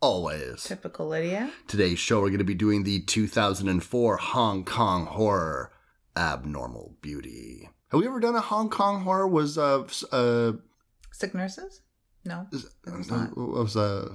always. 0.00 0.64
Typical 0.64 1.08
Lydia. 1.08 1.50
Today's 1.68 1.98
show, 1.98 2.20
we're 2.20 2.28
going 2.28 2.38
to 2.38 2.44
be 2.44 2.54
doing 2.54 2.84
the 2.84 3.00
2004 3.00 4.16
Hong 4.16 4.64
Kong 4.64 5.06
horror, 5.06 5.72
Abnormal 6.16 6.96
Beauty. 7.00 7.68
Have 7.90 8.00
we 8.00 8.06
ever 8.06 8.20
done 8.20 8.36
a 8.36 8.40
Hong 8.40 8.70
Kong 8.70 9.02
horror? 9.02 9.26
Was 9.26 9.58
uh, 9.58 9.84
uh, 10.12 10.52
Sick 11.12 11.34
nurses? 11.34 11.82
No. 12.24 12.46
It 12.52 12.64
was 12.96 13.10
uh, 13.10 13.16
not. 13.16 13.36
was 13.36 13.76
uh, 13.76 14.08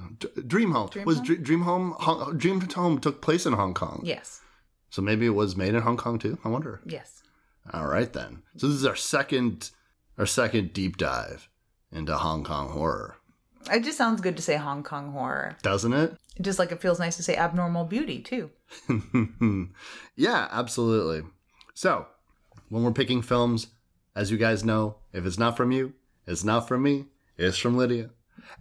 Dream 0.46 0.70
Home? 0.72 0.88
Dream 0.88 1.04
was 1.06 1.16
Home? 1.18 1.26
Dr- 1.26 1.42
Dream 1.42 1.60
Home? 1.62 1.94
Hong- 1.98 2.38
Dream 2.38 2.60
Home 2.60 2.98
took 3.00 3.20
place 3.20 3.46
in 3.46 3.52
Hong 3.52 3.74
Kong. 3.74 4.00
Yes. 4.04 4.40
So 4.90 5.02
maybe 5.02 5.26
it 5.26 5.30
was 5.30 5.56
made 5.56 5.74
in 5.74 5.82
Hong 5.82 5.96
Kong 5.96 6.18
too. 6.18 6.38
I 6.44 6.48
wonder. 6.48 6.80
Yes. 6.86 7.22
All 7.72 7.86
right 7.86 8.12
then. 8.12 8.42
So 8.56 8.68
this 8.68 8.76
is 8.76 8.86
our 8.86 8.96
second, 8.96 9.70
our 10.18 10.26
second 10.26 10.72
deep 10.72 10.96
dive 10.96 11.48
into 11.92 12.16
Hong 12.16 12.44
Kong 12.44 12.68
horror, 12.70 13.15
It 13.70 13.84
just 13.84 13.98
sounds 13.98 14.20
good 14.20 14.36
to 14.36 14.42
say 14.42 14.56
Hong 14.56 14.82
Kong 14.82 15.12
horror. 15.12 15.56
doesn't 15.62 15.92
it? 15.92 16.16
Just 16.40 16.58
like 16.58 16.70
it 16.72 16.80
feels 16.80 16.98
nice 16.98 17.16
to 17.16 17.22
say 17.22 17.36
abnormal 17.36 17.84
beauty, 17.84 18.20
too. 18.20 18.50
yeah, 20.16 20.48
absolutely. 20.50 21.22
So, 21.74 22.06
when 22.68 22.82
we're 22.82 22.92
picking 22.92 23.22
films, 23.22 23.68
as 24.14 24.30
you 24.30 24.36
guys 24.36 24.64
know, 24.64 24.96
if 25.12 25.24
it's 25.26 25.38
not 25.38 25.56
from 25.56 25.72
you, 25.72 25.94
it's 26.26 26.44
not 26.44 26.68
from 26.68 26.82
me, 26.82 27.06
it's 27.38 27.58
from 27.58 27.76
Lydia. 27.76 28.10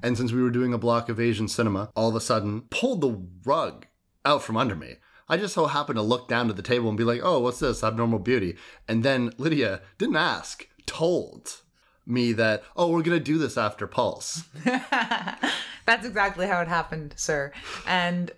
And 0.02 0.18
since 0.18 0.32
we 0.32 0.42
were 0.42 0.50
doing 0.50 0.74
a 0.74 0.78
block 0.78 1.10
of 1.10 1.20
Asian 1.20 1.48
cinema, 1.48 1.90
all 1.96 2.10
of 2.10 2.16
a 2.16 2.22
sudden 2.22 2.62
pulled 2.70 3.02
the 3.02 3.22
rug 3.46 3.88
out 4.24 4.42
from 4.42 4.58
under 4.58 4.76
me. 4.76 4.96
I 5.28 5.38
just 5.38 5.54
so 5.54 5.66
happened 5.66 5.98
to 5.98 6.04
look 6.04 6.28
down 6.28 6.48
to 6.48 6.54
the 6.54 6.62
table 6.62 6.88
and 6.90 6.98
be 6.98 7.04
like, 7.04 7.22
oh, 7.24 7.40
what's 7.40 7.60
this? 7.60 7.84
Abnormal 7.84 8.20
Beauty. 8.20 8.56
And 8.88 9.04
then 9.04 9.32
Lydia 9.38 9.82
didn't 9.98 10.18
ask, 10.18 10.68
told 10.86 11.62
me 12.06 12.34
that, 12.34 12.64
oh, 12.76 12.90
we're 12.90 13.02
going 13.02 13.18
to 13.18 13.24
do 13.24 13.38
this 13.38 13.58
after 13.58 13.88
Pulse. 13.88 14.44
That's 14.64 16.06
exactly 16.06 16.48
how 16.48 16.62
it 16.62 16.68
happened, 16.68 17.14
sir. 17.18 17.52
And, 17.88 18.32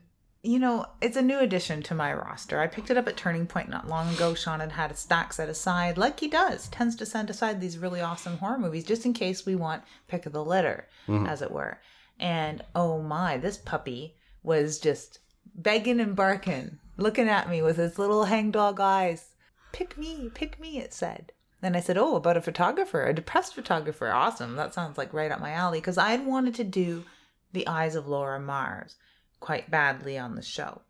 you 0.43 0.59
know, 0.59 0.85
it's 1.01 1.17
a 1.17 1.21
new 1.21 1.39
addition 1.39 1.81
to 1.83 1.95
my 1.95 2.13
roster. 2.13 2.59
I 2.59 2.67
picked 2.67 2.89
it 2.89 2.97
up 2.97 3.07
at 3.07 3.17
Turning 3.17 3.47
Point 3.47 3.69
not 3.69 3.87
long 3.87 4.13
ago. 4.13 4.33
Sean 4.33 4.59
had 4.59 4.71
had 4.71 4.91
a 4.91 4.95
stack 4.95 5.33
set 5.33 5.49
aside, 5.49 5.97
like 5.97 6.19
he 6.19 6.27
does, 6.27 6.67
tends 6.69 6.95
to 6.97 7.05
send 7.05 7.29
aside 7.29 7.59
these 7.59 7.77
really 7.77 8.01
awesome 8.01 8.37
horror 8.37 8.57
movies 8.57 8.85
just 8.85 9.05
in 9.05 9.13
case 9.13 9.45
we 9.45 9.55
want 9.55 9.83
pick 10.07 10.25
of 10.25 10.33
the 10.33 10.43
litter, 10.43 10.87
mm-hmm. 11.07 11.25
as 11.25 11.41
it 11.41 11.51
were. 11.51 11.79
And 12.19 12.63
oh 12.75 13.01
my, 13.01 13.37
this 13.37 13.57
puppy 13.57 14.15
was 14.43 14.79
just 14.79 15.19
begging 15.55 15.99
and 15.99 16.15
barking, 16.15 16.79
looking 16.97 17.27
at 17.27 17.49
me 17.49 17.61
with 17.61 17.77
his 17.77 17.99
little 17.99 18.25
hangdog 18.25 18.79
eyes. 18.79 19.35
Pick 19.71 19.97
me, 19.97 20.29
pick 20.33 20.59
me, 20.59 20.79
it 20.79 20.93
said. 20.93 21.31
Then 21.61 21.75
I 21.75 21.79
said, 21.79 21.97
Oh, 21.97 22.15
about 22.15 22.37
a 22.37 22.41
photographer, 22.41 23.05
a 23.05 23.13
depressed 23.13 23.55
photographer. 23.55 24.11
Awesome. 24.11 24.55
That 24.55 24.73
sounds 24.73 24.97
like 24.97 25.13
right 25.13 25.31
up 25.31 25.39
my 25.39 25.51
alley. 25.51 25.79
Because 25.79 25.97
I'd 25.97 26.25
wanted 26.25 26.55
to 26.55 26.63
do 26.63 27.05
The 27.53 27.67
Eyes 27.67 27.95
of 27.95 28.07
Laura 28.07 28.39
Mars 28.39 28.95
quite 29.39 29.71
badly 29.71 30.17
on 30.17 30.35
the 30.35 30.41
show. 30.41 30.81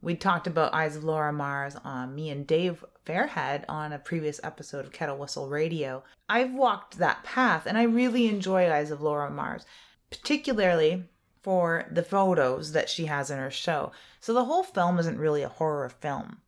We 0.00 0.14
talked 0.14 0.46
about 0.46 0.74
Eyes 0.74 0.94
of 0.94 1.02
Laura 1.02 1.32
Mars 1.32 1.74
on 1.84 2.14
me 2.14 2.30
and 2.30 2.46
Dave 2.46 2.84
Fairhead 3.04 3.64
on 3.68 3.92
a 3.92 3.98
previous 3.98 4.38
episode 4.44 4.84
of 4.84 4.92
Kettle 4.92 5.18
Whistle 5.18 5.48
Radio. 5.48 6.04
I've 6.28 6.52
walked 6.52 6.98
that 6.98 7.24
path 7.24 7.66
and 7.66 7.76
I 7.76 7.82
really 7.82 8.28
enjoy 8.28 8.70
Eyes 8.70 8.92
of 8.92 9.00
Laura 9.00 9.28
Mars, 9.28 9.66
particularly 10.10 11.04
for 11.42 11.86
the 11.90 12.02
photos 12.02 12.72
that 12.72 12.88
she 12.88 13.06
has 13.06 13.30
in 13.30 13.38
her 13.38 13.50
show. 13.50 13.90
So 14.20 14.32
the 14.32 14.44
whole 14.44 14.62
film 14.62 14.98
isn't 14.98 15.18
really 15.18 15.42
a 15.42 15.48
horror 15.48 15.88
film. 15.88 16.38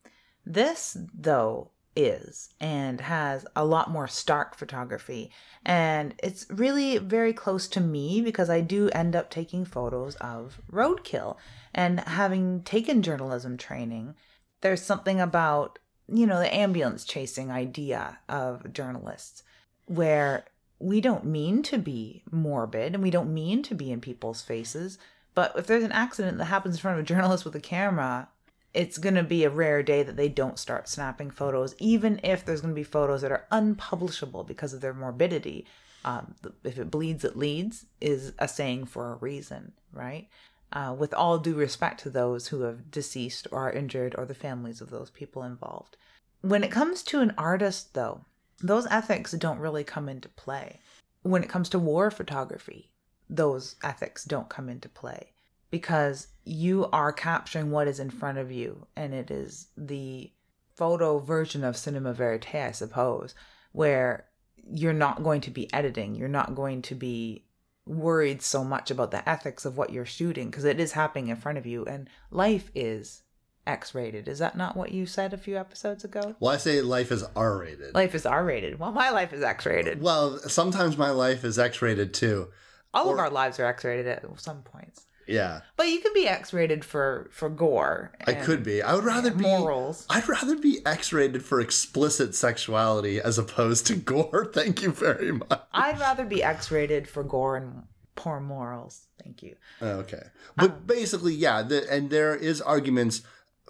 This, 0.45 0.95
though, 1.13 1.70
is 1.95 2.49
and 2.59 3.01
has 3.01 3.45
a 3.55 3.65
lot 3.65 3.89
more 3.89 4.07
stark 4.07 4.55
photography. 4.55 5.31
And 5.65 6.15
it's 6.23 6.45
really 6.49 6.97
very 6.97 7.33
close 7.33 7.67
to 7.69 7.81
me 7.81 8.21
because 8.21 8.49
I 8.49 8.61
do 8.61 8.89
end 8.89 9.15
up 9.15 9.29
taking 9.29 9.65
photos 9.65 10.15
of 10.15 10.61
roadkill. 10.71 11.37
And 11.73 11.99
having 12.01 12.63
taken 12.63 13.01
journalism 13.01 13.57
training, 13.57 14.15
there's 14.61 14.81
something 14.81 15.19
about, 15.19 15.79
you 16.07 16.25
know, 16.25 16.39
the 16.39 16.53
ambulance 16.53 17.05
chasing 17.05 17.51
idea 17.51 18.19
of 18.29 18.73
journalists 18.73 19.43
where 19.85 20.45
we 20.79 20.99
don't 20.99 21.25
mean 21.25 21.61
to 21.63 21.77
be 21.77 22.23
morbid 22.31 22.93
and 22.93 23.03
we 23.03 23.11
don't 23.11 23.33
mean 23.33 23.61
to 23.63 23.75
be 23.75 23.91
in 23.91 24.01
people's 24.01 24.41
faces. 24.41 24.97
But 25.33 25.53
if 25.55 25.67
there's 25.67 25.83
an 25.83 25.91
accident 25.91 26.37
that 26.39 26.45
happens 26.45 26.75
in 26.75 26.81
front 26.81 26.99
of 26.99 27.03
a 27.03 27.07
journalist 27.07 27.45
with 27.45 27.55
a 27.55 27.61
camera, 27.61 28.29
it's 28.73 28.97
going 28.97 29.15
to 29.15 29.23
be 29.23 29.43
a 29.43 29.49
rare 29.49 29.83
day 29.83 30.03
that 30.03 30.15
they 30.15 30.29
don't 30.29 30.59
start 30.59 30.87
snapping 30.87 31.29
photos, 31.29 31.75
even 31.77 32.19
if 32.23 32.45
there's 32.45 32.61
going 32.61 32.73
to 32.73 32.79
be 32.79 32.83
photos 32.83 33.21
that 33.21 33.31
are 33.31 33.47
unpublishable 33.51 34.43
because 34.43 34.73
of 34.73 34.81
their 34.81 34.93
morbidity. 34.93 35.65
Um, 36.05 36.35
if 36.63 36.77
it 36.77 36.89
bleeds, 36.89 37.25
it 37.25 37.37
leads 37.37 37.85
is 37.99 38.33
a 38.39 38.47
saying 38.47 38.85
for 38.85 39.11
a 39.11 39.17
reason, 39.17 39.73
right? 39.91 40.27
Uh, 40.71 40.95
with 40.97 41.13
all 41.13 41.37
due 41.37 41.53
respect 41.53 41.99
to 42.01 42.09
those 42.09 42.47
who 42.47 42.61
have 42.61 42.89
deceased 42.89 43.47
or 43.51 43.67
are 43.67 43.71
injured 43.71 44.15
or 44.17 44.25
the 44.25 44.33
families 44.33 44.79
of 44.79 44.89
those 44.89 45.09
people 45.09 45.43
involved. 45.43 45.97
When 46.39 46.63
it 46.63 46.71
comes 46.71 47.03
to 47.03 47.19
an 47.19 47.33
artist, 47.37 47.93
though, 47.93 48.25
those 48.61 48.87
ethics 48.89 49.33
don't 49.33 49.59
really 49.59 49.83
come 49.83 50.07
into 50.07 50.29
play. 50.29 50.79
When 51.23 51.43
it 51.43 51.49
comes 51.49 51.67
to 51.69 51.79
war 51.79 52.09
photography, 52.09 52.89
those 53.29 53.75
ethics 53.83 54.23
don't 54.23 54.49
come 54.49 54.69
into 54.69 54.89
play 54.89 55.30
because 55.71 56.27
you 56.43 56.87
are 56.93 57.11
capturing 57.11 57.71
what 57.71 57.87
is 57.87 57.99
in 57.99 58.09
front 58.09 58.37
of 58.37 58.51
you 58.51 58.85
and 58.95 59.13
it 59.13 59.31
is 59.31 59.67
the 59.75 60.31
photo 60.75 61.19
version 61.19 61.63
of 61.63 61.75
cinema 61.77 62.13
verite 62.13 62.55
i 62.55 62.71
suppose 62.71 63.33
where 63.71 64.25
you're 64.69 64.93
not 64.93 65.23
going 65.23 65.41
to 65.41 65.51
be 65.51 65.71
editing. 65.73 66.15
You're 66.15 66.27
not 66.27 66.55
going 66.55 66.81
to 66.83 66.95
be 66.95 67.45
worried 67.85 68.41
so 68.41 68.63
much 68.63 68.91
about 68.91 69.11
the 69.11 69.27
ethics 69.27 69.65
of 69.65 69.77
what 69.77 69.91
you're 69.91 70.05
shooting 70.05 70.49
because 70.49 70.65
it 70.65 70.79
is 70.79 70.91
happening 70.93 71.29
in 71.29 71.35
front 71.35 71.57
of 71.57 71.65
you 71.65 71.83
and 71.85 72.09
life 72.29 72.69
is 72.75 73.23
x-rated. 73.65 74.27
Is 74.27 74.39
that 74.39 74.55
not 74.55 74.77
what 74.77 74.91
you 74.91 75.05
said 75.05 75.33
a 75.33 75.37
few 75.37 75.57
episodes 75.57 76.03
ago? 76.03 76.35
Well, 76.39 76.53
I 76.53 76.57
say 76.57 76.81
life 76.81 77.11
is 77.11 77.23
R 77.35 77.57
rated. 77.57 77.93
life 77.95 78.15
is 78.15 78.25
r-rated. 78.25 78.79
Well 78.79 78.91
my 78.91 79.09
life 79.09 79.33
is 79.33 79.43
x-rated. 79.43 80.01
Well, 80.01 80.37
sometimes 80.39 80.97
my 80.97 81.09
life 81.09 81.43
is 81.43 81.57
X 81.59 81.81
rated 81.81 82.13
too. 82.13 82.49
all 82.93 83.11
of 83.11 83.19
our 83.19 83.29
lives 83.29 83.59
are 83.59 83.65
x-rated 83.65 84.07
at 84.07 84.23
some 84.39 84.61
points 84.61 85.05
Yeah. 85.31 85.61
but 85.77 85.87
you 85.87 85.99
could 85.99 86.13
be 86.13 86.27
x-rated 86.27 86.83
for 86.83 87.29
for 87.31 87.49
gore 87.49 88.11
I 88.27 88.33
could 88.33 88.63
be. 88.63 88.81
I 88.81 88.93
would 88.93 89.03
rather 89.03 89.31
be 89.31 89.43
morals. 89.43 90.05
I'd 90.09 90.27
rather 90.27 90.55
be 90.55 90.85
X-rated 90.85 91.43
for 91.43 91.59
explicit 91.59 92.35
sexuality 92.35 93.19
as 93.19 93.37
opposed 93.37 93.87
to 93.87 93.95
gore. 93.95 94.45
Thank 94.53 94.81
you 94.81 94.91
very 94.91 95.31
much. 95.31 95.61
I'd 95.73 95.99
rather 95.99 96.25
be 96.25 96.43
X-rated 96.43 97.07
for 97.07 97.23
gore 97.23 97.57
and 97.57 97.83
poor 98.15 98.39
morals. 98.39 99.07
Thank 99.23 99.41
you. 99.43 99.55
Oh, 99.81 99.99
okay, 99.99 100.23
but 100.55 100.71
um, 100.71 100.83
basically, 100.85 101.33
yeah, 101.33 101.61
the, 101.61 101.89
and 101.91 102.09
there 102.09 102.35
is 102.35 102.61
arguments 102.61 103.21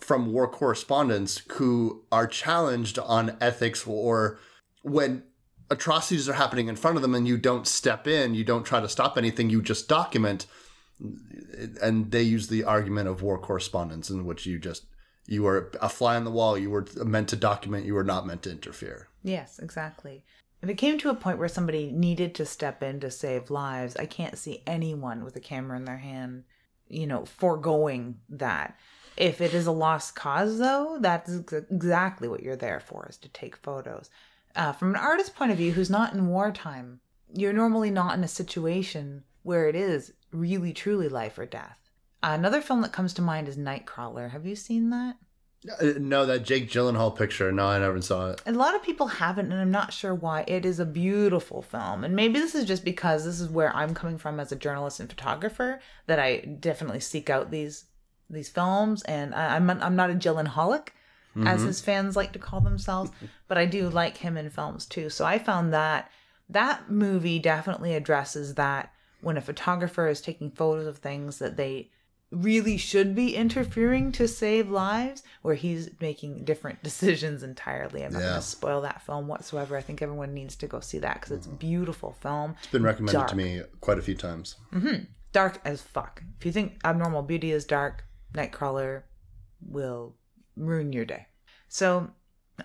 from 0.01 0.33
war 0.33 0.47
correspondents 0.47 1.41
who 1.53 2.03
are 2.11 2.28
challenged 2.28 2.97
on 2.97 3.37
ethics 3.40 3.85
or 3.85 4.40
when 4.81 5.23
atrocities 5.69 6.28
are 6.28 6.34
happening 6.34 6.67
in 6.67 6.75
front 6.75 6.97
of 6.97 7.02
them 7.02 7.16
and 7.16 7.28
you 7.28 7.37
don't 7.37 7.67
step 7.67 8.08
in, 8.08 8.35
you 8.35 8.43
don't 8.43 8.66
try 8.66 8.79
to 8.79 8.90
stop 8.90 9.17
anything, 9.17 9.49
you 9.49 9.61
just 9.61 9.87
document. 9.87 10.46
And 11.81 12.11
they 12.11 12.23
use 12.23 12.47
the 12.47 12.63
argument 12.63 13.07
of 13.07 13.21
war 13.21 13.37
correspondence 13.37 14.09
in 14.09 14.25
which 14.25 14.45
you 14.45 14.59
just 14.59 14.85
you 15.27 15.43
were 15.43 15.71
a 15.81 15.89
fly 15.89 16.15
on 16.15 16.23
the 16.23 16.31
wall, 16.31 16.57
you 16.57 16.69
were 16.69 16.85
meant 17.05 17.29
to 17.29 17.35
document, 17.35 17.85
you 17.85 17.93
were 17.93 18.03
not 18.03 18.25
meant 18.25 18.43
to 18.43 18.51
interfere. 18.51 19.07
Yes, 19.23 19.59
exactly. 19.59 20.23
If 20.61 20.69
it 20.69 20.75
came 20.75 20.97
to 20.99 21.09
a 21.09 21.15
point 21.15 21.39
where 21.39 21.47
somebody 21.47 21.91
needed 21.91 22.35
to 22.35 22.45
step 22.45 22.83
in 22.83 22.99
to 22.99 23.09
save 23.09 23.49
lives, 23.49 23.95
I 23.95 24.05
can't 24.05 24.37
see 24.37 24.63
anyone 24.67 25.23
with 25.23 25.35
a 25.35 25.39
camera 25.39 25.77
in 25.77 25.85
their 25.85 25.97
hand, 25.97 26.43
you 26.87 27.07
know, 27.07 27.25
foregoing 27.25 28.19
that. 28.29 28.77
If 29.17 29.41
it 29.41 29.53
is 29.53 29.67
a 29.67 29.71
lost 29.71 30.15
cause, 30.15 30.59
though, 30.59 30.97
that's 30.99 31.31
exactly 31.69 32.27
what 32.27 32.43
you're 32.43 32.55
there 32.55 32.79
for, 32.79 33.07
is 33.09 33.17
to 33.17 33.29
take 33.29 33.55
photos. 33.55 34.09
Uh, 34.55 34.71
from 34.73 34.89
an 34.91 35.01
artist's 35.01 35.31
point 35.31 35.51
of 35.51 35.57
view 35.57 35.71
who's 35.71 35.89
not 35.89 36.13
in 36.13 36.27
wartime, 36.27 36.99
you're 37.33 37.53
normally 37.53 37.91
not 37.91 38.17
in 38.17 38.23
a 38.23 38.27
situation 38.27 39.23
where 39.43 39.67
it 39.67 39.76
is 39.76 40.14
really, 40.32 40.73
truly 40.73 41.09
life 41.09 41.38
or 41.38 41.46
death. 41.46 41.78
Another 42.23 42.61
film 42.61 42.82
that 42.82 42.93
comes 42.93 43.14
to 43.16 43.22
mind 43.22 43.47
is 43.47 43.58
Nightcrawler. 43.58 44.32
Have 44.32 44.46
you 44.46 44.55
seen 44.55 44.90
that? 44.91 45.16
Uh, 45.79 45.93
No, 45.99 46.26
that 46.26 46.43
Jake 46.43 46.70
Gyllenhaal 46.70 47.16
picture. 47.16 47.52
No, 47.52 47.67
I 47.67 47.79
never 47.79 48.02
saw 48.02 48.32
it. 48.32 48.41
A 48.46 48.52
lot 48.52 48.76
of 48.76 48.84
people 48.84 49.08
haven't, 49.08 49.52
and 49.52 49.59
I'm 49.59 49.72
not 49.72 49.93
sure 49.93 50.14
why. 50.14 50.43
It 50.47 50.66
is 50.66 50.79
a 50.79 50.85
beautiful 50.85 51.61
film. 51.61 52.03
And 52.03 52.16
maybe 52.16 52.40
this 52.40 52.55
is 52.55 52.66
just 52.66 52.85
because 52.85 53.26
this 53.26 53.40
is 53.40 53.49
where 53.49 53.76
I'm 53.76 53.93
coming 53.96 54.17
from 54.17 54.40
as 54.40 54.52
a 54.52 54.55
journalist 54.55 54.99
and 54.99 55.09
photographer 55.09 55.79
that 56.08 56.20
I 56.20 56.37
definitely 56.37 56.99
seek 56.99 57.29
out 57.29 57.52
these 57.52 57.85
these 58.29 58.49
films, 58.49 59.03
and 59.03 59.35
I, 59.35 59.58
I'm 59.58 59.70
I'm 59.70 59.96
not 59.96 60.09
a 60.09 60.14
Gyllenhaalic, 60.14 60.90
as 61.46 61.64
his 61.64 61.82
fans 61.82 62.16
like 62.16 62.32
to 62.34 62.40
call 62.40 62.61
themselves, 62.61 63.11
but 63.47 63.58
I 63.58 63.66
do 63.66 63.90
like 63.90 64.17
him 64.17 64.37
in 64.37 64.49
films 64.49 64.85
too. 64.85 65.09
So 65.09 65.26
I 65.26 65.37
found 65.37 65.73
that 65.73 66.09
that 66.49 66.90
movie 66.90 67.40
definitely 67.40 67.94
addresses 67.94 68.55
that 68.55 68.94
when 69.22 69.38
a 69.38 69.41
photographer 69.41 70.08
is 70.08 70.22
taking 70.22 70.52
photos 70.52 70.88
of 70.88 70.97
things 70.97 71.40
that 71.40 71.58
they 71.58 71.90
really 72.32 72.78
should 72.78 73.14
be 73.14 73.35
interfering 73.35 74.12
to 74.14 74.26
save 74.28 74.70
lives 74.70 75.22
where 75.41 75.56
he's 75.56 75.90
making 76.00 76.46
different 76.46 76.82
decisions 76.84 77.44
entirely. 77.44 78.03
I'm 78.03 78.14
not 78.14 78.20
Yeah. 78.22 78.29
going 78.29 78.41
to 78.41 78.47
spoil 78.47 78.82
that 78.82 79.02
film 79.06 79.28
whatsoever. 79.28 79.76
I 79.76 79.82
think 79.82 80.02
everyone 80.02 80.34
needs 80.34 80.56
to 80.58 80.68
go 80.68 80.79
see 80.79 81.00
that 81.00 81.16
because 81.16 81.32
it's 81.32 81.46
a 81.46 81.50
mm-hmm. 81.50 81.58
beautiful 81.58 82.14
film. 82.14 82.56
It's 82.59 82.68
been 82.68 82.84
recommended 82.84 83.18
Dark. 83.18 83.29
to 83.29 83.35
me 83.35 83.62
quite 83.82 84.00
a 84.00 84.02
few 84.02 84.16
times. 84.16 84.56
Mm-hmm. 84.73 85.03
dark 85.34 85.62
as 85.66 85.82
fuck. 85.82 86.23
If 86.40 86.46
you 86.46 86.52
think 86.52 86.79
abnormal 86.84 87.22
beauty 87.23 87.52
is 87.52 87.66
dark 87.66 88.06
nightcrawler 88.34 89.03
will 89.62 90.16
ruin 90.56 90.94
your 90.94 91.06
day. 91.06 91.28
So 91.68 92.12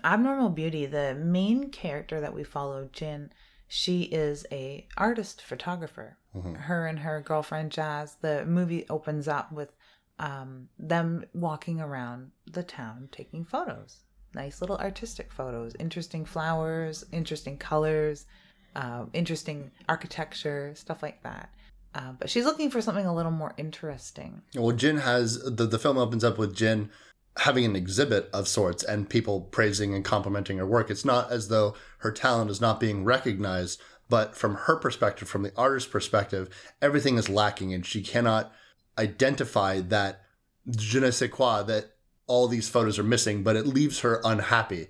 abnormal 0.03 0.49
beauty 0.49 0.85
the 0.85 1.15
main 1.15 1.71
character 1.71 2.21
that 2.21 2.33
we 2.33 2.43
follow 2.43 2.89
jin 2.91 3.31
she 3.67 4.03
is 4.03 4.45
a 4.51 4.87
artist 4.97 5.41
photographer. 5.41 6.17
Her 6.53 6.85
and 6.85 6.99
her 6.99 7.19
girlfriend 7.19 7.71
jazz 7.71 8.17
the 8.21 8.45
movie 8.45 8.85
opens 8.89 9.27
up 9.27 9.51
with 9.51 9.75
um, 10.19 10.69
them 10.77 11.25
walking 11.33 11.81
around 11.81 12.29
the 12.45 12.61
town 12.61 13.09
taking 13.11 13.43
photos. 13.43 14.03
Nice 14.35 14.61
little 14.61 14.77
artistic 14.77 15.31
photos. 15.31 15.73
Interesting 15.79 16.25
flowers 16.25 17.03
interesting 17.11 17.57
colors 17.57 18.27
uh, 18.75 19.05
interesting 19.13 19.71
architecture 19.89 20.71
stuff 20.75 21.01
like 21.01 21.21
that. 21.23 21.49
Uh, 21.95 22.11
but 22.19 22.29
she's 22.29 22.45
looking 22.45 22.69
for 22.69 22.81
something 22.81 23.07
a 23.07 23.15
little 23.15 23.31
more 23.31 23.53
interesting. 23.57 24.41
Well, 24.53 24.75
Jin 24.75 24.97
has 24.97 25.39
the 25.43 25.65
the 25.65 25.79
film 25.79 25.97
opens 25.97 26.23
up 26.23 26.37
with 26.37 26.55
Jin 26.55 26.91
having 27.37 27.65
an 27.65 27.75
exhibit 27.75 28.29
of 28.33 28.47
sorts 28.47 28.83
and 28.83 29.09
people 29.09 29.41
praising 29.41 29.93
and 29.93 30.03
complimenting 30.03 30.57
her 30.57 30.65
work. 30.65 30.89
It's 30.89 31.05
not 31.05 31.31
as 31.31 31.49
though 31.49 31.75
her 31.99 32.11
talent 32.11 32.49
is 32.49 32.61
not 32.61 32.79
being 32.79 33.03
recognized, 33.03 33.81
but 34.09 34.35
from 34.35 34.55
her 34.55 34.75
perspective, 34.77 35.27
from 35.27 35.43
the 35.43 35.55
artist's 35.55 35.89
perspective, 35.89 36.49
everything 36.81 37.17
is 37.17 37.29
lacking 37.29 37.73
and 37.73 37.85
she 37.85 38.01
cannot 38.01 38.51
identify 38.97 39.81
that 39.81 40.21
je 40.69 40.99
ne 40.99 41.11
sais 41.11 41.29
quoi 41.31 41.61
that 41.63 41.93
all 42.25 42.47
these 42.47 42.69
photos 42.69 42.99
are 42.99 43.03
missing, 43.03 43.43
but 43.43 43.55
it 43.55 43.67
leaves 43.67 43.99
her 43.99 44.21
unhappy. 44.23 44.87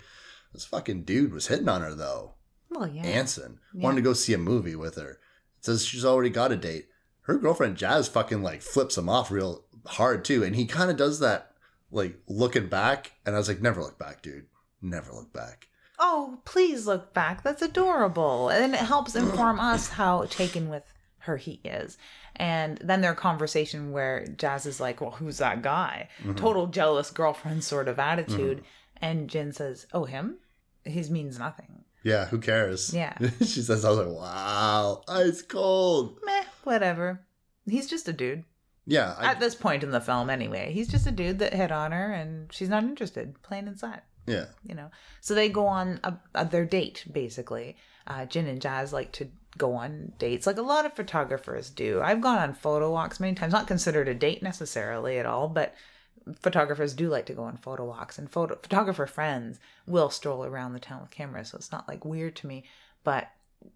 This 0.54 0.66
fucking 0.66 1.04
dude 1.04 1.34
was 1.34 1.48
hitting 1.48 1.70
on 1.70 1.82
her 1.82 1.94
though. 1.94 2.36
well 2.70 2.88
yeah 2.88 3.04
Anson 3.04 3.60
wanted 3.74 3.98
to 3.98 4.02
go 4.02 4.14
see 4.14 4.34
a 4.34 4.38
movie 4.38 4.76
with 4.76 4.96
her. 4.96 5.20
Says 5.62 5.86
she's 5.86 6.06
already 6.06 6.30
got 6.30 6.52
a 6.52 6.56
date. 6.56 6.88
Her 7.22 7.38
girlfriend 7.38 7.76
Jazz 7.76 8.08
fucking 8.08 8.42
like 8.42 8.62
flips 8.62 8.98
him 8.98 9.10
off 9.10 9.30
real 9.30 9.66
hard 9.86 10.24
too, 10.24 10.44
and 10.44 10.56
he 10.56 10.66
kind 10.66 10.90
of 10.90 10.98
does 10.98 11.20
that 11.20 11.47
like 11.92 12.20
looking 12.28 12.68
back, 12.68 13.14
and 13.26 13.36
I 13.36 13.38
was 13.38 13.48
like, 13.48 13.62
never 13.62 13.82
look 13.82 13.98
back, 13.98 14.22
dude. 14.22 14.48
Never 14.82 15.12
look 15.12 15.34
back. 15.34 15.68
oh 16.00 16.40
please 16.46 16.86
look 16.86 17.14
back. 17.14 17.44
That's 17.44 17.62
adorable. 17.62 18.50
And 18.50 18.74
it 18.74 18.80
helps 18.80 19.16
inform 19.16 19.60
us 19.60 19.88
how 20.00 20.26
taken 20.26 20.70
with 20.70 20.84
her 21.20 21.38
he 21.38 21.60
is. 21.64 21.98
And 22.36 22.78
then 22.78 23.02
their 23.02 23.16
conversation 23.16 23.92
where 23.92 24.28
jazz 24.28 24.66
is 24.66 24.80
like 24.80 25.02
well 25.02 25.12
who's 25.12 25.40
that 25.40 25.62
guy? 25.64 26.10
Mm-hmm. 26.20 26.36
Total 26.36 26.68
jealous 26.68 27.10
girlfriend 27.10 27.64
sort 27.64 27.88
of 27.88 28.00
attitude. 28.00 28.60
Mm-hmm. 28.60 28.66
And 29.06 29.30
jin 29.30 29.52
says 29.52 29.88
oh 29.94 30.06
him? 30.06 30.38
His 30.84 31.10
means 31.10 31.40
nothing. 31.40 31.84
Yeah, 32.04 32.26
who 32.28 32.40
cares? 32.40 32.94
Yeah. 32.94 33.18
she 33.40 33.62
says, 33.62 33.84
I 33.84 33.90
was 33.90 33.98
like, 33.98 34.16
wow, 34.16 35.02
ice 35.10 35.42
cold. 35.42 36.20
meh 36.24 36.44
whatever. 36.64 37.26
He's 37.66 37.90
just 37.90 38.08
a 38.08 38.14
dude 38.14 38.46
Yeah, 38.88 39.16
I, 39.18 39.32
at 39.32 39.40
this 39.40 39.54
point 39.54 39.84
in 39.84 39.92
the 39.92 40.02
film 40.02 40.30
anyway 40.30 40.72
he's 40.72 40.88
just 40.88 41.06
a 41.06 41.12
dude 41.12 41.40
that 41.40 41.54
hit 41.54 41.72
on 41.72 41.92
her 41.92 42.12
and 42.14 42.52
she's 42.52 42.70
not 42.70 42.84
interested 42.84 43.42
plain 43.44 43.68
and 43.68 43.78
sad 43.78 44.02
yeah. 44.26 44.46
you 44.64 44.76
know 44.76 44.90
so 45.22 45.36
they 45.36 45.50
go 45.50 45.68
on 45.68 46.00
a, 46.04 46.14
a, 46.36 46.46
their 46.46 46.66
date 46.66 47.06
basically 47.12 47.76
uh, 48.08 48.26
Jin 48.26 48.48
and 48.48 48.62
Jazz 48.62 48.94
like 48.94 49.12
to 49.14 49.28
go 49.58 49.74
on 49.74 50.14
dates 50.18 50.48
like 50.48 50.58
a 50.58 50.62
lot 50.62 50.86
of 50.86 50.94
photographers 50.94 51.70
do. 51.70 52.02
I've 52.02 52.22
gone 52.22 52.38
on 52.38 52.54
photo 52.54 52.92
walks 52.92 53.20
many 53.20 53.34
times, 53.34 53.54
not 53.54 53.68
considered 53.68 54.08
a 54.08 54.14
date 54.14 54.42
necessarily 54.42 55.18
at 55.18 55.26
all, 55.26 55.50
but 55.50 55.74
photographers 56.40 56.94
do 56.94 57.10
like 57.10 57.26
to 57.26 57.34
go 57.34 57.44
on 57.44 57.58
photo 57.58 57.86
walks 57.86 58.18
and 58.18 58.30
photo 58.30 58.56
photographer 58.56 59.06
friends 59.06 59.60
will 59.86 60.10
stroll 60.10 60.44
around 60.46 60.74
the 60.74 60.80
town 60.80 61.02
with 61.02 61.12
cameras, 61.12 61.50
so 61.50 61.58
it's 61.58 61.72
not 61.72 61.88
like 61.88 62.06
weird 62.06 62.36
to 62.38 62.48
me. 62.48 62.64
But 63.04 63.30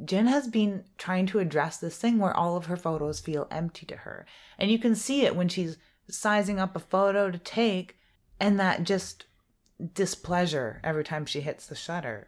Jen 0.04 0.28
has 0.28 0.48
been 0.48 0.84
trying 0.98 1.26
to 1.28 1.40
address 1.40 1.78
this 1.78 1.98
thing 1.98 2.18
where 2.18 2.36
all 2.36 2.58
of 2.58 2.66
her 2.66 2.78
photos 2.78 3.20
feel 3.20 3.48
empty 3.52 3.86
to 3.88 3.98
her. 3.98 4.26
And 4.58 4.72
you 4.72 4.80
can 4.80 4.96
see 4.96 5.26
it 5.26 5.36
when 5.36 5.48
she's 5.50 5.78
sizing 6.10 6.60
up 6.60 6.76
a 6.76 6.80
photo 6.80 7.32
to 7.32 7.38
take 7.38 7.98
and 8.40 8.60
that 8.60 8.84
just 8.84 9.26
displeasure 9.94 10.80
every 10.84 11.04
time 11.04 11.26
she 11.26 11.42
hits 11.42 11.68
the 11.68 11.76
shutter. 11.76 12.28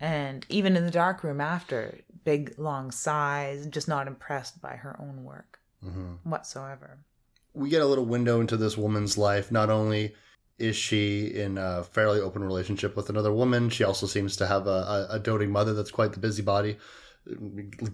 And 0.00 0.44
even 0.48 0.76
in 0.76 0.84
the 0.84 0.90
dark 0.90 1.22
room 1.22 1.40
after, 1.40 2.00
big 2.24 2.58
long 2.58 2.90
sighs, 2.90 3.66
just 3.66 3.88
not 3.88 4.06
impressed 4.06 4.60
by 4.60 4.76
her 4.76 4.96
own 5.00 5.24
work 5.24 5.60
mm-hmm. 5.84 6.14
whatsoever. 6.28 6.98
we 7.54 7.68
get 7.68 7.82
a 7.82 7.86
little 7.86 8.04
window 8.04 8.40
into 8.40 8.56
this 8.56 8.76
woman's 8.76 9.16
life. 9.16 9.52
Not 9.52 9.70
only 9.70 10.14
is 10.58 10.76
she 10.76 11.26
in 11.26 11.58
a 11.58 11.84
fairly 11.84 12.20
open 12.20 12.42
relationship 12.44 12.96
with 12.96 13.08
another 13.08 13.32
woman, 13.32 13.70
she 13.70 13.84
also 13.84 14.06
seems 14.06 14.36
to 14.36 14.46
have 14.46 14.66
a, 14.66 15.06
a, 15.10 15.14
a 15.16 15.18
doting 15.18 15.50
mother 15.50 15.74
that's 15.74 15.90
quite 15.90 16.12
the 16.12 16.20
busybody, 16.20 16.76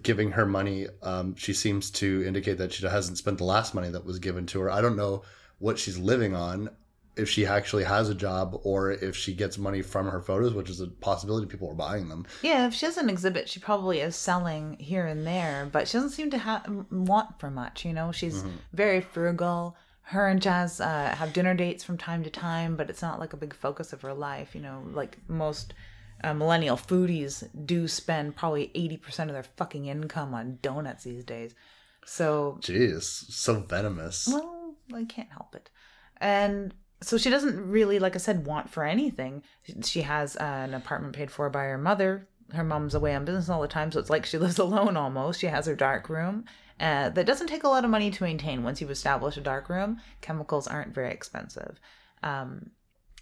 giving 0.03 0.31
her 0.31 0.45
money. 0.45 0.87
Um, 1.01 1.35
she 1.35 1.53
seems 1.53 1.89
to 1.91 2.23
indicate 2.25 2.57
that 2.57 2.73
she 2.73 2.85
hasn't 2.85 3.17
spent 3.17 3.37
the 3.37 3.43
last 3.43 3.73
money 3.73 3.89
that 3.89 4.05
was 4.05 4.19
given 4.19 4.45
to 4.47 4.59
her. 4.61 4.71
I 4.71 4.81
don't 4.81 4.97
know 4.97 5.23
what 5.59 5.79
she's 5.79 5.97
living 5.97 6.35
on. 6.35 6.69
If 7.17 7.29
she 7.29 7.45
actually 7.45 7.83
has 7.83 8.09
a 8.09 8.15
job 8.15 8.59
or 8.63 8.91
if 8.91 9.17
she 9.17 9.33
gets 9.33 9.57
money 9.57 9.81
from 9.81 10.09
her 10.09 10.21
photos, 10.21 10.53
which 10.53 10.69
is 10.69 10.79
a 10.79 10.87
possibility, 10.87 11.45
people 11.45 11.69
are 11.69 11.75
buying 11.75 12.07
them. 12.07 12.25
Yeah, 12.41 12.67
if 12.67 12.73
she 12.73 12.85
has 12.85 12.97
an 12.97 13.09
exhibit, 13.09 13.49
she 13.49 13.59
probably 13.59 13.99
is 13.99 14.15
selling 14.15 14.77
here 14.79 15.05
and 15.05 15.27
there, 15.27 15.67
but 15.71 15.87
she 15.89 15.97
doesn't 15.97 16.11
seem 16.11 16.31
to 16.31 16.37
ha- 16.37 16.63
want 16.89 17.37
for 17.37 17.51
much. 17.51 17.83
You 17.83 17.91
know, 17.91 18.13
she's 18.13 18.45
very 18.71 19.01
frugal. 19.01 19.75
Her 20.03 20.27
and 20.27 20.41
Jazz 20.41 20.79
uh, 20.79 21.13
have 21.17 21.33
dinner 21.33 21.53
dates 21.53 21.83
from 21.83 21.97
time 21.97 22.23
to 22.23 22.29
time, 22.29 22.75
but 22.75 22.89
it's 22.89 23.01
not 23.01 23.19
like 23.19 23.33
a 23.33 23.37
big 23.37 23.53
focus 23.53 23.91
of 23.93 24.01
her 24.01 24.13
life. 24.13 24.55
You 24.55 24.61
know, 24.61 24.83
like 24.93 25.17
most 25.27 25.73
uh, 26.23 26.33
millennial 26.33 26.77
foodies 26.77 27.47
do 27.65 27.87
spend 27.87 28.35
probably 28.35 28.71
80% 28.75 29.27
of 29.27 29.33
their 29.33 29.43
fucking 29.43 29.85
income 29.85 30.33
on 30.33 30.59
donuts 30.61 31.03
these 31.03 31.23
days. 31.23 31.53
So 32.05 32.57
Jeez, 32.61 33.03
so 33.03 33.59
venomous. 33.61 34.27
well, 34.27 34.75
I 34.93 35.03
can't 35.05 35.29
help 35.31 35.55
it. 35.55 35.69
And 36.17 36.73
so 37.01 37.17
she 37.17 37.29
doesn't 37.29 37.69
really, 37.69 37.99
like 37.99 38.15
I 38.15 38.19
said, 38.19 38.45
want 38.45 38.69
for 38.69 38.83
anything. 38.83 39.43
She 39.83 40.01
has 40.03 40.35
an 40.35 40.73
apartment 40.73 41.15
paid 41.15 41.31
for 41.31 41.49
by 41.49 41.63
her 41.65 41.77
mother. 41.77 42.27
Her 42.53 42.63
mom's 42.63 42.95
away 42.95 43.15
on 43.15 43.23
business 43.25 43.49
all 43.49 43.61
the 43.61 43.67
time, 43.67 43.91
so 43.91 43.99
it's 43.99 44.09
like 44.09 44.25
she 44.25 44.37
lives 44.39 44.59
alone 44.59 44.97
almost. 44.97 45.39
She 45.39 45.47
has 45.47 45.65
her 45.65 45.75
dark 45.75 46.09
room. 46.09 46.45
Uh, 46.79 47.09
that 47.09 47.27
doesn't 47.27 47.47
take 47.47 47.63
a 47.63 47.67
lot 47.67 47.85
of 47.85 47.91
money 47.91 48.09
to 48.09 48.23
maintain. 48.23 48.63
Once 48.63 48.81
you've 48.81 48.89
established 48.91 49.37
a 49.37 49.41
dark 49.41 49.69
room, 49.69 49.99
chemicals 50.21 50.67
aren't 50.67 50.93
very 50.93 51.11
expensive. 51.11 51.79
Um, 52.23 52.71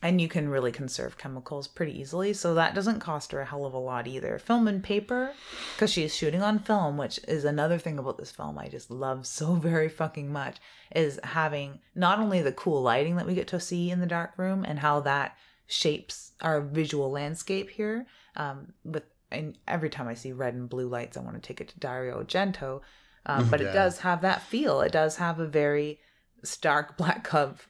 and 0.02 0.22
you 0.22 0.28
can 0.30 0.48
really 0.50 0.72
conserve 0.72 1.18
chemicals 1.18 1.68
pretty 1.68 2.00
easily. 2.00 2.32
So 2.34 2.54
that 2.54 2.74
doesn't 2.74 3.00
cost 3.02 3.32
her 3.34 3.42
a 3.42 3.46
hell 3.46 3.66
of 3.66 3.74
a 3.74 3.78
lot 3.78 4.08
either. 4.08 4.40
Film 4.40 4.68
and 4.68 4.82
paper, 4.84 5.34
because 5.76 5.92
she's 5.92 6.16
shooting 6.16 6.42
on 6.42 6.60
film, 6.60 6.98
which 6.98 7.20
is 7.28 7.44
another 7.44 7.78
thing 7.78 8.00
about 8.00 8.18
this 8.18 8.32
film 8.32 8.58
I 8.58 8.70
just 8.70 8.90
love 8.90 9.26
so 9.28 9.54
very 9.56 9.90
fucking 9.90 10.32
much, 10.32 10.58
is 10.96 11.20
having 11.24 11.80
not 11.96 12.20
only 12.20 12.42
the 12.42 12.52
cool 12.54 12.82
lighting 12.82 13.18
that 13.18 13.26
we 13.28 13.36
get 13.36 13.48
to 13.50 13.60
see 13.60 13.92
in 13.92 14.00
the 14.00 14.06
dark 14.06 14.32
room 14.38 14.64
and 14.66 14.80
how 14.80 15.02
that 15.02 15.36
shapes 15.68 16.32
our 16.42 16.62
visual 16.62 17.12
landscape 17.12 17.70
here. 17.70 18.06
Um, 18.36 18.74
with 18.84 19.04
and 19.32 19.58
every 19.68 19.90
time 19.90 20.08
I 20.08 20.16
see 20.16 20.32
red 20.32 20.56
and 20.56 20.68
blue 20.68 20.88
lights, 20.88 21.16
I 21.16 21.20
want 21.22 21.36
to 21.36 21.42
take 21.48 21.62
it 21.62 21.68
to 21.70 21.80
Dario 21.80 22.24
Argento. 22.24 22.82
Um, 23.28 23.48
but 23.50 23.60
Yeah. 23.62 23.68
it 23.68 23.74
does 23.74 24.00
have 24.00 24.22
that 24.22 24.42
feel. 24.42 24.82
It 24.82 24.92
does 24.92 25.18
have 25.18 25.40
a 25.40 25.46
very 25.46 26.00
stark 26.42 26.98
black 26.98 27.30
glove 27.30 27.68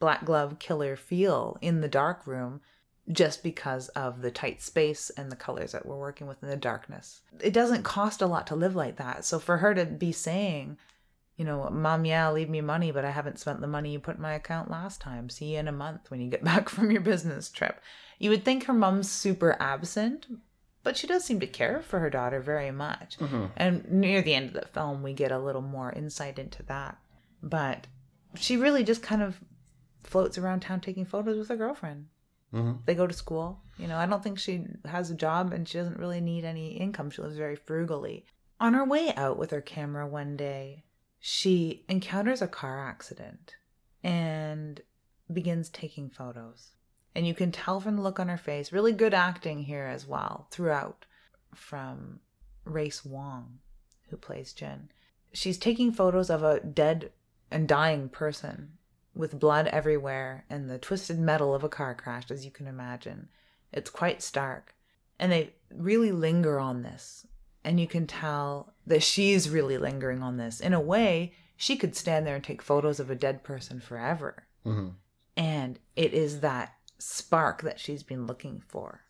black 0.00 0.24
glove 0.24 0.58
killer 0.58 0.96
feel 0.96 1.58
in 1.60 1.80
the 1.80 1.88
dark 1.88 2.26
room 2.26 2.60
just 3.12 3.42
because 3.42 3.88
of 3.90 4.22
the 4.22 4.30
tight 4.30 4.62
space 4.62 5.10
and 5.10 5.30
the 5.30 5.36
colors 5.36 5.72
that 5.72 5.86
we're 5.86 5.98
working 5.98 6.26
with 6.26 6.42
in 6.42 6.48
the 6.48 6.56
darkness. 6.56 7.22
It 7.40 7.52
doesn't 7.52 7.82
cost 7.82 8.22
a 8.22 8.26
lot 8.26 8.46
to 8.48 8.56
live 8.56 8.74
like 8.74 8.96
that. 8.96 9.24
So 9.24 9.38
for 9.38 9.58
her 9.58 9.74
to 9.74 9.84
be 9.84 10.12
saying, 10.12 10.78
you 11.36 11.44
know, 11.44 11.68
mom, 11.70 12.04
yeah, 12.04 12.30
leave 12.30 12.50
me 12.50 12.60
money, 12.60 12.90
but 12.92 13.04
I 13.04 13.10
haven't 13.10 13.38
spent 13.38 13.60
the 13.60 13.66
money 13.66 13.92
you 13.92 13.98
put 13.98 14.16
in 14.16 14.22
my 14.22 14.34
account 14.34 14.70
last 14.70 15.00
time. 15.00 15.28
See 15.28 15.54
you 15.54 15.58
in 15.58 15.68
a 15.68 15.72
month 15.72 16.10
when 16.10 16.20
you 16.20 16.28
get 16.28 16.44
back 16.50 16.68
from 16.68 16.90
your 16.90 17.00
business 17.00 17.48
trip. 17.48 17.80
You 18.18 18.30
would 18.30 18.44
think 18.44 18.64
her 18.64 18.74
mom's 18.74 19.10
super 19.10 19.56
absent, 19.58 20.26
but 20.82 20.96
she 20.96 21.06
does 21.06 21.24
seem 21.24 21.40
to 21.40 21.46
care 21.46 21.82
for 21.82 21.98
her 21.98 22.10
daughter 22.10 22.40
very 22.40 22.70
much. 22.70 23.18
Mm-hmm. 23.18 23.46
And 23.56 23.90
near 23.90 24.22
the 24.22 24.34
end 24.34 24.48
of 24.48 24.54
the 24.54 24.68
film, 24.68 25.02
we 25.02 25.14
get 25.14 25.32
a 25.32 25.38
little 25.38 25.62
more 25.62 25.92
insight 25.92 26.38
into 26.38 26.62
that. 26.64 26.98
But 27.42 27.86
she 28.34 28.56
really 28.56 28.84
just 28.84 29.02
kind 29.02 29.22
of 29.22 29.40
floats 30.10 30.36
around 30.36 30.60
town 30.60 30.80
taking 30.80 31.04
photos 31.04 31.38
with 31.38 31.48
her 31.48 31.56
girlfriend. 31.56 32.08
Mhm. 32.52 32.84
They 32.84 32.94
go 32.94 33.06
to 33.06 33.14
school. 33.14 33.62
You 33.78 33.86
know, 33.86 33.96
I 33.96 34.06
don't 34.06 34.22
think 34.22 34.38
she 34.38 34.66
has 34.84 35.10
a 35.10 35.14
job 35.14 35.52
and 35.52 35.68
she 35.68 35.78
doesn't 35.78 35.98
really 35.98 36.20
need 36.20 36.44
any 36.44 36.76
income. 36.76 37.10
She 37.10 37.22
lives 37.22 37.36
very 37.36 37.56
frugally. 37.56 38.26
On 38.58 38.74
her 38.74 38.84
way 38.84 39.14
out 39.14 39.38
with 39.38 39.52
her 39.52 39.60
camera 39.60 40.06
one 40.06 40.36
day, 40.36 40.84
she 41.18 41.84
encounters 41.88 42.42
a 42.42 42.48
car 42.48 42.84
accident 42.86 43.54
and 44.02 44.80
begins 45.32 45.68
taking 45.68 46.10
photos. 46.10 46.72
And 47.14 47.26
you 47.26 47.34
can 47.34 47.52
tell 47.52 47.80
from 47.80 47.96
the 47.96 48.02
look 48.02 48.18
on 48.18 48.28
her 48.28 48.36
face, 48.36 48.72
really 48.72 48.92
good 48.92 49.14
acting 49.14 49.64
here 49.64 49.86
as 49.86 50.06
well 50.06 50.48
throughout 50.50 51.06
from 51.54 52.20
Race 52.64 53.04
Wong, 53.04 53.60
who 54.08 54.16
plays 54.16 54.52
Jin. 54.52 54.90
She's 55.32 55.58
taking 55.58 55.92
photos 55.92 56.30
of 56.30 56.42
a 56.42 56.60
dead 56.60 57.12
and 57.50 57.68
dying 57.68 58.08
person 58.08 58.78
with 59.14 59.38
blood 59.38 59.66
everywhere 59.68 60.44
and 60.48 60.70
the 60.70 60.78
twisted 60.78 61.18
metal 61.18 61.54
of 61.54 61.64
a 61.64 61.68
car 61.68 61.94
crash, 61.94 62.30
as 62.30 62.44
you 62.44 62.50
can 62.50 62.66
imagine. 62.66 63.28
It's 63.72 63.90
quite 63.90 64.22
stark. 64.22 64.74
And 65.18 65.30
they 65.30 65.54
really 65.74 66.12
linger 66.12 66.58
on 66.58 66.82
this. 66.82 67.26
And 67.62 67.78
you 67.78 67.86
can 67.86 68.06
tell 68.06 68.72
that 68.86 69.02
she's 69.02 69.50
really 69.50 69.76
lingering 69.76 70.22
on 70.22 70.38
this. 70.38 70.60
In 70.60 70.72
a 70.72 70.80
way, 70.80 71.34
she 71.56 71.76
could 71.76 71.94
stand 71.94 72.26
there 72.26 72.34
and 72.34 72.42
take 72.42 72.62
photos 72.62 73.00
of 73.00 73.10
a 73.10 73.14
dead 73.14 73.42
person 73.42 73.80
forever. 73.80 74.46
Mhm. 74.64 74.94
And 75.36 75.78
it 75.94 76.14
is 76.14 76.40
that 76.40 76.74
spark 76.98 77.62
that 77.62 77.78
she's 77.78 78.02
been 78.02 78.26
looking 78.26 78.62
for. 78.66 79.02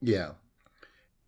Yeah. 0.00 0.32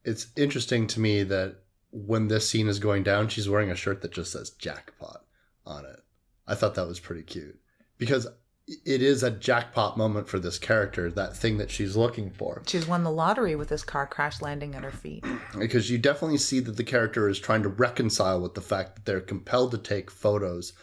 It's 0.05 0.29
interesting 0.37 0.87
to 0.89 1.01
me 1.01 1.23
that 1.25 1.65
when 1.91 2.29
this 2.29 2.49
scene 2.49 2.69
is 2.69 2.79
going 2.79 3.03
down, 3.03 3.29
she's 3.29 3.49
wearing 3.49 3.71
a 3.71 3.77
shirt 3.77 4.03
that 4.03 4.13
just 4.13 4.33
says 4.33 4.51
jackpot 4.51 5.25
on 5.67 5.85
it. 5.85 6.03
I 6.47 6.55
thought 6.55 6.75
that 6.77 6.87
was 6.87 7.01
pretty 7.01 7.23
cute 7.23 7.59
because 7.99 8.27
it 8.67 9.01
is 9.01 9.23
a 9.23 9.31
jackpot 9.31 9.97
moment 9.97 10.29
for 10.29 10.41
this 10.41 10.59
character, 10.59 11.11
that 11.13 11.37
thing 11.37 11.59
that 11.59 11.71
she's 11.71 11.97
looking 11.97 12.31
for. 12.31 12.63
She's 12.67 12.87
won 12.87 13.05
the 13.05 13.11
lottery 13.11 13.55
with 13.55 13.69
this 13.69 13.85
car 13.85 14.07
crash 14.07 14.43
landing 14.43 14.75
at 14.75 14.83
her 14.83 14.91
feet. 14.91 15.25
Because 15.59 15.91
you 15.91 15.97
definitely 15.97 16.39
see 16.39 16.61
that 16.61 16.77
the 16.77 16.85
character 16.85 17.29
is 17.29 17.39
trying 17.39 17.63
to 17.63 17.69
reconcile 17.69 18.41
with 18.41 18.55
the 18.55 18.61
fact 18.61 18.95
that 18.95 19.05
they're 19.05 19.21
compelled 19.21 19.71
to 19.71 19.79
take 19.79 20.11
photos. 20.11 20.75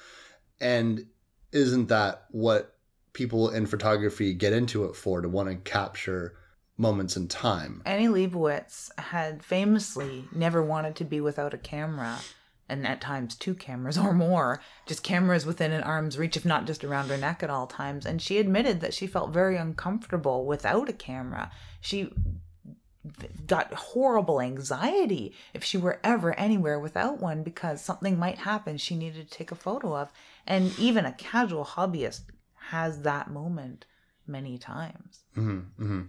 And 0.59 1.05
isn't 1.51 1.89
that 1.89 2.25
what 2.31 2.75
people 3.11 3.49
in 3.49 3.67
photography 3.67 4.33
get 4.33 4.53
into 4.53 4.85
it 4.85 4.95
for 4.95 5.21
to 5.21 5.29
want 5.29 5.49
to 5.49 5.55
capture 5.57 6.33
moments 6.77 7.17
in 7.17 7.27
time? 7.27 7.83
Annie 7.85 8.07
Leibovitz 8.07 8.89
had 8.97 9.43
famously 9.43 10.25
never 10.33 10.63
wanted 10.63 10.95
to 10.95 11.03
be 11.03 11.21
without 11.21 11.53
a 11.53 11.59
camera, 11.59 12.17
and 12.69 12.87
at 12.87 13.01
times 13.01 13.35
two 13.35 13.53
cameras 13.53 13.97
or 13.99 14.13
more, 14.13 14.61
just 14.85 15.03
cameras 15.03 15.45
within 15.45 15.71
an 15.71 15.83
arm's 15.83 16.17
reach, 16.17 16.37
if 16.37 16.45
not 16.45 16.65
just 16.65 16.83
around 16.83 17.09
her 17.09 17.17
neck 17.17 17.43
at 17.43 17.49
all 17.49 17.67
times. 17.67 18.05
And 18.05 18.21
she 18.21 18.37
admitted 18.37 18.81
that 18.81 18.93
she 18.93 19.07
felt 19.07 19.31
very 19.31 19.57
uncomfortable 19.57 20.45
without 20.45 20.89
a 20.89 20.93
camera. 20.93 21.51
She 21.81 22.11
got 23.47 23.73
horrible 23.73 24.39
anxiety 24.39 25.35
if 25.53 25.63
she 25.63 25.77
were 25.77 25.99
ever 26.03 26.37
anywhere 26.39 26.79
without 26.79 27.19
one 27.19 27.43
because 27.43 27.83
something 27.83 28.17
might 28.17 28.37
happen 28.37 28.77
she 28.77 28.95
needed 28.95 29.29
to 29.29 29.37
take 29.37 29.51
a 29.51 29.55
photo 29.55 29.95
of. 29.97 30.11
And 30.47 30.77
even 30.79 31.05
a 31.05 31.11
casual 31.13 31.65
hobbyist 31.65 32.21
has 32.69 33.01
that 33.01 33.29
moment 33.29 33.85
many 34.25 34.57
times. 34.57 35.23
Mm-hmm, 35.35 35.83
mm-hmm. 35.83 36.01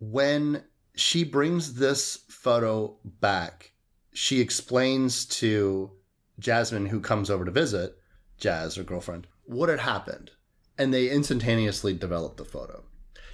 when 0.00 0.62
she 0.94 1.24
brings 1.24 1.74
this 1.74 2.24
photo 2.28 2.96
back, 3.04 3.72
she 4.12 4.40
explains 4.40 5.26
to 5.26 5.90
Jasmine, 6.38 6.86
who 6.86 7.00
comes 7.00 7.30
over 7.30 7.44
to 7.44 7.50
visit, 7.50 7.96
Jazz, 8.38 8.76
her 8.76 8.82
girlfriend, 8.82 9.26
what 9.44 9.68
had 9.68 9.80
happened. 9.80 10.30
And 10.76 10.94
they 10.94 11.10
instantaneously 11.10 11.94
develop 11.94 12.36
the 12.36 12.44
photo. 12.44 12.84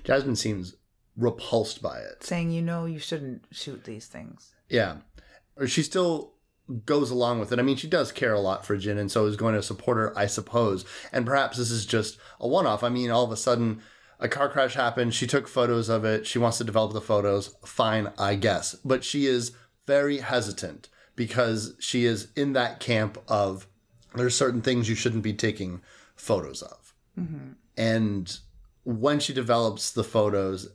Jasmine 0.03 0.37
seems 0.37 0.77
repulsed 1.17 1.83
by 1.83 1.99
it. 1.99 2.25
Saying, 2.25 2.51
you 2.51 2.63
know, 2.63 2.87
you 2.87 2.99
shouldn't 2.99 3.45
shoot 3.51 3.85
these 3.85 4.07
things. 4.07 4.55
Yeah. 4.69 4.97
Or 5.57 5.67
she 5.67 5.83
still 5.83 6.35
goes 6.87 7.11
along 7.11 7.41
with 7.41 7.53
it. 7.53 7.59
I 7.59 7.63
mean, 7.63 7.77
she 7.77 7.87
does 7.87 8.13
care 8.13 8.33
a 8.33 8.41
lot 8.41 8.65
for 8.65 8.77
Jin 8.77 8.99
and 8.99 9.11
so 9.11 9.27
is 9.27 9.37
going 9.37 9.55
to 9.55 9.63
support 9.63 9.99
her, 9.99 10.19
I 10.19 10.27
suppose. 10.27 10.85
And 11.13 11.27
perhaps 11.27 11.59
this 11.59 11.71
is 11.71 11.85
just 11.85 12.19
a 12.41 12.49
one 12.49 12.67
off. 12.67 12.83
I 12.83 12.89
mean, 12.89 13.11
all 13.11 13.25
of 13.25 13.31
a 13.31 13.37
sudden, 13.37 13.83
a 14.19 14.29
car 14.29 14.49
crash 14.49 14.75
happened. 14.75 15.15
She 15.15 15.27
took 15.27 15.47
photos 15.47 15.89
of 15.89 16.05
it. 16.05 16.27
She 16.27 16.39
wants 16.39 16.59
to 16.59 16.65
develop 16.65 16.93
the 16.93 17.01
photos. 17.01 17.55
Fine, 17.65 18.13
I 18.19 18.37
guess. 18.37 18.75
But 18.85 19.05
she 19.05 19.27
is 19.27 19.53
very 19.87 20.19
hesitant 20.19 20.89
because 21.17 21.75
she 21.79 22.05
is 22.05 22.29
in 22.37 22.53
that 22.55 22.81
camp 22.81 23.19
of 23.29 23.67
there's 24.15 24.37
certain 24.37 24.63
things 24.63 24.89
you 24.89 24.95
shouldn't 24.95 25.23
be 25.23 25.33
taking 25.33 25.81
photos 26.15 26.63
of. 26.63 26.95
Mm-hmm. 27.19 27.53
And 27.77 28.39
when 28.85 29.21
she 29.21 29.33
develops 29.33 29.91
the 29.91 30.05
photos, 30.05 30.69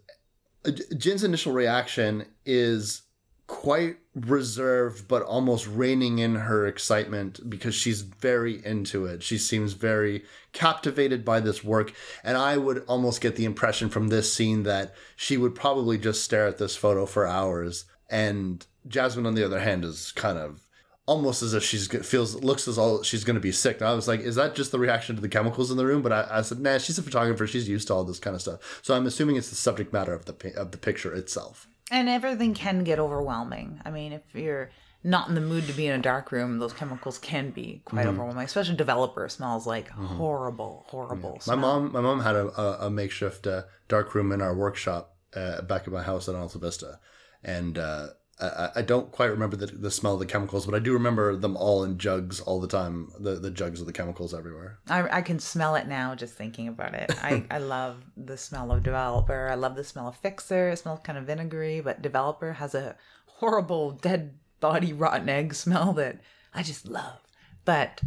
Jin's 0.97 1.23
initial 1.23 1.53
reaction 1.53 2.25
is 2.45 3.03
quite 3.47 3.97
reserved, 4.13 5.07
but 5.07 5.23
almost 5.23 5.67
reining 5.67 6.19
in 6.19 6.35
her 6.35 6.67
excitement 6.67 7.49
because 7.49 7.73
she's 7.73 8.01
very 8.01 8.63
into 8.65 9.05
it. 9.05 9.23
She 9.23 9.37
seems 9.37 9.73
very 9.73 10.23
captivated 10.53 11.25
by 11.25 11.39
this 11.39 11.63
work. 11.63 11.93
And 12.23 12.37
I 12.37 12.57
would 12.57 12.83
almost 12.87 13.21
get 13.21 13.37
the 13.37 13.45
impression 13.45 13.89
from 13.89 14.09
this 14.09 14.31
scene 14.31 14.63
that 14.63 14.93
she 15.15 15.37
would 15.37 15.55
probably 15.55 15.97
just 15.97 16.23
stare 16.23 16.47
at 16.47 16.57
this 16.57 16.75
photo 16.75 17.05
for 17.05 17.25
hours. 17.25 17.85
And 18.09 18.65
Jasmine, 18.89 19.25
on 19.25 19.35
the 19.35 19.45
other 19.45 19.59
hand, 19.59 19.85
is 19.85 20.11
kind 20.11 20.37
of 20.37 20.61
almost 21.05 21.41
as 21.41 21.55
if 21.55 21.63
she's 21.63 21.87
feels 22.05 22.35
looks 22.43 22.67
as 22.67 22.77
all 22.77 23.01
she's 23.01 23.23
going 23.23 23.35
to 23.35 23.39
be 23.41 23.51
sick. 23.51 23.77
And 23.77 23.87
I 23.87 23.93
was 23.93 24.07
like, 24.07 24.19
is 24.19 24.35
that 24.35 24.55
just 24.55 24.71
the 24.71 24.79
reaction 24.79 25.15
to 25.15 25.21
the 25.21 25.29
chemicals 25.29 25.71
in 25.71 25.77
the 25.77 25.85
room? 25.85 26.01
But 26.01 26.13
I, 26.13 26.27
I 26.29 26.41
said, 26.41 26.59
nah, 26.59 26.77
she's 26.77 26.99
a 26.99 27.03
photographer. 27.03 27.47
She's 27.47 27.67
used 27.67 27.87
to 27.87 27.93
all 27.93 28.03
this 28.03 28.19
kind 28.19 28.35
of 28.35 28.41
stuff. 28.41 28.79
So 28.83 28.95
I'm 28.95 29.07
assuming 29.07 29.35
it's 29.35 29.49
the 29.49 29.55
subject 29.55 29.93
matter 29.93 30.13
of 30.13 30.25
the 30.25 30.53
of 30.55 30.71
the 30.71 30.77
picture 30.77 31.13
itself. 31.13 31.67
And 31.91 32.07
everything 32.07 32.53
can 32.53 32.83
get 32.83 32.99
overwhelming. 32.99 33.81
I 33.83 33.89
mean, 33.89 34.13
if 34.13 34.21
you're 34.35 34.69
not 35.03 35.29
in 35.29 35.35
the 35.35 35.41
mood 35.41 35.65
to 35.65 35.73
be 35.73 35.87
in 35.87 35.99
a 35.99 36.01
dark 36.01 36.31
room, 36.31 36.59
those 36.59 36.73
chemicals 36.73 37.17
can 37.17 37.49
be 37.51 37.81
quite 37.85 38.05
overwhelming. 38.05 38.43
Especially 38.43 38.75
developer 38.75 39.27
smells 39.29 39.65
like 39.65 39.89
horrible, 39.89 40.85
horrible. 40.89 41.33
My 41.33 41.39
smell. 41.39 41.57
mom, 41.57 41.91
my 41.91 42.01
mom 42.01 42.19
had 42.19 42.35
a, 42.35 42.61
a, 42.61 42.87
a 42.87 42.89
makeshift 42.89 43.47
uh, 43.47 43.63
dark 43.87 44.13
room 44.13 44.31
in 44.31 44.41
our 44.41 44.53
workshop 44.53 45.15
uh, 45.35 45.61
back 45.61 45.83
at 45.83 45.93
my 45.93 46.03
house 46.03 46.27
in 46.27 46.35
Alta 46.35 46.59
Vista, 46.59 46.99
and 47.43 47.77
uh, 47.77 48.07
I, 48.39 48.69
I 48.77 48.81
don't 48.81 49.11
quite 49.11 49.27
remember 49.27 49.57
the, 49.57 49.65
the 49.65 49.91
smell 49.91 50.13
of 50.13 50.19
the 50.19 50.25
chemicals, 50.25 50.65
but 50.65 50.73
I 50.75 50.79
do 50.79 50.93
remember 50.93 51.35
them 51.35 51.57
all 51.57 51.83
in 51.83 51.97
jugs 51.97 52.39
all 52.39 52.59
the 52.59 52.67
time. 52.67 53.11
The 53.19 53.35
the 53.35 53.51
jugs 53.51 53.81
of 53.81 53.87
the 53.87 53.93
chemicals 53.93 54.33
everywhere. 54.33 54.79
I, 54.89 55.17
I 55.17 55.21
can 55.21 55.39
smell 55.39 55.75
it 55.75 55.87
now 55.87 56.15
just 56.15 56.35
thinking 56.35 56.67
about 56.67 56.93
it. 56.93 57.11
I, 57.21 57.43
I 57.51 57.57
love 57.57 58.03
the 58.15 58.37
smell 58.37 58.71
of 58.71 58.83
developer. 58.83 59.49
I 59.49 59.55
love 59.55 59.75
the 59.75 59.83
smell 59.83 60.07
of 60.07 60.15
fixer. 60.15 60.69
It 60.69 60.77
smells 60.77 61.01
kind 61.03 61.17
of 61.17 61.25
vinegary, 61.25 61.81
but 61.81 62.01
developer 62.01 62.53
has 62.53 62.73
a 62.73 62.95
horrible 63.25 63.91
dead 63.91 64.35
body 64.59 64.93
rotten 64.93 65.29
egg 65.29 65.53
smell 65.53 65.93
that 65.93 66.19
I 66.53 66.63
just 66.63 66.87
love. 66.87 67.19
But 67.65 68.01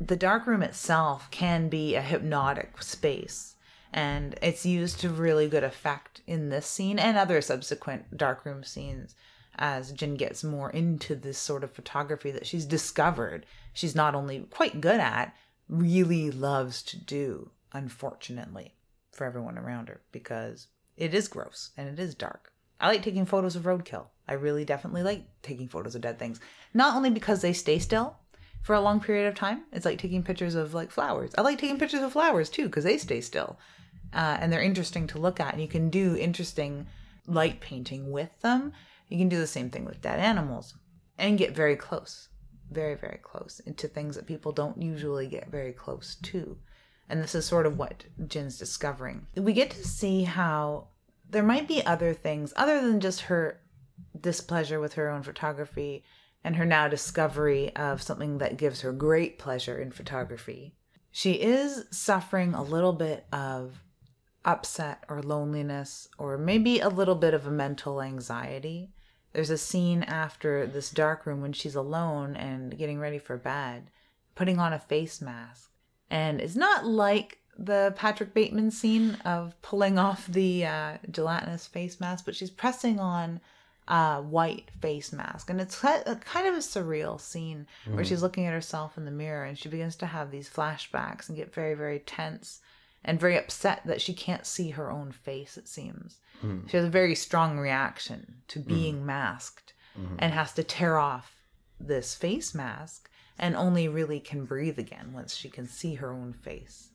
the 0.00 0.16
dark 0.16 0.46
room 0.46 0.62
itself 0.62 1.30
can 1.30 1.68
be 1.68 1.94
a 1.94 2.02
hypnotic 2.02 2.82
space 2.82 3.56
and 3.92 4.38
it's 4.42 4.66
used 4.66 5.00
to 5.00 5.08
really 5.08 5.48
good 5.48 5.64
effect 5.64 6.20
in 6.26 6.50
this 6.50 6.66
scene 6.66 6.98
and 6.98 7.16
other 7.16 7.40
subsequent 7.40 8.16
darkroom 8.16 8.62
scenes 8.62 9.14
as 9.58 9.92
Jen 9.92 10.14
gets 10.14 10.44
more 10.44 10.70
into 10.70 11.14
this 11.14 11.38
sort 11.38 11.64
of 11.64 11.72
photography 11.72 12.30
that 12.30 12.46
she's 12.46 12.64
discovered 12.64 13.44
she's 13.72 13.94
not 13.94 14.14
only 14.14 14.40
quite 14.50 14.80
good 14.80 15.00
at, 15.00 15.34
really 15.68 16.30
loves 16.30 16.82
to 16.82 16.96
do, 16.96 17.50
unfortunately, 17.72 18.74
for 19.12 19.24
everyone 19.24 19.58
around 19.58 19.88
her, 19.88 20.00
because 20.12 20.68
it 20.96 21.14
is 21.14 21.28
gross 21.28 21.70
and 21.76 21.88
it 21.88 21.98
is 21.98 22.14
dark. 22.14 22.52
I 22.80 22.88
like 22.88 23.02
taking 23.02 23.26
photos 23.26 23.56
of 23.56 23.64
roadkill. 23.64 24.06
I 24.28 24.34
really 24.34 24.64
definitely 24.64 25.02
like 25.02 25.24
taking 25.42 25.68
photos 25.68 25.94
of 25.94 26.00
dead 26.00 26.18
things. 26.18 26.40
Not 26.74 26.96
only 26.96 27.10
because 27.10 27.42
they 27.42 27.52
stay 27.52 27.78
still 27.78 28.16
for 28.62 28.74
a 28.74 28.80
long 28.80 29.00
period 29.00 29.26
of 29.26 29.34
time, 29.34 29.62
it's 29.72 29.84
like 29.84 29.98
taking 29.98 30.22
pictures 30.22 30.54
of 30.54 30.74
like 30.74 30.90
flowers. 30.90 31.32
I 31.36 31.42
like 31.42 31.58
taking 31.58 31.78
pictures 31.78 32.02
of 32.02 32.12
flowers 32.12 32.48
too 32.48 32.66
because 32.66 32.84
they 32.84 32.98
stay 32.98 33.20
still 33.20 33.58
uh, 34.12 34.38
and 34.40 34.52
they're 34.52 34.62
interesting 34.62 35.06
to 35.08 35.18
look 35.18 35.40
at. 35.40 35.54
And 35.54 35.62
you 35.62 35.68
can 35.68 35.90
do 35.90 36.16
interesting 36.16 36.86
light 37.26 37.60
painting 37.60 38.12
with 38.12 38.40
them. 38.40 38.72
You 39.08 39.18
can 39.18 39.28
do 39.28 39.38
the 39.38 39.46
same 39.46 39.70
thing 39.70 39.84
with 39.84 40.02
dead 40.02 40.20
animals 40.20 40.74
and 41.16 41.38
get 41.38 41.54
very 41.54 41.76
close, 41.76 42.28
very, 42.70 42.94
very 42.94 43.18
close 43.22 43.60
into 43.60 43.88
things 43.88 44.16
that 44.16 44.26
people 44.26 44.52
don't 44.52 44.80
usually 44.80 45.26
get 45.26 45.50
very 45.50 45.72
close 45.72 46.16
to. 46.24 46.58
And 47.08 47.22
this 47.22 47.34
is 47.34 47.46
sort 47.46 47.66
of 47.66 47.78
what 47.78 48.04
Jin's 48.26 48.58
discovering. 48.58 49.26
We 49.34 49.54
get 49.54 49.70
to 49.70 49.84
see 49.84 50.24
how 50.24 50.88
there 51.30 51.42
might 51.42 51.66
be 51.66 51.84
other 51.84 52.12
things 52.12 52.52
other 52.56 52.80
than 52.80 53.00
just 53.00 53.22
her 53.22 53.60
displeasure 54.20 54.80
with 54.80 54.94
her 54.94 55.08
own 55.08 55.22
photography 55.22 56.04
and 56.44 56.56
her 56.56 56.64
now 56.64 56.88
discovery 56.88 57.74
of 57.76 58.02
something 58.02 58.38
that 58.38 58.56
gives 58.56 58.82
her 58.82 58.92
great 58.92 59.38
pleasure 59.38 59.78
in 59.78 59.90
photography. 59.90 60.74
She 61.10 61.32
is 61.32 61.84
suffering 61.90 62.54
a 62.54 62.62
little 62.62 62.92
bit 62.92 63.26
of 63.32 63.82
upset 64.44 65.04
or 65.08 65.22
loneliness, 65.22 66.08
or 66.16 66.38
maybe 66.38 66.80
a 66.80 66.88
little 66.88 67.14
bit 67.14 67.34
of 67.34 67.46
a 67.46 67.50
mental 67.50 68.00
anxiety. 68.00 68.92
There's 69.32 69.50
a 69.50 69.58
scene 69.58 70.02
after 70.02 70.66
this 70.66 70.90
dark 70.90 71.26
room 71.26 71.40
when 71.40 71.52
she's 71.52 71.74
alone 71.74 72.34
and 72.36 72.76
getting 72.76 72.98
ready 72.98 73.18
for 73.18 73.36
bed, 73.36 73.90
putting 74.34 74.58
on 74.58 74.72
a 74.72 74.78
face 74.78 75.20
mask. 75.20 75.70
And 76.10 76.40
it's 76.40 76.56
not 76.56 76.86
like 76.86 77.38
the 77.58 77.92
Patrick 77.96 78.32
Bateman 78.32 78.70
scene 78.70 79.18
of 79.24 79.60
pulling 79.62 79.98
off 79.98 80.26
the 80.26 80.64
uh, 80.64 80.98
gelatinous 81.10 81.66
face 81.66 82.00
mask, 82.00 82.24
but 82.24 82.36
she's 82.36 82.50
pressing 82.50 83.00
on 83.00 83.40
a 83.88 84.22
white 84.22 84.70
face 84.80 85.12
mask. 85.12 85.50
And 85.50 85.60
it's 85.60 85.78
kind 85.80 86.04
of 86.06 86.54
a 86.54 86.58
surreal 86.58 87.20
scene 87.20 87.66
where 87.90 88.04
she's 88.04 88.22
looking 88.22 88.46
at 88.46 88.52
herself 88.52 88.96
in 88.96 89.04
the 89.04 89.10
mirror 89.10 89.44
and 89.44 89.58
she 89.58 89.68
begins 89.68 89.96
to 89.96 90.06
have 90.06 90.30
these 90.30 90.48
flashbacks 90.48 91.28
and 91.28 91.36
get 91.36 91.52
very, 91.52 91.74
very 91.74 91.98
tense 91.98 92.60
and 93.08 93.18
very 93.18 93.38
upset 93.38 93.80
that 93.86 94.02
she 94.02 94.12
can't 94.12 94.44
see 94.44 94.68
her 94.68 94.90
own 94.90 95.10
face, 95.10 95.56
it 95.56 95.66
seems. 95.66 96.20
Hmm. 96.42 96.66
She 96.66 96.76
has 96.76 96.84
a 96.84 96.90
very 96.90 97.14
strong 97.14 97.58
reaction 97.58 98.42
to 98.48 98.60
hmm. 98.60 98.68
being 98.68 99.06
masked 99.06 99.72
hmm. 99.96 100.16
and 100.18 100.34
has 100.34 100.52
to 100.52 100.62
tear 100.62 100.98
off 100.98 101.34
this 101.80 102.14
face 102.14 102.54
mask 102.54 103.08
and 103.38 103.56
only 103.56 103.88
really 103.88 104.20
can 104.20 104.44
breathe 104.44 104.78
again 104.78 105.12
once 105.14 105.34
she 105.34 105.48
can 105.48 105.66
see 105.66 105.94
her 105.94 106.12
own 106.12 106.34
face 106.34 106.90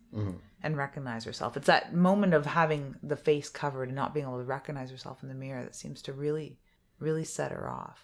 and 0.61 0.77
recognize 0.77 1.23
herself. 1.23 1.57
It's 1.57 1.65
that 1.65 1.95
moment 1.95 2.35
of 2.35 2.45
having 2.45 2.95
the 3.01 3.15
face 3.15 3.49
covered 3.49 3.89
and 3.89 3.95
not 3.95 4.13
being 4.13 4.27
able 4.27 4.37
to 4.37 4.43
recognize 4.43 4.91
herself 4.91 5.23
in 5.23 5.29
the 5.29 5.35
mirror 5.35 5.63
that 5.63 5.75
seems 5.75 6.03
to 6.03 6.13
really, 6.13 6.59
really 6.99 7.23
set 7.23 7.51
her 7.51 7.67
off. 7.67 8.03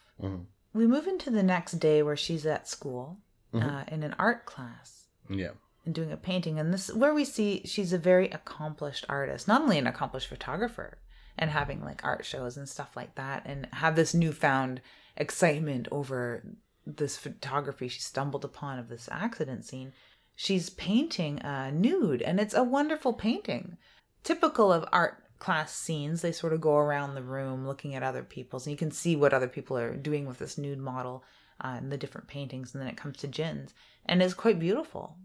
We 0.74 0.88
move 0.88 1.06
into 1.06 1.30
the 1.30 1.44
next 1.44 1.74
day 1.74 2.02
where 2.02 2.18
she's 2.18 2.48
at 2.48 2.68
school 2.68 3.20
mm-hmm. 3.54 3.70
uh, 3.70 3.84
in 3.90 4.02
an 4.02 4.16
art 4.18 4.48
class 4.48 5.06
Yeah. 5.30 5.52
And 5.90 5.96
doing 5.96 6.12
a 6.12 6.18
painting. 6.18 6.60
And 6.60 6.72
this 6.72 6.88
is 6.88 6.96
where 6.96 7.16
we 7.16 7.26
see 7.26 7.64
she's 7.66 7.94
a 7.94 7.98
very 7.98 8.30
accomplished 8.30 9.06
artist, 9.10 9.48
not 9.48 9.64
only 9.64 9.80
an 9.80 9.88
accomplished 9.88 10.28
photographer 10.28 11.00
and 11.36 11.50
having 11.50 11.84
like 11.84 12.06
art 12.06 12.24
shows 12.26 12.58
and 12.58 12.70
stuff 12.70 12.96
like 12.96 13.16
that, 13.16 13.42
and 13.48 13.68
have 13.74 13.96
this 13.96 14.14
newfound 14.14 14.82
excitement 15.18 15.88
over 15.92 16.46
this 16.86 17.18
photography 17.18 17.88
she 17.88 18.02
stumbled 18.02 18.46
upon 18.46 18.78
of 18.78 18.88
this 18.88 19.10
accident 19.12 19.66
scene. 19.66 19.92
She's 20.36 20.70
painting 20.70 21.40
a 21.40 21.72
nude, 21.72 22.22
and 22.22 22.40
it's 22.40 22.54
a 22.54 22.64
wonderful 22.64 23.14
painting. 23.14 23.78
Typical 24.24 24.72
of 24.72 24.86
art 24.92 25.24
class 25.40 25.76
scenes, 25.76 26.22
they 26.22 26.32
sort 26.32 26.54
of 26.54 26.62
go 26.62 26.76
around 26.76 27.16
the 27.16 27.24
room 27.24 27.66
looking 27.66 27.96
at 27.96 28.04
other 28.04 28.24
people's, 28.24 28.68
and 28.68 28.72
you 28.72 28.78
can 28.78 28.92
see 28.92 29.16
what 29.16 29.34
other 29.34 29.48
people 29.48 29.76
are 29.76 29.96
doing 29.96 30.28
with 30.28 30.38
this 30.38 30.58
nude 30.58 30.78
model 30.78 31.24
uh, 31.64 31.76
and 31.78 31.92
the 31.92 31.98
different 31.98 32.28
paintings. 32.28 32.74
And 32.74 32.82
then 32.82 32.90
it 32.90 32.98
comes 32.98 33.18
to 33.18 33.28
Jin's, 33.28 33.74
and 34.06 34.22
it's 34.22 34.36
quite 34.36 34.60
beautiful 34.60 35.18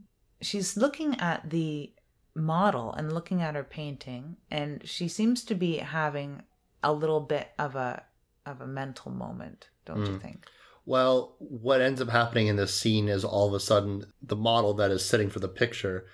she's 0.45 0.77
looking 0.77 1.19
at 1.21 1.51
the 1.51 1.93
model 2.35 2.93
and 2.93 3.13
looking 3.13 3.41
at 3.43 3.55
her 3.55 3.65
painting 3.65 4.37
and 4.51 4.87
she 4.89 5.07
seems 5.07 5.45
to 5.45 5.55
be 5.55 5.77
having 5.77 6.43
a 6.83 6.93
little 6.93 7.21
bit 7.21 7.49
of 7.59 7.77
a 7.77 8.03
of 8.45 8.61
a 8.61 8.67
mental 8.67 9.11
moment 9.11 9.69
don't 9.85 10.07
you 10.07 10.19
think? 10.19 10.47
Well, 10.87 11.37
what 11.39 11.81
ends 11.81 12.01
up 12.01 12.09
happening 12.09 12.47
in 12.47 12.57
this 12.57 12.75
scene 12.75 13.09
is 13.09 13.25
all 13.25 13.49
of 13.49 13.55
a 13.55 13.61
sudden 13.61 14.07
the 14.23 14.37
model 14.37 14.75
that 14.75 14.91
is 14.91 15.05
sitting 15.05 15.31
for 15.31 15.41
the 15.41 15.49
picture, 15.49 16.07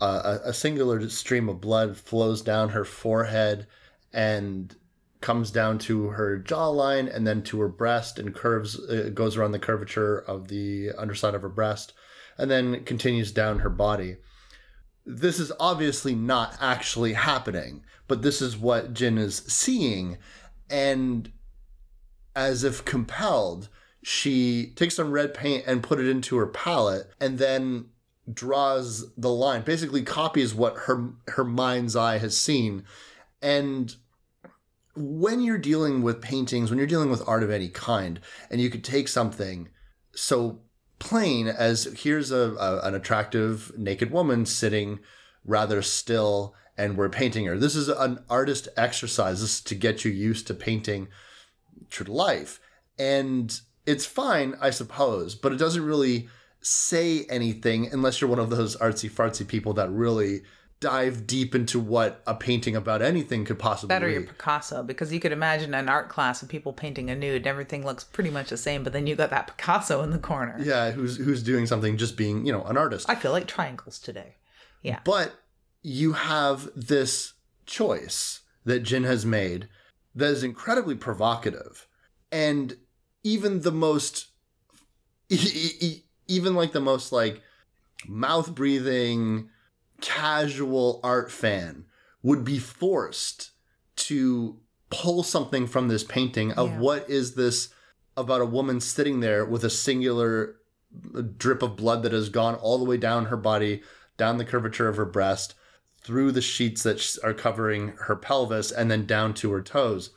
uh, 0.00 0.38
a, 0.44 0.48
a 0.50 0.52
singular 0.52 1.08
stream 1.08 1.48
of 1.48 1.60
blood 1.60 1.96
flows 1.96 2.42
down 2.42 2.70
her 2.70 2.84
forehead 2.84 3.66
and 4.12 4.76
comes 5.20 5.50
down 5.50 5.78
to 5.78 6.08
her 6.08 6.38
jawline 6.38 7.14
and 7.14 7.26
then 7.26 7.42
to 7.42 7.60
her 7.60 7.68
breast 7.68 8.18
and 8.18 8.34
curves, 8.34 8.78
uh, 8.88 9.10
goes 9.14 9.36
around 9.36 9.52
the 9.52 9.58
curvature 9.58 10.18
of 10.18 10.48
the 10.48 10.90
underside 10.98 11.34
of 11.34 11.42
her 11.42 11.48
breast 11.48 11.92
and 12.38 12.50
then 12.50 12.84
continues 12.84 13.32
down 13.32 13.60
her 13.60 13.70
body. 13.70 14.16
This 15.04 15.38
is 15.38 15.52
obviously 15.58 16.14
not 16.14 16.56
actually 16.60 17.14
happening, 17.14 17.84
but 18.08 18.22
this 18.22 18.40
is 18.40 18.56
what 18.56 18.94
Jin 18.94 19.18
is 19.18 19.38
seeing. 19.48 20.18
And 20.70 21.32
as 22.34 22.64
if 22.64 22.84
compelled, 22.84 23.68
she 24.02 24.72
takes 24.76 24.96
some 24.96 25.12
red 25.12 25.34
paint 25.34 25.64
and 25.66 25.82
put 25.82 26.00
it 26.00 26.08
into 26.08 26.36
her 26.36 26.46
palette 26.46 27.10
and 27.20 27.38
then 27.38 27.86
draws 28.32 29.12
the 29.16 29.30
line, 29.30 29.62
basically 29.62 30.02
copies 30.02 30.54
what 30.54 30.76
her 30.86 31.10
her 31.28 31.44
mind's 31.44 31.96
eye 31.96 32.18
has 32.18 32.36
seen. 32.36 32.84
And 33.40 33.94
when 34.94 35.40
you're 35.40 35.58
dealing 35.58 36.02
with 36.02 36.20
paintings, 36.20 36.70
when 36.70 36.78
you're 36.78 36.86
dealing 36.86 37.10
with 37.10 37.26
art 37.26 37.42
of 37.42 37.50
any 37.50 37.68
kind, 37.68 38.20
and 38.50 38.60
you 38.60 38.70
could 38.70 38.84
take 38.84 39.08
something 39.08 39.68
so 40.14 40.60
plain 41.02 41.48
as 41.48 41.84
here's 41.96 42.30
a, 42.30 42.54
a 42.54 42.80
an 42.86 42.94
attractive 42.94 43.72
naked 43.76 44.12
woman 44.12 44.46
sitting 44.46 45.00
rather 45.44 45.82
still 45.82 46.54
and 46.78 46.96
we're 46.96 47.08
painting 47.08 47.44
her. 47.46 47.58
This 47.58 47.74
is 47.74 47.88
an 47.88 48.20
artist 48.30 48.68
exercise. 48.76 49.40
This 49.40 49.54
is 49.54 49.60
to 49.62 49.74
get 49.74 50.04
you 50.04 50.12
used 50.12 50.46
to 50.46 50.54
painting 50.54 51.08
true 51.90 52.06
to 52.06 52.12
life. 52.12 52.60
And 53.00 53.52
it's 53.84 54.06
fine, 54.06 54.54
I 54.60 54.70
suppose, 54.70 55.34
but 55.34 55.52
it 55.52 55.58
doesn't 55.58 55.84
really 55.84 56.28
say 56.60 57.24
anything 57.28 57.92
unless 57.92 58.20
you're 58.20 58.30
one 58.30 58.38
of 58.38 58.50
those 58.50 58.76
artsy 58.76 59.10
fartsy 59.10 59.46
people 59.46 59.72
that 59.74 59.90
really 59.90 60.42
dive 60.82 61.26
deep 61.26 61.54
into 61.54 61.80
what 61.80 62.22
a 62.26 62.34
painting 62.34 62.76
about 62.76 63.00
anything 63.00 63.46
could 63.46 63.58
possibly 63.58 63.88
be. 63.88 63.96
better 63.96 64.06
be. 64.08 64.12
your 64.12 64.22
picasso 64.24 64.82
because 64.82 65.12
you 65.12 65.18
could 65.20 65.32
imagine 65.32 65.72
an 65.72 65.88
art 65.88 66.10
class 66.10 66.42
of 66.42 66.48
people 66.50 66.72
painting 66.74 67.08
a 67.08 67.14
nude 67.14 67.36
and 67.36 67.46
everything 67.46 67.82
looks 67.86 68.04
pretty 68.04 68.28
much 68.28 68.50
the 68.50 68.56
same 68.58 68.82
but 68.84 68.92
then 68.92 69.06
you 69.06 69.16
got 69.16 69.30
that 69.30 69.46
picasso 69.46 70.02
in 70.02 70.10
the 70.10 70.18
corner 70.18 70.58
yeah, 70.60 70.90
who's 70.90 71.16
who's 71.16 71.42
doing 71.42 71.64
something 71.66 71.96
just 71.96 72.16
being, 72.16 72.44
you 72.44 72.52
know, 72.52 72.64
an 72.64 72.76
artist. 72.76 73.08
i 73.08 73.14
feel 73.14 73.32
like 73.32 73.46
triangles 73.46 73.98
today 73.98 74.34
yeah 74.82 74.98
But 75.04 75.32
you 75.82 76.12
have 76.12 76.68
this 76.76 77.32
choice 77.66 78.40
that 78.64 78.80
Jin 78.80 79.04
has 79.04 79.24
made 79.26 79.68
that 80.14 80.30
is 80.30 80.44
incredibly 80.44 80.94
provocative. 80.94 81.86
And 82.30 82.76
even 83.24 83.62
the 83.62 83.72
most, 83.72 84.28
even 85.30 86.54
like 86.54 86.72
the 86.72 86.80
most 86.80 87.12
like 87.12 87.40
mouth 88.06 88.54
breathing, 88.54 89.48
casual 90.02 91.00
art 91.02 91.30
fan 91.32 91.86
would 92.22 92.44
be 92.44 92.58
forced 92.58 93.52
to 93.96 94.58
pull 94.90 95.22
something 95.22 95.66
from 95.66 95.88
this 95.88 96.04
painting 96.04 96.52
of 96.52 96.68
Yeah. 96.68 96.78
what 96.78 97.08
is 97.08 97.34
this 97.34 97.70
about 98.16 98.42
a 98.42 98.46
woman 98.46 98.78
sitting 98.80 99.20
there 99.20 99.44
with 99.44 99.64
a 99.64 99.70
singular 99.70 100.56
drip 101.38 101.62
of 101.62 101.76
blood 101.76 102.02
that 102.02 102.12
has 102.12 102.28
gone 102.28 102.54
all 102.56 102.76
the 102.78 102.84
way 102.84 102.98
down 102.98 103.26
her 103.26 103.36
body, 103.38 103.82
down 104.18 104.36
the 104.36 104.44
curvature 104.44 104.88
of 104.88 104.96
her 104.96 105.06
breast, 105.06 105.54
through 106.04 106.30
the 106.32 106.42
sheets 106.42 106.82
that 106.82 107.16
are 107.24 107.32
covering 107.32 107.94
her 108.02 108.16
pelvis, 108.16 108.70
and 108.70 108.90
then 108.90 109.06
down 109.06 109.32
to 109.32 109.50
her 109.52 109.62
toes. 109.62 110.10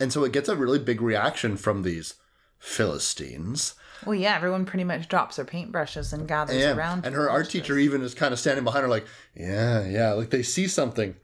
And 0.00 0.10
so 0.12 0.24
it 0.24 0.32
gets 0.32 0.48
a 0.48 0.56
really 0.56 0.78
big 0.78 1.02
reaction 1.02 1.56
from 1.58 1.82
these 1.82 2.14
Philistines. 2.58 3.74
Well 4.04 4.14
yeah 4.14 4.36
everyone 4.36 4.64
pretty 4.66 4.84
much 4.84 5.08
drops 5.08 5.36
their 5.36 5.44
paintbrushes 5.44 6.12
and 6.12 6.28
gathers 6.28 6.56
Yeah. 6.56 6.74
around 6.76 7.06
And 7.06 7.14
her 7.14 7.30
art 7.30 7.50
teacher 7.50 7.78
even 7.78 8.02
is 8.02 8.14
kind 8.14 8.32
of 8.32 8.38
standing 8.38 8.64
behind 8.64 8.82
her, 8.82 8.88
like, 8.88 9.06
yeah, 9.34 9.86
yeah, 9.86 10.12
like 10.12 10.30
they 10.30 10.42
see 10.42 10.68
something. 10.68 11.14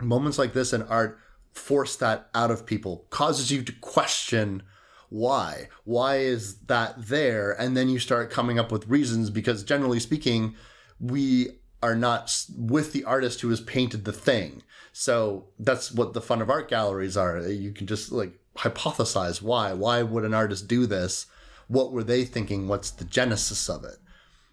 Moments 0.00 0.38
like 0.38 0.52
this 0.52 0.72
in 0.72 0.82
art 0.82 1.18
force 1.52 1.96
that 1.96 2.28
out 2.34 2.50
of 2.50 2.64
people, 2.66 3.06
causes 3.10 3.50
you 3.50 3.62
to 3.62 3.72
question 3.80 4.62
why. 5.10 5.68
Why 5.84 6.16
is 6.18 6.56
that 6.68 7.08
there? 7.08 7.52
And 7.52 7.76
then 7.76 7.88
you 7.90 7.98
start 7.98 8.30
coming 8.30 8.58
up 8.58 8.72
with 8.72 8.88
reasons 8.88 9.28
because, 9.28 9.62
generally 9.62 10.00
speaking, 10.00 10.54
we 10.98 11.58
are 11.82 11.94
not 11.94 12.34
with 12.56 12.92
the 12.92 13.04
artist 13.04 13.40
who 13.42 13.50
has 13.50 13.60
painted 13.60 14.04
the 14.06 14.12
thing. 14.12 14.62
So 14.94 15.48
that's 15.58 15.92
what 15.92 16.14
the 16.14 16.20
fun 16.22 16.40
of 16.40 16.48
art 16.48 16.68
galleries 16.68 17.16
are. 17.16 17.38
You 17.40 17.72
can 17.72 17.86
just 17.86 18.10
like 18.12 18.32
hypothesize 18.56 19.42
why. 19.42 19.72
Why 19.74 20.02
would 20.02 20.24
an 20.24 20.32
artist 20.34 20.68
do 20.68 20.86
this? 20.86 21.26
What 21.72 21.90
were 21.92 22.04
they 22.04 22.24
thinking? 22.24 22.68
What's 22.68 22.90
the 22.90 23.04
genesis 23.04 23.68
of 23.70 23.84
it? 23.84 23.96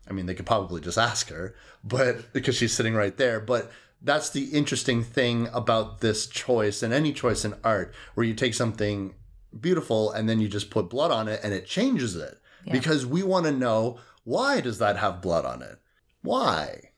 I 0.09 0.13
mean, 0.13 0.25
they 0.25 0.33
could 0.33 0.45
probably 0.45 0.79
just 0.79 0.97
ask 0.97 1.29
her, 1.29 1.53
but 1.83 2.31
because 2.33 2.55
she's 2.55 2.73
sitting 2.73 2.93
right 2.93 3.15
there. 3.17 3.39
But 3.39 3.71
that's 4.01 4.29
the 4.29 4.45
interesting 4.45 5.03
thing 5.03 5.49
about 5.53 5.99
this 5.99 6.27
choice 6.27 6.81
and 6.81 6.93
any 6.93 7.11
choice 7.11 7.43
in 7.43 7.55
art, 7.63 7.93
where 8.13 8.25
you 8.25 8.33
take 8.33 8.53
something 8.53 9.13
beautiful 9.59 10.11
and 10.11 10.29
then 10.29 10.39
you 10.39 10.47
just 10.47 10.69
put 10.69 10.89
blood 10.89 11.11
on 11.11 11.27
it 11.27 11.41
and 11.43 11.53
it 11.53 11.65
changes 11.65 12.15
it. 12.15 12.39
Because 12.71 13.05
we 13.05 13.23
want 13.23 13.45
to 13.45 13.51
know 13.51 13.99
why 14.23 14.61
does 14.61 14.77
that 14.77 14.97
have 14.97 15.21
blood 15.21 15.43
on 15.43 15.61
it? 15.61 15.79
Why? 16.21 16.91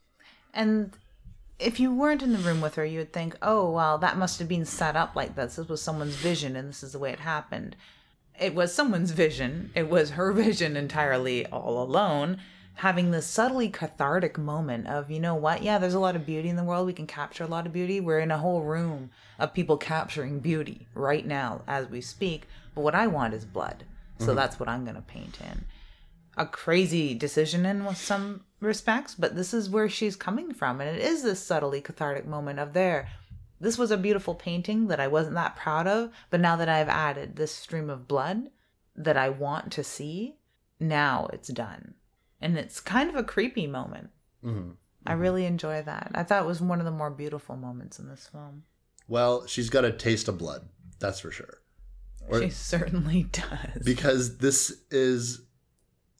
And 0.53 0.91
if 1.59 1.79
you 1.79 1.93
weren't 1.93 2.23
in 2.23 2.33
the 2.33 2.39
room 2.39 2.59
with 2.59 2.75
her, 2.75 2.85
you 2.85 2.99
would 2.99 3.13
think, 3.13 3.37
oh, 3.41 3.71
well, 3.71 3.97
that 3.99 4.17
must 4.17 4.39
have 4.39 4.49
been 4.49 4.65
set 4.65 4.95
up 4.95 5.15
like 5.15 5.35
this. 5.35 5.55
This 5.55 5.69
was 5.69 5.81
someone's 5.81 6.15
vision, 6.15 6.55
and 6.55 6.69
this 6.69 6.83
is 6.83 6.91
the 6.91 6.99
way 6.99 7.11
it 7.11 7.19
happened. 7.19 7.75
It 8.41 8.55
was 8.55 8.73
someone's 8.73 9.11
vision. 9.11 9.71
It 9.75 9.89
was 9.89 10.11
her 10.11 10.31
vision 10.33 10.75
entirely 10.75 11.45
all 11.45 11.81
alone, 11.81 12.39
having 12.75 13.11
this 13.11 13.27
subtly 13.27 13.69
cathartic 13.69 14.37
moment 14.37 14.87
of, 14.87 15.11
you 15.11 15.19
know 15.19 15.35
what? 15.35 15.63
Yeah, 15.63 15.77
there's 15.77 15.93
a 15.93 15.99
lot 15.99 16.15
of 16.15 16.25
beauty 16.25 16.49
in 16.49 16.55
the 16.55 16.63
world. 16.63 16.87
We 16.87 16.93
can 16.93 17.07
capture 17.07 17.43
a 17.43 17.47
lot 17.47 17.65
of 17.65 17.73
beauty. 17.73 17.99
We're 17.99 18.19
in 18.19 18.31
a 18.31 18.37
whole 18.37 18.63
room 18.63 19.11
of 19.39 19.53
people 19.53 19.77
capturing 19.77 20.39
beauty 20.39 20.87
right 20.95 21.25
now 21.25 21.61
as 21.67 21.87
we 21.87 22.01
speak. 22.01 22.47
But 22.75 22.81
what 22.81 22.95
I 22.95 23.07
want 23.07 23.33
is 23.33 23.45
blood. 23.45 23.85
So 24.17 24.27
mm-hmm. 24.27 24.35
that's 24.35 24.59
what 24.59 24.69
I'm 24.69 24.83
going 24.83 24.95
to 24.95 25.01
paint 25.01 25.37
in 25.41 25.65
a 26.37 26.45
crazy 26.45 27.13
decision 27.13 27.65
in 27.65 27.93
some 27.95 28.41
respects, 28.59 29.15
but 29.15 29.35
this 29.35 29.53
is 29.53 29.69
where 29.69 29.89
she's 29.89 30.15
coming 30.15 30.53
from. 30.53 30.79
And 30.79 30.97
it 30.97 31.01
is 31.01 31.23
this 31.23 31.43
subtly 31.43 31.81
cathartic 31.81 32.25
moment 32.25 32.59
of 32.59 32.73
there. 32.73 33.09
This 33.61 33.77
was 33.77 33.91
a 33.91 33.97
beautiful 33.97 34.33
painting 34.35 34.87
that 34.87 34.99
I 34.99 35.07
wasn't 35.07 35.35
that 35.35 35.55
proud 35.55 35.87
of, 35.87 36.11
but 36.31 36.41
now 36.41 36.55
that 36.55 36.67
I've 36.67 36.89
added 36.89 37.35
this 37.35 37.51
stream 37.53 37.89
of 37.89 38.07
blood 38.07 38.49
that 38.95 39.15
I 39.17 39.29
want 39.29 39.71
to 39.73 39.83
see, 39.83 40.37
now 40.79 41.29
it's 41.31 41.49
done. 41.49 41.93
And 42.41 42.57
it's 42.57 42.79
kind 42.79 43.07
of 43.09 43.15
a 43.15 43.23
creepy 43.23 43.67
moment. 43.67 44.09
Mhm. 44.43 44.75
I 45.05 45.13
really 45.13 45.45
enjoy 45.45 45.81
that. 45.83 46.11
I 46.15 46.23
thought 46.23 46.43
it 46.43 46.47
was 46.47 46.59
one 46.59 46.79
of 46.79 46.85
the 46.85 46.91
more 46.91 47.11
beautiful 47.11 47.55
moments 47.55 47.99
in 47.99 48.07
this 48.07 48.27
film. 48.27 48.63
Well, 49.07 49.45
she's 49.45 49.69
got 49.69 49.85
a 49.85 49.91
taste 49.91 50.27
of 50.27 50.37
blood. 50.39 50.67
That's 50.99 51.19
for 51.19 51.31
sure. 51.31 51.61
Or- 52.27 52.41
she 52.41 52.49
certainly 52.49 53.23
does. 53.31 53.83
because 53.85 54.37
this 54.39 54.81
is 54.89 55.41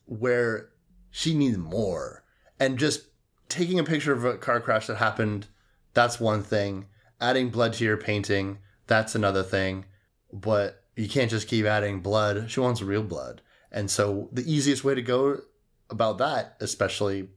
where 0.06 0.70
she 1.10 1.34
needs 1.34 1.58
more. 1.58 2.24
And 2.60 2.78
just 2.78 3.08
taking 3.50 3.80
a 3.80 3.84
picture 3.84 4.14
of 4.14 4.26
a 4.26 4.38
car 4.38 4.60
crash 4.60 4.88
that 4.88 4.98
happened, 4.98 5.48
that's 5.96 6.20
one 6.20 6.44
thing. 6.44 6.86
Adding 7.22 7.50
blood 7.50 7.74
to 7.74 7.86
your 7.86 7.98
painting, 7.98 8.58
that's 8.88 9.16
another 9.16 9.44
thing. 9.44 9.86
But 10.34 10.84
you 10.96 11.08
can't 11.08 11.30
just 11.30 11.48
keep 11.48 11.66
adding 11.66 12.02
blood. 12.02 12.52
She 12.52 12.60
wants 12.60 12.82
real 12.82 13.04
blood. 13.04 13.42
And 13.72 13.90
so 13.90 14.28
the 14.32 14.44
easiest 14.52 14.84
way 14.84 14.96
to 14.96 15.02
go 15.02 15.42
about 15.90 16.18
that, 16.18 16.58
especially 16.60 17.30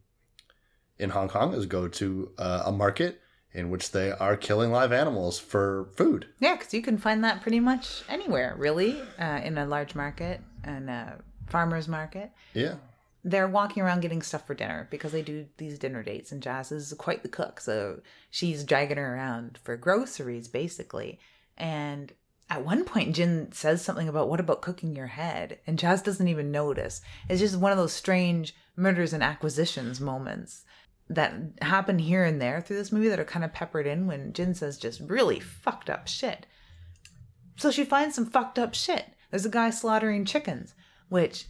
in 0.99 1.11
Hong 1.11 1.29
Kong, 1.29 1.55
is 1.55 1.67
go 1.67 1.87
to 1.87 2.33
uh, 2.39 2.63
a 2.67 2.73
market 2.73 3.21
in 3.53 3.71
which 3.71 3.93
they 3.93 4.11
are 4.11 4.37
killing 4.37 4.73
live 4.73 4.93
animals 4.93 5.39
for 5.39 5.91
food. 5.97 6.27
Yeah, 6.41 6.57
because 6.57 6.75
you 6.75 6.83
can 6.83 6.99
find 6.99 7.23
that 7.23 7.41
pretty 7.41 7.61
much 7.61 8.03
anywhere, 8.09 8.55
really, 8.59 9.01
uh, 9.19 9.41
in 9.45 9.57
a 9.59 9.67
large 9.67 9.95
market 9.95 10.41
and 10.65 10.91
a 10.91 11.23
farmer's 11.47 11.87
market. 11.87 12.33
Yeah. 12.53 12.75
They're 13.25 13.49
walking 13.49 13.83
around 13.83 14.01
getting 14.01 14.21
stuff 14.21 14.47
for 14.47 14.55
dinner 14.55 14.87
because 14.91 15.13
they 15.13 15.23
do 15.23 15.47
these 15.57 15.79
dinner 15.79 16.03
dates, 16.03 16.31
and 16.31 16.43
Jazz 16.43 16.71
is 16.71 16.95
quite 16.99 17.23
the 17.23 17.29
cook. 17.29 17.61
So 17.61 18.01
she's 18.31 18.65
dragging 18.65 18.99
her 18.99 19.15
around 19.15 19.59
for 19.63 19.77
groceries, 19.77 20.47
basically. 20.47 21.19
And 21.57 22.13
at 22.51 22.65
one 22.65 22.85
point, 22.85 23.17
Jin 23.17 23.51
says 23.53 23.83
something 23.83 24.09
about, 24.09 24.29
What 24.29 24.41
about 24.41 24.63
cooking 24.63 24.95
your 24.95 25.07
head? 25.07 25.59
And 25.67 25.79
Jazz 25.79 26.03
doesn't 26.03 26.29
even 26.29 26.51
notice. 26.51 27.01
It's 27.29 27.41
just 27.41 27.57
one 27.57 27.73
of 27.73 27.79
those 27.79 27.93
strange 27.93 28.55
murders 28.77 29.13
and 29.13 29.23
acquisitions 29.23 30.01
moments 30.01 30.65
that 31.09 31.35
happen 31.63 31.99
here 31.99 32.25
and 32.25 32.41
there 32.41 32.61
through 32.61 32.77
this 32.77 32.93
movie 32.93 33.09
that 33.09 33.21
are 33.21 33.25
kind 33.25 33.45
of 33.45 33.53
peppered 33.53 33.87
in 33.87 34.07
when 34.07 34.33
Jin 34.33 34.55
says 34.55 34.79
just 34.79 35.01
really 35.01 35.41
fucked 35.41 35.91
up 35.91 36.09
shit. 36.09 36.47
So 37.57 37.71
she 37.71 37.85
finds 37.85 38.15
some 38.15 38.27
fucked 38.27 38.59
up 38.59 38.75
shit. 38.75 39.07
There's 39.31 39.47
a 39.47 39.51
guy 39.51 39.71
slaughtering 39.71 40.25
chickens, 40.25 40.75
which 41.09 41.47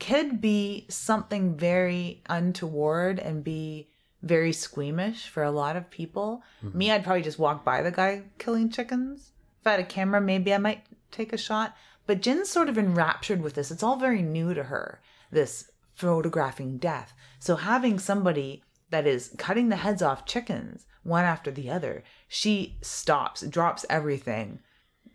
could 0.00 0.40
be 0.40 0.86
something 0.88 1.56
very 1.56 2.22
untoward 2.28 3.18
and 3.18 3.44
be 3.44 3.88
very 4.22 4.52
squeamish 4.52 5.28
for 5.28 5.42
a 5.42 5.50
lot 5.50 5.76
of 5.76 5.90
people. 5.90 6.42
Mm-hmm. 6.64 6.78
Me, 6.78 6.90
I'd 6.90 7.04
probably 7.04 7.22
just 7.22 7.38
walk 7.38 7.64
by 7.64 7.82
the 7.82 7.90
guy 7.90 8.22
killing 8.38 8.70
chickens. 8.70 9.32
If 9.60 9.66
I 9.66 9.72
had 9.72 9.80
a 9.80 9.84
camera, 9.84 10.20
maybe 10.20 10.52
I 10.54 10.58
might 10.58 10.84
take 11.10 11.32
a 11.32 11.38
shot. 11.38 11.76
But 12.06 12.22
Jin's 12.22 12.48
sort 12.48 12.68
of 12.68 12.78
enraptured 12.78 13.42
with 13.42 13.54
this. 13.54 13.70
It's 13.70 13.82
all 13.82 13.96
very 13.96 14.22
new 14.22 14.54
to 14.54 14.64
her, 14.64 15.00
this 15.30 15.70
photographing 15.94 16.78
death. 16.78 17.14
So 17.38 17.56
having 17.56 17.98
somebody 17.98 18.62
that 18.90 19.06
is 19.06 19.34
cutting 19.38 19.68
the 19.68 19.76
heads 19.76 20.02
off 20.02 20.26
chickens 20.26 20.86
one 21.02 21.24
after 21.24 21.50
the 21.50 21.70
other, 21.70 22.04
she 22.28 22.76
stops, 22.80 23.42
drops 23.42 23.84
everything, 23.90 24.60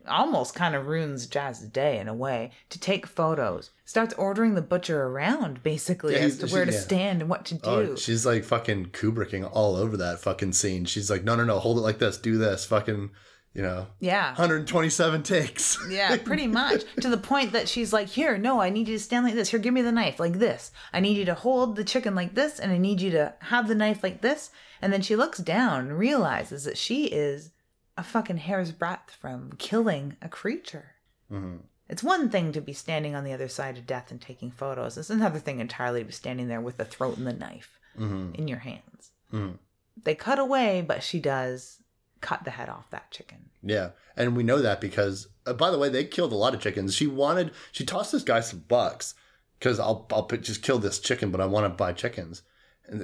almost 0.08 0.56
kind 0.56 0.76
of 0.76 0.88
ruins 0.88 1.28
Jazz's 1.28 1.70
day 1.70 2.00
in 2.00 2.08
a 2.08 2.13
way 2.13 2.52
to 2.70 2.80
take 2.80 3.06
photos. 3.08 3.72
Starts 3.86 4.13
ordering 4.15 4.56
the 4.56 4.62
butcher 4.62 5.04
around 5.04 5.63
basically 5.63 6.13
Yeah, 6.15 6.22
as 6.22 6.38
to 6.39 6.48
where 6.48 6.65
to 6.65 6.72
yeah. 6.72 6.80
stand 6.80 7.22
and 7.22 7.30
what 7.30 7.46
to 7.46 7.60
oh, 7.63 7.86
do. 7.86 7.91
Oh, 7.93 7.96
she's 7.96 8.26
like 8.26 8.43
fucking 8.43 8.88
Kubricking 8.88 9.50
all 9.52 9.76
over 9.76 9.98
that 9.98 10.20
fucking 10.20 10.54
scene. 10.54 10.86
She's 10.86 11.10
like, 11.10 11.24
no, 11.24 11.36
no, 11.36 11.43
no, 11.43 11.60
hold 11.60 11.78
it 11.78 11.82
like 11.82 12.00
this, 12.00 12.17
do 12.17 12.38
this, 12.38 12.65
fucking, 12.65 13.12
you 13.54 13.62
know, 13.62 13.88
yeah. 14.00 14.28
127 14.30 15.24
takes. 15.24 15.78
Yeah, 15.89 16.17
pretty 16.17 16.48
much. 16.48 16.84
to 17.02 17.10
the 17.10 17.17
point 17.17 17.54
that 17.54 17.70
she's 17.70 17.93
like, 17.93 18.08
Here, 18.08 18.38
no, 18.38 18.62
I 18.62 18.70
need 18.70 18.88
you 18.88 18.98
to 18.98 19.04
stand 19.04 19.26
like 19.26 19.36
this. 19.36 19.50
Here, 19.50 19.60
give 19.60 19.74
me 19.74 19.82
the 19.82 19.91
knife 19.91 20.20
like 20.20 20.39
this. 20.39 20.72
I 20.93 21.00
need 21.00 21.17
you 21.17 21.26
to 21.26 21.34
hold 21.34 21.76
the 21.76 21.84
chicken 21.84 22.13
like 22.13 22.36
this, 22.36 22.60
and 22.60 22.72
I 22.72 22.78
need 22.78 23.02
you 23.02 23.10
to 23.12 23.34
have 23.39 23.67
the 23.67 23.76
knife 23.76 24.04
like 24.04 24.22
this. 24.22 24.52
And 24.82 24.93
then 24.93 25.02
she 25.02 25.15
looks 25.15 25.39
down 25.39 25.88
and 25.88 25.98
realizes 25.98 26.65
that 26.65 26.78
she 26.78 27.06
is 27.06 27.52
a 27.98 28.04
fucking 28.04 28.38
hair's 28.38 28.72
breadth 28.72 29.12
from 29.12 29.54
killing 29.58 30.16
a 30.22 30.30
creature. 30.30 30.92
Mhm. 31.32 31.62
It's 31.90 32.04
one 32.04 32.30
thing 32.30 32.52
to 32.52 32.62
be 32.62 32.74
standing 32.74 33.16
on 33.16 33.24
the 33.24 33.34
other 33.34 33.48
side 33.48 33.78
of 33.78 33.88
death 33.88 34.12
and 34.12 34.22
taking 34.22 34.52
photos. 34.52 34.98
It's 34.98 35.10
another 35.10 35.40
thing 35.40 35.60
entirely 35.60 36.02
to 36.02 36.06
be 36.06 36.12
standing 36.12 36.48
there 36.48 36.62
with 36.62 36.78
the 36.78 36.86
throat 36.86 37.18
and 37.18 37.26
the 37.26 37.34
knife 37.34 37.80
Mhm. 37.98 38.36
in 38.36 38.48
your 38.48 38.60
hands. 38.60 39.12
Mhm. 39.32 39.58
They 40.04 40.14
cut 40.16 40.38
away, 40.38 40.82
but 40.82 41.02
she 41.02 41.20
does 41.20 41.82
cut 42.22 42.44
the 42.44 42.52
head 42.52 42.70
off 42.70 42.90
that 42.92 43.10
chicken. 43.12 43.50
Yeah, 43.64 43.92
and 44.16 44.36
we 44.36 44.44
know 44.44 44.60
that 44.62 44.80
because, 44.82 45.28
uh, 45.46 45.54
by 45.54 45.72
the 45.72 45.78
way, 45.80 45.90
they 45.90 46.04
killed 46.06 46.32
a 46.34 46.36
lot 46.36 46.54
of 46.54 46.62
chickens. 46.62 46.94
She 46.96 47.08
wanted, 47.08 47.52
she 47.72 47.86
tossed 47.86 48.12
this 48.12 48.24
guy 48.24 48.42
some 48.42 48.60
bucks 48.68 49.16
because 49.60 49.80
I'll, 49.80 50.08
I'll 50.12 50.28
just 50.28 50.62
kill 50.62 50.80
this 50.80 51.00
chicken, 51.00 51.32
but 51.32 51.42
I 51.42 51.46
want 51.46 51.66
to 51.66 51.70
buy 51.70 51.94
chickens. 51.94 52.44
And 52.88 53.02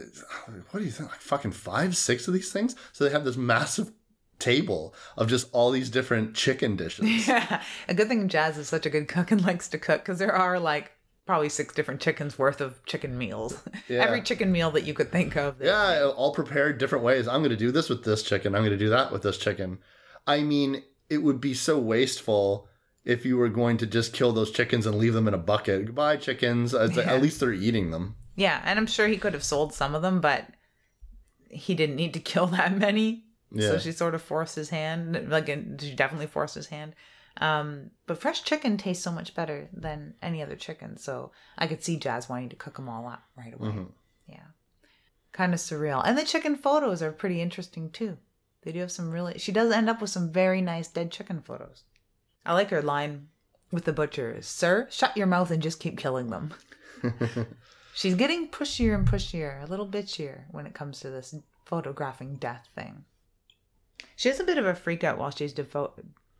what 0.72 0.80
do 0.80 0.86
you 0.86 0.92
think? 0.92 1.10
Like 1.10 1.20
fucking 1.20 1.52
five, 1.52 1.98
six 1.98 2.28
of 2.28 2.34
these 2.34 2.52
things? 2.52 2.76
So 2.92 3.04
they 3.04 3.10
have 3.12 3.26
this 3.26 3.36
massive 3.38 3.92
table 4.40 4.94
of 5.18 5.28
just 5.28 5.48
all 5.52 5.72
these 5.72 5.90
different 5.90 6.36
chicken 6.36 6.76
dishes. 6.76 7.28
Yeah, 7.28 7.62
a 7.88 7.94
good 7.94 8.08
thing 8.08 8.28
Jazz 8.28 8.58
is 8.58 8.68
such 8.68 8.86
a 8.86 8.90
good 8.90 9.08
cook 9.08 9.32
and 9.32 9.42
likes 9.46 9.68
to 9.70 9.78
cook 9.78 10.02
because 10.02 10.20
there 10.20 10.36
are 10.36 10.60
like 10.60 10.92
probably 11.26 11.50
six 11.50 11.74
different 11.74 12.02
chickens 12.02 12.38
worth 12.38 12.60
of 12.62 12.84
chicken 12.86 13.18
meals. 13.18 13.62
Yeah. 13.90 14.04
Every 14.06 14.22
chicken 14.22 14.52
meal 14.52 14.72
that 14.72 14.86
you 14.86 14.94
could 14.94 15.12
think 15.12 15.36
of. 15.36 15.62
Yeah, 15.62 16.12
all 16.16 16.34
prepared 16.34 16.78
different 16.78 17.04
ways. 17.04 17.28
I'm 17.28 17.42
going 17.42 17.50
to 17.50 17.58
do 17.58 17.72
this 17.72 17.90
with 17.90 18.06
this 18.06 18.24
chicken. 18.24 18.56
I'm 18.56 18.62
going 18.62 18.72
to 18.72 18.78
do 18.78 18.90
that 18.90 19.12
with 19.12 19.24
this 19.24 19.38
chicken. 19.38 19.80
I 20.26 20.42
mean, 20.42 20.84
it 21.10 21.18
would 21.18 21.42
be 21.42 21.54
so 21.54 21.78
wasteful 21.78 22.70
if 23.04 23.26
you 23.26 23.38
were 23.38 23.50
going 23.50 23.78
to 23.78 23.86
just 23.86 24.14
kill 24.14 24.32
those 24.32 24.52
chickens 24.52 24.86
and 24.86 24.98
leave 24.98 25.14
them 25.14 25.28
in 25.28 25.34
a 25.34 25.38
bucket. 25.38 25.88
Goodbye, 25.88 26.16
chickens. 26.16 26.74
It's 26.74 26.96
like, 26.96 27.08
At 27.08 27.22
least 27.22 27.42
they're 27.42 27.52
eating 27.52 27.92
them. 27.92 28.16
Yeah, 28.36 28.62
and 28.64 28.80
I'm 28.80 28.88
sure 28.88 29.08
he 29.08 29.18
could 29.18 29.34
have 29.34 29.44
sold 29.44 29.74
some 29.74 29.94
of 29.94 30.02
them, 30.02 30.22
but 30.22 30.48
he 31.50 31.76
didn't 31.76 31.98
need 31.98 32.14
to 32.14 32.20
kill 32.20 32.48
that 32.48 32.76
many. 32.76 33.26
So 33.56 33.78
she 33.78 33.92
sort 33.92 34.16
of 34.16 34.22
forced 34.22 34.56
his 34.56 34.70
hand. 34.70 35.30
Like, 35.30 35.48
she 35.48 35.94
definitely 35.96 36.28
forced 36.28 36.56
his 36.56 36.68
hand. 36.68 36.96
Um, 37.38 37.90
but 38.06 38.20
fresh 38.20 38.44
chicken 38.44 38.78
tastes 38.78 39.04
so 39.04 39.12
much 39.12 39.34
better 39.34 39.68
than 39.74 40.14
any 40.22 40.42
other 40.44 40.56
chicken. 40.56 40.98
So 40.98 41.32
I 41.58 41.68
could 41.68 41.84
see 41.84 41.98
Jazz 41.98 42.30
wanting 42.30 42.50
to 42.50 42.56
cook 42.56 42.76
them 42.76 42.90
all 42.90 43.08
up 43.08 43.24
right 43.36 43.54
away. 43.54 43.70
Mhm. 43.70 43.92
Yeah. 44.28 44.46
Kind 45.32 45.54
of 45.54 45.60
surreal. 45.60 46.02
And 46.06 46.18
the 46.18 46.26
chicken 46.26 46.56
photos 46.56 47.02
are 47.02 47.12
pretty 47.12 47.42
interesting 47.42 47.90
too. 47.90 48.18
They 48.62 48.72
do 48.72 48.80
have 48.80 48.92
some 48.92 49.10
really. 49.10 49.40
She 49.40 49.52
does 49.52 49.72
end 49.72 49.90
up 49.90 50.00
with 50.00 50.12
some 50.12 50.32
very 50.32 50.62
nice 50.62 50.88
dead 50.88 51.12
chicken 51.12 51.42
photos. 51.42 51.84
I 52.46 52.54
like 52.54 52.70
her 52.70 52.82
line 52.82 53.30
with 53.72 53.86
the 53.86 53.94
butcher 53.94 54.40
Sir, 54.42 54.88
shut 54.92 55.18
your 55.18 55.28
mouth 55.28 55.50
and 55.50 55.62
just 55.62 55.80
keep 55.80 55.98
killing 55.98 56.30
them. 56.30 56.54
She's 57.96 58.16
getting 58.16 58.48
pushier 58.50 58.96
and 58.96 59.08
pushier, 59.08 59.64
a 59.64 59.68
little 59.68 59.88
bitchier 59.88 60.44
when 60.52 60.66
it 60.66 60.74
comes 60.74 61.00
to 61.00 61.10
this 61.10 61.36
photographing 61.66 62.36
death 62.36 62.68
thing. 62.76 63.06
She 64.16 64.30
has 64.30 64.40
a 64.40 64.44
bit 64.44 64.58
of 64.58 64.66
a 64.66 64.76
freak 64.76 65.04
out 65.04 65.18
while 65.18 65.32
she's 65.32 65.54
devo- 65.54 65.94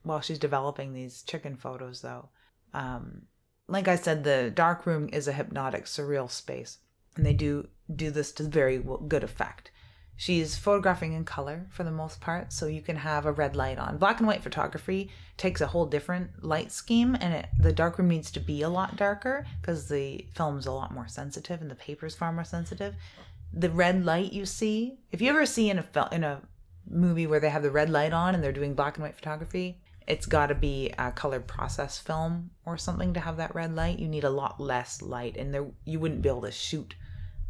while 0.04 0.22
she's 0.22 0.40
developing 0.40 0.94
these 0.94 1.24
chicken 1.24 1.56
photos, 1.56 2.02
though. 2.02 2.30
Um, 2.74 3.24
like 3.68 3.88
I 3.88 3.96
said, 3.96 4.24
the 4.24 4.52
dark 4.54 4.86
room 4.86 5.10
is 5.14 5.28
a 5.28 5.34
hypnotic, 5.34 5.86
surreal 5.86 6.30
space, 6.30 6.80
and 7.16 7.26
they 7.26 7.34
do 7.34 7.68
do 7.94 8.12
this 8.12 8.32
to 8.34 8.44
very 8.44 8.84
good 9.08 9.24
effect. 9.24 9.72
She's 10.16 10.56
photographing 10.56 11.14
in 11.14 11.26
color 11.26 11.68
for 11.72 11.84
the 11.84 11.92
most 11.92 12.22
part, 12.22 12.54
so 12.54 12.68
you 12.68 12.82
can 12.82 12.98
have 12.98 13.26
a 13.26 13.32
red 13.32 13.56
light 13.56 13.80
on. 13.80 13.98
Black 13.98 14.20
and 14.20 14.28
white 14.28 14.44
photography 14.44 15.10
takes 15.38 15.60
a 15.60 15.68
whole 15.68 15.88
different 15.88 16.44
light 16.44 16.72
scheme, 16.72 17.18
and 17.20 17.34
it, 17.34 17.48
the 17.60 17.74
darkroom 17.74 18.10
needs 18.10 18.30
to 18.32 18.40
be 18.40 18.62
a 18.62 18.70
lot 18.70 18.96
darker 18.96 19.46
because 19.60 19.90
the 19.90 20.26
film's 20.34 20.68
a 20.68 20.72
lot 20.72 20.94
more 20.94 21.08
sensitive 21.08 21.62
and 21.62 21.72
the 21.72 21.76
paper's 21.76 22.16
far 22.16 22.32
more 22.32 22.44
sensitive. 22.44 22.96
The 23.52 23.72
red 23.72 24.06
light 24.06 24.34
you 24.34 24.46
see, 24.46 25.00
if 25.12 25.20
you 25.20 25.30
ever 25.30 25.46
see 25.46 25.70
in 25.70 25.80
a 25.80 26.10
in 26.12 26.24
a 26.24 26.42
movie 26.90 27.28
where 27.28 27.40
they 27.40 27.50
have 27.50 27.64
the 27.64 27.72
red 27.72 27.90
light 27.90 28.14
on 28.14 28.36
and 28.36 28.44
they're 28.44 28.52
doing 28.52 28.74
black 28.74 28.98
and 28.98 29.04
white 29.04 29.16
photography, 29.16 29.80
it's 30.08 30.26
got 30.26 30.48
to 30.48 30.56
be 30.56 30.94
a 30.98 31.12
colored 31.12 31.48
process 31.48 31.98
film 31.98 32.50
or 32.66 32.78
something 32.78 33.14
to 33.14 33.20
have 33.22 33.38
that 33.38 33.56
red 33.56 33.74
light. 33.76 34.00
You 34.00 34.08
need 34.08 34.24
a 34.26 34.30
lot 34.30 34.60
less 34.60 35.02
light, 35.02 35.38
and 35.38 35.54
there 35.54 35.66
you 35.86 36.00
wouldn't 36.00 36.22
be 36.22 36.30
able 36.30 36.42
to 36.42 36.52
shoot 36.52 36.96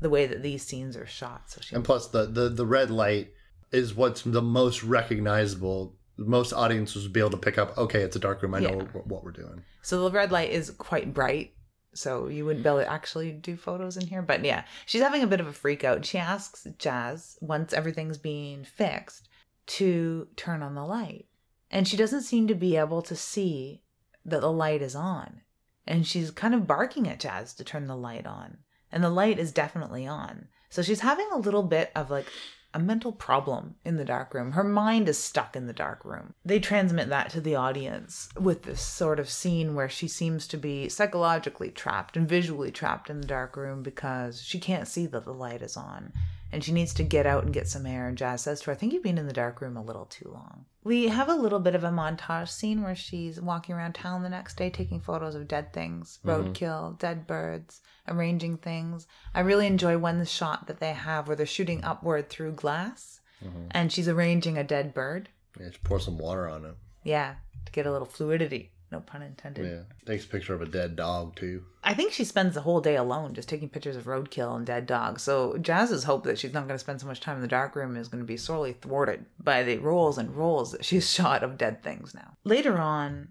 the 0.01 0.09
way 0.09 0.25
that 0.27 0.43
these 0.43 0.63
scenes 0.63 0.95
are 0.97 1.07
shot. 1.07 1.49
So 1.49 1.61
she 1.61 1.75
And 1.75 1.83
plus, 1.83 2.07
the, 2.07 2.25
the, 2.25 2.49
the 2.49 2.65
red 2.65 2.91
light 2.91 3.33
is 3.71 3.95
what's 3.95 4.21
the 4.21 4.41
most 4.41 4.83
recognizable. 4.83 5.95
Most 6.17 6.53
audiences 6.53 7.03
would 7.03 7.13
be 7.13 7.19
able 7.21 7.31
to 7.31 7.37
pick 7.37 7.57
up, 7.57 7.75
okay, 7.77 8.01
it's 8.01 8.15
a 8.15 8.19
dark 8.19 8.41
room. 8.43 8.53
I 8.53 8.59
know 8.59 8.81
Yeah. 8.81 9.01
what 9.03 9.23
we're 9.23 9.31
doing. 9.31 9.63
So 9.81 10.03
the 10.03 10.11
red 10.11 10.31
light 10.31 10.51
is 10.51 10.69
quite 10.71 11.13
bright, 11.13 11.53
so 11.93 12.27
you 12.27 12.45
wouldn't 12.45 12.63
be 12.63 12.69
able 12.69 12.79
to 12.79 12.91
actually 12.91 13.31
do 13.31 13.55
photos 13.55 13.97
in 13.97 14.07
here. 14.07 14.21
But 14.21 14.43
yeah, 14.43 14.63
she's 14.85 15.01
having 15.01 15.23
a 15.23 15.27
bit 15.27 15.39
of 15.39 15.47
a 15.47 15.53
freak 15.53 15.83
out. 15.83 16.05
She 16.05 16.17
asks 16.17 16.67
Jazz, 16.77 17.37
once 17.41 17.73
everything's 17.73 18.17
being 18.17 18.63
fixed, 18.63 19.29
to 19.65 20.27
turn 20.35 20.61
on 20.61 20.75
the 20.75 20.85
light. 20.85 21.25
And 21.71 21.87
she 21.87 21.97
doesn't 21.97 22.21
seem 22.21 22.47
to 22.47 22.55
be 22.55 22.77
able 22.77 23.01
to 23.03 23.15
see 23.15 23.81
that 24.25 24.41
the 24.41 24.51
light 24.51 24.81
is 24.81 24.95
on. 24.95 25.41
And 25.85 26.07
she's 26.07 26.31
kind 26.31 26.53
of 26.53 26.67
barking 26.67 27.07
at 27.07 27.19
Jazz 27.19 27.53
to 27.55 27.63
turn 27.63 27.87
the 27.87 27.95
light 27.95 28.25
on. 28.25 28.57
And 28.91 29.03
the 29.03 29.09
light 29.09 29.39
is 29.39 29.51
definitely 29.51 30.05
on. 30.05 30.47
So 30.69 30.81
she's 30.81 31.01
having 31.01 31.27
a 31.31 31.39
little 31.39 31.63
bit 31.63 31.91
of 31.95 32.09
like 32.09 32.27
a 32.73 32.79
mental 32.79 33.11
problem 33.11 33.75
in 33.85 33.97
the 33.97 34.05
dark 34.05 34.33
room. 34.33 34.51
Her 34.53 34.63
mind 34.63 35.07
is 35.07 35.17
stuck 35.17 35.55
in 35.55 35.67
the 35.67 35.73
dark 35.73 36.03
room. 36.03 36.33
They 36.43 36.59
transmit 36.59 37.09
that 37.09 37.29
to 37.31 37.41
the 37.41 37.55
audience 37.55 38.29
with 38.39 38.63
this 38.63 38.81
sort 38.81 39.19
of 39.19 39.29
scene 39.29 39.75
where 39.75 39.89
she 39.89 40.07
seems 40.07 40.47
to 40.47 40.57
be 40.57 40.89
psychologically 40.89 41.69
trapped 41.69 42.17
and 42.17 42.27
visually 42.27 42.71
trapped 42.71 43.09
in 43.09 43.21
the 43.21 43.27
dark 43.27 43.55
room 43.55 43.83
because 43.83 44.41
she 44.41 44.59
can't 44.59 44.87
see 44.87 45.05
that 45.07 45.25
the 45.25 45.33
light 45.33 45.61
is 45.61 45.77
on. 45.77 46.13
and 46.53 46.63
she 46.63 46.71
needs 46.71 46.93
to 46.93 47.03
get 47.03 47.25
out 47.25 47.43
and 47.43 47.51
get 47.51 47.67
some 47.67 47.87
air. 47.87 48.07
And 48.07 48.15
Jazz 48.15 48.43
says 48.43 48.61
to 48.61 48.67
her, 48.67 48.73
I 48.73 48.75
think 48.75 48.93
you've 48.93 49.01
been 49.01 49.17
in 49.17 49.25
the 49.25 49.33
dark 49.33 49.59
room 49.59 49.75
a 49.75 49.81
little 49.83 50.05
too 50.05 50.29
long. 50.31 50.65
We 50.83 51.07
have 51.07 51.27
a 51.27 51.35
little 51.35 51.59
bit 51.59 51.73
of 51.73 51.83
a 51.83 51.89
montage 51.89 52.49
scene 52.49 52.83
where 52.83 52.95
she's 52.95 53.41
walking 53.41 53.73
around 53.73 53.93
town 53.95 54.21
the 54.21 54.29
next 54.29 54.55
day 54.55 54.69
taking 54.69 54.99
photos 54.99 55.33
of 55.33 55.47
dead 55.47 55.73
things, 55.73 56.19
roadkill, 56.23 56.89
mm-hmm. 56.89 56.97
dead 56.97 57.25
birds, 57.25 57.81
arranging 58.07 58.57
things. 58.57 59.07
I 59.33 59.41
really 59.41 59.67
enjoy 59.67 59.97
one 59.97 60.23
shot 60.25 60.67
that 60.67 60.79
they 60.79 60.93
have 60.93 61.27
where 61.27 61.35
they're 61.35 61.45
shooting 61.45 61.83
upward 61.83 62.29
through 62.29 62.53
glass 62.53 63.21
mm-hmm. 63.43 63.67
and 63.71 63.91
she's 63.91 64.07
arranging 64.07 64.57
a 64.57 64.63
dead 64.63 64.93
bird. 64.93 65.29
Yeah, 65.59 65.69
just 65.69 65.83
pour 65.83 65.99
some 65.99 66.17
water 66.17 66.47
on 66.47 66.65
it. 66.65 66.75
Yeah, 67.03 67.35
to 67.65 67.71
get 67.71 67.85
a 67.85 67.91
little 67.91 68.07
fluidity. 68.07 68.71
No 68.91 68.99
pun 68.99 69.23
intended. 69.23 69.65
Yeah. 69.65 69.81
Takes 70.05 70.25
a 70.25 70.27
picture 70.27 70.53
of 70.53 70.61
a 70.61 70.67
dead 70.67 70.95
dog 70.95 71.35
too. 71.35 71.63
I 71.83 71.95
think 71.95 72.13
she 72.13 72.23
spends 72.23 72.53
the 72.53 72.61
whole 72.61 72.79
day 72.79 72.95
alone 72.95 73.33
just 73.33 73.49
taking 73.49 73.67
pictures 73.67 73.95
of 73.95 74.03
roadkill 74.03 74.55
and 74.55 74.67
dead 74.67 74.85
dogs. 74.85 75.23
So 75.23 75.57
Jazz's 75.57 76.03
hope 76.03 76.25
that 76.25 76.37
she's 76.37 76.53
not 76.53 76.67
going 76.67 76.75
to 76.75 76.79
spend 76.79 77.01
so 77.01 77.07
much 77.07 77.19
time 77.19 77.37
in 77.37 77.41
the 77.41 77.47
dark 77.47 77.75
room 77.75 77.97
is 77.97 78.07
going 78.07 78.21
to 78.21 78.27
be 78.27 78.37
sorely 78.37 78.73
thwarted 78.73 79.25
by 79.39 79.63
the 79.63 79.79
rolls 79.79 80.19
and 80.19 80.35
rolls 80.35 80.71
that 80.71 80.85
she's 80.85 81.09
shot 81.13 81.41
of 81.41 81.57
dead 81.57 81.81
things 81.81 82.13
now. 82.13 82.37
Later 82.43 82.77
on, 82.77 83.29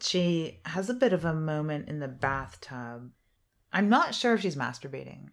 she 0.00 0.58
has 0.64 0.90
a 0.90 0.94
bit 0.94 1.12
of 1.12 1.24
a 1.24 1.32
moment 1.32 1.88
in 1.88 2.00
the 2.00 2.08
bathtub. 2.08 3.12
I'm 3.74 3.88
not 3.90 4.14
sure 4.14 4.32
if 4.34 4.40
she's 4.40 4.56
masturbating. 4.56 5.28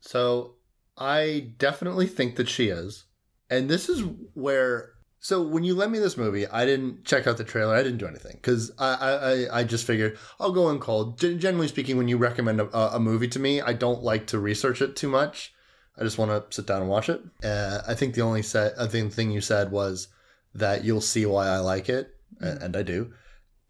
So 0.00 0.54
I 0.96 1.52
definitely 1.58 2.06
think 2.06 2.36
that 2.36 2.48
she 2.48 2.68
is. 2.68 3.04
And 3.50 3.68
this 3.68 3.88
is 3.90 4.02
where 4.34 4.90
so 5.20 5.40
when 5.40 5.62
you 5.62 5.74
lent 5.76 5.92
me 5.92 6.00
this 6.00 6.16
movie, 6.16 6.48
I 6.48 6.64
didn't 6.66 7.04
check 7.04 7.26
out 7.28 7.36
the 7.36 7.44
trailer. 7.44 7.74
I 7.76 7.82
didn't 7.84 7.98
do 7.98 8.08
anything 8.08 8.32
because 8.36 8.72
I, 8.78 9.46
I 9.52 9.58
I 9.60 9.64
just 9.64 9.86
figured 9.86 10.18
I'll 10.40 10.50
go 10.52 10.68
and 10.70 10.80
call. 10.80 11.12
Gen- 11.12 11.38
Generally 11.38 11.68
speaking, 11.68 11.96
when 11.96 12.08
you 12.08 12.16
recommend 12.16 12.60
a, 12.60 12.96
a 12.96 12.98
movie 12.98 13.28
to 13.28 13.38
me, 13.38 13.60
I 13.60 13.72
don't 13.72 14.02
like 14.02 14.26
to 14.28 14.38
research 14.40 14.80
it 14.82 14.96
too 14.96 15.08
much. 15.08 15.52
I 15.96 16.02
just 16.02 16.18
want 16.18 16.30
to 16.30 16.54
sit 16.56 16.66
down 16.66 16.80
and 16.80 16.90
watch 16.90 17.08
it. 17.08 17.22
Uh, 17.44 17.82
I 17.86 17.94
think 17.94 18.14
the 18.14 18.22
only 18.22 18.42
set, 18.42 18.72
I 18.80 18.86
think 18.86 19.10
the 19.10 19.14
thing 19.16 19.30
you 19.30 19.42
said 19.42 19.70
was 19.70 20.08
that 20.54 20.84
you'll 20.84 21.02
see 21.02 21.26
why 21.26 21.46
I 21.48 21.58
like 21.58 21.88
it, 21.90 22.14
a- 22.40 22.58
and 22.64 22.74
I 22.76 22.82
do. 22.82 23.12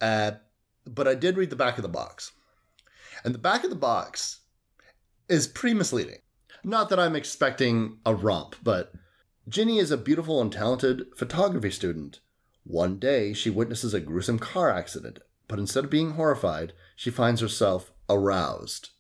Uh, 0.01 0.33
but 0.87 1.07
I 1.09 1.15
did 1.17 1.37
read 1.37 1.51
the 1.51 1.57
back 1.57 1.77
of 1.79 1.83
the 1.83 1.89
box, 1.89 2.33
and 3.25 3.35
the 3.35 3.39
back 3.39 3.65
of 3.65 3.71
the 3.71 3.77
box 3.77 4.41
is 5.29 5.47
pretty 5.47 5.75
misleading. 5.75 6.19
Not 6.65 6.89
that 6.91 7.01
I'm 7.01 7.17
expecting 7.17 7.99
a 8.07 8.15
romp, 8.15 8.57
but 8.63 8.93
Ginny 9.49 9.79
is 9.79 9.91
a 9.91 9.97
beautiful 9.97 10.41
and 10.41 10.53
talented 10.53 11.07
photography 11.17 11.71
student. 11.71 12.21
One 12.65 12.99
day, 12.99 13.33
she 13.33 13.51
witnesses 13.51 13.93
a 13.93 14.01
gruesome 14.01 14.39
car 14.39 14.71
accident, 14.71 15.19
but 15.49 15.59
instead 15.59 15.85
of 15.85 15.91
being 15.91 16.13
horrified, 16.13 16.73
she 16.95 17.11
finds 17.11 17.41
herself 17.41 17.93
aroused. 18.09 18.91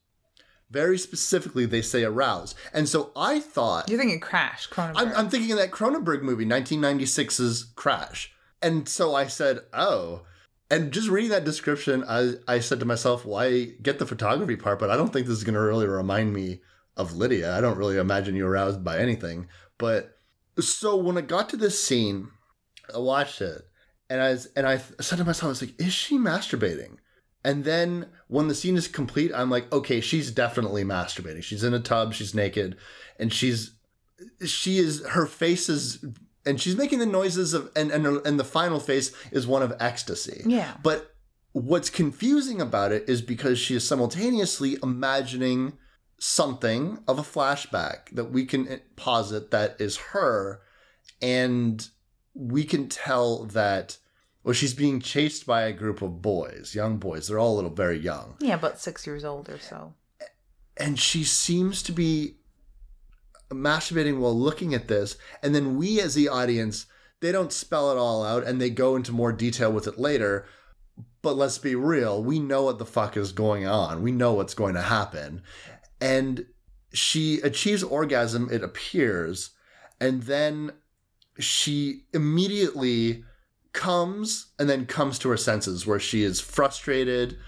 Very 0.68 0.98
specifically, 0.98 1.66
they 1.66 1.82
say 1.82 2.02
aroused. 2.02 2.56
And 2.72 2.88
so 2.88 3.12
I 3.14 3.40
thought. 3.40 3.88
You're 3.90 3.98
thinking 3.98 4.20
Crash, 4.20 4.68
Cronenberg. 4.68 4.94
I'm, 4.96 5.12
I'm 5.12 5.28
thinking 5.28 5.52
of 5.52 5.58
that 5.58 5.70
Cronenberg 5.70 6.22
movie, 6.22 6.46
1996's 6.46 7.72
Crash. 7.76 8.32
And 8.62 8.88
so 8.88 9.14
I 9.14 9.26
said, 9.26 9.60
oh. 9.72 10.22
And 10.72 10.90
just 10.90 11.10
reading 11.10 11.32
that 11.32 11.44
description, 11.44 12.02
I, 12.08 12.32
I 12.48 12.60
said 12.60 12.80
to 12.80 12.86
myself, 12.86 13.26
well, 13.26 13.66
get 13.82 13.98
the 13.98 14.06
photography 14.06 14.56
part, 14.56 14.78
but 14.78 14.88
I 14.90 14.96
don't 14.96 15.12
think 15.12 15.26
this 15.26 15.36
is 15.36 15.44
going 15.44 15.54
to 15.54 15.60
really 15.60 15.86
remind 15.86 16.32
me 16.32 16.62
of 16.96 17.14
Lydia. 17.14 17.54
I 17.54 17.60
don't 17.60 17.76
really 17.76 17.98
imagine 17.98 18.36
you 18.36 18.46
aroused 18.46 18.82
by 18.82 18.98
anything. 18.98 19.48
But 19.76 20.16
so 20.58 20.96
when 20.96 21.18
I 21.18 21.20
got 21.20 21.50
to 21.50 21.58
this 21.58 21.84
scene, 21.84 22.28
I 22.92 23.00
watched 23.00 23.42
it, 23.42 23.60
and 24.08 24.22
I, 24.22 24.30
was, 24.30 24.46
and 24.56 24.66
I 24.66 24.78
said 24.78 25.18
to 25.18 25.24
myself, 25.26 25.44
I 25.44 25.48
was 25.48 25.60
like, 25.60 25.78
is 25.78 25.92
she 25.92 26.16
masturbating? 26.16 26.96
And 27.44 27.64
then 27.64 28.06
when 28.28 28.48
the 28.48 28.54
scene 28.54 28.78
is 28.78 28.88
complete, 28.88 29.30
I'm 29.34 29.50
like, 29.50 29.70
okay, 29.74 30.00
she's 30.00 30.30
definitely 30.30 30.84
masturbating. 30.84 31.42
She's 31.42 31.64
in 31.64 31.74
a 31.74 31.80
tub, 31.80 32.14
she's 32.14 32.34
naked, 32.34 32.78
and 33.18 33.30
she's 33.30 33.74
she 34.46 34.78
is 34.78 35.04
her 35.06 35.26
face 35.26 35.68
is 35.68 36.02
and 36.44 36.60
she's 36.60 36.76
making 36.76 36.98
the 36.98 37.06
noises 37.06 37.54
of 37.54 37.70
and 37.76 37.90
and 37.90 38.06
and 38.26 38.38
the 38.38 38.44
final 38.44 38.80
face 38.80 39.12
is 39.30 39.46
one 39.46 39.62
of 39.62 39.74
ecstasy. 39.80 40.42
Yeah. 40.46 40.74
But 40.82 41.14
what's 41.52 41.90
confusing 41.90 42.60
about 42.60 42.92
it 42.92 43.08
is 43.08 43.22
because 43.22 43.58
she 43.58 43.76
is 43.76 43.86
simultaneously 43.86 44.78
imagining 44.82 45.74
something 46.18 46.98
of 47.08 47.18
a 47.18 47.22
flashback 47.22 48.08
that 48.12 48.26
we 48.26 48.46
can 48.46 48.80
posit 48.96 49.50
that 49.50 49.76
is 49.80 49.96
her 49.96 50.60
and 51.20 51.88
we 52.32 52.64
can 52.64 52.88
tell 52.88 53.44
that 53.44 53.98
well 54.44 54.52
she's 54.52 54.72
being 54.72 55.00
chased 55.00 55.44
by 55.44 55.62
a 55.62 55.72
group 55.72 56.00
of 56.00 56.22
boys 56.22 56.76
young 56.76 56.96
boys 56.96 57.26
they're 57.26 57.40
all 57.40 57.54
a 57.54 57.56
little 57.56 57.70
very 57.70 57.98
young 57.98 58.36
yeah, 58.40 58.54
about 58.54 58.78
six 58.80 59.04
years 59.04 59.24
old 59.24 59.48
or 59.48 59.58
so. 59.58 59.94
and 60.76 60.98
she 60.98 61.24
seems 61.24 61.82
to 61.82 61.90
be 61.92 62.36
masturbating 63.54 64.18
while 64.18 64.38
looking 64.38 64.74
at 64.74 64.88
this 64.88 65.16
and 65.42 65.54
then 65.54 65.76
we 65.76 66.00
as 66.00 66.14
the 66.14 66.28
audience 66.28 66.86
they 67.20 67.32
don't 67.32 67.52
spell 67.52 67.90
it 67.92 67.96
all 67.96 68.24
out 68.24 68.44
and 68.44 68.60
they 68.60 68.68
go 68.68 68.96
into 68.96 69.12
more 69.12 69.32
detail 69.32 69.72
with 69.72 69.86
it 69.86 69.96
later. 69.96 70.44
But 71.22 71.36
let's 71.36 71.58
be 71.58 71.76
real 71.76 72.22
we 72.22 72.40
know 72.40 72.64
what 72.64 72.78
the 72.78 72.84
fuck 72.84 73.16
is 73.16 73.32
going 73.32 73.66
on. 73.66 74.02
We 74.02 74.10
know 74.10 74.32
what's 74.34 74.54
going 74.54 74.74
to 74.74 74.82
happen. 74.82 75.42
And 76.00 76.46
she 76.92 77.40
achieves 77.40 77.82
orgasm 77.82 78.48
it 78.50 78.62
appears 78.62 79.50
and 80.00 80.24
then 80.24 80.72
she 81.38 82.02
immediately 82.12 83.24
comes 83.72 84.48
and 84.58 84.68
then 84.68 84.84
comes 84.84 85.18
to 85.20 85.28
her 85.30 85.36
senses 85.36 85.86
where 85.86 86.00
she 86.00 86.22
is 86.22 86.40
frustrated 86.40 87.38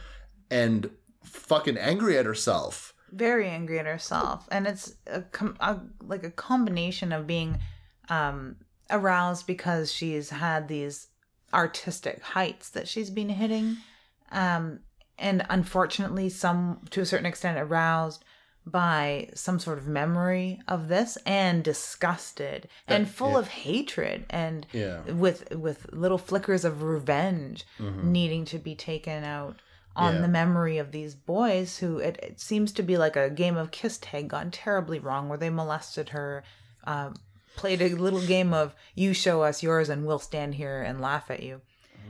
and 0.50 0.88
fucking 1.22 1.76
angry 1.76 2.16
at 2.16 2.24
herself 2.24 2.93
very 3.14 3.48
angry 3.48 3.79
at 3.79 3.87
herself 3.87 4.48
and 4.50 4.66
it's 4.66 4.94
a, 5.07 5.22
com- 5.22 5.57
a 5.61 5.79
like 6.03 6.24
a 6.24 6.31
combination 6.31 7.12
of 7.12 7.27
being 7.27 7.59
um 8.09 8.57
aroused 8.90 9.46
because 9.46 9.92
she's 9.92 10.31
had 10.31 10.68
these 10.68 11.09
artistic 11.53 12.20
heights 12.22 12.70
that 12.70 12.88
she's 12.88 13.11
been 13.11 13.29
hitting 13.29 13.77
um 14.33 14.81
and 15.18 15.46
unfortunately 15.48 16.29
some 16.29 16.81
to 16.90 17.00
a 17.00 17.07
certain 17.07 17.27
extent 17.27 17.59
aroused 17.59 18.24
by 18.66 19.29
some 19.35 19.59
sort 19.59 19.77
of 19.79 19.87
memory 19.87 20.59
of 20.66 20.88
this 20.88 21.16
and 21.27 21.62
disgusted 21.62 22.66
and 22.88 23.07
full 23.09 23.33
yeah. 23.33 23.38
of 23.38 23.48
hatred 23.48 24.24
and 24.31 24.66
Yeah. 24.72 25.03
with 25.03 25.55
with 25.55 25.87
little 25.92 26.18
flickers 26.18 26.64
of 26.64 26.83
revenge 26.83 27.64
needing 27.79 28.44
to 28.46 28.59
be 28.59 28.74
taken 28.74 29.22
out 29.22 29.61
on 29.96 30.14
Yeah. 30.16 30.20
the 30.22 30.28
memory 30.28 30.78
of 30.78 30.90
these 30.92 31.14
boys 31.14 31.78
who 31.78 31.98
it, 31.98 32.18
it 32.22 32.40
seems 32.40 32.72
to 32.72 32.83
be 32.83 32.96
like 32.96 33.16
a 33.16 33.30
game 33.30 33.57
of 33.57 33.70
kiss 33.70 33.98
tag 33.98 34.28
gone 34.28 34.50
terribly 34.50 34.98
wrong 34.98 35.28
where 35.28 35.38
they 35.38 35.50
molested 35.50 36.09
her 36.11 36.42
um, 36.85 37.14
played 37.57 37.80
a 37.80 37.88
little 37.94 38.20
game 38.26 38.52
of 38.52 38.74
you 38.94 39.12
show 39.14 39.42
us 39.42 39.62
yours 39.62 39.88
and 39.88 40.04
we'll 40.07 40.18
stand 40.18 40.54
here 40.57 40.83
and 40.83 41.00
laugh 41.00 41.30
at 41.30 41.42
you 41.42 41.61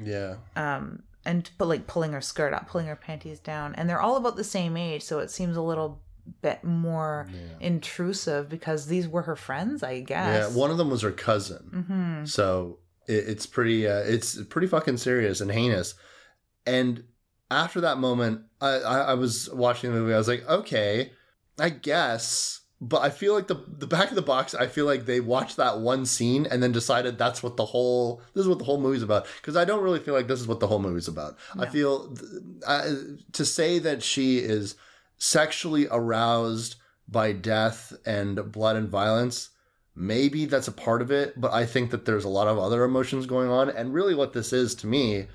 yeah 0.03 0.37
um, 0.57 1.03
and 1.27 1.51
but 1.59 1.66
like 1.68 1.87
pulling 1.87 2.12
her 2.12 2.20
skirt 2.20 2.53
up 2.55 2.66
pulling 2.68 2.87
her 2.87 2.97
panties 2.97 3.38
down 3.38 3.75
and 3.75 3.88
they're 3.88 4.01
all 4.01 4.16
about 4.16 4.37
the 4.37 4.44
same 4.44 4.77
age 4.77 5.03
so 5.03 5.18
it 5.18 5.31
seems 5.31 5.57
a 5.57 5.62
little 5.62 6.01
bit 6.40 6.64
more 6.64 7.29
intrusive 7.61 8.49
because 8.49 8.87
these 8.87 9.07
were 9.09 9.23
her 9.23 9.37
friends 9.37 9.83
i 9.83 10.01
guess 10.01 10.51
Yeah, 10.53 10.59
one 10.59 10.70
of 10.70 10.79
them 10.79 10.88
was 10.90 11.03
her 11.03 11.12
cousin. 11.12 11.70
Mm-hmm. 11.75 12.25
So 12.25 12.79
it, 13.07 13.29
it's 13.29 13.47
pretty, 13.47 13.87
uh, 13.87 13.99
it's 14.01 14.42
pretty 14.44 14.66
fucking 14.66 14.97
serious 14.97 15.40
and 15.42 15.51
heinous. 15.51 15.94
And 16.66 17.05
after 17.50 17.80
that 17.83 17.98
moment, 17.98 18.42
I, 18.61 18.78
I, 18.78 18.98
I 18.98 19.14
was 19.14 19.50
watching 19.50 19.92
the 19.92 19.98
movie. 19.98 20.14
I 20.14 20.18
was 20.18 20.28
like, 20.28 20.48
okay, 20.48 21.12
I 21.59 21.70
guess. 21.70 22.61
But 22.80 23.02
I 23.02 23.11
feel 23.11 23.35
like 23.35 23.46
the 23.46 23.64
the 23.66 23.87
back 23.87 24.11
of 24.11 24.16
the 24.16 24.22
box. 24.22 24.54
I 24.54 24.66
feel 24.66 24.85
like 24.85 25.07
they 25.07 25.20
watched 25.20 25.57
that 25.57 25.80
one 25.80 26.04
scene 26.04 26.46
and 26.50 26.62
then 26.62 26.72
decided 26.72 27.16
that's 27.16 27.42
what 27.42 27.57
the 27.57 27.64
whole 27.64 28.20
this 28.35 28.42
is 28.42 28.48
what 28.48 28.59
the 28.59 28.64
whole 28.64 28.80
movie's 28.80 29.02
about. 29.02 29.26
Because 29.37 29.57
I 29.57 29.64
don't 29.64 29.83
really 29.83 30.00
feel 30.00 30.12
like 30.12 30.28
this 30.28 30.40
is 30.40 30.48
what 30.48 30.61
the 30.61 30.66
whole 30.66 30.80
movie's 30.80 31.09
about. 31.09 31.38
I 31.59 31.66
feel 31.66 32.14
I, 32.66 32.94
to 33.33 33.44
say 33.44 33.78
that 33.78 34.02
she 34.02 34.38
is 34.38 34.74
sexually 35.16 35.87
aroused 35.90 36.76
by 37.09 37.33
death 37.33 37.92
and 38.04 38.50
blood 38.52 38.76
and 38.76 38.88
violence 38.88 39.50
maybe 39.96 40.44
that's 40.44 40.68
a 40.68 40.72
part 40.72 41.00
of 41.00 41.11
it 41.11 41.40
but 41.40 41.52
i 41.52 41.64
think 41.64 41.90
that 41.90 42.04
there's 42.04 42.24
a 42.24 42.28
lot 42.28 42.48
of 42.48 42.59
other 42.59 42.83
emotions 42.83 43.26
going 43.26 43.48
on 43.48 43.70
and 43.70 43.94
really 43.94 44.14
what 44.14 44.33
this 44.33 44.52
is 44.52 44.74
to 44.74 44.87
me 44.87 45.26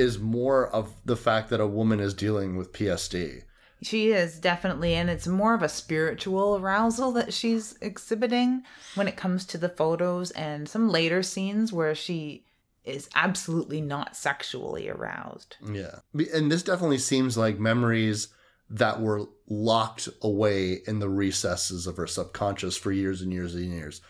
is 0.00 0.18
more 0.18 0.68
of 0.68 0.92
the 1.04 1.16
fact 1.16 1.50
that 1.50 1.60
a 1.60 1.66
woman 1.66 2.00
is 2.00 2.14
dealing 2.14 2.56
with 2.56 2.72
PTSD 2.72 3.42
She 3.82 4.12
is 4.12 4.38
definitely, 4.38 4.94
and 4.94 5.10
it's 5.10 5.26
more 5.26 5.54
of 5.54 5.62
a 5.62 5.68
spiritual 5.68 6.56
arousal 6.56 7.12
that 7.12 7.34
she's 7.34 7.76
exhibiting 7.80 8.62
when 8.94 9.06
it 9.06 9.16
comes 9.16 9.44
to 9.46 9.58
the 9.58 9.68
photos 9.68 10.30
and 10.32 10.68
some 10.68 10.88
later 10.88 11.22
scenes 11.22 11.72
where 11.72 11.94
she 11.94 12.46
is 12.84 13.10
absolutely 13.14 13.80
not 13.82 14.16
sexually 14.16 14.88
aroused. 14.88 15.56
yeah. 15.70 15.98
And 16.34 16.50
this 16.50 16.62
definitely 16.62 16.98
seems 16.98 17.36
like 17.36 17.58
memories 17.58 18.28
that 18.70 19.00
were 19.00 19.26
locked 19.48 20.08
away 20.22 20.78
in 20.86 20.98
the 21.00 21.08
recesses 21.10 21.86
of 21.86 21.96
her 21.96 22.06
subconscious 22.06 22.76
for 22.76 22.90
years 22.90 23.20
and 23.20 23.32
years 23.32 23.54
and 23.54 23.66
years. 23.66 24.00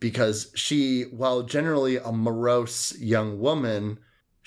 Because 0.00 0.52
she 0.54 1.02
while 1.10 1.42
generally 1.42 1.96
a 1.96 2.12
morose 2.12 2.96
young 2.98 3.40
woman 3.40 3.98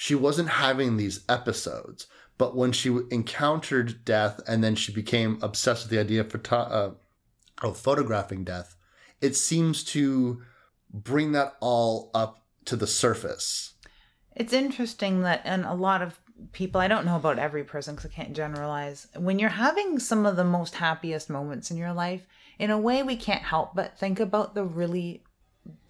she 0.02 0.16
wasn't 0.16 0.50
having 0.50 0.98
these 0.98 1.24
episodes 1.30 2.08
but 2.38 2.56
when 2.56 2.72
she 2.72 2.90
encountered 3.12 4.04
death 4.04 4.40
and 4.48 4.64
then 4.64 4.76
she 4.76 4.92
became 4.92 5.38
obsessed 5.44 5.84
with 5.84 5.92
the 5.92 6.00
idea 6.00 6.22
of, 6.22 6.32
photo- 6.32 6.56
uh, 6.56 6.92
of 7.62 7.78
photographing 7.78 8.44
death 8.44 8.76
it 9.22 9.36
seems 9.36 9.84
to 9.84 10.42
bring 10.92 11.32
that 11.32 11.56
all 11.62 12.10
up 12.14 12.44
to 12.66 12.76
the 12.76 12.88
surface. 12.88 13.74
It's 14.36 14.54
interesting 14.54 15.22
that, 15.22 15.42
and 15.46 15.66
a 15.66 15.74
lot 15.74 16.02
of 16.02 16.20
people, 16.52 16.82
I 16.82 16.88
don't 16.88 17.06
know 17.06 17.16
about 17.16 17.40
every 17.40 17.64
person 17.64 17.96
because 17.96 18.12
I 18.12 18.14
can't 18.14 18.34
generalize, 18.34 19.08
when 19.16 19.40
you're 19.40 19.50
having 19.50 20.00
some 20.00 20.26
of 20.26 20.36
the 20.36 20.44
most 20.44 20.76
happiest 20.76 21.30
moments 21.30 21.72
in 21.72 21.78
your 21.78 21.94
life, 21.94 22.26
in 22.60 22.72
a 22.72 22.80
way, 22.80 23.04
we 23.04 23.16
can't 23.16 23.44
help 23.44 23.76
but 23.76 23.98
think 23.98 24.20
about 24.20 24.56
the 24.56 24.64
really 24.64 25.24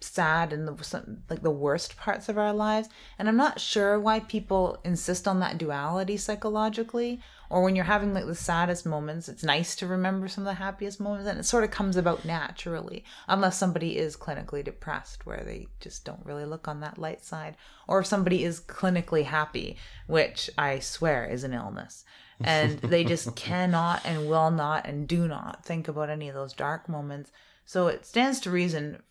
sad 0.00 0.52
and 0.52 0.66
the 0.66 0.84
some, 0.84 1.22
like 1.30 1.42
the 1.42 1.50
worst 1.50 1.96
parts 1.96 2.28
of 2.28 2.36
our 2.36 2.52
lives. 2.52 2.88
And 3.18 3.28
i'm 3.28 3.36
not 3.36 3.60
sure 3.60 3.98
why 3.98 4.20
people 4.20 4.78
insist 4.84 5.26
on 5.26 5.40
that 5.40 5.58
duality 5.58 6.16
psychologically 6.16 7.20
or 7.50 7.62
when 7.62 7.76
you're 7.76 7.84
having 7.84 8.14
like 8.14 8.26
the 8.26 8.34
saddest 8.34 8.84
moments 8.86 9.28
it's 9.28 9.44
nice 9.44 9.76
to 9.76 9.86
remember 9.86 10.28
some 10.28 10.42
of 10.42 10.46
the 10.46 10.54
happiest 10.54 11.00
moments 11.00 11.28
and 11.28 11.38
it 11.38 11.44
sort 11.44 11.64
of 11.64 11.70
comes 11.70 11.96
about 11.96 12.24
naturally 12.24 13.04
unless 13.28 13.58
somebody 13.58 13.96
is 13.96 14.16
clinically 14.16 14.64
depressed 14.64 15.26
where 15.26 15.42
they 15.44 15.66
just 15.80 16.04
don't 16.04 16.24
really 16.24 16.44
look 16.44 16.66
on 16.68 16.80
that 16.80 16.98
light 16.98 17.24
side 17.24 17.56
or 17.86 18.00
if 18.00 18.06
somebody 18.06 18.44
is 18.44 18.60
clinically 18.60 19.24
happy 19.24 19.76
which 20.06 20.50
i 20.58 20.78
swear 20.78 21.24
is 21.24 21.44
an 21.44 21.54
illness. 21.54 22.04
And 22.44 22.78
they 22.80 23.04
just 23.04 23.36
cannot 23.36 24.02
and 24.04 24.28
will 24.28 24.50
not 24.50 24.86
and 24.86 25.06
do 25.06 25.28
not 25.28 25.64
think 25.64 25.88
about 25.88 26.10
any 26.10 26.28
of 26.28 26.34
those 26.34 26.52
dark 26.52 26.88
moments. 26.88 27.30
So 27.64 27.86
it 27.86 28.04
stands 28.04 28.40
to 28.40 28.50
reason 28.50 29.02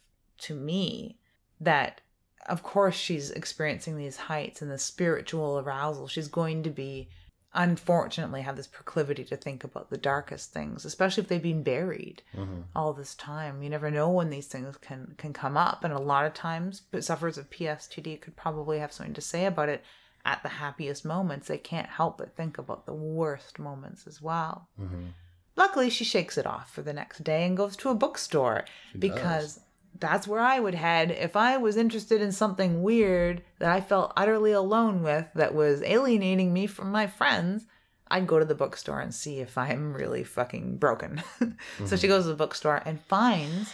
to 0.42 0.56
me 0.56 1.18
that 1.60 2.02
of 2.48 2.64
course 2.64 2.96
she's 2.96 3.32
experiencing 3.32 3.98
these 3.98 4.18
heights 4.18 4.62
and 4.62 4.72
the 4.72 4.78
spiritual 4.78 5.60
arousal. 5.60 6.08
She's 6.08 6.28
going 6.28 6.64
to 6.64 6.70
be 6.70 7.10
unfortunately 7.54 8.42
have 8.42 8.56
this 8.56 8.68
proclivity 8.68 9.26
to 9.26 9.36
think 9.36 9.66
about 9.66 9.90
the 9.90 9.98
darkest 9.98 10.54
things 10.54 10.86
especially 10.86 11.22
if 11.22 11.28
they've 11.28 11.44
been 11.44 11.64
buried 11.64 12.22
mm-hmm. 12.34 12.62
all 12.74 12.94
this 12.94 13.14
time. 13.16 13.62
You 13.62 13.70
never 13.70 13.92
know 13.92 14.10
when 14.10 14.30
these 14.30 14.48
things 14.48 14.78
can 14.78 15.16
can 15.18 15.34
come 15.34 15.58
up 15.58 15.84
and 15.84 15.94
a 15.94 16.00
lot 16.00 16.26
of 16.26 16.34
times 16.34 16.84
sufferers 17.02 17.38
of 17.38 17.50
PTSD 17.50 18.22
could 18.22 18.38
probably 18.38 18.80
have 18.80 18.94
something 18.94 19.14
to 19.16 19.22
say 19.22 19.46
about 19.46 19.70
it 19.70 19.84
at 20.24 20.42
the 20.44 20.50
happiest 20.50 21.04
moments. 21.04 21.48
They 21.48 21.58
can't 21.58 21.90
help 21.90 22.18
but 22.20 22.36
think 22.36 22.58
about 22.58 22.86
the 22.86 22.94
worst 22.94 23.60
moments 23.60 24.08
as 24.08 24.22
well. 24.22 24.70
Mm-hmm. 24.80 25.08
Luckily 25.58 25.90
she 25.90 26.06
shakes 26.06 26.38
it 26.38 26.48
off 26.48 26.74
for 26.74 26.82
the 26.82 26.94
next 26.94 27.24
day 27.24 27.46
and 27.46 27.58
goes 27.58 27.76
to 27.78 27.90
a 27.90 27.96
bookstore 27.96 28.64
because 28.98 29.60
that's 30.00 30.28
where 30.28 30.42
I 30.42 30.60
would 30.60 30.74
head 30.74 31.12
if 31.12 31.36
I 31.36 31.58
was 31.58 31.78
interested 31.78 32.22
in 32.22 32.32
something 32.32 32.82
weird 32.82 33.44
that 33.60 33.72
I 33.72 33.82
felt 33.82 34.14
utterly 34.18 34.52
alone 34.52 35.04
with 35.04 35.28
that 35.36 35.54
was 35.54 35.84
alienating 35.84 36.54
me 36.54 36.68
from 36.68 36.92
my 36.92 37.08
friends. 37.08 37.66
I'd 38.10 38.28
go 38.28 38.40
to 38.40 38.46
the 38.46 38.56
bookstore 38.56 39.00
and 39.00 39.14
see 39.14 39.40
if 39.40 39.58
I'm 39.58 39.94
really 39.94 40.24
fucking 40.24 40.78
broken. 40.78 41.24
so 41.40 41.96
she 41.96 42.08
mm-hmm. 42.08 42.08
goes 42.08 42.24
to 42.24 42.30
the 42.30 42.36
bookstore 42.36 42.82
and 42.86 43.00
finds 43.00 43.74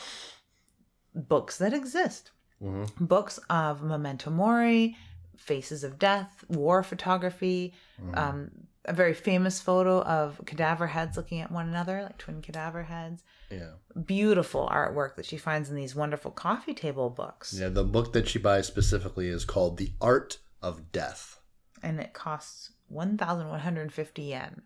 books 1.15 1.57
that 1.57 1.73
exist. 1.73 2.31
Mm-hmm. 2.61 3.05
Books 3.05 3.39
of 3.49 3.81
Memento 3.81 4.29
Mori, 4.29 4.95
Faces 5.35 5.83
of 5.83 5.97
Death, 5.97 6.43
war 6.49 6.83
photography, 6.83 7.73
mm-hmm. 8.01 8.17
um, 8.17 8.51
a 8.87 8.93
very 8.93 9.13
famous 9.13 9.59
photo 9.61 10.01
of 10.03 10.41
cadaver 10.45 10.87
heads 10.87 11.17
looking 11.17 11.41
at 11.41 11.51
one 11.51 11.67
another, 11.67 12.01
like 12.03 12.17
twin 12.17 12.41
cadaver 12.41 12.83
heads 12.83 13.23
Yeah. 13.51 13.71
beautiful 14.05 14.67
artwork 14.71 15.15
that 15.15 15.25
she 15.25 15.37
finds 15.37 15.69
in 15.69 15.75
these 15.75 15.95
wonderful 15.95 16.31
coffee 16.31 16.73
table 16.73 17.09
books. 17.09 17.53
Yeah, 17.53 17.69
the 17.69 17.83
book 17.83 18.13
that 18.13 18.27
she 18.27 18.39
buys 18.39 18.65
specifically 18.67 19.27
is 19.27 19.45
called 19.45 19.77
The 19.77 19.91
Art 19.99 20.39
of 20.61 20.91
Death. 20.91 21.39
And 21.83 21.99
it 21.99 22.13
costs 22.13 22.71
1,150 22.87 24.21
yen. 24.21 24.61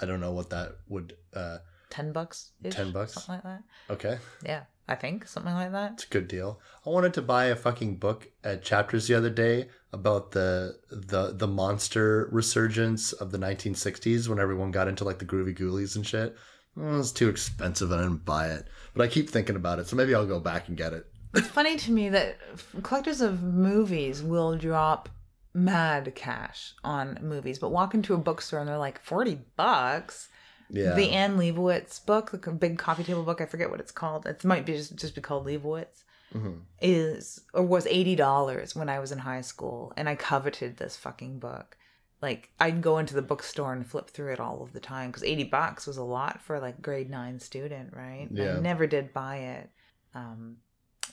I 0.00 0.06
don't 0.06 0.20
know 0.20 0.32
what 0.32 0.50
that 0.50 0.76
would 0.88 1.16
uh 1.34 1.58
10 1.90 2.12
bucks? 2.12 2.52
10 2.68 2.92
bucks? 2.92 3.12
Something 3.14 3.34
like 3.34 3.42
that. 3.44 3.62
okay. 3.90 4.18
Yeah, 4.44 4.64
I 4.88 4.94
think. 4.94 5.26
Something 5.26 5.54
like 5.54 5.72
that. 5.72 5.92
It's 5.94 6.04
a 6.04 6.08
good 6.08 6.28
deal. 6.28 6.60
I 6.86 6.90
wanted 6.90 7.14
to 7.14 7.22
buy 7.22 7.46
a 7.46 7.56
fucking 7.56 7.96
book 7.96 8.28
at 8.44 8.62
Chapters 8.62 9.08
the 9.08 9.14
other 9.14 9.30
day 9.30 9.68
about 9.92 10.32
the 10.32 10.78
the 10.90 11.32
the 11.32 11.46
monster 11.46 12.28
resurgence 12.30 13.12
of 13.12 13.32
the 13.32 13.38
1960s 13.38 14.28
when 14.28 14.38
everyone 14.38 14.70
got 14.70 14.88
into 14.88 15.04
like 15.04 15.18
the 15.18 15.24
groovy 15.24 15.56
ghoulies 15.56 15.96
and 15.96 16.06
shit. 16.06 16.36
It 16.76 16.82
was 16.82 17.12
too 17.12 17.28
expensive 17.28 17.90
and 17.90 18.00
I 18.00 18.04
didn't 18.04 18.24
buy 18.24 18.50
it. 18.50 18.66
But 18.94 19.04
I 19.04 19.08
keep 19.08 19.30
thinking 19.30 19.56
about 19.56 19.78
it, 19.78 19.88
so 19.88 19.96
maybe 19.96 20.14
I'll 20.14 20.26
go 20.26 20.40
back 20.40 20.68
and 20.68 20.76
get 20.76 20.92
it. 20.92 21.06
It's 21.34 21.48
funny 21.48 21.76
to 21.76 21.90
me 21.90 22.08
that 22.10 22.38
collectors 22.82 23.20
of 23.20 23.42
movies 23.42 24.22
will 24.22 24.56
drop 24.56 25.08
mad 25.54 26.14
cash 26.14 26.74
on 26.84 27.18
movies, 27.22 27.58
but 27.58 27.70
walk 27.70 27.94
into 27.94 28.14
a 28.14 28.18
bookstore 28.18 28.60
and 28.60 28.68
they're 28.68 28.78
like, 28.78 29.00
40 29.00 29.40
bucks? 29.56 30.28
Yeah. 30.68 30.94
The 30.94 31.10
Anne 31.10 31.36
Leibovitz 31.36 32.04
book, 32.04 32.30
the 32.30 32.52
big 32.52 32.78
coffee 32.78 33.04
table 33.04 33.22
book, 33.22 33.40
I 33.40 33.46
forget 33.46 33.70
what 33.70 33.80
it's 33.80 33.92
called. 33.92 34.26
It 34.26 34.44
might 34.44 34.66
be 34.66 34.74
just, 34.74 34.96
just 34.96 35.14
be 35.14 35.20
called 35.20 35.46
Leibovitz. 35.46 36.04
Mm-hmm. 36.34 36.54
Is 36.82 37.40
or 37.54 37.62
was 37.62 37.86
eighty 37.86 38.16
dollars 38.16 38.74
when 38.74 38.88
I 38.88 38.98
was 38.98 39.12
in 39.12 39.18
high 39.18 39.42
school, 39.42 39.92
and 39.96 40.08
I 40.08 40.16
coveted 40.16 40.76
this 40.76 40.96
fucking 40.96 41.38
book. 41.38 41.76
Like 42.20 42.50
I'd 42.58 42.82
go 42.82 42.98
into 42.98 43.14
the 43.14 43.22
bookstore 43.22 43.72
and 43.72 43.86
flip 43.86 44.10
through 44.10 44.32
it 44.32 44.40
all 44.40 44.60
of 44.62 44.72
the 44.72 44.80
time 44.80 45.10
because 45.10 45.22
eighty 45.22 45.44
bucks 45.44 45.86
was 45.86 45.98
a 45.98 46.02
lot 46.02 46.42
for 46.42 46.58
like 46.58 46.82
grade 46.82 47.10
nine 47.10 47.38
student, 47.38 47.92
right? 47.94 48.28
Yeah. 48.30 48.56
I 48.56 48.60
never 48.60 48.86
did 48.88 49.12
buy 49.12 49.36
it. 49.36 49.70
Um, 50.14 50.56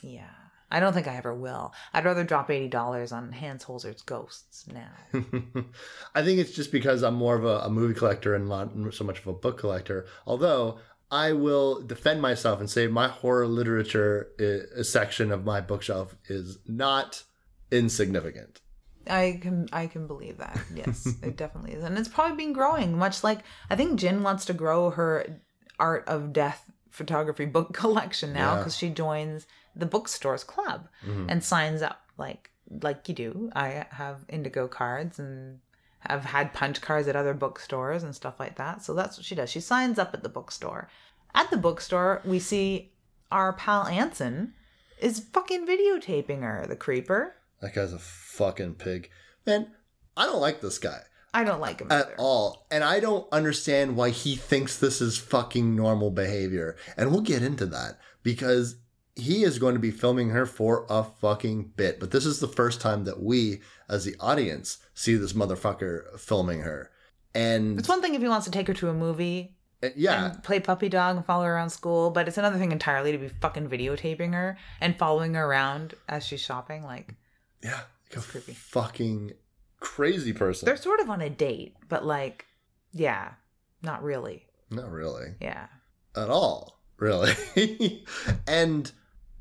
yeah, 0.02 0.30
I 0.74 0.80
don't 0.80 0.92
think 0.92 1.06
I 1.06 1.16
ever 1.16 1.32
will. 1.32 1.72
I'd 1.92 2.04
rather 2.04 2.24
drop 2.24 2.50
eighty 2.50 2.66
dollars 2.68 3.12
on 3.12 3.30
Hans 3.30 3.64
Holzer's 3.64 4.02
Ghosts 4.02 4.66
now. 4.66 4.90
I 6.14 6.22
think 6.24 6.40
it's 6.40 6.50
just 6.52 6.72
because 6.72 7.02
I'm 7.04 7.14
more 7.14 7.36
of 7.36 7.44
a, 7.44 7.58
a 7.60 7.70
movie 7.70 7.94
collector 7.94 8.34
and 8.34 8.48
not 8.48 8.70
so 8.92 9.04
much 9.04 9.20
of 9.20 9.26
a 9.28 9.32
book 9.32 9.58
collector. 9.58 10.06
Although 10.26 10.78
I 11.12 11.32
will 11.32 11.80
defend 11.80 12.20
myself 12.20 12.58
and 12.58 12.68
say 12.68 12.88
my 12.88 13.06
horror 13.06 13.46
literature 13.46 14.30
i 14.78 14.82
section 14.82 15.30
of 15.30 15.44
my 15.44 15.60
bookshelf 15.60 16.16
is 16.28 16.58
not 16.66 17.22
insignificant. 17.70 18.60
I 19.06 19.38
can 19.40 19.68
I 19.72 19.86
can 19.86 20.06
believe 20.06 20.38
that. 20.38 20.58
Yes, 20.74 21.06
it 21.22 21.36
definitely 21.36 21.74
is, 21.74 21.84
and 21.84 21.96
it's 21.98 22.08
probably 22.08 22.36
been 22.36 22.52
growing. 22.52 22.98
Much 22.98 23.22
like 23.22 23.40
I 23.70 23.76
think 23.76 23.98
Jin 24.00 24.22
wants 24.22 24.44
to 24.46 24.52
grow 24.54 24.90
her 24.90 25.40
art 25.78 26.04
of 26.08 26.32
death 26.32 26.64
photography 26.90 27.44
book 27.44 27.72
collection 27.82 28.32
now 28.32 28.52
Yeah. 28.54 28.58
because 28.58 28.76
she 28.76 28.90
joins 28.90 29.46
the 29.74 29.86
bookstores 29.86 30.44
club 30.44 30.88
mm-hmm. 31.06 31.28
and 31.28 31.42
signs 31.42 31.82
up 31.82 32.00
like 32.18 32.50
like 32.82 33.08
you 33.08 33.14
do. 33.14 33.50
I 33.54 33.86
have 33.90 34.24
Indigo 34.28 34.68
cards 34.68 35.18
and 35.18 35.60
have 36.00 36.24
had 36.24 36.52
punch 36.52 36.80
cards 36.80 37.08
at 37.08 37.16
other 37.16 37.34
bookstores 37.34 38.02
and 38.02 38.14
stuff 38.14 38.38
like 38.38 38.56
that. 38.56 38.82
So 38.82 38.94
that's 38.94 39.16
what 39.16 39.24
she 39.24 39.34
does. 39.34 39.50
She 39.50 39.60
signs 39.60 39.98
up 39.98 40.12
at 40.14 40.22
the 40.22 40.28
bookstore. 40.28 40.88
At 41.34 41.50
the 41.50 41.56
bookstore, 41.56 42.22
we 42.24 42.38
see 42.38 42.92
our 43.30 43.52
pal 43.52 43.86
Anson 43.86 44.54
is 44.98 45.20
fucking 45.20 45.66
videotaping 45.66 46.42
her, 46.42 46.66
the 46.68 46.76
creeper. 46.76 47.36
That 47.60 47.74
guy's 47.74 47.92
a 47.92 47.98
fucking 47.98 48.74
pig. 48.74 49.10
Man, 49.46 49.72
I 50.16 50.26
don't 50.26 50.40
like 50.40 50.60
this 50.60 50.78
guy 50.78 51.00
I 51.34 51.42
don't 51.42 51.60
like 51.60 51.80
him 51.80 51.90
at 51.90 52.06
either. 52.06 52.14
all. 52.16 52.66
And 52.70 52.84
I 52.84 53.00
don't 53.00 53.30
understand 53.32 53.96
why 53.96 54.10
he 54.10 54.36
thinks 54.36 54.78
this 54.78 55.00
is 55.00 55.18
fucking 55.18 55.74
normal 55.74 56.12
behavior. 56.12 56.76
And 56.96 57.10
we'll 57.10 57.22
get 57.22 57.42
into 57.42 57.66
that 57.66 57.98
because 58.22 58.76
he 59.16 59.44
is 59.44 59.58
going 59.58 59.74
to 59.74 59.80
be 59.80 59.90
filming 59.90 60.30
her 60.30 60.46
for 60.46 60.86
a 60.90 61.04
fucking 61.04 61.72
bit. 61.76 62.00
But 62.00 62.10
this 62.10 62.26
is 62.26 62.40
the 62.40 62.48
first 62.48 62.80
time 62.80 63.04
that 63.04 63.22
we, 63.22 63.60
as 63.88 64.04
the 64.04 64.16
audience, 64.18 64.78
see 64.94 65.14
this 65.14 65.32
motherfucker 65.32 66.18
filming 66.18 66.60
her. 66.62 66.90
And 67.34 67.78
It's 67.78 67.88
one 67.88 68.02
thing 68.02 68.14
if 68.14 68.22
he 68.22 68.28
wants 68.28 68.46
to 68.46 68.52
take 68.52 68.66
her 68.68 68.74
to 68.74 68.88
a 68.88 68.94
movie 68.94 69.54
uh, 69.84 69.88
yeah, 69.96 70.34
play 70.42 70.60
puppy 70.60 70.88
dog 70.88 71.16
and 71.16 71.26
follow 71.26 71.44
her 71.44 71.54
around 71.54 71.70
school, 71.70 72.10
but 72.10 72.26
it's 72.26 72.38
another 72.38 72.58
thing 72.58 72.72
entirely 72.72 73.12
to 73.12 73.18
be 73.18 73.28
fucking 73.28 73.68
videotaping 73.68 74.32
her 74.32 74.56
and 74.80 74.96
following 74.96 75.34
her 75.34 75.44
around 75.44 75.94
as 76.08 76.24
she's 76.24 76.40
shopping. 76.40 76.84
Like 76.84 77.14
yeah, 77.62 77.80
like 78.10 78.24
a 78.24 78.26
creepy. 78.26 78.52
fucking 78.52 79.32
crazy 79.80 80.32
person. 80.32 80.64
they're 80.64 80.76
sort 80.76 81.00
of 81.00 81.10
on 81.10 81.20
a 81.20 81.28
date, 81.28 81.76
but 81.88 82.04
like, 82.06 82.46
yeah, 82.92 83.32
not 83.82 84.02
really. 84.02 84.46
Not 84.70 84.90
really. 84.90 85.34
Yeah. 85.40 85.66
at 86.16 86.30
all, 86.30 86.80
really. 86.96 88.04
and 88.46 88.90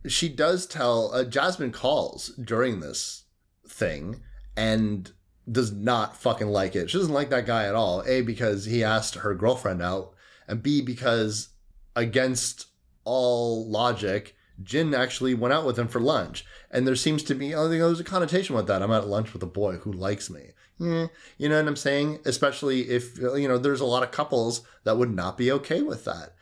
she 0.08 0.30
does 0.30 0.66
tell 0.66 1.14
uh, 1.14 1.24
Jasmine 1.24 1.72
calls 1.72 2.30
during 2.30 2.80
this 2.80 3.24
thing 3.68 4.22
and 4.56 5.12
does 5.50 5.72
not 5.72 6.16
fucking 6.16 6.48
like 6.48 6.76
it. 6.76 6.90
She 6.90 6.98
doesn't 6.98 7.14
like 7.14 7.30
that 7.30 7.46
guy 7.46 7.66
at 7.66 7.76
all. 7.76 8.04
A 8.06 8.22
because 8.22 8.66
he 8.66 8.84
asked 8.84 9.16
her 9.16 9.36
girlfriend 9.36 9.82
out, 9.82 10.14
and 10.48 10.64
B 10.64 10.82
because 10.82 11.50
against 11.96 12.68
all 13.04 13.70
logic, 13.70 14.36
Jin 14.62 14.94
actually 14.94 15.34
went 15.34 15.54
out 15.54 15.66
with 15.66 15.78
him 15.78 15.88
for 15.88 16.00
lunch. 16.00 16.46
And 16.72 16.88
there 16.88 16.96
seems 16.96 17.24
to 17.24 17.36
be, 17.36 17.54
oh, 17.54 17.68
there's 17.68 18.00
a 18.00 18.04
connotation 18.04 18.56
with 18.56 18.68
that. 18.68 18.82
I'm 18.82 18.92
at 18.92 19.08
lunch 19.08 19.34
with 19.34 19.44
a 19.44 19.48
boy 19.48 19.78
who 19.78 19.92
likes 19.92 20.30
me. 20.30 20.52
Eh, 20.82 21.08
you 21.38 21.50
know 21.50 21.58
what 21.58 21.68
I'm 21.68 21.76
saying? 21.76 22.20
Especially 22.26 22.90
if, 22.90 23.18
you 23.18 23.48
know, 23.48 23.58
there's 23.58 23.82
a 23.82 23.86
lot 23.86 24.04
of 24.04 24.12
couples 24.12 24.62
that 24.84 24.98
would 24.98 25.14
not 25.14 25.38
be 25.38 25.52
okay 25.52 25.82
with 25.82 26.06
that. 26.06 26.34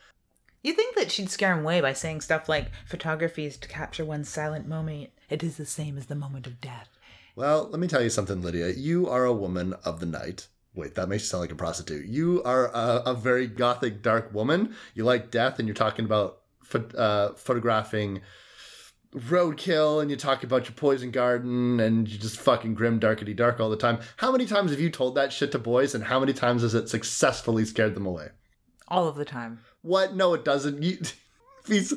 You 0.63 0.73
think 0.73 0.95
that 0.95 1.11
she'd 1.11 1.31
scare 1.31 1.53
him 1.53 1.61
away 1.61 1.81
by 1.81 1.93
saying 1.93 2.21
stuff 2.21 2.47
like, 2.47 2.71
photography 2.85 3.45
is 3.45 3.57
to 3.57 3.67
capture 3.67 4.05
one 4.05 4.23
silent 4.23 4.67
moment. 4.67 5.09
It 5.29 5.41
is 5.41 5.57
the 5.57 5.65
same 5.65 5.97
as 5.97 6.05
the 6.05 6.15
moment 6.15 6.45
of 6.45 6.61
death. 6.61 6.89
Well, 7.35 7.67
let 7.71 7.79
me 7.79 7.87
tell 7.87 8.03
you 8.03 8.11
something, 8.11 8.41
Lydia. 8.41 8.69
You 8.69 9.09
are 9.09 9.25
a 9.25 9.33
woman 9.33 9.73
of 9.83 9.99
the 9.99 10.05
night. 10.05 10.47
Wait, 10.75 10.93
that 10.95 11.09
makes 11.09 11.23
you 11.23 11.27
sound 11.27 11.41
like 11.41 11.51
a 11.51 11.55
prostitute. 11.55 12.05
You 12.05 12.43
are 12.43 12.67
a, 12.67 13.01
a 13.07 13.13
very 13.15 13.47
gothic, 13.47 14.03
dark 14.03 14.33
woman. 14.33 14.75
You 14.93 15.03
like 15.03 15.31
death, 15.31 15.57
and 15.57 15.67
you're 15.67 15.75
talking 15.75 16.05
about 16.05 16.41
pho- 16.63 16.89
uh, 16.97 17.33
photographing 17.33 18.21
roadkill 19.13 20.01
and 20.01 20.09
you 20.09 20.15
talk 20.15 20.43
about 20.43 20.65
your 20.65 20.73
poison 20.73 21.11
garden 21.11 21.81
and 21.81 22.07
you're 22.07 22.21
just 22.21 22.39
fucking 22.39 22.73
grim 22.73 22.97
darkety 22.97 23.35
dark 23.35 23.59
all 23.59 23.69
the 23.69 23.75
time. 23.75 23.99
How 24.15 24.31
many 24.31 24.45
times 24.45 24.71
have 24.71 24.79
you 24.79 24.89
told 24.89 25.15
that 25.15 25.33
shit 25.33 25.51
to 25.51 25.59
boys 25.59 25.93
and 25.93 26.03
how 26.05 26.19
many 26.19 26.31
times 26.31 26.61
has 26.61 26.73
it 26.73 26.87
successfully 26.87 27.65
scared 27.65 27.93
them 27.93 28.05
away? 28.05 28.29
All 28.91 29.07
of 29.07 29.15
the 29.15 29.25
time. 29.25 29.59
What? 29.81 30.15
No, 30.15 30.33
it 30.33 30.43
doesn't. 30.43 30.83
You, 30.83 30.97
if, 31.01 31.17
he's, 31.65 31.93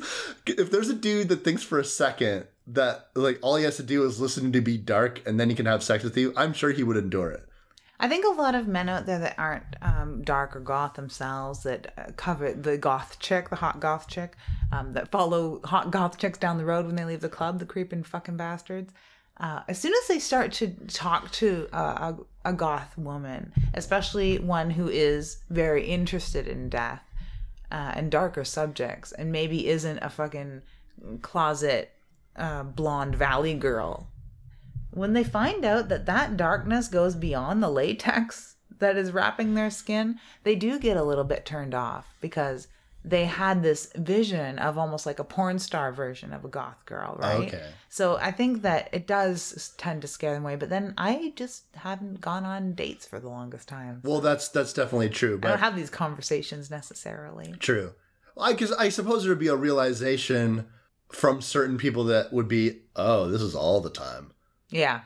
if 0.47 0.71
there's 0.71 0.89
a 0.89 0.95
dude 0.95 1.29
that 1.29 1.43
thinks 1.43 1.61
for 1.61 1.77
a 1.77 1.85
second 1.85 2.47
that 2.67 3.09
like 3.13 3.37
all 3.41 3.57
he 3.57 3.63
has 3.65 3.77
to 3.77 3.83
do 3.83 4.03
is 4.05 4.19
listen 4.19 4.51
to 4.51 4.61
be 4.61 4.77
dark 4.77 5.21
and 5.27 5.39
then 5.39 5.49
he 5.49 5.55
can 5.55 5.65
have 5.65 5.83
sex 5.83 6.03
with 6.03 6.17
you, 6.17 6.33
I'm 6.35 6.53
sure 6.53 6.71
he 6.71 6.83
would 6.83 6.97
endure 6.97 7.31
it. 7.31 7.47
I 7.99 8.09
think 8.09 8.25
a 8.25 8.41
lot 8.41 8.55
of 8.55 8.67
men 8.67 8.89
out 8.89 9.05
there 9.05 9.19
that 9.19 9.35
aren't 9.37 9.75
um, 9.81 10.21
dark 10.23 10.55
or 10.55 10.59
goth 10.59 10.95
themselves, 10.95 11.63
that 11.63 11.93
uh, 11.97 12.11
cover 12.17 12.51
the 12.51 12.77
goth 12.77 13.19
chick, 13.19 13.49
the 13.49 13.55
hot 13.55 13.79
goth 13.79 14.07
chick, 14.07 14.35
um, 14.71 14.93
that 14.93 15.11
follow 15.11 15.61
hot 15.63 15.91
goth 15.91 16.17
chicks 16.17 16.37
down 16.37 16.57
the 16.57 16.65
road 16.65 16.85
when 16.85 16.95
they 16.95 17.05
leave 17.05 17.21
the 17.21 17.29
club, 17.29 17.59
the 17.59 17.65
creeping 17.65 18.03
fucking 18.03 18.35
bastards. 18.35 18.93
Uh, 19.37 19.61
as 19.67 19.79
soon 19.79 19.93
as 20.01 20.07
they 20.07 20.19
start 20.19 20.51
to 20.53 20.67
talk 20.87 21.31
to 21.31 21.67
a, 21.73 21.77
a, 21.77 22.17
a 22.45 22.53
goth 22.53 22.97
woman, 22.97 23.51
especially 23.73 24.39
one 24.39 24.69
who 24.69 24.87
is 24.87 25.39
very 25.49 25.85
interested 25.85 26.47
in 26.47 26.69
death 26.69 27.03
uh, 27.71 27.91
and 27.95 28.09
darker 28.11 28.45
subjects, 28.45 29.11
and 29.11 29.31
maybe 29.31 29.67
isn't 29.67 29.99
a 29.99 30.09
fucking 30.09 30.61
closet 31.21 31.91
uh, 32.37 32.63
blonde 32.63 33.15
valley 33.15 33.53
girl, 33.53 34.07
when 34.91 35.11
they 35.11 35.23
find 35.25 35.65
out 35.65 35.89
that 35.89 36.05
that 36.05 36.37
darkness 36.37 36.87
goes 36.87 37.15
beyond 37.15 37.61
the 37.61 37.69
latex 37.69 38.55
that 38.79 38.97
is 38.97 39.11
wrapping 39.11 39.53
their 39.53 39.69
skin, 39.69 40.17
they 40.43 40.55
do 40.55 40.79
get 40.79 40.97
a 40.97 41.03
little 41.03 41.23
bit 41.23 41.45
turned 41.45 41.73
off 41.73 42.15
because 42.21 42.67
they 43.07 43.25
had 43.25 43.61
this 43.61 43.91
vision 43.95 44.57
of 44.57 44.77
almost 44.77 45.05
like 45.05 45.19
a 45.19 45.23
porn 45.23 45.59
star 45.59 45.91
version 45.91 46.33
of 46.33 46.43
a 46.43 46.47
goth 46.47 46.85
girl, 46.85 47.15
right? 47.19 47.47
Okay. 47.47 47.67
So 47.89 48.17
I 48.17 48.31
think 48.31 48.63
that 48.63 48.89
it 48.91 49.05
does 49.05 49.73
tend 49.77 50.01
to 50.01 50.07
scare 50.07 50.33
them 50.33 50.43
away, 50.43 50.55
but 50.55 50.69
then 50.69 50.93
I 50.97 51.33
just 51.35 51.65
haven't 51.75 52.19
gone 52.21 52.45
on 52.45 52.73
dates 52.73 53.05
for 53.05 53.19
the 53.19 53.29
longest 53.29 53.67
time. 53.67 54.01
Well, 54.03 54.21
that's 54.21 54.47
that's 54.49 54.73
definitely 54.73 55.09
true, 55.09 55.37
But 55.37 55.47
I 55.47 55.51
don't 55.51 55.59
have 55.59 55.75
these 55.75 55.89
conversations 55.89 56.71
necessarily. 56.71 57.53
True. 57.59 57.93
I 58.37 58.53
because 58.53 58.71
I 58.71 58.89
suppose 58.89 59.23
there 59.23 59.31
would 59.31 59.39
be 59.39 59.47
a 59.47 59.55
realization 59.55 60.67
from 61.11 61.41
certain 61.41 61.77
people 61.77 62.05
that 62.05 62.33
would 62.33 62.47
be, 62.47 62.81
oh, 62.95 63.29
this 63.29 63.41
is 63.41 63.53
all 63.55 63.79
the 63.81 63.89
time, 63.91 64.31
Yeah. 64.69 65.01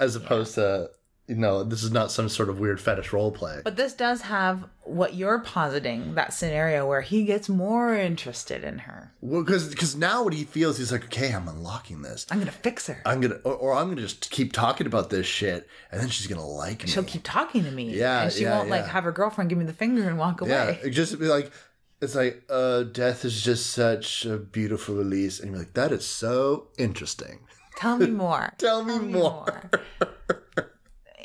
as 0.00 0.16
opposed 0.16 0.54
to 0.54 0.90
you 1.28 1.36
know 1.36 1.62
this 1.62 1.82
is 1.82 1.92
not 1.92 2.10
some 2.10 2.28
sort 2.28 2.48
of 2.48 2.58
weird 2.58 2.80
fetish 2.80 3.12
role 3.12 3.30
play. 3.30 3.60
But 3.64 3.76
this 3.76 3.94
does 3.94 4.22
have 4.22 4.64
what 4.84 5.14
you're 5.14 5.38
positing 5.38 6.14
that 6.16 6.34
scenario 6.34 6.86
where 6.86 7.00
he 7.00 7.24
gets 7.24 7.48
more 7.48 7.94
interested 7.94 8.64
in 8.64 8.78
her. 8.80 9.12
Well, 9.20 9.42
because 9.44 9.68
because 9.68 9.94
now 9.96 10.24
what 10.24 10.34
he 10.34 10.44
feels, 10.44 10.78
he's 10.78 10.90
like, 10.90 11.04
okay, 11.04 11.32
I'm 11.32 11.46
unlocking 11.48 12.02
this. 12.02 12.26
I'm 12.30 12.38
gonna 12.38 12.50
fix 12.50 12.88
her. 12.88 13.00
I'm 13.06 13.20
gonna, 13.20 13.36
or, 13.44 13.54
or 13.54 13.72
I'm 13.74 13.88
gonna 13.88 14.02
just 14.02 14.30
keep 14.30 14.52
talking 14.52 14.86
about 14.86 15.10
this 15.10 15.26
shit, 15.26 15.68
and 15.90 16.00
then 16.00 16.08
she's 16.08 16.26
gonna 16.26 16.44
like 16.46 16.82
me. 16.82 16.88
She'll 16.90 17.04
keep 17.04 17.22
talking 17.22 17.64
to 17.64 17.70
me. 17.70 17.94
Yeah, 17.96 18.24
And 18.24 18.32
she 18.32 18.42
yeah, 18.42 18.58
won't 18.58 18.68
like 18.70 18.86
have 18.86 19.04
her 19.04 19.12
girlfriend 19.12 19.48
give 19.48 19.58
me 19.58 19.64
the 19.64 19.72
finger 19.72 20.08
and 20.08 20.18
walk 20.18 20.40
yeah, 20.44 20.64
away. 20.64 20.80
it 20.82 20.90
just 20.90 21.18
be 21.20 21.26
like, 21.26 21.52
it's 22.00 22.16
like, 22.16 22.42
uh, 22.50 22.82
death 22.82 23.24
is 23.24 23.40
just 23.42 23.70
such 23.70 24.26
a 24.26 24.36
beautiful 24.38 24.96
release, 24.96 25.38
and 25.38 25.50
you're 25.50 25.58
like, 25.60 25.74
that 25.74 25.92
is 25.92 26.04
so 26.04 26.66
interesting. 26.78 27.38
Tell 27.76 27.96
me 27.96 28.08
more. 28.08 28.52
Tell 28.58 28.84
me 28.84 28.98
more. 28.98 29.70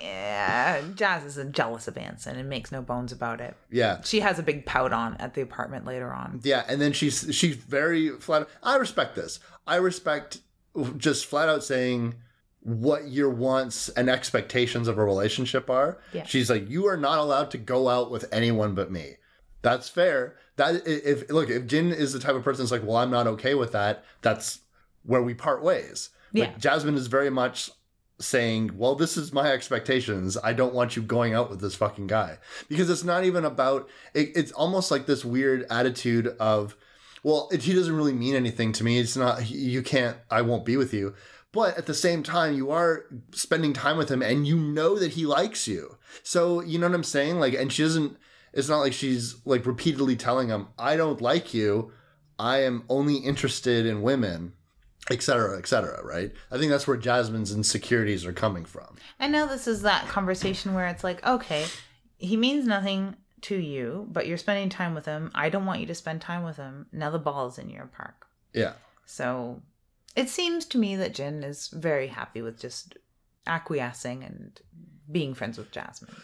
yeah, 0.07 0.81
Jazz 0.95 1.37
is 1.37 1.51
jealous 1.51 1.87
of 1.87 1.97
Anson 1.97 2.37
and 2.37 2.49
makes 2.49 2.71
no 2.71 2.81
bones 2.81 3.11
about 3.11 3.41
it. 3.41 3.55
Yeah, 3.71 4.01
She 4.03 4.19
has 4.21 4.39
a 4.39 4.43
big 4.43 4.65
pout 4.65 4.93
on 4.93 5.15
at 5.17 5.33
the 5.33 5.41
apartment 5.41 5.85
later 5.85 6.11
on. 6.13 6.41
Yeah, 6.43 6.63
and 6.67 6.79
then 6.81 6.93
she's 6.93 7.27
she's 7.35 7.55
very 7.55 8.09
flat. 8.19 8.47
I 8.63 8.75
respect 8.77 9.15
this. 9.15 9.39
I 9.65 9.75
respect 9.77 10.39
just 10.97 11.25
flat 11.25 11.49
out 11.49 11.63
saying 11.63 12.15
what 12.61 13.07
your 13.07 13.29
wants 13.29 13.89
and 13.89 14.09
expectations 14.09 14.87
of 14.87 14.97
a 14.97 15.03
relationship 15.05 15.69
are. 15.69 15.99
Yeah. 16.13 16.25
She's 16.25 16.49
like, 16.49 16.69
you 16.69 16.85
are 16.87 16.97
not 16.97 17.17
allowed 17.17 17.49
to 17.51 17.57
go 17.57 17.87
out 17.89 18.11
with 18.11 18.25
anyone 18.31 18.75
but 18.75 18.91
me. 18.91 19.15
That's 19.61 19.89
fair. 19.89 20.35
That 20.57 20.81
if 20.85 21.29
look, 21.29 21.49
if 21.49 21.65
Jin 21.65 21.91
is 21.91 22.13
the 22.13 22.19
type 22.19 22.35
of 22.35 22.43
person 22.43 22.63
that's 22.63 22.71
like, 22.71 22.83
well, 22.83 22.97
I'm 22.97 23.11
not 23.11 23.27
okay 23.27 23.53
with 23.55 23.71
that. 23.71 24.03
That's 24.21 24.59
where 25.03 25.21
we 25.23 25.33
part 25.33 25.63
ways. 25.63 26.09
Like, 26.33 26.49
Yeah. 26.51 26.57
Jasmine 26.57 26.95
is 26.95 27.07
very 27.07 27.29
much 27.29 27.71
saying, 28.19 28.71
well, 28.75 28.95
this 28.95 29.17
is 29.17 29.31
my 29.31 29.51
expectations. 29.51 30.37
I 30.43 30.53
don't 30.53 30.73
want 30.73 30.95
you 30.95 31.01
going 31.01 31.33
out 31.33 31.49
with 31.49 31.61
this 31.61 31.75
fucking 31.75 32.07
guy 32.07 32.37
because 32.67 32.89
it's 32.89 33.03
not 33.03 33.23
even 33.23 33.45
about. 33.45 33.89
It, 34.13 34.31
it's 34.35 34.51
almost 34.51 34.91
like 34.91 35.05
this 35.05 35.23
weird 35.23 35.65
attitude 35.69 36.27
of, 36.39 36.75
well, 37.23 37.47
it, 37.51 37.63
he 37.63 37.73
doesn't 37.73 37.95
really 37.95 38.13
mean 38.13 38.35
anything 38.35 38.71
to 38.73 38.83
me. 38.83 38.99
It's 38.99 39.15
not. 39.15 39.49
You 39.49 39.81
can't. 39.81 40.17
I 40.31 40.41
won't 40.41 40.65
be 40.65 40.77
with 40.77 40.93
you. 40.93 41.13
But 41.51 41.77
at 41.77 41.85
the 41.85 41.93
same 41.93 42.23
time, 42.23 42.55
you 42.55 42.71
are 42.71 43.05
spending 43.31 43.73
time 43.73 43.97
with 43.97 44.09
him, 44.09 44.21
and 44.21 44.45
you 44.47 44.57
know 44.57 44.97
that 44.99 45.13
he 45.13 45.25
likes 45.25 45.67
you. 45.67 45.97
So 46.23 46.61
you 46.61 46.77
know 46.79 46.87
what 46.87 46.95
I'm 46.95 47.03
saying? 47.03 47.39
Like, 47.39 47.53
and 47.53 47.71
she 47.71 47.83
doesn't. 47.83 48.17
It's 48.53 48.69
not 48.69 48.79
like 48.79 48.93
she's 48.93 49.35
like 49.45 49.65
repeatedly 49.65 50.15
telling 50.15 50.49
him, 50.49 50.67
"I 50.77 50.95
don't 50.97 51.21
like 51.21 51.53
you. 51.53 51.91
I 52.39 52.63
am 52.63 52.83
only 52.89 53.17
interested 53.17 53.85
in 53.85 54.01
women." 54.01 54.53
Et 55.09 55.21
cetera, 55.21 55.57
et 55.57 55.67
cetera, 55.67 56.03
right? 56.05 56.31
I 56.51 56.57
think 56.57 56.69
that's 56.69 56.87
where 56.87 56.97
Jasmine's 56.97 57.53
insecurities 57.53 58.25
are 58.25 58.33
coming 58.33 58.65
from. 58.65 58.97
I 59.19 59.27
know 59.27 59.47
this 59.47 59.67
is 59.67 59.83
that 59.83 60.07
conversation 60.07 60.73
where 60.73 60.87
it's 60.87 61.03
like, 61.03 61.25
okay, 61.25 61.65
he 62.17 62.35
means 62.35 62.65
nothing 62.65 63.15
to 63.41 63.55
you, 63.55 64.07
but 64.11 64.27
you're 64.27 64.37
spending 64.37 64.69
time 64.69 64.95
with 64.95 65.05
him. 65.05 65.31
I 65.33 65.49
don't 65.49 65.65
want 65.65 65.79
you 65.79 65.85
to 65.85 65.95
spend 65.95 66.21
time 66.21 66.43
with 66.43 66.57
him. 66.57 66.87
Now 66.91 67.09
the 67.09 67.19
ball 67.19 67.47
is 67.47 67.57
in 67.57 67.69
your 67.69 67.85
park. 67.85 68.27
Yeah. 68.53 68.73
So 69.05 69.61
it 70.15 70.27
seems 70.27 70.65
to 70.65 70.77
me 70.77 70.95
that 70.97 71.13
Jin 71.13 71.43
is 71.43 71.67
very 71.67 72.07
happy 72.07 72.41
with 72.41 72.59
just 72.59 72.97
acquiescing 73.45 74.23
and 74.23 74.59
being 75.09 75.33
friends 75.33 75.57
with 75.57 75.71
Jasmine. 75.71 76.15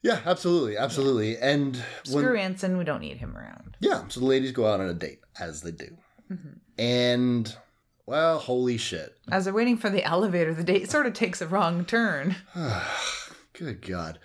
Yeah, 0.00 0.20
absolutely, 0.24 0.76
absolutely. 0.76 1.36
And 1.38 1.76
when, 2.10 2.24
Screw 2.24 2.36
Anson, 2.36 2.78
we 2.78 2.84
don't 2.84 3.00
need 3.00 3.16
him 3.18 3.36
around. 3.36 3.76
Yeah, 3.80 4.04
so 4.08 4.20
the 4.20 4.26
ladies 4.26 4.52
go 4.52 4.66
out 4.66 4.80
on 4.80 4.88
a 4.88 4.94
date, 4.94 5.18
as 5.40 5.60
they 5.60 5.72
do. 5.72 5.88
Mm-hmm. 6.32 6.48
And, 6.78 7.56
well, 8.08 8.38
holy 8.38 8.78
shit. 8.78 9.18
As 9.30 9.44
they're 9.44 9.52
waiting 9.52 9.76
for 9.76 9.90
the 9.90 10.02
elevator, 10.02 10.54
the 10.54 10.64
date 10.64 10.90
sort 10.90 11.04
of 11.04 11.12
takes 11.12 11.42
a 11.42 11.46
wrong 11.46 11.84
turn. 11.84 12.36
Good 13.52 13.86
God. 13.86 14.18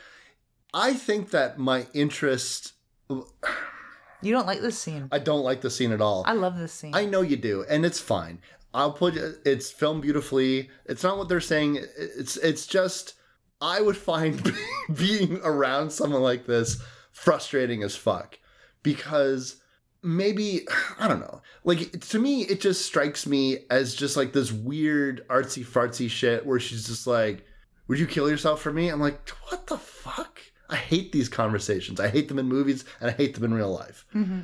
I 0.73 0.93
think 0.93 1.31
that 1.31 1.59
my 1.59 1.85
interest, 1.93 2.73
You 3.09 4.31
don't 4.31 4.47
like 4.47 4.61
this 4.61 4.79
scene. 4.79 5.09
I 5.11 5.19
don't 5.19 5.43
like 5.43 5.59
the 5.59 5.69
scene 5.69 5.91
at 5.91 5.99
all. 5.99 6.23
I 6.25 6.31
love 6.31 6.57
this 6.57 6.71
scene. 6.71 6.95
I 6.95 7.03
know 7.03 7.21
you 7.21 7.35
do, 7.35 7.65
and 7.69 7.85
it's 7.85 7.99
fine. 7.99 8.39
I'll 8.73 8.93
put 8.93 9.15
it's 9.17 9.69
filmed 9.69 10.01
beautifully. 10.01 10.69
It's 10.85 11.03
not 11.03 11.17
what 11.17 11.27
they're 11.27 11.41
saying. 11.41 11.79
It's 11.97 12.37
it's 12.37 12.65
just 12.65 13.15
I 13.59 13.81
would 13.81 13.97
find 13.97 14.55
being 14.97 15.41
around 15.43 15.91
someone 15.91 16.21
like 16.21 16.45
this 16.45 16.81
frustrating 17.11 17.83
as 17.83 17.97
fuck 17.97 18.39
because 18.81 19.57
maybe 20.03 20.67
I 20.99 21.07
don't 21.07 21.19
know. 21.19 21.41
Like 21.63 22.01
to 22.07 22.19
me, 22.19 22.43
it 22.43 22.61
just 22.61 22.85
strikes 22.85 23.25
me 23.25 23.59
as 23.69 23.95
just 23.95 24.17
like 24.17 24.33
this 24.33 24.51
weird 24.51 25.25
artsy 25.29 25.65
fartsy 25.65 26.09
shit 26.09 26.45
where 26.45 26.59
she's 26.59 26.87
just 26.87 27.07
like, 27.07 27.45
"Would 27.87 27.99
you 27.99 28.07
kill 28.07 28.29
yourself 28.29 28.61
for 28.61 28.71
me?" 28.71 28.89
I'm 28.89 28.99
like, 28.99 29.27
"What 29.49 29.67
the 29.67 29.77
fuck." 29.77 30.39
I 30.69 30.75
hate 30.75 31.11
these 31.11 31.29
conversations. 31.29 31.99
I 31.99 32.09
hate 32.09 32.27
them 32.29 32.39
in 32.39 32.47
movies 32.47 32.83
and 32.99 33.09
I 33.11 33.13
hate 33.13 33.35
them 33.35 33.43
in 33.43 33.53
real 33.53 33.71
life. 33.71 34.05
Mm-hmm. 34.15 34.41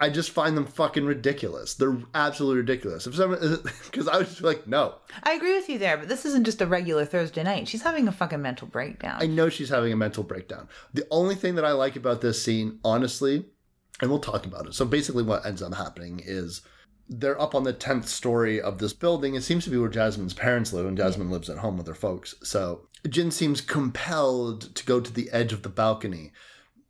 I 0.00 0.10
just 0.10 0.30
find 0.30 0.56
them 0.56 0.66
fucking 0.66 1.04
ridiculous. 1.04 1.74
They're 1.74 1.98
absolutely 2.14 2.58
ridiculous. 2.58 3.06
If 3.06 3.16
someone, 3.16 3.40
because 3.90 4.06
I 4.06 4.22
be 4.22 4.28
like, 4.40 4.66
no, 4.66 4.94
I 5.24 5.32
agree 5.32 5.54
with 5.54 5.68
you 5.68 5.78
there, 5.78 5.96
but 5.96 6.08
this 6.08 6.24
isn't 6.24 6.44
just 6.44 6.62
a 6.62 6.66
regular 6.66 7.04
Thursday 7.04 7.42
night. 7.42 7.66
She's 7.66 7.82
having 7.82 8.06
a 8.06 8.12
fucking 8.12 8.40
mental 8.40 8.68
breakdown. 8.68 9.18
I 9.20 9.26
know 9.26 9.48
she's 9.48 9.68
having 9.68 9.92
a 9.92 9.96
mental 9.96 10.22
breakdown. 10.22 10.68
The 10.94 11.06
only 11.10 11.34
thing 11.34 11.56
that 11.56 11.64
I 11.64 11.72
like 11.72 11.96
about 11.96 12.20
this 12.20 12.40
scene, 12.40 12.78
honestly, 12.84 13.46
and 14.00 14.10
we'll 14.10 14.20
talk 14.20 14.46
about 14.46 14.66
it. 14.66 14.74
So 14.74 14.84
basically, 14.84 15.22
what 15.22 15.44
ends 15.44 15.62
up 15.62 15.74
happening 15.74 16.20
is 16.24 16.62
they're 17.08 17.40
up 17.40 17.54
on 17.54 17.64
the 17.64 17.72
10th 17.72 18.04
story 18.04 18.60
of 18.60 18.78
this 18.78 18.92
building. 18.92 19.34
It 19.34 19.42
seems 19.42 19.64
to 19.64 19.70
be 19.70 19.78
where 19.78 19.88
Jasmine's 19.88 20.34
parents 20.34 20.72
live, 20.72 20.86
and 20.86 20.96
Jasmine 20.96 21.30
lives 21.30 21.48
at 21.48 21.58
home 21.58 21.78
with 21.78 21.86
her 21.86 21.94
folks. 21.94 22.34
So 22.42 22.88
Jin 23.08 23.30
seems 23.30 23.60
compelled 23.60 24.74
to 24.74 24.84
go 24.84 25.00
to 25.00 25.12
the 25.12 25.30
edge 25.32 25.52
of 25.52 25.62
the 25.62 25.68
balcony. 25.68 26.32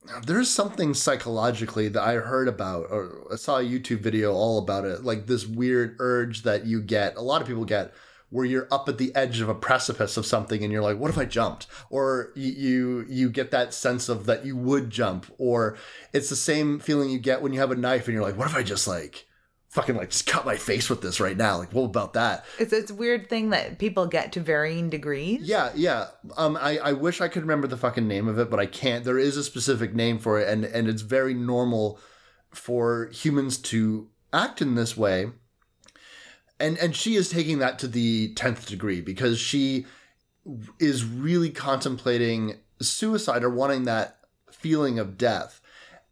Now, 0.07 0.21
there's 0.21 0.49
something 0.49 0.95
psychologically 0.95 1.89
that 1.89 2.03
I 2.03 2.15
heard 2.15 2.49
about, 2.49 2.87
or 2.91 3.27
I 3.33 3.37
saw 3.37 3.59
a 3.59 3.65
YouTube 3.65 4.01
video 4.01 4.33
all 4.33 4.59
about 4.59 4.85
it, 4.85 5.05
like 5.05 5.27
this 5.27 5.47
weird 5.47 5.97
urge 5.99 6.43
that 6.43 6.67
you 6.67 6.81
get, 6.81 7.17
a 7.17 7.23
lot 7.23 7.43
of 7.43 7.47
people 7.47 7.65
get, 7.65 7.93
where 8.31 8.45
you're 8.45 8.68
up 8.70 8.89
at 8.89 8.99
the 8.99 9.14
edge 9.14 9.41
of 9.41 9.49
a 9.49 9.55
precipice 9.55 10.16
of 10.16 10.26
something 10.26 10.62
and 10.62 10.72
you're 10.72 10.83
like, 10.83 10.99
what 10.99 11.11
if 11.11 11.18
I 11.18 11.24
jumped? 11.24 11.66
Or 11.91 12.31
you, 12.35 13.07
you 13.09 13.31
get 13.31 13.51
that 13.53 13.72
sense 13.72 14.09
of 14.09 14.26
that 14.26 14.45
you 14.45 14.57
would 14.57 14.91
jump, 14.91 15.26
or 15.39 15.76
it's 16.12 16.29
the 16.29 16.37
same 16.37 16.79
feeling 16.79 17.11
you 17.11 17.18
get 17.18 17.43
when 17.43 17.53
you 17.53 17.61
have 17.61 17.70
a 17.70 17.76
knife 17.76 18.07
and 18.07 18.14
you're 18.14 18.22
like, 18.22 18.37
what 18.37 18.49
if 18.49 18.55
I 18.55 18.62
just 18.62 18.87
like 18.87 19.26
fucking 19.70 19.97
like 19.97 20.11
just 20.11 20.26
cut 20.26 20.47
my 20.47 20.57
face 20.57 20.91
with 20.91 21.01
this 21.03 21.20
right 21.20 21.37
now? 21.37 21.59
Like, 21.59 21.72
what 21.72 21.85
about 21.85 22.14
that? 22.14 22.45
It's 22.59 22.72
it's 22.72 22.91
a 22.91 22.95
weird 22.95 23.29
thing 23.29 23.51
that 23.51 23.79
people 23.79 24.07
get 24.07 24.33
to 24.33 24.41
varying 24.41 24.91
degrees. 24.91 25.43
Yeah, 25.43 25.70
yeah. 25.74 26.09
Um, 26.37 26.57
I, 26.61 26.79
I 26.79 26.93
wish 26.93 27.20
I 27.20 27.29
could 27.29 27.43
remember 27.43 27.66
the 27.66 27.76
fucking 27.76 28.09
name 28.09 28.29
of 28.29 28.39
it, 28.39 28.51
but 28.51 28.61
I 28.61 28.66
can't. 28.66 29.05
There 29.05 29.18
is 29.18 29.37
a 29.37 29.45
specific 29.45 29.95
name 29.95 30.18
for 30.18 30.41
it, 30.41 30.49
and 30.49 30.64
and 30.64 30.89
it's 30.89 31.03
very 31.03 31.35
normal 31.35 31.99
for 32.51 33.11
humans 33.12 33.59
to 33.59 34.09
act 34.33 34.61
in 34.61 34.74
this 34.74 34.97
way 34.97 35.31
and 36.61 36.79
and 36.79 36.95
she 36.95 37.15
is 37.15 37.31
taking 37.31 37.59
that 37.59 37.79
to 37.79 37.89
the 37.89 38.35
10th 38.35 38.67
degree 38.67 39.01
because 39.01 39.39
she 39.39 39.87
is 40.79 41.05
really 41.05 41.51
contemplating 41.51 42.55
suicide 42.81 43.45
or 43.45 43.51
wanting 43.51 43.85
that 43.85 44.19
feeling 44.51 44.99
of 44.99 45.19
death 45.19 45.61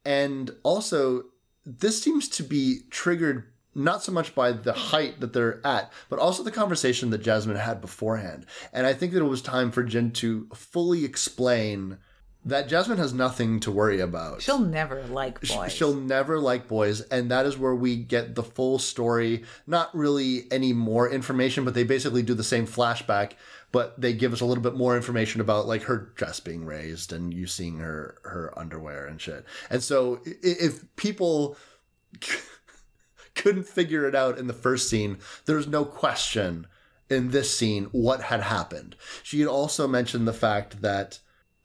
and 0.04 0.50
also 0.62 1.24
this 1.64 2.00
seems 2.00 2.28
to 2.28 2.42
be 2.42 2.80
triggered 2.90 3.44
not 3.74 4.02
so 4.02 4.10
much 4.10 4.34
by 4.34 4.52
the 4.52 4.72
height 4.72 5.20
that 5.20 5.34
they're 5.34 5.64
at, 5.66 5.92
but 6.08 6.18
also 6.18 6.42
the 6.42 6.50
conversation 6.50 7.10
that 7.10 7.22
Jasmine 7.22 7.56
had 7.56 7.82
beforehand. 7.82 8.46
And 8.72 8.86
I 8.86 8.94
think 8.94 9.12
that 9.12 9.20
it 9.20 9.28
was 9.28 9.42
time 9.42 9.70
for 9.70 9.82
Jin 9.82 10.12
to 10.12 10.48
fully 10.54 11.04
explain 11.04 11.98
that 12.46 12.68
Jasmine 12.68 12.98
has 12.98 13.12
nothing 13.12 13.58
to 13.60 13.72
worry 13.72 14.00
about. 14.00 14.40
She'll 14.40 14.60
never 14.60 15.02
like 15.02 15.40
boys. 15.40 15.72
She'll 15.72 15.94
never 15.94 16.38
like 16.38 16.68
boys, 16.68 17.00
and 17.00 17.30
that 17.32 17.44
is 17.44 17.58
where 17.58 17.74
we 17.74 17.96
get 17.96 18.36
the 18.36 18.42
full 18.44 18.78
story. 18.78 19.42
Not 19.66 19.94
really 19.94 20.50
any 20.52 20.72
more 20.72 21.10
information, 21.10 21.64
but 21.64 21.74
they 21.74 21.82
basically 21.82 22.22
do 22.22 22.34
the 22.34 22.44
same 22.44 22.66
flashback, 22.66 23.32
but 23.72 24.00
they 24.00 24.12
give 24.12 24.32
us 24.32 24.40
a 24.40 24.46
little 24.46 24.62
bit 24.62 24.76
more 24.76 24.96
information 24.96 25.40
about 25.40 25.66
like 25.66 25.82
her 25.82 26.12
dress 26.14 26.38
being 26.38 26.64
raised 26.64 27.12
and 27.12 27.34
you 27.34 27.48
seeing 27.48 27.78
her 27.78 28.18
her 28.22 28.56
underwear 28.56 29.06
and 29.06 29.20
shit. 29.20 29.44
And 29.68 29.82
so 29.82 30.20
if 30.24 30.84
people 30.94 31.56
couldn't 33.34 33.66
figure 33.66 34.06
it 34.06 34.14
out 34.14 34.38
in 34.38 34.46
the 34.46 34.52
first 34.52 34.88
scene, 34.88 35.18
there's 35.46 35.66
no 35.66 35.84
question 35.84 36.68
in 37.10 37.32
this 37.32 37.56
scene 37.56 37.84
what 37.86 38.22
had 38.22 38.42
happened. 38.42 38.94
She 39.24 39.40
had 39.40 39.48
also 39.48 39.88
mentioned 39.88 40.28
the 40.28 40.32
fact 40.32 40.82
that 40.82 41.18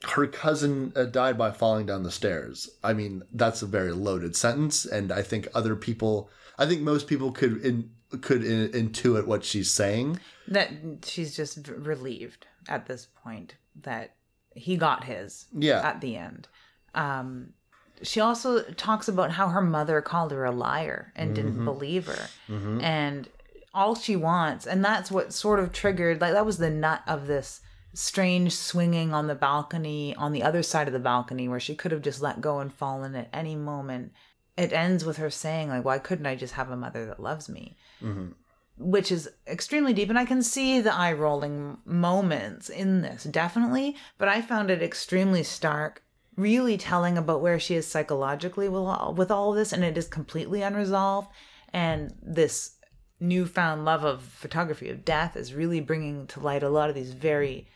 her 0.10 0.26
cousin 0.28 0.91
uh, 0.95 1.04
died 1.06 1.38
by 1.38 1.52
falling 1.52 1.86
down 1.86 2.04
the 2.04 2.12
stairs. 2.12 2.70
I 2.84 2.93
mean, 2.93 3.24
that's 3.34 3.62
a 3.62 3.68
very 3.68 3.91
loaded 3.91 4.36
sentence, 4.36 4.86
and 4.86 5.12
I 5.12 5.22
think 5.22 5.47
other 5.54 5.76
people, 5.76 6.30
I 6.58 6.66
think 6.66 6.82
most 6.82 7.08
people 7.08 7.32
could 7.32 7.64
in, 7.64 7.91
could 8.22 8.43
in, 8.43 8.70
intuit 8.70 9.26
what 9.28 9.43
she's 9.43 9.70
saying. 9.72 10.20
that 10.47 10.70
she's 11.06 11.36
just 11.36 11.68
relieved 11.68 12.47
at 12.68 12.88
this 12.88 13.08
point 13.24 13.56
that 13.84 14.16
he 14.54 14.76
got 14.76 15.04
his 15.06 15.45
Yeah. 15.54 15.82
at 15.88 16.02
the 16.02 16.18
end. 16.18 16.47
Um, 16.95 17.54
she 18.02 18.20
also 18.20 18.62
talks 18.74 19.08
about 19.08 19.32
how 19.32 19.49
her 19.49 19.62
mother 19.62 20.02
called 20.02 20.32
her 20.32 20.43
a 20.43 20.52
liar 20.52 21.14
and 21.16 21.36
didn't 21.36 21.64
believe 21.64 22.08
her, 22.08 22.28
and 22.82 23.30
all 23.74 23.95
she 23.95 24.16
wants, 24.16 24.66
and 24.66 24.84
that's 24.84 25.12
what 25.12 25.32
sort 25.32 25.60
of 25.60 25.72
triggered. 25.72 26.20
Like 26.20 26.34
that 26.34 26.45
was 26.45 26.58
the 26.58 26.70
nut 26.72 27.04
of 27.08 27.28
this 27.28 27.62
strange 27.94 28.56
swinging 28.56 29.14
on 29.14 29.28
the 29.28 29.36
balcony 29.36 30.16
on 30.16 30.32
the 30.32 30.44
other 30.44 30.64
side 30.64 30.88
of 30.88 30.94
the 30.94 31.00
balcony 31.00 31.48
where 31.48 31.60
she 31.60 31.76
could 31.76 31.92
have 31.92 32.02
just 32.02 32.22
let 32.22 32.42
go 32.42 32.60
and 32.60 32.74
fallen 32.74 33.16
at 33.16 33.30
any 33.34 33.56
moment. 33.56 34.14
It 34.58 34.74
ends 34.74 35.04
with 35.06 35.18
her 35.18 35.30
saying, 35.30 35.70
like, 35.70 35.86
why 35.86 36.00
couldn't 36.00 36.26
I 36.26 36.36
just 36.36 36.54
have 36.54 36.70
a 36.70 36.78
mother 36.78 37.06
that 37.06 37.20
loves 37.20 37.50
me? 37.50 37.78
Mm-hmm. 38.02 38.32
which 38.78 39.12
is 39.12 39.30
extremely 39.46 39.94
deep 39.94 40.10
and 40.10 40.18
i 40.18 40.26
can 40.26 40.42
see 40.42 40.82
the 40.82 40.92
eye 40.94 41.14
rolling 41.14 41.78
moments 41.86 42.68
in 42.68 43.02
this 43.02 43.26
definitely 43.26 43.96
but 44.18 44.28
i 44.28 44.42
found 44.42 44.72
it 44.72 44.82
extremely 44.82 45.44
stark 45.44 46.02
really 46.36 46.78
telling 46.78 47.16
about 47.16 47.42
where 47.42 47.60
she 47.60 47.76
is 47.76 47.86
psychologically 47.86 48.68
with 48.68 48.82
all, 48.82 49.14
with 49.14 49.30
all 49.30 49.52
of 49.52 49.56
this 49.58 49.72
and 49.72 49.84
it 49.84 49.98
is 49.98 50.08
completely 50.08 50.64
unresolved 50.64 51.28
and 51.74 52.16
this 52.24 52.78
newfound 53.20 53.86
love 53.86 54.04
of 54.04 54.24
photography 54.24 54.89
of 54.89 55.06
death 55.06 55.38
is 55.38 55.54
really 55.54 55.80
bringing 55.80 56.26
to 56.26 56.39
light 56.39 56.64
a 56.64 56.70
lot 56.70 56.89
of 56.89 56.96
these 56.96 57.14
very 57.14 57.68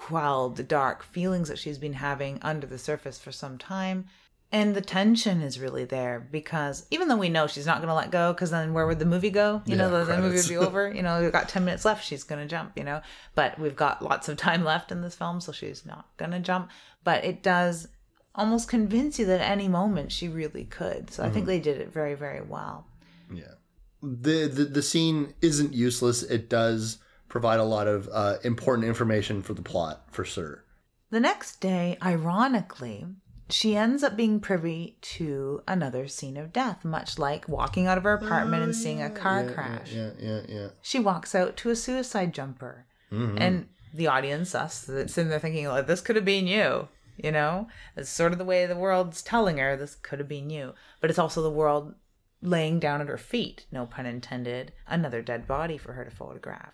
quelled 0.00 0.66
dark 0.66 1.02
feelings 1.02 1.48
that 1.48 1.58
she's 1.58 1.76
been 1.76 1.92
having 1.92 2.38
under 2.40 2.66
the 2.66 2.78
surface 2.78 3.18
for 3.18 3.30
some 3.30 3.58
time 3.58 4.06
and 4.50 4.74
the 4.74 4.80
tension 4.80 5.42
is 5.42 5.60
really 5.60 5.84
there 5.84 6.26
because 6.32 6.86
even 6.90 7.06
though 7.06 7.16
we 7.16 7.28
know 7.28 7.46
she's 7.46 7.66
not 7.66 7.78
going 7.78 7.88
to 7.88 7.94
let 7.94 8.10
go, 8.10 8.32
because 8.32 8.50
then 8.50 8.72
where 8.72 8.86
would 8.86 8.98
the 8.98 9.04
movie 9.04 9.30
go? 9.30 9.62
You 9.64 9.76
know, 9.76 9.90
the, 9.90 10.04
the 10.04 10.20
movie 10.20 10.36
would 10.36 10.48
be 10.48 10.56
over. 10.56 10.92
You 11.00 11.02
know, 11.02 11.22
we've 11.22 11.30
got 11.30 11.48
10 11.48 11.64
minutes 11.64 11.84
left. 11.84 12.04
She's 12.04 12.24
going 12.24 12.40
to 12.40 12.48
jump, 12.48 12.72
you 12.76 12.82
know, 12.82 13.00
but 13.36 13.58
we've 13.60 13.76
got 13.76 14.02
lots 14.02 14.28
of 14.28 14.36
time 14.36 14.64
left 14.64 14.90
in 14.90 15.02
this 15.02 15.14
film, 15.14 15.40
so 15.40 15.52
she's 15.52 15.86
not 15.86 16.08
going 16.16 16.32
to 16.32 16.40
jump. 16.40 16.70
But 17.04 17.24
it 17.24 17.44
does 17.44 17.86
almost 18.34 18.68
convince 18.68 19.20
you 19.20 19.26
that 19.26 19.40
at 19.40 19.50
any 19.50 19.68
moment 19.68 20.10
she 20.10 20.26
really 20.28 20.64
could. 20.64 21.12
So 21.12 21.22
I 21.22 21.30
think 21.30 21.44
mm-hmm. 21.44 21.46
they 21.46 21.60
did 21.60 21.80
it 21.80 21.92
very, 21.92 22.14
very 22.14 22.40
well. 22.40 22.86
Yeah. 23.32 23.54
The, 24.02 24.48
the 24.48 24.64
the 24.64 24.82
scene 24.82 25.34
isn't 25.42 25.74
useless. 25.74 26.22
It 26.22 26.48
does 26.48 26.98
provide 27.30 27.60
a 27.60 27.64
lot 27.64 27.88
of 27.88 28.08
uh, 28.12 28.36
important 28.44 28.86
information 28.86 29.40
for 29.40 29.54
the 29.54 29.62
plot, 29.62 30.04
for 30.10 30.24
sure. 30.24 30.64
The 31.10 31.20
next 31.20 31.60
day, 31.60 31.96
ironically, 32.02 33.06
she 33.48 33.76
ends 33.76 34.02
up 34.02 34.16
being 34.16 34.40
privy 34.40 34.98
to 35.00 35.62
another 35.66 36.06
scene 36.08 36.36
of 36.36 36.52
death, 36.52 36.84
much 36.84 37.18
like 37.18 37.48
walking 37.48 37.86
out 37.86 37.96
of 37.96 38.04
her 38.04 38.12
apartment 38.12 38.62
and 38.62 38.76
seeing 38.76 39.00
a 39.00 39.10
car 39.10 39.50
crash. 39.50 39.92
Yeah, 39.92 40.10
yeah, 40.20 40.42
yeah. 40.48 40.68
she 40.82 40.98
walks 40.98 41.34
out 41.34 41.56
to 41.58 41.70
a 41.70 41.76
suicide 41.76 42.34
jumper. 42.34 42.86
And 43.10 43.68
the 43.92 44.06
audience, 44.06 44.54
us, 44.54 44.82
that's 44.82 45.14
sitting 45.14 45.30
there 45.30 45.40
thinking, 45.40 45.66
like, 45.66 45.88
this 45.88 46.00
could 46.00 46.16
have 46.16 46.24
been 46.24 46.46
you. 46.46 46.88
You 47.16 47.32
know? 47.32 47.66
It's 47.96 48.08
sort 48.08 48.32
of 48.32 48.38
the 48.38 48.44
way 48.44 48.66
the 48.66 48.76
world's 48.76 49.20
telling 49.20 49.58
her 49.58 49.76
this 49.76 49.96
could 49.96 50.20
have 50.20 50.28
been 50.28 50.48
you. 50.48 50.74
But 51.00 51.10
it's 51.10 51.18
also 51.18 51.42
the 51.42 51.50
world 51.50 51.94
laying 52.40 52.78
down 52.78 53.00
at 53.00 53.08
her 53.08 53.18
feet, 53.18 53.66
no 53.72 53.84
pun 53.86 54.06
intended, 54.06 54.72
another 54.86 55.22
dead 55.22 55.46
body 55.46 55.76
for 55.76 55.94
her 55.94 56.04
to 56.04 56.10
photograph. 56.10 56.72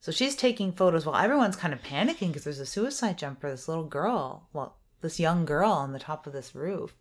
So 0.00 0.12
she's 0.12 0.36
taking 0.36 0.72
photos 0.72 1.04
while 1.04 1.16
everyone's 1.16 1.56
kind 1.56 1.74
of 1.74 1.82
panicking 1.82 2.28
because 2.28 2.44
there's 2.44 2.60
a 2.60 2.66
suicide 2.66 3.18
jumper, 3.18 3.50
this 3.50 3.68
little 3.68 3.84
girl, 3.84 4.48
well, 4.52 4.76
this 5.00 5.18
young 5.18 5.44
girl 5.44 5.70
on 5.70 5.92
the 5.92 5.98
top 5.98 6.26
of 6.26 6.32
this 6.32 6.54
roof. 6.54 6.94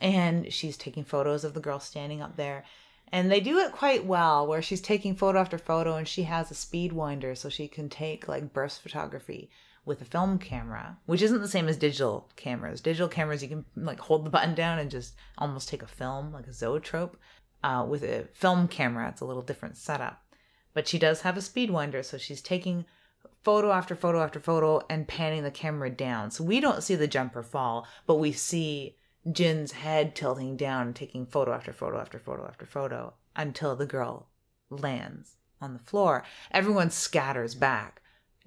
And 0.00 0.52
she's 0.52 0.76
taking 0.76 1.04
photos 1.04 1.44
of 1.44 1.54
the 1.54 1.60
girl 1.60 1.80
standing 1.80 2.20
up 2.20 2.36
there. 2.36 2.64
And 3.12 3.30
they 3.30 3.40
do 3.40 3.58
it 3.58 3.72
quite 3.72 4.04
well, 4.04 4.46
where 4.46 4.62
she's 4.62 4.80
taking 4.80 5.14
photo 5.14 5.38
after 5.38 5.56
photo 5.56 5.96
and 5.96 6.08
she 6.08 6.24
has 6.24 6.50
a 6.50 6.54
speed 6.54 6.92
winder 6.92 7.34
so 7.34 7.48
she 7.48 7.68
can 7.68 7.88
take 7.88 8.28
like 8.28 8.52
burst 8.52 8.82
photography 8.82 9.50
with 9.84 10.00
a 10.00 10.04
film 10.04 10.38
camera, 10.38 10.98
which 11.06 11.22
isn't 11.22 11.42
the 11.42 11.48
same 11.48 11.68
as 11.68 11.76
digital 11.76 12.28
cameras. 12.36 12.80
Digital 12.80 13.08
cameras, 13.08 13.42
you 13.42 13.48
can 13.48 13.64
like 13.76 14.00
hold 14.00 14.24
the 14.24 14.30
button 14.30 14.54
down 14.54 14.78
and 14.78 14.90
just 14.90 15.14
almost 15.38 15.68
take 15.68 15.82
a 15.82 15.86
film, 15.86 16.32
like 16.32 16.46
a 16.46 16.52
zoetrope. 16.52 17.16
Uh, 17.62 17.84
with 17.88 18.02
a 18.02 18.28
film 18.32 18.68
camera, 18.68 19.08
it's 19.08 19.20
a 19.20 19.24
little 19.24 19.42
different 19.42 19.76
setup. 19.76 20.22
But 20.74 20.88
she 20.88 20.98
does 20.98 21.22
have 21.22 21.36
a 21.36 21.42
speed 21.42 21.70
winder, 21.70 22.02
so 22.02 22.18
she's 22.18 22.42
taking 22.42 22.84
photo 23.42 23.70
after 23.72 23.94
photo 23.94 24.22
after 24.22 24.40
photo 24.40 24.80
and 24.90 25.06
panning 25.08 25.42
the 25.44 25.50
camera 25.50 25.90
down. 25.90 26.30
So 26.30 26.42
we 26.44 26.60
don't 26.60 26.82
see 26.82 26.94
the 26.96 27.06
jumper 27.06 27.42
fall, 27.42 27.86
but 28.06 28.16
we 28.16 28.32
see 28.32 28.96
Jin's 29.30 29.72
head 29.72 30.14
tilting 30.16 30.56
down 30.56 30.88
and 30.88 30.96
taking 30.96 31.26
photo 31.26 31.52
after 31.52 31.72
photo 31.72 31.98
after 32.00 32.18
photo 32.18 32.46
after 32.46 32.66
photo 32.66 33.14
until 33.36 33.76
the 33.76 33.86
girl 33.86 34.28
lands 34.70 35.36
on 35.60 35.72
the 35.74 35.78
floor. 35.78 36.24
Everyone 36.50 36.90
scatters 36.90 37.54
back. 37.54 38.00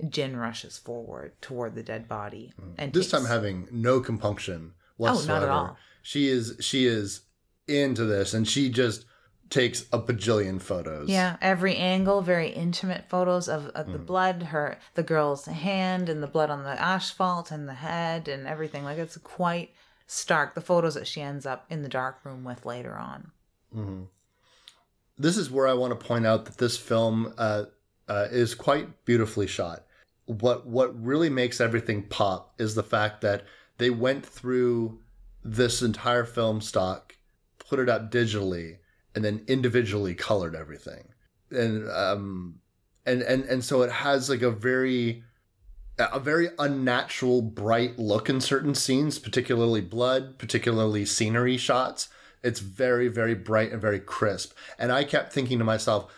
Jin 0.10 0.36
rushes 0.38 0.78
forward 0.78 1.34
toward 1.42 1.74
the 1.74 1.82
dead 1.82 2.08
body 2.08 2.54
mm. 2.62 2.74
and 2.78 2.94
This 2.94 3.10
takes- 3.10 3.24
time 3.24 3.28
having 3.28 3.68
no 3.72 4.00
compunction 4.00 4.74
Oh, 5.00 5.04
not 5.06 5.10
at 5.14 5.18
whatsoever. 5.18 5.50
all. 5.52 5.78
She 6.04 6.28
is 6.28 6.56
she 6.60 6.86
is 6.86 7.22
into 7.68 8.06
this 8.06 8.34
and 8.36 8.48
she 8.48 8.70
just 8.70 9.06
takes 9.50 9.86
a 9.94 10.00
bajillion 10.00 10.62
photos. 10.62 11.10
Yeah, 11.10 11.38
every 11.42 11.76
angle, 11.76 12.22
very 12.22 12.50
intimate 12.50 13.06
photos 13.10 13.48
of, 13.48 13.68
of 13.68 13.92
the 13.92 14.00
blood, 14.00 14.44
her 14.44 14.78
the 14.96 15.04
girl's 15.04 15.46
hand 15.46 16.10
and 16.10 16.22
the 16.22 16.28
blood 16.28 16.50
on 16.50 16.64
the 16.64 16.82
asphalt 16.82 17.52
and 17.52 17.68
the 17.68 17.74
head 17.74 18.28
and 18.28 18.48
everything. 18.48 18.84
Like 18.84 18.98
it's 18.98 19.18
quite 19.18 19.72
stark. 20.06 20.56
The 20.56 20.62
photos 20.62 20.96
that 20.96 21.08
she 21.08 21.22
ends 21.22 21.46
up 21.46 21.66
in 21.70 21.84
the 21.84 21.90
dark 21.90 22.24
room 22.24 22.44
with 22.44 22.66
later 22.66 22.96
on. 22.96 23.32
This 25.18 25.38
is 25.38 25.50
where 25.50 25.68
I 25.68 25.74
want 25.74 25.98
to 25.98 26.06
point 26.06 26.26
out 26.26 26.46
that 26.46 26.58
this 26.58 26.78
film 26.78 27.34
uh, 27.38 27.66
uh, 28.08 28.28
is 28.32 28.54
quite 28.56 29.06
beautifully 29.06 29.48
shot. 29.48 29.84
What 30.26 30.68
what 30.68 31.02
really 31.02 31.30
makes 31.30 31.62
everything 31.62 32.04
pop 32.04 32.54
is 32.60 32.76
the 32.76 32.84
fact 32.84 33.22
that 33.22 33.44
they 33.78 33.90
went 33.90 34.26
through 34.26 35.00
this 35.44 35.82
entire 35.82 36.26
film 36.26 36.60
stock, 36.60 37.16
put 37.58 37.80
it 37.80 37.88
up 37.88 38.12
digitally, 38.12 38.78
and 39.18 39.26
then 39.26 39.44
individually 39.48 40.14
colored 40.14 40.56
everything. 40.56 41.08
And 41.50 41.90
um 41.90 42.60
and 43.04 43.24
and 43.24 43.46
and 43.46 43.64
so 43.64 43.82
it 43.82 43.92
has 43.92 44.30
like 44.30 44.44
a 44.44 44.52
very 44.52 45.24
a 45.98 46.20
very 46.20 46.50
unnatural 46.60 47.42
bright 47.42 47.98
look 47.98 48.30
in 48.30 48.40
certain 48.40 48.76
scenes, 48.76 49.18
particularly 49.18 49.82
blood, 49.82 50.38
particularly 50.38 51.04
scenery 51.04 51.58
shots. 51.58 52.10
It's 52.44 52.60
very 52.60 53.08
very 53.08 53.34
bright 53.34 53.72
and 53.72 53.82
very 53.82 54.00
crisp. 54.00 54.54
And 54.78 54.92
I 54.92 55.04
kept 55.04 55.34
thinking 55.34 55.58
to 55.58 55.66
myself, 55.66 56.14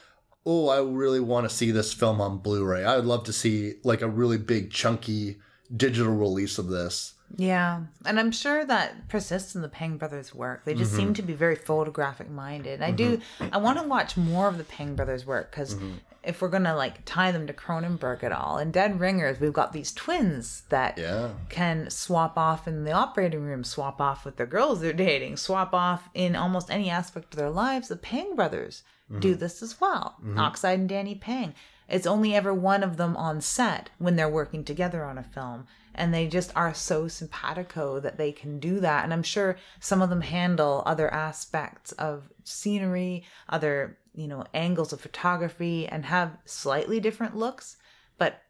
"Oh, 0.46 0.68
I 0.68 0.82
really 0.82 1.22
want 1.22 1.50
to 1.50 1.56
see 1.56 1.72
this 1.72 1.94
film 1.94 2.20
on 2.20 2.40
Blu-ray. 2.40 2.84
I 2.84 2.98
would 2.98 3.06
love 3.06 3.24
to 3.28 3.34
see 3.34 3.76
like 3.86 4.02
a 4.02 4.10
really 4.10 4.38
big 4.38 4.72
chunky 4.72 5.40
digital 5.74 6.14
release 6.14 6.58
of 6.58 6.68
this." 6.68 7.14
Yeah, 7.36 7.84
and 8.06 8.20
I'm 8.20 8.32
sure 8.32 8.66
that 8.66 9.08
persists 9.08 9.56
in 9.56 9.62
the 9.62 9.70
Pang 9.70 9.98
brothers' 9.98 10.34
work. 10.34 10.66
They 10.66 10.74
just 10.74 10.94
seem 10.94 11.08
mm-hmm. 11.08 11.14
to 11.14 11.22
be 11.22 11.34
very 11.34 11.56
photographic 11.56 12.30
minded. 12.30 12.82
I 12.82 12.92
do. 12.92 13.18
Mm-hmm. 13.18 13.54
I 13.54 13.58
want 13.58 13.80
to 13.80 13.88
watch 13.88 14.18
more 14.18 14.48
of 14.48 14.58
the 14.58 14.64
Pang 14.64 14.96
brothers' 14.96 15.26
work 15.26 15.52
because 15.52 15.76
mm-hmm. 15.76 15.94
if 16.24 16.42
we're 16.42 16.50
gonna 16.50 16.76
like 16.76 17.06
tie 17.06 17.32
them 17.32 17.48
to 17.48 17.54
Cronenberg 17.54 18.24
at 18.24 18.32
all, 18.32 18.58
in 18.58 18.72
Dead 18.72 19.00
Ringers, 19.00 19.40
we've 19.40 19.54
got 19.54 19.74
these 19.74 19.92
twins 19.92 20.64
that 20.70 20.98
Yeah. 20.98 21.30
can 21.50 21.90
swap 21.90 22.38
off 22.38 22.68
in 22.68 22.84
the 22.84 22.92
operating 22.92 23.42
room, 23.42 23.64
swap 23.64 24.02
off 24.02 24.26
with 24.26 24.38
the 24.38 24.46
girls 24.46 24.82
they're 24.82 24.92
dating, 24.92 25.38
swap 25.38 25.74
off 25.74 26.10
in 26.14 26.36
almost 26.36 26.72
any 26.72 26.90
aspect 26.90 27.34
of 27.34 27.40
their 27.40 27.52
lives. 27.52 27.88
The 27.90 27.96
Pang 27.96 28.36
brothers 28.36 28.84
do 29.20 29.34
this 29.34 29.64
as 29.64 29.82
well. 29.82 30.18
Oxide 30.38 30.80
and 30.80 30.90
Danny 30.90 31.16
Pang. 31.16 31.56
It's 31.88 32.06
only 32.06 32.36
ever 32.36 32.54
one 32.54 32.84
of 32.84 32.98
them 32.98 33.18
on 33.18 33.42
set 33.42 33.90
when 33.98 34.16
they're 34.16 34.30
working 34.30 34.64
together 34.64 35.04
on 35.04 35.18
a 35.18 35.24
film. 35.24 35.66
And 35.96 36.14
they 36.14 36.28
just 36.28 36.52
are 36.56 36.74
so 36.74 37.08
simpatico 37.08 38.00
that 38.00 38.18
they 38.18 38.32
can 38.32 38.60
do 38.60 38.80
that. 38.80 39.04
And 39.04 39.14
I'm 39.14 39.24
sure 39.24 39.58
some 39.80 40.02
of 40.02 40.10
them 40.10 40.22
handle 40.22 40.84
other 40.86 41.12
aspects 41.14 41.92
of 41.94 42.30
scenery, 42.44 43.24
other, 43.48 43.98
you 44.14 44.28
know, 44.28 44.46
angles 44.54 44.94
of 44.94 45.02
photography 45.02 45.88
and 45.88 46.06
have 46.06 46.38
slightly 46.46 47.00
different 47.00 47.36
looks. 47.36 47.78
But 48.18 48.42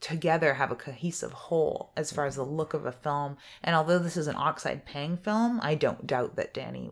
together 0.00 0.54
have 0.54 0.70
a 0.70 0.76
cohesive 0.76 1.32
whole 1.32 1.92
as 1.96 2.12
far 2.12 2.26
as 2.26 2.36
the 2.36 2.42
look 2.44 2.74
of 2.74 2.86
a 2.86 2.92
film. 2.92 3.36
And 3.62 3.74
although 3.74 3.98
this 3.98 4.16
is 4.16 4.26
an 4.26 4.36
Oxide 4.36 4.84
Pang 4.84 5.16
film, 5.16 5.60
I 5.62 5.74
don't 5.74 6.06
doubt 6.06 6.36
that 6.36 6.54
Danny 6.54 6.90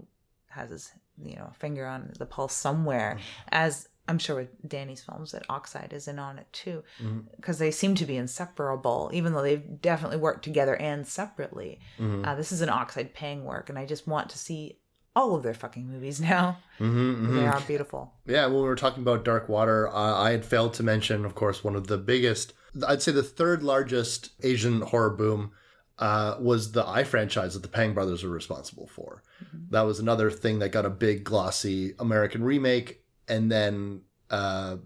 has 0.48 0.70
his 0.70 0.92
you 1.22 1.36
know 1.36 1.52
finger 1.58 1.86
on 1.86 2.12
the 2.18 2.26
pulse 2.26 2.54
somewhere, 2.54 3.16
mm-hmm. 3.18 3.48
as 3.48 3.88
I'm 4.08 4.18
sure 4.18 4.36
with 4.36 4.68
Danny's 4.68 5.02
films 5.02 5.32
that 5.32 5.44
Oxide 5.48 5.92
is 5.92 6.06
in 6.08 6.18
on 6.18 6.38
it 6.38 6.46
too, 6.52 6.84
because 7.36 7.58
they 7.58 7.70
seem 7.70 7.94
to 7.96 8.06
be 8.06 8.16
inseparable, 8.16 9.10
even 9.12 9.32
though 9.32 9.42
they've 9.42 9.80
definitely 9.82 10.18
worked 10.18 10.44
together 10.44 10.76
and 10.76 11.06
separately. 11.06 11.80
Uh, 12.00 12.34
this 12.34 12.52
is 12.52 12.60
an 12.60 12.68
Oxide 12.68 13.14
Pang 13.14 13.44
work, 13.44 13.68
and 13.68 13.78
Eye 13.78 13.86
just 13.86 14.06
want 14.06 14.30
to 14.30 14.38
see 14.38 14.78
all 15.14 15.34
of 15.34 15.42
their 15.42 15.54
fucking 15.54 15.86
movies 15.88 16.20
now. 16.32 16.58
Mm-hmm, 16.78 17.36
They 17.36 17.46
are 17.46 17.60
beautiful. 17.62 18.12
Yeah, 18.26 18.46
when 18.46 18.56
we 18.56 18.62
were 18.62 18.76
talking 18.76 19.02
about 19.02 19.24
Dark 19.24 19.48
Water, 19.48 19.88
uh, 19.88 19.92
I 20.20 20.30
had 20.32 20.44
failed 20.44 20.74
to 20.74 20.82
mention, 20.82 21.24
of 21.24 21.34
course, 21.34 21.64
one 21.64 21.74
of 21.74 21.86
the 21.86 21.98
biggest, 21.98 22.52
I'd 22.86 23.02
say 23.02 23.12
the 23.12 23.22
third 23.22 23.62
largest 23.62 24.30
Asian 24.42 24.82
horror 24.82 25.10
boom 25.10 25.52
uh, 25.98 26.36
was 26.38 26.72
the 26.72 26.86
I 26.86 27.04
franchise 27.04 27.54
that 27.54 27.62
the 27.62 27.68
Pang 27.68 27.94
brothers 27.94 28.22
were 28.22 28.28
responsible 28.30 28.86
for. 28.86 29.22
That 29.70 29.82
was 29.82 29.98
another 29.98 30.30
thing 30.30 30.58
that 30.58 30.68
got 30.68 30.84
a 30.84 30.90
big, 30.90 31.24
glossy 31.24 31.94
American 31.98 32.44
remake, 32.44 33.02
and 33.28 33.50
then 33.50 34.02
uh, 34.30 34.76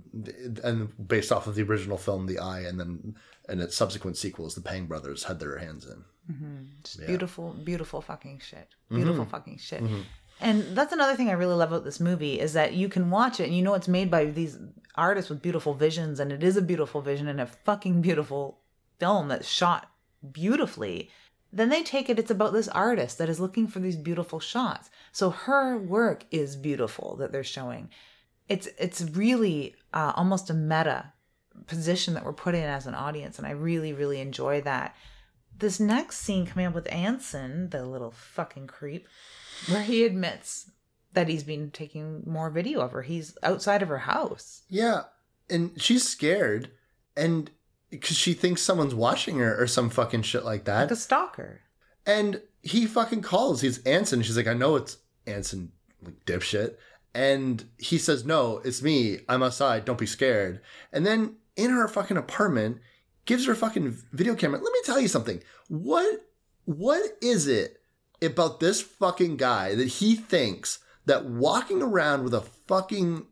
and 0.64 1.09
based 1.09 1.32
off 1.32 1.47
of 1.47 1.55
the 1.55 1.62
original 1.62 1.97
film, 1.97 2.26
The 2.26 2.38
Eye, 2.38 2.61
and 2.61 2.78
then 2.78 3.14
and 3.49 3.61
its 3.61 3.76
subsequent 3.76 4.16
sequels, 4.16 4.55
the 4.55 4.61
Pang 4.61 4.86
brothers 4.86 5.24
had 5.24 5.41
their 5.41 5.59
hands 5.59 5.86
in. 5.86 6.05
Mm-hmm. 6.32 6.57
Just 6.84 7.07
beautiful, 7.07 7.53
beautiful 7.64 8.01
fucking 8.01 8.41
shit. 8.45 8.68
Beautiful 8.88 9.24
mm-hmm. 9.24 9.30
fucking 9.30 9.59
shit. 9.59 9.82
Mm-hmm. 9.82 10.01
And 10.41 10.76
that's 10.76 10.93
another 10.93 11.16
thing 11.16 11.28
I 11.28 11.32
really 11.32 11.55
love 11.55 11.72
about 11.72 11.84
this 11.84 12.01
movie 12.01 12.41
is 12.41 12.55
that 12.55 12.72
you 12.72 12.88
can 12.88 13.11
watch 13.11 13.41
it 13.41 13.45
and 13.45 13.55
you 13.55 13.62
know 13.62 13.74
it's 13.74 13.88
made 13.88 14.11
by 14.11 14.24
these 14.24 14.59
artists 14.95 15.28
with 15.28 15.43
beautiful 15.43 15.74
visions 15.74 16.18
and 16.18 16.32
it 16.32 16.43
is 16.43 16.57
a 16.57 16.62
beautiful 16.62 17.03
vision 17.03 17.28
and 17.28 17.41
a 17.41 17.47
fucking 17.47 18.01
beautiful 18.01 18.61
film 18.99 19.28
that's 19.28 19.49
shot 19.49 19.91
beautifully. 20.32 21.11
Then 21.53 21.68
they 21.68 21.82
take 21.82 22.09
it, 22.09 22.18
it's 22.18 22.30
about 22.30 22.53
this 22.53 22.68
artist 22.68 23.18
that 23.18 23.28
is 23.28 23.41
looking 23.41 23.66
for 23.66 23.80
these 23.80 23.97
beautiful 23.97 24.41
shots. 24.41 24.88
So 25.12 25.30
her 25.30 25.76
work 25.76 26.24
is 26.30 26.57
beautiful 26.57 27.16
that 27.16 27.32
they're 27.32 27.45
showing. 27.45 27.91
It's 28.51 28.68
it's 28.78 29.01
really 29.01 29.76
uh, 29.94 30.12
almost 30.14 30.51
a 30.51 30.55
meta 30.55 31.12
position 31.66 32.14
that 32.14 32.24
we're 32.24 32.34
put 32.34 32.55
in 32.55 32.64
as 32.64 32.86
an 32.86 32.94
audience, 32.94 33.38
and 33.38 33.46
I 33.46 33.53
really, 33.53 33.94
really 33.94 34.20
enjoy 34.20 34.61
that 34.62 34.94
this 35.57 35.80
next 35.80 36.18
scene 36.18 36.46
coming 36.46 36.66
up 36.66 36.74
with 36.74 36.92
Anson, 36.92 37.70
the 37.70 37.84
little 37.84 38.11
fucking 38.11 38.66
creep, 38.66 39.07
where 39.68 39.82
he 39.82 40.05
admits 40.05 40.70
that 41.12 41.28
he's 41.28 41.44
been 41.44 41.70
taking 41.70 42.22
more 42.26 42.51
video 42.51 42.80
of 42.80 42.92
her. 42.92 43.03
He's 43.03 43.36
outside 43.42 43.82
of 43.82 43.88
her 43.88 43.98
house. 43.98 44.62
Yeah, 44.68 45.05
and 45.48 45.80
she's 45.80 46.07
scared, 46.07 46.70
and 47.16 47.51
because 47.90 48.16
she 48.16 48.34
thinks 48.34 48.62
someone's 48.62 48.94
watching 48.94 49.38
her 49.38 49.61
or 49.61 49.66
some 49.66 49.90
fucking 49.90 50.22
shit 50.22 50.44
like 50.44 50.64
that. 50.64 50.82
Like 50.82 50.90
a 50.90 50.96
stalker. 50.96 51.61
And 52.07 52.40
he 52.62 52.86
fucking 52.86 53.22
calls. 53.22 53.61
He's 53.61 53.78
Anson. 53.84 54.22
She's 54.22 54.36
like, 54.36 54.46
I 54.46 54.55
know 54.55 54.76
it's 54.76 54.98
Anson, 55.26 55.72
like 56.03 56.24
dipshit. 56.24 56.76
And 57.15 57.65
he 57.79 57.99
says, 57.99 58.25
No, 58.25 58.61
it's 58.65 58.83
me. 58.83 59.21
I'm 59.29 59.43
outside. 59.43 59.85
Don't 59.85 59.99
be 59.99 60.07
scared. 60.07 60.61
And 60.93 61.05
then 61.07 61.37
in 61.57 61.71
her 61.71 61.89
fucking 61.89 62.17
apartment, 62.17 62.79
gives 63.25 63.47
her 63.47 63.53
a 63.53 63.57
fucking 63.57 63.97
video 64.13 64.35
camera. 64.35 64.59
Let 64.61 64.73
me 64.73 64.81
tell 64.85 65.01
you 65.01 65.09
something. 65.09 65.43
What 65.69 66.27
what 66.65 67.03
is 67.23 67.47
it 67.47 67.81
about 68.23 68.61
this 68.61 68.81
fucking 68.83 69.37
guy 69.37 69.75
that 69.75 69.89
he 69.89 70.15
thinks 70.15 70.79
that 71.07 71.25
walking 71.25 71.83
around 71.83 72.23
with 72.25 72.35
a 72.35 72.43
fucking 72.43 73.27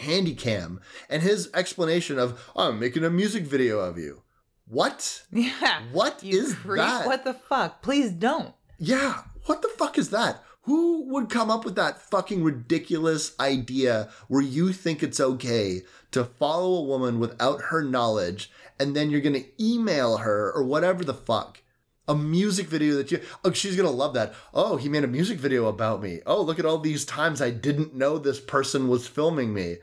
handy 0.00 0.34
cam 0.34 0.80
and 1.08 1.22
his 1.22 1.50
explanation 1.54 2.18
of 2.18 2.50
I'm 2.56 2.78
making 2.78 3.04
a 3.04 3.10
music 3.10 3.44
video 3.44 3.78
of 3.78 3.98
you. 3.98 4.22
What? 4.66 5.24
Yeah. 5.32 5.82
What 5.92 6.22
is 6.24 6.54
creep. 6.54 6.78
that? 6.78 7.06
What 7.06 7.24
the 7.24 7.34
fuck? 7.34 7.82
Please 7.82 8.10
don't. 8.10 8.54
Yeah, 8.78 9.22
what 9.46 9.62
the 9.62 9.68
fuck 9.68 9.98
is 9.98 10.10
that? 10.10 10.42
Who 10.62 11.06
would 11.08 11.28
come 11.28 11.50
up 11.50 11.64
with 11.64 11.74
that 11.74 12.00
fucking 12.00 12.44
ridiculous 12.44 13.34
idea 13.40 14.10
where 14.28 14.42
you 14.42 14.72
think 14.72 15.02
it's 15.02 15.18
okay 15.18 15.82
to 16.12 16.24
follow 16.24 16.74
a 16.74 16.84
woman 16.84 17.18
without 17.18 17.62
her 17.62 17.82
knowledge 17.82 18.50
and 18.78 18.94
then 18.94 19.10
you're 19.10 19.20
gonna 19.20 19.44
email 19.58 20.18
her 20.18 20.52
or 20.52 20.62
whatever 20.62 21.02
the 21.02 21.14
fuck? 21.14 21.62
A 22.06 22.14
music 22.14 22.68
video 22.68 22.94
that 22.94 23.10
you, 23.10 23.20
oh, 23.44 23.52
she's 23.52 23.74
gonna 23.74 23.90
love 23.90 24.14
that. 24.14 24.34
Oh, 24.54 24.76
he 24.76 24.88
made 24.88 25.02
a 25.02 25.08
music 25.08 25.38
video 25.38 25.66
about 25.66 26.00
me. 26.00 26.20
Oh, 26.26 26.42
look 26.42 26.60
at 26.60 26.66
all 26.66 26.78
these 26.78 27.04
times 27.04 27.42
I 27.42 27.50
didn't 27.50 27.94
know 27.94 28.18
this 28.18 28.40
person 28.40 28.86
was 28.86 29.08
filming 29.08 29.52
me. 29.52 29.78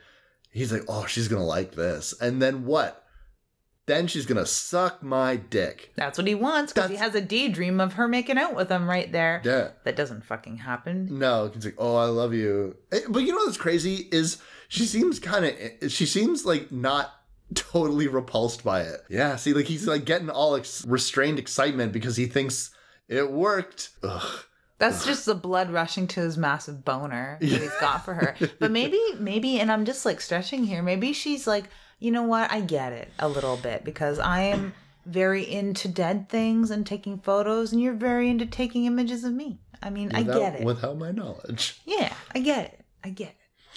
He's 0.52 0.72
like, 0.72 0.84
oh, 0.88 1.06
she's 1.06 1.28
gonna 1.28 1.46
like 1.46 1.74
this. 1.74 2.14
And 2.22 2.42
then 2.42 2.66
what? 2.66 2.99
Then 3.90 4.06
she's 4.06 4.28
gonna 4.28 4.46
suck 4.46 5.02
my 5.02 5.36
dick. 5.38 5.92
That's 5.96 6.18
what 6.20 6.28
he 6.28 6.36
wants 6.36 6.72
because 6.74 6.92
he 6.92 6.98
has 6.98 7.16
a 7.16 7.22
daydream 7.22 7.82
of 7.82 7.94
her 7.94 8.08
making 8.08 8.38
out 8.38 8.56
with 8.56 8.70
him 8.70 8.88
right 8.88 9.12
there. 9.12 9.42
Yeah. 9.44 9.70
That 9.84 9.96
doesn't 9.96 10.24
fucking 10.26 10.58
happen. 10.58 11.18
No, 11.18 11.46
it's 11.54 11.66
like, 11.66 11.74
oh, 11.80 11.96
I 11.96 12.06
love 12.06 12.34
you. 12.36 12.78
Eh, 12.92 13.00
But 13.10 13.24
you 13.24 13.32
know 13.32 13.40
what's 13.46 13.58
crazy 13.58 14.08
is 14.12 14.38
she 14.68 14.86
seems 14.86 15.18
kind 15.20 15.44
of, 15.82 15.92
she 15.92 16.06
seems 16.06 16.46
like 16.46 16.72
not 16.72 17.12
totally 17.56 18.08
repulsed 18.08 18.64
by 18.64 18.82
it. 18.84 19.02
Yeah, 19.10 19.36
see, 19.38 19.54
like 19.54 19.66
he's 19.66 19.88
like 19.88 20.06
getting 20.06 20.30
all 20.30 20.56
ex- 20.56 20.86
restrained 20.86 21.40
excitement 21.40 21.92
because 21.92 22.16
he 22.16 22.28
thinks 22.28 22.70
it 23.08 23.32
worked. 23.32 23.90
Ugh. 24.04 24.44
That's 24.78 25.04
just 25.06 25.26
the 25.26 25.36
blood 25.36 25.72
rushing 25.72 26.08
to 26.10 26.22
his 26.22 26.38
massive 26.38 26.86
boner 26.86 27.38
that 27.42 27.46
he's 27.48 27.76
got 27.82 28.06
for 28.06 28.14
her. 28.14 28.36
But 28.60 28.72
maybe, 28.72 29.02
maybe, 29.18 29.60
and 29.60 29.70
I'm 29.72 29.84
just 29.84 30.06
like 30.06 30.22
stretching 30.22 30.64
here. 30.64 30.82
Maybe 30.84 31.12
she's 31.12 31.46
like, 31.48 31.66
you 32.00 32.12
know 32.12 32.24
what? 32.24 32.52
I 32.52 32.62
get 32.62 32.94
it 32.94 33.12
a 33.20 33.28
little 33.28 33.58
bit 33.58 33.84
because 33.84 34.20
I 34.20 34.42
am 34.42 34.74
very 35.06 35.44
into 35.50 35.88
dead 35.88 36.30
things 36.30 36.72
and 36.72 36.86
taking 36.86 37.20
photos, 37.20 37.72
and 37.72 37.82
you're 37.82 37.94
very 37.94 38.30
into 38.30 38.46
taking 38.46 38.86
images 38.86 39.24
of 39.24 39.34
me. 39.34 39.60
I 39.82 39.90
mean, 39.90 40.12
I 40.14 40.24
get 40.24 40.56
it. 40.56 40.64
Without 40.66 40.98
my 40.98 41.12
knowledge. 41.12 41.80
yeah, 41.86 42.14
I 42.36 42.40
get 42.40 42.66
it. 42.66 42.86
I 43.04 43.10
get 43.10 43.30
it. 43.30 43.36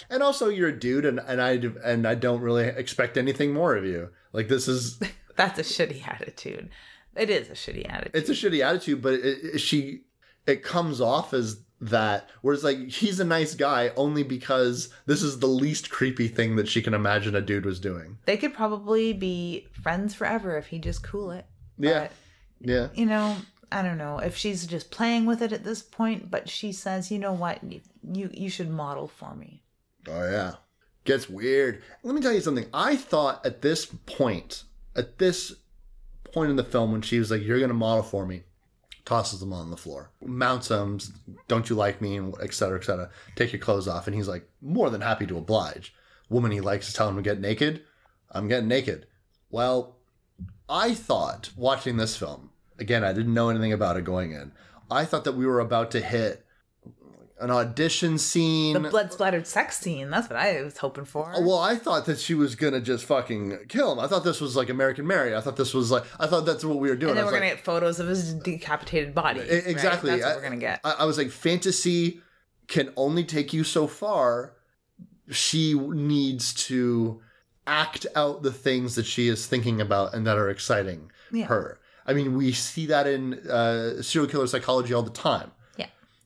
And 0.09 0.21
also, 0.21 0.49
you're 0.49 0.69
a 0.69 0.77
dude, 0.79 1.05
and, 1.05 1.19
and 1.19 1.41
I 1.41 1.61
and 1.85 2.05
I 2.07 2.15
don't 2.15 2.41
really 2.41 2.65
expect 2.65 3.17
anything 3.17 3.53
more 3.53 3.75
of 3.75 3.85
you. 3.85 4.09
Like 4.33 4.47
this 4.49 4.67
is, 4.67 4.99
That's 5.35 5.59
a 5.59 5.63
shitty 5.63 6.05
attitude. 6.07 6.69
It 7.15 7.29
is 7.29 7.47
a 7.49 7.53
shitty 7.53 7.89
attitude. 7.89 8.11
it's 8.15 8.29
a 8.29 8.33
shitty 8.33 8.61
attitude, 8.63 9.01
but 9.01 9.13
it, 9.13 9.37
it- 9.55 9.57
she, 9.59 10.01
it 10.45 10.61
comes 10.63 10.99
off 10.99 11.33
as 11.33 11.61
that. 11.89 12.29
Whereas 12.41 12.63
like 12.63 12.89
he's 12.89 13.19
a 13.19 13.23
nice 13.25 13.55
guy 13.55 13.91
only 13.95 14.23
because 14.23 14.89
this 15.05 15.21
is 15.21 15.39
the 15.39 15.47
least 15.47 15.89
creepy 15.89 16.27
thing 16.27 16.55
that 16.55 16.67
she 16.67 16.81
can 16.81 16.93
imagine 16.93 17.35
a 17.35 17.41
dude 17.41 17.65
was 17.65 17.79
doing. 17.79 18.17
they 18.25 18.37
could 18.37 18.53
probably 18.53 19.13
be 19.13 19.67
friends 19.71 20.13
forever 20.13 20.57
if 20.57 20.67
he 20.67 20.79
just 20.79 21.03
cool 21.03 21.31
it. 21.31 21.45
Yeah. 21.77 21.99
But, 22.01 22.11
Yeah. 22.61 22.87
you 22.93 23.05
know, 23.05 23.37
I 23.71 23.81
don't 23.81 23.97
know 23.97 24.19
if 24.19 24.35
she's 24.37 24.67
just 24.67 24.91
playing 24.91 25.25
with 25.25 25.41
it 25.41 25.51
at 25.51 25.63
this 25.63 25.81
point, 25.81 26.29
but 26.29 26.47
she 26.49 26.71
says, 26.71 27.11
you 27.11 27.17
know 27.19 27.33
what, 27.33 27.59
you 27.63 28.29
you 28.33 28.49
should 28.49 28.69
model 28.69 29.07
for 29.07 29.35
me. 29.35 29.63
Oh 30.07 30.29
yeah. 30.29 30.53
Gets 31.05 31.29
weird. 31.29 31.81
Let 32.03 32.15
me 32.15 32.21
tell 32.21 32.31
you 32.31 32.39
something. 32.41 32.67
I 32.73 32.95
thought 32.95 33.45
at 33.45 33.61
this 33.61 33.85
point, 34.05 34.63
at 34.95 35.17
this 35.17 35.53
point 36.31 36.49
in 36.49 36.55
the 36.55 36.63
film 36.63 36.91
when 36.91 37.01
she 37.01 37.19
was 37.19 37.29
like, 37.31 37.41
You're 37.43 37.59
gonna 37.59 37.73
model 37.73 38.03
for 38.03 38.25
me, 38.25 38.43
tosses 39.05 39.39
them 39.39 39.53
on 39.53 39.69
the 39.69 39.77
floor. 39.77 40.11
Mounts 40.21 40.69
them, 40.69 40.99
don't 41.47 41.69
you 41.69 41.75
like 41.75 42.01
me, 42.01 42.15
and 42.17 42.33
et 42.41 42.53
cetera, 42.53 42.79
et 42.79 42.85
cetera. 42.85 43.09
Take 43.35 43.51
your 43.51 43.59
clothes 43.59 43.87
off. 43.87 44.07
And 44.07 44.15
he's 44.15 44.27
like, 44.27 44.47
more 44.61 44.89
than 44.89 45.01
happy 45.01 45.27
to 45.27 45.37
oblige. 45.37 45.93
Woman 46.29 46.51
he 46.51 46.61
likes 46.61 46.87
is 46.87 46.93
telling 46.93 47.15
him 47.17 47.23
to 47.23 47.29
get 47.29 47.39
naked. 47.39 47.83
I'm 48.31 48.47
getting 48.47 48.69
naked. 48.69 49.07
Well, 49.49 49.97
I 50.69 50.93
thought 50.93 51.51
watching 51.55 51.97
this 51.97 52.15
film, 52.15 52.51
again, 52.79 53.03
I 53.03 53.13
didn't 53.13 53.33
know 53.33 53.49
anything 53.49 53.73
about 53.73 53.97
it 53.97 54.05
going 54.05 54.31
in. 54.31 54.51
I 54.89 55.05
thought 55.05 55.25
that 55.25 55.35
we 55.35 55.45
were 55.45 55.59
about 55.59 55.91
to 55.91 56.01
hit 56.01 56.42
an 57.43 57.51
audition 57.51 58.17
scene. 58.17 58.73
The 58.73 58.89
blood 58.89 59.11
splattered 59.13 59.45
sex 59.45 59.77
scene. 59.77 60.09
That's 60.09 60.29
what 60.29 60.37
I 60.39 60.61
was 60.63 60.77
hoping 60.77 61.05
for. 61.05 61.33
Well, 61.39 61.59
I 61.59 61.75
thought 61.75 62.05
that 62.05 62.19
she 62.19 62.33
was 62.33 62.55
gonna 62.55 62.79
just 62.81 63.05
fucking 63.05 63.65
kill 63.69 63.91
him. 63.91 63.99
I 63.99 64.07
thought 64.07 64.23
this 64.23 64.39
was 64.41 64.55
like 64.55 64.69
American 64.69 65.05
Mary. 65.05 65.35
I 65.35 65.41
thought 65.41 65.57
this 65.57 65.73
was 65.73 65.91
like 65.91 66.03
I 66.19 66.27
thought 66.27 66.45
that's 66.45 66.63
what 66.65 66.79
we 66.79 66.89
were 66.89 66.95
doing. 66.95 67.11
and 67.11 67.17
then 67.19 67.25
we're 67.25 67.31
was 67.33 67.39
gonna 67.41 67.51
get 67.53 67.63
photos 67.65 67.99
of 67.99 68.07
his 68.07 68.33
decapitated 68.33 69.13
body. 69.13 69.41
E- 69.41 69.43
right? 69.43 69.67
exactly. 69.67 70.09
That's 70.11 70.23
what 70.23 70.31
I- 70.31 70.35
we're 70.37 70.41
gonna 70.43 70.57
get. 70.57 70.79
I, 70.83 70.91
I 70.99 71.05
was 71.05 71.17
like, 71.17 71.29
fantasy 71.31 72.21
can 72.67 72.91
only 72.95 73.23
take 73.25 73.53
you 73.53 73.63
so 73.63 73.87
far. 73.87 74.53
She 75.29 75.73
needs 75.73 76.53
to 76.67 77.21
act 77.65 78.05
out 78.15 78.43
the 78.43 78.51
things 78.51 78.95
that 78.95 79.05
she 79.05 79.27
is 79.27 79.45
thinking 79.47 79.79
about 79.81 80.13
and 80.13 80.27
that 80.27 80.37
are 80.37 80.49
exciting 80.49 81.11
Yeah. 81.31 81.45
her. 81.45 81.79
I 82.05 82.13
mean, 82.13 82.35
we 82.35 82.51
see 82.51 82.85
that 82.87 83.07
in 83.07 83.35
uh, 83.49 84.01
serial 84.01 84.29
killer 84.29 84.47
psychology 84.47 84.93
all 84.93 85.01
the 85.03 85.09
time. 85.09 85.51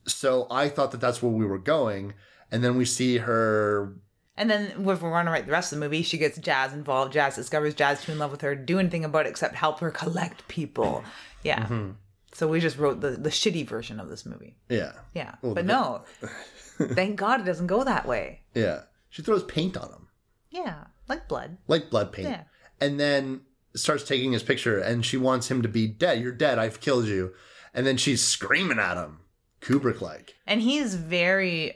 So 0.08 0.48
I 0.50 0.70
thought 0.70 0.92
that 0.92 1.02
that's 1.02 1.22
where 1.22 1.32
we 1.32 1.46
were 1.46 1.60
going, 1.60 2.14
and 2.52 2.64
then 2.64 2.78
we 2.78 2.86
see 2.86 3.18
her. 3.18 3.96
And 4.38 4.50
then 4.50 4.72
if 4.72 4.78
we're 4.78 4.96
going 4.96 5.26
to 5.26 5.32
write 5.32 5.46
the 5.48 5.52
rest 5.52 5.74
of 5.74 5.80
the 5.80 5.86
movie, 5.86 6.04
she 6.04 6.18
gets 6.18 6.38
Jazz 6.38 6.72
involved. 6.74 7.12
Jazz 7.14 7.36
discovers 7.36 7.74
Jazz 7.74 8.04
too 8.04 8.12
in 8.12 8.20
love 8.20 8.32
with 8.32 8.42
her, 8.42 8.56
do 8.56 8.78
anything 8.80 9.04
about 9.04 9.26
it 9.26 9.30
except 9.30 9.56
help 9.56 9.80
her 9.80 9.90
collect 9.92 10.48
people. 10.48 11.04
Yeah. 11.44 11.64
Mm-hmm. 11.64 11.92
So 12.34 12.48
we 12.48 12.60
just 12.60 12.78
wrote 12.78 13.02
the, 13.02 13.12
the 13.12 13.30
shitty 13.32 13.68
version 13.68 14.00
of 14.00 14.10
this 14.10 14.26
movie. 14.28 14.56
Yeah, 14.70 14.92
Yeah. 15.16 15.36
Well, 15.42 15.56
but 15.56 15.66
no. 15.66 16.04
Thank 16.78 17.16
God 17.16 17.42
it 17.42 17.46
doesn't 17.46 17.66
go 17.68 17.84
that 17.84 18.06
way. 18.08 18.42
yeah. 18.54 18.82
She 19.10 19.24
throws 19.24 19.44
paint 19.44 19.76
on 19.76 19.90
him, 19.90 20.08
Yeah. 20.52 20.84
Like 21.08 21.28
blood. 21.28 21.58
like 21.68 21.90
blood 21.90 22.12
paint, 22.12 22.28
Yeah. 22.30 22.44
and 22.80 23.00
then 23.00 23.42
starts 23.76 24.04
taking 24.04 24.34
his 24.34 24.44
picture. 24.44 24.78
And 24.78 25.04
she 25.04 25.18
wants 25.18 25.50
him 25.50 25.64
to 25.64 25.68
be 25.68 25.88
dead. 25.88 26.22
You're 26.22 26.32
dead. 26.32 26.60
I've 26.60 26.80
killed 26.82 27.08
you. 27.08 27.34
And 27.74 27.88
then 27.88 27.98
she's 27.98 28.24
screaming 28.24 28.78
at 28.78 28.98
him, 28.98 29.22
Kubrick 29.68 30.02
like. 30.02 30.36
And 30.48 30.62
he's 30.62 30.96
very 30.96 31.74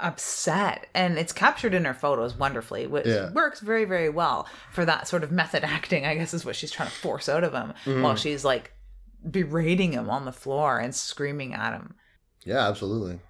upset. 0.00 0.86
And 0.94 1.18
it's 1.18 1.32
captured 1.32 1.74
in 1.74 1.84
her 1.84 1.94
photos 1.94 2.36
wonderfully, 2.36 2.86
which 2.86 3.06
Yeah. 3.06 3.30
works 3.32 3.60
very, 3.60 3.84
very 3.84 4.08
well 4.08 4.48
for 4.72 4.84
that 4.84 5.06
sort 5.06 5.22
of 5.22 5.30
method 5.30 5.62
acting, 5.76 6.04
I 6.06 6.14
guess 6.16 6.34
is 6.34 6.44
what 6.44 6.56
she's 6.56 6.70
trying 6.72 6.88
to 6.88 6.94
force 6.94 7.28
out 7.28 7.44
of 7.44 7.52
him 7.52 7.74
Mm-hmm. 7.84 8.02
while 8.02 8.16
she's 8.16 8.44
like 8.44 8.72
berating 9.28 9.92
him 9.92 10.10
on 10.10 10.24
the 10.24 10.32
floor 10.32 10.78
and 10.78 10.94
screaming 10.94 11.54
at 11.54 11.72
him. 11.72 11.94
Yeah, 12.44 12.68
absolutely. 12.68 13.20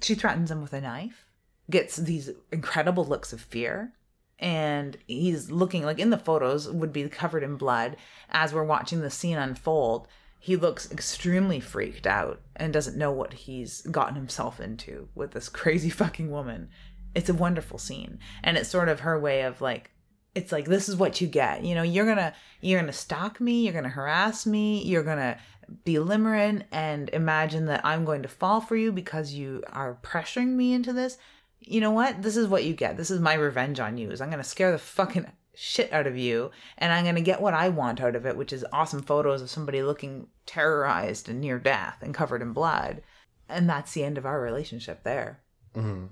she 0.00 0.14
threatens 0.14 0.50
him 0.50 0.62
with 0.62 0.72
a 0.72 0.80
knife 0.80 1.26
gets 1.70 1.96
these 1.96 2.28
incredible 2.50 3.04
looks 3.04 3.32
of 3.32 3.40
fear 3.40 3.92
and 4.38 4.96
he's 5.06 5.50
looking 5.50 5.84
like 5.84 5.98
in 6.00 6.10
the 6.10 6.18
photos 6.18 6.68
would 6.68 6.92
be 6.92 7.08
covered 7.08 7.42
in 7.44 7.56
blood 7.56 7.96
as 8.30 8.52
we're 8.52 8.64
watching 8.64 9.00
the 9.00 9.10
scene 9.10 9.38
unfold 9.38 10.08
he 10.44 10.56
looks 10.56 10.90
extremely 10.90 11.60
freaked 11.60 12.04
out 12.04 12.40
and 12.56 12.72
doesn't 12.72 12.98
know 12.98 13.12
what 13.12 13.32
he's 13.32 13.82
gotten 13.82 14.16
himself 14.16 14.58
into 14.58 15.08
with 15.14 15.30
this 15.30 15.48
crazy 15.60 15.88
fucking 15.88 16.32
woman. 16.32 16.68
It's 17.14 17.28
a 17.28 17.34
wonderful 17.34 17.78
scene. 17.78 18.18
And 18.42 18.56
it's 18.56 18.68
sort 18.68 18.88
of 18.88 19.00
her 19.00 19.20
way 19.20 19.42
of 19.42 19.60
like 19.60 19.92
it's 20.34 20.50
like 20.50 20.64
this 20.64 20.88
is 20.88 20.96
what 20.96 21.20
you 21.20 21.28
get. 21.28 21.64
You 21.64 21.76
know 21.76 21.84
you're 21.84 22.06
gonna 22.06 22.34
you're 22.60 22.80
gonna 22.80 22.92
stalk 22.92 23.40
me 23.40 23.62
you're 23.62 23.72
gonna 23.72 23.88
harass 23.88 24.44
me 24.44 24.82
you're 24.82 25.04
gonna 25.04 25.38
be 25.84 25.94
limerent 25.94 26.64
and 26.72 27.08
imagine 27.10 27.66
that 27.66 27.80
i'm 27.84 28.04
going 28.04 28.22
to 28.22 28.28
fall 28.28 28.60
for 28.60 28.74
you 28.74 28.90
because 28.90 29.32
you 29.32 29.62
are 29.68 29.96
pressuring 30.02 30.48
me 30.48 30.72
into 30.72 30.92
this. 30.92 31.18
You 31.60 31.80
know 31.80 31.92
what? 31.92 32.20
This 32.20 32.36
is 32.36 32.48
what 32.48 32.64
you 32.64 32.74
get. 32.74 32.96
This 32.96 33.12
is 33.12 33.20
my 33.20 33.34
revenge 33.34 33.78
on 33.78 33.96
you 33.96 34.10
is 34.10 34.20
i'm 34.20 34.30
gonna 34.30 34.42
scare 34.42 34.72
the 34.72 34.78
fucking 34.78 35.30
shit 35.54 35.92
out 35.92 36.06
of 36.06 36.16
you 36.16 36.50
and 36.78 36.92
i'm 36.92 37.04
gonna 37.04 37.20
get 37.20 37.40
what 37.40 37.54
i 37.54 37.68
want 37.68 38.00
out 38.00 38.16
of 38.16 38.24
it 38.24 38.36
which 38.36 38.52
is 38.52 38.64
awesome 38.72 39.02
photos 39.02 39.42
of 39.42 39.50
somebody 39.50 39.82
looking 39.82 40.26
terrorized 40.46 41.28
and 41.28 41.40
near 41.40 41.58
death 41.58 41.98
and 42.00 42.14
covered 42.14 42.40
in 42.42 42.52
blood 42.52 43.02
and 43.48 43.68
that's 43.68 43.92
the 43.92 44.04
end 44.04 44.16
of 44.16 44.24
our 44.26 44.40
relationship 44.40 45.02
there 45.04 45.40
hmm 45.74 46.06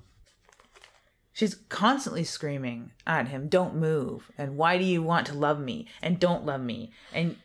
She's 1.32 1.54
constantly 1.70 2.24
screaming 2.24 2.90
at 3.06 3.28
him, 3.28 3.48
Don't 3.48 3.76
move. 3.76 4.30
And 4.36 4.56
why 4.56 4.76
do 4.76 4.84
you 4.84 5.02
want 5.02 5.26
to 5.28 5.32
love 5.34 5.58
me? 5.60 5.86
And 6.02 6.20
don't 6.20 6.44
love 6.44 6.60
me. 6.60 6.92
And 7.14 7.36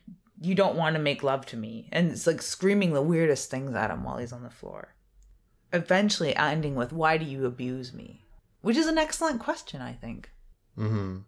you 0.42 0.54
don't 0.56 0.76
want 0.76 0.96
to 0.96 1.02
make 1.02 1.24
love 1.24 1.46
to 1.46 1.56
me. 1.58 1.88
And 1.94 2.12
it's 2.12 2.28
like 2.28 2.42
screaming 2.42 2.92
the 2.94 3.02
weirdest 3.02 3.50
things 3.50 3.74
at 3.74 3.92
him 3.92 4.04
while 4.04 4.18
he's 4.18 4.34
on 4.34 4.44
the 4.44 4.50
floor. 4.50 4.96
Eventually 5.72 6.36
ending 6.36 6.76
with, 6.76 6.92
Why 6.92 7.18
do 7.18 7.26
you 7.26 7.46
abuse 7.46 7.94
me? 7.94 8.26
Which 8.62 8.76
is 8.76 8.88
an 8.88 8.98
excellent 8.98 9.40
question, 9.40 9.82
I 9.82 9.94
think. 9.94 10.30
hmm 10.76 11.20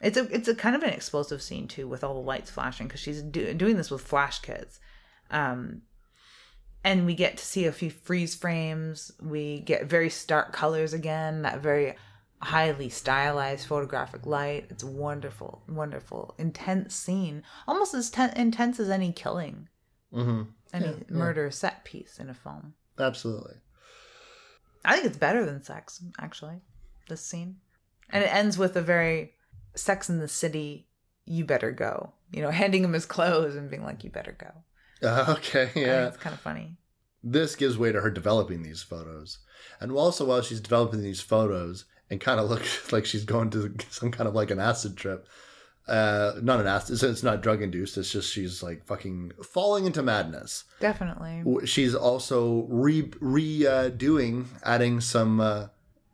It's 0.00 0.16
a 0.18 0.24
it's 0.34 0.48
a 0.48 0.54
kind 0.54 0.76
of 0.76 0.82
an 0.82 0.90
explosive 0.90 1.40
scene 1.42 1.68
too, 1.68 1.88
with 1.88 2.04
all 2.04 2.14
the 2.14 2.20
lights 2.20 2.50
flashing 2.50 2.86
because 2.86 3.00
she's 3.00 3.22
do, 3.22 3.54
doing 3.54 3.76
this 3.76 3.90
with 3.90 4.02
flash 4.02 4.40
kits, 4.40 4.78
um, 5.30 5.82
and 6.84 7.06
we 7.06 7.14
get 7.14 7.38
to 7.38 7.44
see 7.44 7.64
a 7.64 7.72
few 7.72 7.90
freeze 7.90 8.34
frames. 8.34 9.10
We 9.22 9.60
get 9.60 9.86
very 9.86 10.10
stark 10.10 10.52
colors 10.52 10.92
again. 10.92 11.42
That 11.42 11.60
very 11.60 11.96
highly 12.42 12.90
stylized 12.90 13.66
photographic 13.66 14.26
light. 14.26 14.66
It's 14.68 14.84
wonderful, 14.84 15.62
wonderful, 15.66 16.34
intense 16.36 16.94
scene, 16.94 17.42
almost 17.66 17.94
as 17.94 18.10
ten- 18.10 18.36
intense 18.36 18.78
as 18.78 18.90
any 18.90 19.12
killing, 19.12 19.68
hmm 20.12 20.42
any 20.74 20.86
Yeah, 20.86 20.92
yeah. 20.92 21.16
murder 21.16 21.50
set 21.50 21.84
piece 21.84 22.18
in 22.18 22.28
a 22.28 22.34
film. 22.34 22.74
Absolutely. 22.98 23.54
I 24.84 24.94
think 24.94 25.06
it's 25.06 25.16
better 25.16 25.46
than 25.46 25.62
Sex, 25.62 26.02
actually, 26.20 26.60
this 27.08 27.22
scene. 27.22 27.56
And 28.10 28.22
it 28.22 28.32
ends 28.32 28.58
with 28.58 28.76
a 28.76 28.82
very 28.82 29.32
Sex 29.76 30.08
in 30.08 30.18
the 30.18 30.28
City, 30.28 30.86
you 31.24 31.44
better 31.44 31.70
go. 31.70 32.12
You 32.32 32.42
know, 32.42 32.50
handing 32.50 32.82
him 32.82 32.92
his 32.92 33.06
clothes 33.06 33.54
and 33.54 33.70
being 33.70 33.84
like, 33.84 34.02
you 34.02 34.10
better 34.10 34.36
go. 34.36 35.06
Uh, 35.06 35.34
okay, 35.36 35.70
yeah. 35.76 36.08
it's 36.08 36.16
kind 36.16 36.34
of 36.34 36.40
funny. 36.40 36.76
This 37.22 37.56
gives 37.56 37.76
way 37.76 37.92
to 37.92 38.00
her 38.00 38.10
developing 38.10 38.62
these 38.62 38.82
photos. 38.82 39.38
And 39.80 39.92
also, 39.92 40.24
while 40.24 40.42
she's 40.42 40.60
developing 40.60 41.02
these 41.02 41.20
photos 41.20 41.84
and 42.10 42.20
kind 42.20 42.40
of 42.40 42.48
looks 42.48 42.92
like 42.92 43.04
she's 43.04 43.24
going 43.24 43.50
to 43.50 43.74
some 43.90 44.10
kind 44.10 44.28
of 44.28 44.34
like 44.34 44.50
an 44.50 44.60
acid 44.60 44.96
trip, 44.96 45.28
uh, 45.86 46.32
not 46.42 46.60
an 46.60 46.66
acid, 46.66 47.02
it's 47.02 47.22
not 47.22 47.42
drug 47.42 47.62
induced, 47.62 47.96
it's 47.96 48.10
just 48.10 48.32
she's 48.32 48.62
like 48.62 48.84
fucking 48.86 49.32
falling 49.44 49.86
into 49.86 50.02
madness. 50.02 50.64
Definitely. 50.80 51.66
She's 51.66 51.94
also 51.94 52.66
re 52.68 53.02
redoing, 53.02 54.46
adding 54.64 55.00
some, 55.00 55.40
uh, 55.40 55.68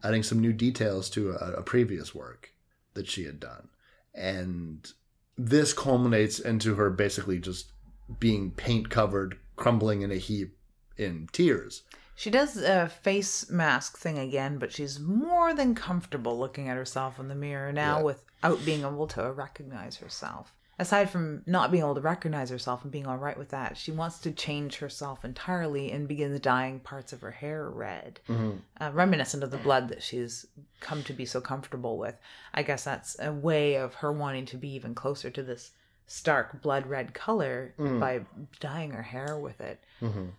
adding 0.05 0.23
some 0.23 0.41
new 0.41 0.53
details 0.53 1.09
to 1.11 1.33
a, 1.33 1.53
a 1.53 1.63
previous 1.63 2.15
work 2.15 2.52
that 2.95 3.09
she 3.09 3.25
had 3.25 3.41
done. 3.41 3.69
And 4.15 4.91
this 5.39 5.73
culminates 5.73 6.39
into 6.39 6.75
her 6.75 6.91
basically 6.91 7.39
just 7.39 7.73
being 8.21 8.51
paint 8.51 8.91
covered, 8.91 9.39
crumbling 9.57 10.03
in 10.03 10.11
a 10.11 10.17
heap 10.17 10.57
in 10.97 11.29
tears. 11.33 11.83
She 12.15 12.31
does 12.31 12.57
a 12.59 12.89
face 12.89 13.49
mask 13.51 13.97
thing 13.97 14.19
again, 14.19 14.59
but 14.59 14.71
she's 14.73 15.01
more 15.01 15.55
than 15.55 15.75
comfortable 15.75 16.39
looking 16.39 16.69
at 16.69 16.77
herself 16.77 17.19
in 17.19 17.29
the 17.29 17.35
mirror 17.35 17.73
now 17.73 17.99
Yeah. 17.99 18.03
without 18.05 18.65
being 18.65 18.81
able 18.83 19.07
to 19.09 19.33
recognize 19.33 19.97
herself. 19.97 20.53
Aside 20.83 21.11
from 21.11 21.45
not 21.47 21.71
being 21.71 21.85
able 21.85 21.95
to 21.95 22.01
recognize 22.01 22.51
herself 22.51 22.83
and 22.83 22.91
being 22.91 23.07
all 23.07 23.17
right 23.17 23.39
with 23.39 23.51
that, 23.51 23.77
she 23.77 23.93
wants 23.93 24.19
to 24.19 24.33
change 24.33 24.79
herself 24.79 25.25
entirely 25.25 25.93
and 25.93 26.09
begins 26.09 26.41
dyeing 26.41 26.81
parts 26.81 27.13
of 27.13 27.21
her 27.21 27.31
hair 27.31 27.71
red, 27.71 28.19
mm-hmm. 28.29 28.57
uh, 28.81 28.91
reminiscent 28.93 29.45
of 29.45 29.53
the 29.53 29.59
blood 29.59 29.91
that 29.91 30.03
she's 30.03 30.45
come 30.81 31.05
to 31.05 31.13
be 31.13 31.25
so 31.25 31.41
comfortable 31.41 31.99
with. 31.99 32.17
I 32.53 32.65
guess 32.65 32.83
that's 32.83 33.17
a 33.21 33.33
way 33.33 33.77
of 33.77 33.95
her 33.95 34.11
wanting 34.11 34.45
to 34.47 34.57
be 34.57 34.75
even 34.75 34.93
closer 34.93 35.31
to 35.31 35.43
this 35.45 35.71
stark 36.09 36.61
blood 36.63 36.89
red 36.89 37.15
color 37.15 37.75
mm. 37.79 38.01
by 38.01 38.23
dyeing 38.59 38.91
her 38.91 39.03
hair 39.03 39.39
with 39.39 39.61
it. 39.61 39.79
Mm-hmm. 40.01 40.31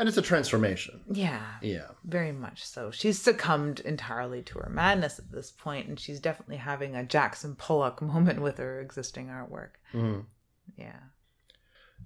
And 0.00 0.08
it's 0.08 0.16
a 0.16 0.22
transformation. 0.22 1.02
Yeah. 1.12 1.44
Yeah. 1.60 1.88
Very 2.04 2.32
much 2.32 2.64
so. 2.64 2.90
She's 2.90 3.20
succumbed 3.20 3.80
entirely 3.80 4.40
to 4.44 4.58
her 4.60 4.70
madness 4.70 5.18
at 5.18 5.30
this 5.30 5.50
point, 5.50 5.88
and 5.88 6.00
she's 6.00 6.20
definitely 6.20 6.56
having 6.56 6.96
a 6.96 7.04
Jackson 7.04 7.54
Pollock 7.54 8.00
moment 8.14 8.40
with 8.40 8.56
her 8.56 8.80
existing 8.80 9.26
artwork. 9.26 9.72
Mhm. 9.92 10.24
Yeah. 10.78 11.00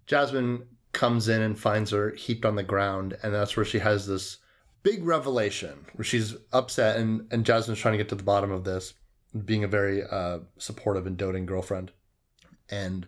Jasmine 0.07 0.66
comes 0.90 1.28
in 1.28 1.40
and 1.40 1.57
finds 1.57 1.92
her 1.92 2.11
heaped 2.16 2.45
on 2.45 2.57
the 2.57 2.64
ground, 2.64 3.16
and 3.22 3.32
that's 3.32 3.57
where 3.57 3.64
she 3.64 3.78
has 3.78 4.09
this 4.09 4.38
big 4.82 5.05
revelation 5.05 5.86
where 5.95 6.05
she's 6.05 6.34
upset, 6.53 6.97
and, 6.97 7.28
and 7.32 7.47
Jasmine's 7.47 7.78
trying 7.78 7.92
to 7.92 7.99
get 7.99 8.09
to 8.09 8.16
the 8.16 8.24
bottom 8.24 8.51
of 8.51 8.64
this, 8.64 8.95
being 9.45 9.62
a 9.62 9.68
very 9.68 10.03
uh, 10.03 10.40
supportive 10.59 11.07
and 11.07 11.16
doting 11.16 11.47
girlfriend. 11.47 11.92
And 12.68 13.07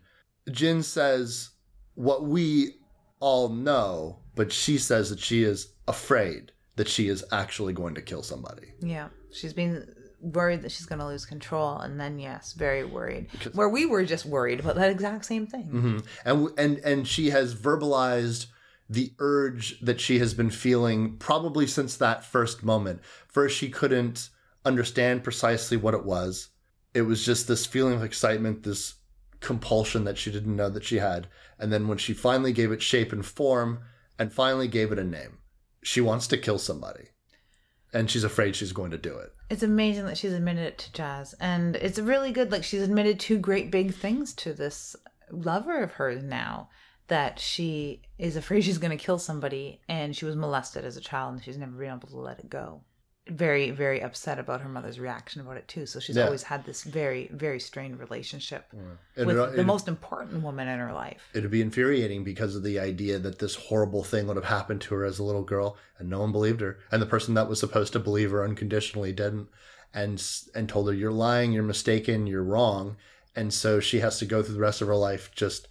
Jin 0.51 0.85
says 0.85 1.51
what 1.95 2.23
we 2.23 2.77
all 3.19 3.49
know, 3.49 4.21
but 4.37 4.53
she 4.53 4.79
says 4.79 5.11
that 5.11 5.19
she 5.19 5.43
is 5.43 5.73
afraid 5.89 6.53
that 6.77 6.89
she 6.89 7.09
is 7.09 7.25
actually 7.33 7.73
going 7.73 7.95
to 7.95 8.03
kill 8.03 8.23
somebody. 8.23 8.69
Yeah. 8.81 9.09
She's 9.33 9.53
been 9.55 9.93
worried 10.21 10.63
that 10.63 10.71
she's 10.71 10.87
going 10.87 10.99
to 10.99 11.07
lose 11.07 11.27
control, 11.27 11.79
and 11.79 12.01
then, 12.01 12.19
yes, 12.19 12.53
very 12.53 12.85
worried. 12.85 13.29
Where 13.53 13.69
we 13.69 13.87
were 13.87 14.05
just 14.05 14.27
worried 14.27 14.61
about 14.61 14.77
that 14.77 14.91
exact 14.91 15.25
same 15.25 15.47
thing. 15.47 15.65
hmm 15.65 15.99
And 16.25 16.49
and 16.59 16.79
and 16.79 17.09
she 17.09 17.31
has 17.31 17.55
verbalized 17.55 18.47
the 18.89 19.13
urge 19.19 19.81
that 19.81 20.01
she 20.01 20.21
has 20.21 20.33
been 20.33 20.51
feeling 20.51 21.17
probably 21.17 21.67
since 21.67 21.97
that 21.97 22.25
first 22.25 22.63
moment. 22.63 23.01
First, 23.27 23.57
she 23.57 23.69
couldn't 23.69 24.29
understand 24.65 25.25
precisely 25.25 25.77
what 25.77 25.95
it 25.95 26.05
was. 26.05 26.49
It 26.95 27.03
was 27.03 27.25
just 27.25 27.49
this 27.49 27.67
feeling 27.67 27.95
of 27.95 28.05
excitement, 28.05 28.63
this 28.63 28.95
compulsion 29.41 30.05
that 30.05 30.19
she 30.19 30.31
didn't 30.31 30.57
know 30.57 30.71
that 30.71 30.85
she 30.85 30.99
had. 30.99 31.27
And 31.59 31.73
then 31.73 31.89
when 31.89 31.99
she 31.99 32.15
finally 32.15 32.53
gave 32.53 32.73
it 32.73 32.83
shape 32.83 33.13
and 33.13 33.25
form, 33.25 33.81
and 34.19 34.33
finally 34.33 34.69
gave 34.69 34.93
it 34.93 34.99
a 34.99 35.05
name, 35.05 35.39
she 35.83 36.01
wants 36.01 36.27
to 36.29 36.39
kill 36.39 36.59
somebody. 36.59 37.09
and 37.93 38.11
she's 38.11 38.25
afraid 38.25 38.55
she's 38.55 38.73
going 38.73 38.91
to 38.91 38.99
do 38.99 39.17
it. 39.17 39.33
It's 39.49 39.63
amazing 39.63 40.07
that 40.07 40.19
she's 40.19 40.33
admitted 40.33 40.65
it 40.67 40.79
to 40.79 40.93
Jazz, 40.93 41.35
and 41.41 41.77
it's 41.77 41.99
really 41.99 42.31
good. 42.33 42.51
Like 42.53 42.65
she's 42.65 42.83
admitted 42.83 43.19
two 43.19 43.39
great 43.39 43.71
big 43.71 43.95
things 43.95 44.35
to 44.35 44.53
this 44.53 44.97
lover 45.31 45.83
of 45.83 45.93
hers 45.93 46.23
now. 46.23 46.69
That 47.09 47.39
she 47.39 48.03
is 48.19 48.35
afraid 48.37 48.65
she's 48.65 48.79
going 48.79 48.97
to 48.97 49.03
kill 49.03 49.19
somebody, 49.19 49.81
and 49.89 50.15
she 50.15 50.25
was 50.25 50.35
molested 50.37 50.85
as 50.85 50.97
a 50.97 51.01
child, 51.01 51.35
and 51.35 51.45
she's 51.45 51.57
never 51.57 51.73
been 51.73 51.89
able 51.91 52.09
to 52.09 52.19
let 52.19 52.41
it 52.41 52.51
go. 52.51 52.83
Very, 53.29 53.73
very 53.73 54.01
upset 54.03 54.39
about 54.39 54.61
her 54.61 54.69
mother's 54.69 55.01
reaction 55.01 55.41
about 55.41 55.57
it 55.57 55.67
too. 55.67 55.85
So 55.85 55.99
she's 55.99 56.17
Yeah. 56.17 56.27
always 56.27 56.45
had 56.45 56.65
this 56.65 56.85
very, 56.85 57.29
very 57.33 57.59
strained 57.59 57.99
relationship 57.99 58.67
And 59.17 59.27
with 59.27 59.37
it- 59.37 59.57
the 59.57 59.65
most 59.65 59.89
important 59.89 60.43
woman 60.43 60.69
in 60.69 60.79
her 60.79 60.93
life. 60.93 61.29
It'd 61.35 61.51
be 61.51 61.61
infuriating 61.61 62.23
because 62.23 62.55
of 62.55 62.63
the 62.63 62.79
idea 62.79 63.19
that 63.19 63.41
this 63.41 63.57
horrible 63.57 64.05
thing 64.05 64.29
would 64.29 64.37
have 64.37 64.45
happened 64.45 64.81
to 64.83 64.95
her 64.95 65.05
as 65.05 65.19
a 65.19 65.25
little 65.25 65.43
girl, 65.43 65.77
and 65.99 66.09
no 66.09 66.21
one 66.21 66.31
believed 66.31 66.61
her, 66.61 66.79
and 66.93 67.03
the 67.03 67.07
person 67.07 67.35
that 67.35 67.49
was 67.49 67.59
supposed 67.59 67.93
to 67.95 67.99
believe 67.99 68.31
her 68.31 68.45
unconditionally 68.45 69.13
didn't, 69.13 69.49
and 69.93 70.23
and 70.55 70.69
told 70.69 70.87
her 70.87 70.95
you're 70.95 71.11
lying, 71.11 71.53
you're 71.53 71.63
mistaken, 71.65 72.29
you're 72.29 72.45
wrong, 72.45 72.97
and 73.35 73.53
so 73.53 73.81
she 73.81 73.99
has 74.01 74.19
to 74.21 74.27
go 74.27 74.41
through 74.43 74.55
the 74.55 74.61
rest 74.61 74.81
of 74.81 74.87
her 74.89 74.95
life 74.97 75.31
just 75.35 75.67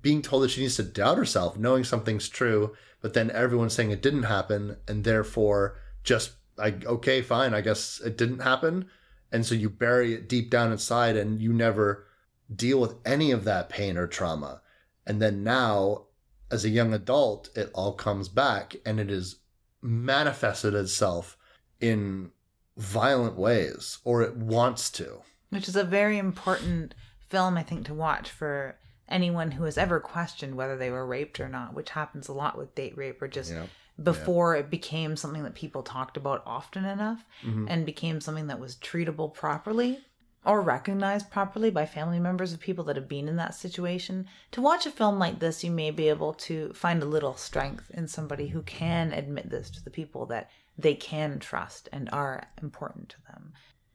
being 0.00 0.22
told 0.22 0.42
that 0.42 0.48
she 0.50 0.62
needs 0.62 0.76
to 0.76 0.82
doubt 0.82 1.18
herself, 1.18 1.58
knowing 1.58 1.84
something's 1.84 2.28
true, 2.30 2.74
but 3.02 3.12
then 3.12 3.30
everyone's 3.30 3.74
saying 3.74 3.90
it 3.90 4.00
didn't 4.02 4.22
happen, 4.24 4.76
and 4.88 5.04
therefore 5.04 5.76
just 6.02 6.32
like 6.56 6.84
okay, 6.86 7.22
fine, 7.22 7.54
I 7.54 7.60
guess 7.60 8.00
it 8.04 8.16
didn't 8.16 8.40
happen, 8.40 8.88
and 9.32 9.44
so 9.44 9.54
you 9.54 9.68
bury 9.70 10.14
it 10.14 10.28
deep 10.28 10.50
down 10.50 10.72
inside, 10.72 11.16
and 11.16 11.40
you 11.40 11.52
never 11.52 12.06
deal 12.54 12.80
with 12.80 12.94
any 13.04 13.30
of 13.30 13.44
that 13.44 13.68
pain 13.68 13.96
or 13.96 14.06
trauma. 14.06 14.60
And 15.06 15.20
then 15.20 15.42
now, 15.42 16.04
as 16.50 16.64
a 16.64 16.68
young 16.70 16.92
adult, 16.94 17.48
it 17.56 17.70
all 17.74 17.92
comes 17.92 18.28
back 18.28 18.76
and 18.86 19.00
it 19.00 19.10
is 19.10 19.36
manifested 19.82 20.74
itself 20.74 21.36
in 21.80 22.30
violent 22.76 23.36
ways, 23.36 23.98
or 24.04 24.22
it 24.22 24.36
wants 24.36 24.90
to. 24.90 25.22
which 25.50 25.68
is 25.68 25.76
a 25.76 25.84
very 25.84 26.18
important 26.18 26.94
film 27.20 27.56
i 27.56 27.62
think 27.62 27.84
to 27.86 27.94
watch 27.94 28.30
for 28.30 28.76
anyone 29.08 29.50
who 29.52 29.64
has 29.64 29.76
ever 29.78 29.98
questioned 30.00 30.54
whether 30.54 30.76
they 30.76 30.90
were 30.90 31.06
raped 31.06 31.38
or 31.40 31.48
not 31.48 31.74
which 31.74 31.90
happens 31.90 32.28
a 32.28 32.32
lot 32.32 32.56
with 32.58 32.74
date 32.74 32.96
rape 32.96 33.20
or 33.22 33.28
just 33.28 33.50
Yeah. 33.52 33.66
Before 34.02 34.56
it 34.56 34.70
became 34.70 35.16
something 35.16 35.44
that 35.44 35.54
people 35.54 35.82
talked 35.82 36.16
about 36.16 36.42
often 36.46 36.84
enough 36.84 37.26
Mhm. 37.42 37.66
and 37.70 37.86
became 37.86 38.20
something 38.20 38.48
that 38.48 38.58
was 38.58 38.76
treatable 38.76 39.32
properly 39.32 40.04
or 40.44 40.60
recognized 40.60 41.30
properly 41.30 41.70
by 41.70 41.86
family 41.86 42.18
members 42.20 42.52
of 42.52 42.60
people 42.60 42.84
that 42.84 42.96
have 42.96 43.08
been 43.08 43.28
in 43.28 43.36
that 43.36 43.54
situation. 43.54 44.26
To 44.50 44.60
watch 44.60 44.84
a 44.84 44.90
film 44.90 45.18
like 45.18 45.38
this 45.38 45.62
you 45.64 45.70
may 45.70 45.90
be 45.90 46.08
able 46.08 46.34
to 46.34 46.72
find 46.74 47.02
a 47.02 47.06
little 47.06 47.36
strength 47.36 47.90
in 47.92 48.08
somebody 48.08 48.48
who 48.48 48.62
can 48.62 49.12
admit 49.12 49.48
this 49.48 49.70
to 49.70 49.82
the 49.82 49.90
people 49.90 50.26
that 50.26 50.50
they 50.76 50.94
can 50.94 51.38
trust 51.38 51.88
and 51.92 52.10
are 52.10 52.48
important 52.60 53.08
to 53.10 53.22
them. 53.28 53.52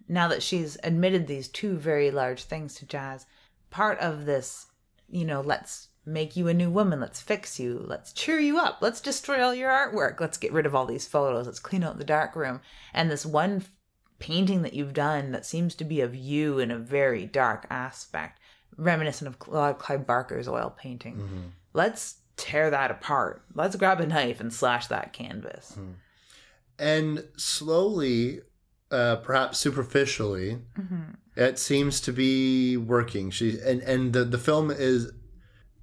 Now 0.08 0.28
that 0.30 0.42
she's 0.42 0.78
admitted 0.82 1.28
these 1.28 1.50
two 1.50 1.78
very 1.78 2.10
large 2.10 2.46
things 2.46 2.74
to 2.76 2.86
Jazz, 2.86 3.28
part 3.70 4.00
of 4.00 4.26
this, 4.26 4.68
you 5.08 5.26
know, 5.26 5.42
let's 5.42 5.89
make 6.10 6.36
you 6.36 6.48
a 6.48 6.54
new 6.54 6.70
woman, 6.70 7.00
let's 7.00 7.22
fix 7.22 7.60
you, 7.60 7.84
let's 7.86 8.12
cheer 8.12 8.40
you 8.40 8.58
up, 8.58 8.80
let's 8.82 9.00
destroy 9.00 9.44
all 9.44 9.54
your 9.54 9.70
artwork, 9.70 10.20
let's 10.20 10.38
get 10.38 10.52
rid 10.52 10.66
of 10.66 10.74
all 10.74 10.86
these 10.86 11.08
photos, 11.08 11.46
let's 11.46 11.60
clean 11.60 11.84
out 11.84 11.98
the 11.98 12.04
dark 12.04 12.36
room. 12.36 12.60
And 12.94 13.10
this 13.10 13.26
one 13.26 13.64
painting 14.18 14.64
that 14.64 14.74
you've 14.74 14.94
done 14.94 15.32
that 15.32 15.46
seems 15.46 15.76
to 15.76 15.86
be 15.86 16.02
of 16.02 16.16
you 16.16 16.60
in 16.60 16.72
a 16.72 16.78
very 16.78 17.26
dark 17.26 17.66
aspect, 17.70 18.40
reminiscent 18.78 19.28
of 19.28 19.40
Claude 19.40 19.80
Clive 19.80 20.06
Barker's 20.06 20.48
oil 20.48 20.76
painting. 20.78 21.16
Mm-hmm. 21.16 21.42
Let's 21.74 22.16
tear 22.36 22.70
that 22.70 22.92
apart. 22.92 23.44
Let's 23.54 23.76
grab 23.76 24.02
a 24.02 24.08
knife 24.08 24.40
and 24.40 24.54
slash 24.54 24.88
that 24.88 25.14
canvas. 25.14 25.74
Mm-hmm. 25.74 25.92
And 26.80 27.28
slowly, 27.38 28.42
uh, 28.90 29.18
perhaps 29.18 29.60
superficially, 29.60 30.60
mm-hmm. 30.80 31.12
it 31.36 31.60
seems 31.60 32.02
to 32.02 32.14
be 32.14 32.78
working. 32.78 33.32
She 33.32 33.60
and 33.60 33.82
and 33.82 34.14
the, 34.14 34.24
the 34.24 34.38
film 34.38 34.72
is 34.72 35.12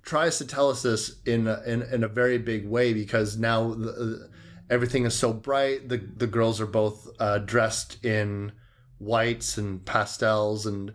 tries 0.07 0.39
to 0.39 0.47
tell 0.47 0.71
us 0.71 0.81
this 0.83 1.21
in 1.27 1.47
a, 1.47 1.61
in 1.67 1.83
in 1.83 2.03
a 2.05 2.09
very 2.09 2.39
big 2.39 2.67
way 2.67 2.95
because 2.95 3.37
now 3.37 3.75
the, 3.75 4.31
everything 4.71 5.05
is 5.05 5.15
so 5.15 5.35
bright. 5.35 5.89
The 5.91 5.99
the 5.99 6.27
girls 6.27 6.61
are 6.63 6.67
both 6.67 7.07
uh, 7.21 7.39
dressed 7.39 8.03
in 8.03 8.53
whites 8.99 9.59
and 9.59 9.85
pastels 9.85 10.65
and 10.65 10.95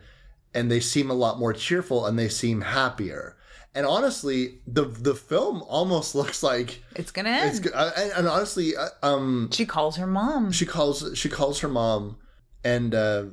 and 0.56 0.72
they 0.72 0.80
seem 0.80 1.12
a 1.12 1.14
lot 1.14 1.38
more 1.38 1.54
cheerful 1.54 2.06
and 2.08 2.18
they 2.18 2.28
seem 2.30 2.62
happier. 2.62 3.38
And 3.76 3.86
honestly, 3.86 4.60
the 4.66 4.86
the 4.86 5.14
film 5.16 5.62
almost 5.68 6.16
looks 6.20 6.42
like 6.42 6.82
It's 6.96 7.12
gonna 7.12 7.30
end. 7.30 7.66
it's. 7.66 7.74
Uh, 7.76 7.92
and, 7.96 8.12
and 8.14 8.28
honestly, 8.28 8.76
uh, 8.76 8.88
um, 9.04 9.50
she 9.52 9.66
calls 9.66 9.98
her 9.98 10.08
mom. 10.08 10.52
she 10.52 10.66
calls 10.66 11.12
she 11.16 11.30
calls 11.30 11.60
her 11.60 11.70
mom 11.70 12.18
and 12.64 12.94
uh 12.94 13.26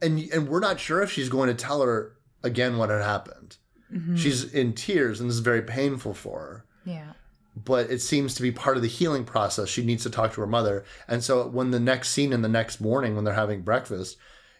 and 0.00 0.18
and 0.32 0.48
we're 0.48 0.60
not 0.60 0.78
sure 0.80 1.02
if 1.02 1.10
she's 1.10 1.28
going 1.28 1.48
to 1.48 1.54
tell 1.54 1.82
her 1.82 2.16
again 2.42 2.76
what 2.78 2.90
had 2.90 3.02
happened 3.02 3.56
Mm-hmm. 3.92 4.16
she's 4.16 4.52
in 4.52 4.74
tears 4.74 5.20
and 5.20 5.28
this 5.30 5.36
is 5.36 5.40
very 5.40 5.62
painful 5.62 6.14
for 6.14 6.40
her. 6.40 6.64
Yeah. 6.84 7.12
but 7.56 7.90
it 7.90 8.00
seems 8.00 8.34
to 8.34 8.42
be 8.42 8.52
part 8.52 8.76
of 8.76 8.82
the 8.82 8.88
healing 8.88 9.24
process. 9.24 9.68
She 9.68 9.84
needs 9.84 10.02
to 10.04 10.10
talk 10.10 10.32
to 10.34 10.40
her 10.42 10.46
mother. 10.46 10.84
And 11.08 11.24
so 11.24 11.46
when 11.46 11.70
the 11.70 11.80
next 11.80 12.10
scene 12.10 12.32
in 12.32 12.42
the 12.42 12.48
next 12.48 12.80
morning 12.80 13.14
when 13.14 13.24
they're 13.24 13.34
having 13.34 13.62
breakfast 13.62 14.16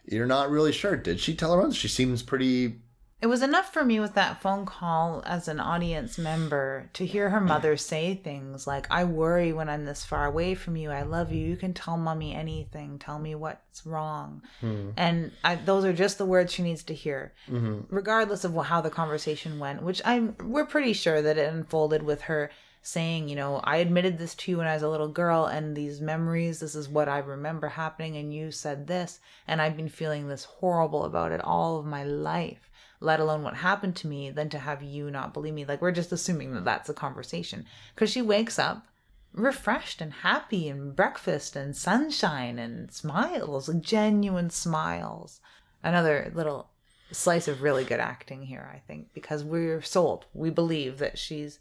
you're 0.06 0.26
not 0.26 0.50
really 0.50 0.72
sure. 0.72 0.96
Did 0.96 1.20
she 1.20 1.34
tell 1.34 1.52
her 1.52 1.60
mother? 1.60 1.74
She 1.74 1.88
seems 1.88 2.22
pretty 2.22 2.76
It 3.20 3.26
was 3.26 3.42
enough 3.42 3.72
for 3.72 3.84
me 3.84 3.98
with 3.98 4.14
that 4.14 4.40
phone 4.40 4.64
call 4.64 5.24
as 5.26 5.48
an 5.48 5.58
audience 5.58 6.18
member 6.18 6.88
to 6.92 7.04
hear 7.04 7.30
her 7.30 7.40
mother 7.40 7.76
say 7.76 8.14
things 8.14 8.64
like, 8.64 8.86
I 8.90 9.02
worry 9.02 9.52
when 9.52 9.68
I'm 9.68 9.84
this 9.84 10.04
far 10.04 10.26
away 10.26 10.54
from 10.54 10.76
you. 10.76 10.92
I 10.92 11.02
love 11.02 11.32
you. 11.32 11.44
You 11.44 11.56
can 11.56 11.74
tell 11.74 11.96
mommy 11.96 12.32
anything. 12.32 12.98
Tell 13.00 13.18
me 13.18 13.34
what's 13.34 13.84
wrong. 13.84 14.42
Hmm. 14.60 14.90
And 14.96 15.32
I, 15.42 15.56
those 15.56 15.84
are 15.84 15.92
just 15.92 16.18
the 16.18 16.26
words 16.26 16.52
she 16.52 16.62
needs 16.62 16.84
to 16.84 16.94
hear, 16.94 17.32
mm-hmm. 17.50 17.92
regardless 17.92 18.44
of 18.44 18.54
how 18.54 18.80
the 18.80 18.90
conversation 18.90 19.58
went, 19.58 19.82
which 19.82 20.00
I'm, 20.04 20.36
we're 20.44 20.66
pretty 20.66 20.92
sure 20.92 21.20
that 21.20 21.38
it 21.38 21.52
unfolded 21.52 22.04
with 22.04 22.22
her 22.22 22.50
saying, 22.82 23.28
you 23.28 23.36
know, 23.36 23.60
I 23.64 23.78
admitted 23.78 24.16
this 24.16 24.34
to 24.36 24.50
you 24.50 24.58
when 24.58 24.66
I 24.66 24.74
was 24.74 24.82
a 24.82 24.88
little 24.88 25.08
girl, 25.08 25.44
and 25.44 25.76
these 25.76 26.00
memories, 26.00 26.60
this 26.60 26.74
is 26.74 26.88
what 26.88 27.08
I 27.08 27.18
remember 27.18 27.68
happening, 27.68 28.16
and 28.16 28.32
you 28.32 28.50
said 28.50 28.86
this, 28.86 29.20
and 29.46 29.60
I've 29.60 29.76
been 29.76 29.88
feeling 29.88 30.28
this 30.28 30.44
horrible 30.44 31.04
about 31.04 31.32
it 31.32 31.42
all 31.42 31.78
of 31.78 31.84
my 31.84 32.04
life, 32.04 32.67
let 33.00 33.20
alone 33.20 33.42
what 33.42 33.56
happened 33.56 33.96
to 33.96 34.06
me, 34.06 34.30
than 34.30 34.48
to 34.50 34.58
have 34.58 34.82
you 34.82 35.10
not 35.10 35.32
believe 35.32 35.54
me. 35.54 35.64
Like, 35.64 35.80
we're 35.80 35.92
just 35.92 36.12
assuming 36.12 36.54
that 36.54 36.64
that's 36.64 36.88
a 36.88 36.94
conversation. 36.94 37.64
Because 37.94 38.10
she 38.10 38.22
wakes 38.22 38.58
up 38.58 38.86
refreshed 39.32 40.00
and 40.00 40.12
happy, 40.12 40.68
and 40.68 40.94
breakfast 40.94 41.56
and 41.56 41.76
sunshine 41.76 42.58
and 42.58 42.92
smiles, 42.92 43.68
like 43.68 43.80
genuine 43.80 44.50
smiles. 44.50 45.40
Another 45.82 46.32
little 46.34 46.70
slice 47.12 47.48
of 47.48 47.62
really 47.62 47.84
good 47.84 48.00
acting 48.00 48.42
here, 48.42 48.68
I 48.72 48.78
think, 48.78 49.12
because 49.14 49.44
we're 49.44 49.82
sold. 49.82 50.26
We 50.34 50.50
believe 50.50 50.98
that 50.98 51.18
she's 51.18 51.58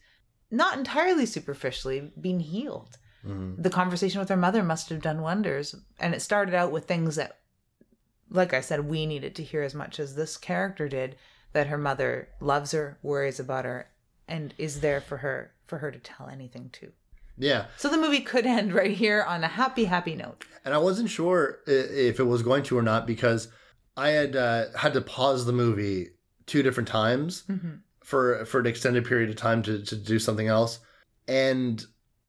not 0.49 0.77
entirely 0.77 1.25
superficially 1.25 2.11
been 2.19 2.39
healed. 2.39 2.97
Mm-hmm. 3.25 3.61
The 3.61 3.69
conversation 3.69 4.19
with 4.19 4.29
her 4.29 4.37
mother 4.37 4.63
must 4.63 4.89
have 4.89 5.01
done 5.01 5.21
wonders. 5.21 5.75
And 5.99 6.13
it 6.13 6.21
started 6.21 6.55
out 6.55 6.71
with 6.71 6.85
things 6.85 7.15
that, 7.17 7.37
like 8.29 8.53
I 8.53 8.61
said, 8.61 8.87
we 8.89 9.05
needed 9.05 9.35
to 9.35 9.43
hear 9.43 9.63
as 9.63 9.73
much 9.75 9.99
as 9.99 10.15
this 10.15 10.37
character 10.37 10.87
did 10.89 11.15
that 11.53 11.67
her 11.67 11.77
mother 11.77 12.29
loves 12.39 12.71
her, 12.71 12.97
worries 13.01 13.39
about 13.39 13.65
her, 13.65 13.89
and 14.27 14.53
is 14.57 14.81
there 14.81 15.01
for 15.01 15.17
her 15.17 15.51
for 15.65 15.79
her 15.79 15.91
to 15.91 15.99
tell 15.99 16.27
anything 16.29 16.69
to. 16.73 16.91
yeah 17.37 17.65
So 17.77 17.89
the 17.89 17.97
movie 17.97 18.21
could 18.21 18.45
end 18.45 18.73
right 18.73 18.91
here 18.91 19.23
on 19.23 19.43
a 19.43 19.47
happy, 19.47 19.85
happy 19.85 20.15
note. 20.15 20.45
and 20.65 20.73
I 20.73 20.77
wasn't 20.77 21.09
sure 21.09 21.59
if 21.67 22.19
it 22.19 22.23
was 22.23 22.41
going 22.43 22.63
to 22.63 22.77
or 22.77 22.81
not 22.81 23.05
because 23.07 23.47
I 23.95 24.09
had 24.09 24.35
uh, 24.35 24.65
had 24.77 24.93
to 24.93 25.01
pause 25.01 25.45
the 25.45 25.53
movie 25.53 26.09
two 26.45 26.63
different 26.63 26.87
times 26.87 27.43
for 28.03 28.45
for 28.45 28.59
an 28.59 28.65
extended 28.67 29.05
period 29.05 29.29
of 29.29 29.35
time 29.35 29.61
to, 29.63 29.83
to 29.83 29.95
do 29.95 30.19
something 30.19 30.47
else, 30.47 30.79
and 31.27 31.83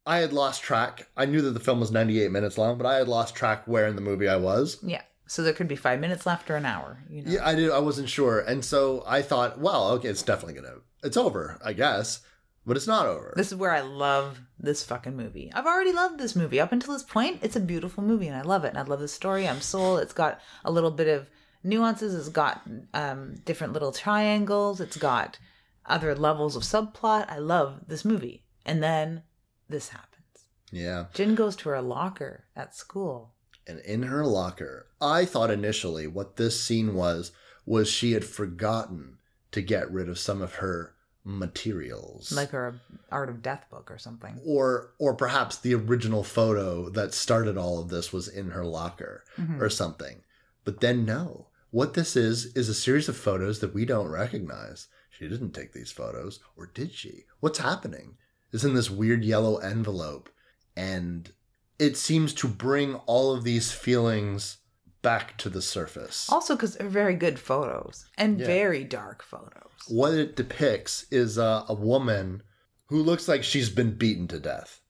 I 0.07 0.18
had 0.18 0.32
lost 0.32 0.62
track. 0.62 1.09
I 1.16 1.26
knew 1.26 1.42
that 1.42 1.51
the 1.51 1.61
film 1.61 1.78
was 1.80 1.90
ninety 1.90 2.20
eight 2.22 2.30
minutes 2.32 2.57
long, 2.59 2.78
but 2.78 2.86
I 2.86 2.94
had 2.96 3.07
lost 3.09 3.34
track 3.34 3.66
where 3.66 3.86
in 3.86 3.96
the 3.96 4.01
movie 4.03 4.28
I 4.28 4.36
was. 4.36 4.78
Yeah. 4.82 5.03
So 5.29 5.43
there 5.43 5.53
could 5.53 5.68
be 5.68 5.76
five 5.76 6.01
minutes 6.01 6.26
left 6.26 6.51
or 6.51 6.57
an 6.57 6.64
hour. 6.66 7.05
You 7.09 7.22
know. 7.22 7.31
Yeah, 7.31 7.47
I 7.47 7.55
did. 7.55 7.70
I 7.70 7.79
wasn't 7.79 8.09
sure, 8.09 8.41
and 8.41 8.64
so 8.64 9.05
I 9.07 9.22
thought, 9.22 9.59
well, 9.61 9.91
okay, 9.91 10.09
it's 10.09 10.22
definitely 10.22 10.55
gonna, 10.55 10.76
it's 11.05 11.16
over, 11.16 11.59
I 11.64 11.74
guess, 11.74 12.20
but 12.66 12.76
it's 12.76 12.87
not 12.87 13.07
over. 13.07 13.33
This 13.37 13.53
is 13.53 13.59
where 13.59 13.70
I 13.70 13.81
love 13.81 14.41
this 14.59 14.83
fucking 14.85 15.16
movie. 15.16 15.51
I've 15.55 15.66
already 15.66 15.93
loved 15.93 16.18
this 16.18 16.35
movie. 16.37 16.61
Up 16.61 16.72
until 16.72 16.93
this 16.93 17.03
point, 17.03 17.41
it's 17.43 17.57
a 17.57 17.61
beautiful 17.61 18.03
movie 18.03 18.26
and 18.26 18.37
I 18.37 18.43
love 18.43 18.64
it. 18.64 18.70
And 18.70 18.79
I 18.79 18.83
love 18.83 19.01
the 19.01 19.09
story. 19.09 19.49
I'm 19.49 19.61
sold. 19.62 20.01
It's 20.01 20.12
got 20.12 20.41
a 20.64 20.70
little 20.70 20.91
bit 20.91 21.09
of 21.09 21.31
nuances. 21.64 22.14
It's 22.14 22.29
got 22.29 22.61
um, 22.93 23.37
different 23.47 23.72
little 23.72 23.93
triangles. 23.93 24.81
It's 24.83 24.99
got 24.99 25.39
other 25.87 26.14
levels 26.14 26.57
of 26.57 26.62
subplot. 26.62 27.31
I 27.31 27.39
love 27.39 27.85
this 27.87 28.05
movie. 28.05 28.45
And 28.66 28.83
then 28.83 29.22
this 29.68 29.89
happens. 29.89 30.45
yeah, 30.70 31.07
Jin 31.14 31.35
goes 31.35 31.57
to 31.57 31.70
her 31.70 31.81
locker 31.81 32.45
at 32.55 32.74
school. 32.74 33.33
And 33.68 33.78
in 33.80 34.02
her 34.04 34.24
locker, 34.26 34.86
I 35.00 35.24
thought 35.24 35.50
initially 35.50 36.06
what 36.06 36.36
this 36.36 36.60
scene 36.62 36.94
was 36.94 37.30
was 37.66 37.88
she 37.88 38.12
had 38.12 38.24
forgotten 38.24 39.18
to 39.52 39.60
get 39.60 39.90
rid 39.92 40.08
of 40.08 40.18
some 40.18 40.40
of 40.42 40.54
her 40.54 40.94
materials. 41.24 42.32
Like 42.32 42.50
her 42.50 42.80
Art 43.10 43.28
of 43.28 43.42
Death 43.42 43.66
book 43.70 43.90
or 43.90 43.98
something. 43.98 44.40
or 44.44 44.92
or 44.98 45.14
perhaps 45.14 45.56
the 45.58 45.74
original 45.74 46.24
photo 46.24 46.88
that 46.90 47.14
started 47.14 47.56
all 47.56 47.78
of 47.78 47.88
this 47.88 48.12
was 48.12 48.28
in 48.28 48.50
her 48.50 48.64
locker 48.64 49.24
Mhm. 49.38 49.60
or 49.60 49.68
something. 49.70 50.22
But 50.64 50.80
then 50.80 51.04
no. 51.04 51.48
What 51.70 51.94
this 51.94 52.16
is 52.16 52.46
is 52.56 52.68
a 52.68 52.74
series 52.74 53.08
of 53.08 53.16
photos 53.16 53.60
that 53.60 53.74
we 53.74 53.84
don't 53.84 54.08
recognize. 54.08 54.88
She 55.10 55.28
didn't 55.28 55.52
take 55.52 55.72
these 55.72 55.90
photos, 55.92 56.40
or 56.56 56.66
did 56.66 56.92
she? 56.92 57.26
What's 57.40 57.58
happening? 57.58 58.16
It's 58.52 58.64
in 58.64 58.74
this 58.74 58.88
weird 58.90 59.24
yellow 59.24 59.58
envelope, 59.58 60.30
and 60.76 61.32
it 61.79 61.97
seems 61.97 62.33
to 62.35 62.49
bring 62.49 62.97
all 63.07 63.33
of 63.33 63.45
these 63.45 63.70
feelings 63.72 64.59
back 65.03 65.37
to 65.39 65.49
the 65.49 65.62
surface. 65.62 66.29
Also, 66.31 66.57
because 66.57 66.74
they're 66.76 66.89
very 66.89 67.14
good 67.14 67.39
photos 67.39 68.05
and 68.16 68.41
Yeah. 68.41 68.47
very 68.47 68.85
dark 68.85 69.22
photos. 69.22 69.70
What 69.87 70.14
it 70.14 70.37
depicts 70.37 71.07
is 71.11 71.39
uh, 71.39 71.64
a 71.68 71.74
woman 71.74 72.43
who 72.87 73.03
looks 73.03 73.29
like 73.29 73.45
she's 73.45 73.70
been 73.70 73.97
beaten 73.97 74.26
to 74.29 74.41
death, 74.41 74.81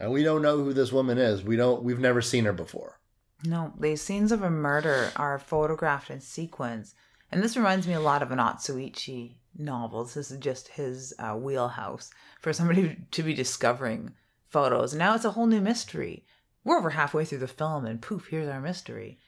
and 0.00 0.10
we 0.10 0.22
don't 0.22 0.42
know 0.42 0.58
who 0.58 0.72
this 0.72 0.92
woman 0.92 1.18
is. 1.18 1.42
We 1.42 1.56
don't. 1.56 1.82
We've 1.82 1.98
never 1.98 2.22
seen 2.22 2.44
her 2.46 2.52
before. 2.52 2.98
No, 3.44 3.72
these 3.78 4.02
scenes 4.02 4.32
of 4.32 4.42
a 4.42 4.50
murder 4.50 5.12
are 5.16 5.38
photographed 5.38 6.10
in 6.10 6.20
sequence. 6.20 6.94
And 7.30 7.42
this 7.42 7.56
reminds 7.56 7.86
me 7.86 7.92
a 7.92 8.00
lot 8.00 8.22
of 8.22 8.30
an 8.32 8.38
Otsuichi 8.38 9.36
novels. 9.56 10.14
This 10.14 10.30
is 10.30 10.38
just 10.38 10.68
his 10.68 11.12
uh, 11.18 11.34
wheelhouse 11.34 12.10
for 12.40 12.52
somebody 12.52 12.96
to 13.10 13.22
be 13.22 13.34
discovering 13.34 14.14
photos. 14.48 14.92
And 14.92 14.98
now 14.98 15.14
it's 15.14 15.24
a 15.26 15.32
whole 15.32 15.46
new 15.46 15.60
mystery. 15.60 16.24
We're 16.68 16.76
over 16.76 16.90
halfway 16.90 17.24
through 17.24 17.38
the 17.38 17.48
film, 17.48 17.86
and 17.86 18.02
poof, 18.02 18.26
here's 18.26 18.46
our 18.46 18.60
mystery. 18.60 19.18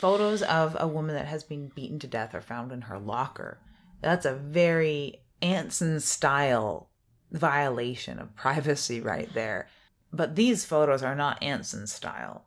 Photos 0.00 0.42
of 0.42 0.76
a 0.80 0.88
woman 0.88 1.14
that 1.14 1.26
has 1.26 1.44
been 1.44 1.68
beaten 1.68 2.00
to 2.00 2.08
death 2.08 2.34
are 2.34 2.40
found 2.40 2.72
in 2.72 2.80
her 2.82 2.98
locker. 2.98 3.60
That's 4.02 4.26
a 4.26 4.34
very 4.34 5.22
Anson 5.40 6.00
style 6.00 6.90
violation 7.30 8.18
of 8.18 8.34
privacy 8.34 9.00
right 9.00 9.32
there. 9.32 9.68
But 10.12 10.34
these 10.34 10.64
photos 10.64 11.04
are 11.04 11.14
not 11.14 11.40
Anson 11.40 11.86
style 11.86 12.46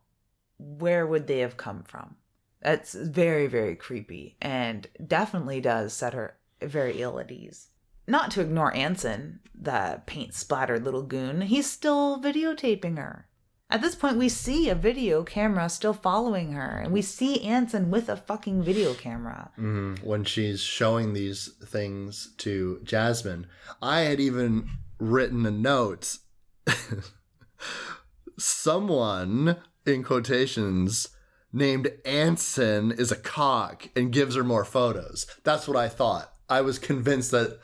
where 0.58 1.08
would 1.08 1.28
they 1.28 1.40
have 1.40 1.56
come 1.56 1.84
from? 1.84 2.18
That's 2.62 2.94
very, 2.94 3.48
very 3.48 3.78
creepy 3.78 4.36
and 4.42 4.86
definitely 5.08 5.62
does 5.62 5.94
set 5.94 6.14
her 6.14 6.36
very 6.62 7.02
ill 7.02 7.20
at 7.20 7.32
ease. 7.32 7.70
Not 8.06 8.32
to 8.32 8.42
ignore 8.42 8.76
Anson, 8.76 9.40
the 9.56 10.02
paint 10.06 10.34
splattered 10.34 10.84
little 10.84 11.04
goon, 11.04 11.40
he's 11.40 11.72
still 11.72 12.22
videotaping 12.22 12.98
her. 12.98 13.29
At 13.72 13.82
this 13.82 13.94
point, 13.94 14.18
we 14.18 14.30
see 14.30 14.68
a 14.68 14.76
video 14.76 15.24
camera 15.24 15.70
still 15.70 15.94
following 15.94 16.54
her, 16.54 16.80
and 16.80 16.92
we 16.92 17.04
see 17.04 17.44
Anson 17.44 17.92
with 17.92 18.10
a 18.10 18.18
fucking 18.18 18.64
video 18.64 18.96
camera. 18.96 19.52
Mm-hmm. 19.60 20.06
When 20.06 20.24
she's 20.24 20.60
showing 20.60 21.14
these 21.14 21.54
things 21.66 22.34
to 22.38 22.80
Jasmine, 22.84 23.46
I 23.80 24.02
had 24.02 24.20
even 24.20 24.70
written 24.98 25.46
a 25.46 25.52
note. 25.52 26.18
Someone 28.40 29.58
in 29.86 30.04
quotations 30.04 31.10
named 31.54 31.92
Anson 32.06 32.92
is 32.92 33.12
a 33.12 33.16
cock 33.16 33.90
and 33.96 34.12
gives 34.12 34.36
her 34.36 34.44
more 34.44 34.66
photos. 34.66 35.28
That's 35.44 35.68
what 35.68 35.78
I 35.78 35.90
thought. 35.90 36.34
I 36.50 36.62
was 36.62 36.80
convinced 36.80 37.30
that 37.32 37.60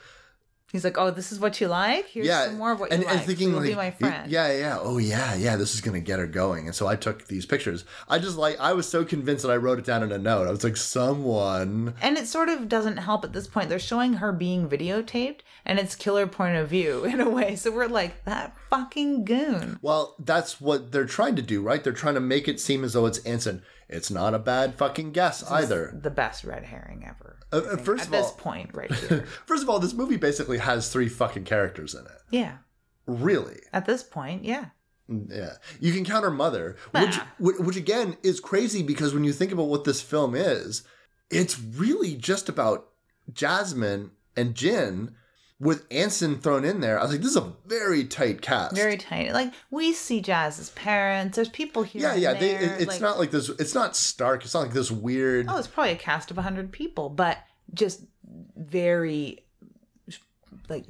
He's 0.76 0.84
like, 0.84 0.98
"Oh, 0.98 1.10
this 1.10 1.32
is 1.32 1.40
what 1.40 1.60
you 1.60 1.68
like. 1.68 2.06
Here's 2.08 2.26
yeah, 2.26 2.44
some 2.44 2.58
more 2.58 2.72
of 2.72 2.80
what 2.80 2.92
and, 2.92 3.02
you 3.02 3.08
and 3.08 3.16
like. 3.16 3.26
thinking 3.26 3.48
you'll 3.48 3.60
like, 3.60 3.68
be 3.70 3.74
my 3.74 3.90
friend." 3.90 4.30
yeah, 4.30 4.52
yeah, 4.52 4.78
oh 4.78 4.98
yeah, 4.98 5.34
yeah, 5.34 5.56
this 5.56 5.74
is 5.74 5.80
gonna 5.80 6.00
get 6.00 6.18
her 6.18 6.26
going. 6.26 6.66
And 6.66 6.74
so 6.74 6.86
I 6.86 6.96
took 6.96 7.26
these 7.28 7.46
pictures. 7.46 7.84
I 8.08 8.18
just 8.18 8.36
like 8.36 8.60
I 8.60 8.74
was 8.74 8.86
so 8.86 9.04
convinced 9.04 9.42
that 9.42 9.50
I 9.50 9.56
wrote 9.56 9.78
it 9.78 9.86
down 9.86 10.02
in 10.02 10.12
a 10.12 10.18
note. 10.18 10.46
I 10.46 10.50
was 10.50 10.62
like, 10.62 10.76
someone 10.76 11.94
And 12.02 12.18
it 12.18 12.26
sort 12.26 12.48
of 12.48 12.68
doesn't 12.68 12.98
help 12.98 13.24
at 13.24 13.32
this 13.32 13.46
point. 13.46 13.68
They're 13.68 13.78
showing 13.78 14.14
her 14.14 14.32
being 14.32 14.68
videotaped, 14.68 15.40
and 15.64 15.78
it's 15.78 15.94
killer 15.94 16.26
point 16.26 16.56
of 16.56 16.68
view 16.68 17.04
in 17.12 17.20
a 17.20 17.28
way. 17.30 17.56
So 17.56 17.70
we're 17.70 17.86
like, 17.86 18.24
that 18.24 18.56
fucking 18.68 19.24
goon. 19.24 19.78
Well, 19.80 20.14
that's 20.18 20.60
what 20.60 20.92
they're 20.92 21.06
trying 21.06 21.36
to 21.36 21.42
do, 21.42 21.62
right? 21.62 21.82
They're 21.82 21.92
trying 21.92 22.14
to 22.14 22.20
make 22.20 22.48
it 22.48 22.60
seem 22.60 22.84
as 22.84 22.92
though 22.92 23.06
it's 23.06 23.18
Anson. 23.20 23.62
It's 23.88 24.10
not 24.10 24.34
a 24.34 24.38
bad 24.38 24.74
fucking 24.74 25.12
guess 25.12 25.48
either. 25.50 25.96
The 26.02 26.10
best 26.10 26.44
red 26.44 26.64
herring 26.64 27.04
ever. 27.08 27.38
Uh, 27.52 27.58
uh, 27.72 27.76
first 27.76 28.02
at 28.02 28.06
of 28.08 28.12
this 28.12 28.26
all- 28.26 28.32
point, 28.32 28.70
right 28.74 28.92
here. 28.92 29.24
First 29.46 29.62
of 29.62 29.70
all, 29.70 29.78
this 29.78 29.94
movie 29.94 30.16
basically 30.16 30.58
has 30.58 30.88
three 30.88 31.08
fucking 31.08 31.44
characters 31.44 31.94
in 31.94 32.04
it. 32.06 32.20
yeah. 32.30 32.58
Really? 33.06 33.60
At 33.72 33.86
this 33.86 34.02
point, 34.02 34.44
yeah. 34.44 34.70
Yeah. 35.08 35.52
You 35.78 35.92
can 35.92 36.04
count 36.04 36.24
her 36.24 36.30
mother, 36.32 36.74
which, 36.90 37.14
which 37.38 37.56
which 37.60 37.76
again 37.76 38.16
is 38.24 38.40
crazy 38.40 38.82
because 38.82 39.14
when 39.14 39.22
you 39.22 39.32
think 39.32 39.52
about 39.52 39.68
what 39.68 39.84
this 39.84 40.00
film 40.02 40.34
is, 40.34 40.82
it's 41.30 41.56
really 41.60 42.16
just 42.16 42.48
about 42.48 42.88
Jasmine 43.32 44.10
and 44.36 44.56
Jin 44.56 45.14
with 45.58 45.86
Anson 45.90 46.38
thrown 46.38 46.64
in 46.64 46.80
there. 46.80 46.98
I 46.98 47.02
was 47.02 47.12
like, 47.12 47.20
this 47.22 47.30
is 47.30 47.36
a 47.36 47.52
very 47.66 48.04
tight 48.04 48.42
cast. 48.42 48.74
Very 48.74 48.96
tight. 48.98 49.32
Like 49.32 49.52
we 49.70 49.92
see 49.92 50.20
Jazz's 50.20 50.70
parents. 50.70 51.36
There's 51.36 51.48
people 51.48 51.82
here. 51.82 52.02
yeah, 52.02 52.14
yeah. 52.14 52.34
They, 52.34 52.50
it- 52.56 52.80
it's 52.82 52.86
like- 52.86 53.00
not 53.00 53.18
like 53.18 53.30
this. 53.30 53.48
It's 53.48 53.74
not 53.74 53.96
stark. 53.96 54.44
It's 54.44 54.52
not 54.54 54.60
like 54.64 54.72
this 54.72 54.90
weird. 54.90 55.46
Oh, 55.48 55.56
it's 55.58 55.66
probably 55.68 55.92
a 55.92 55.96
cast 55.96 56.30
of 56.30 56.36
hundred 56.36 56.72
people, 56.72 57.08
but 57.08 57.38
just 57.74 58.02
very, 58.56 59.44
like, 60.68 60.84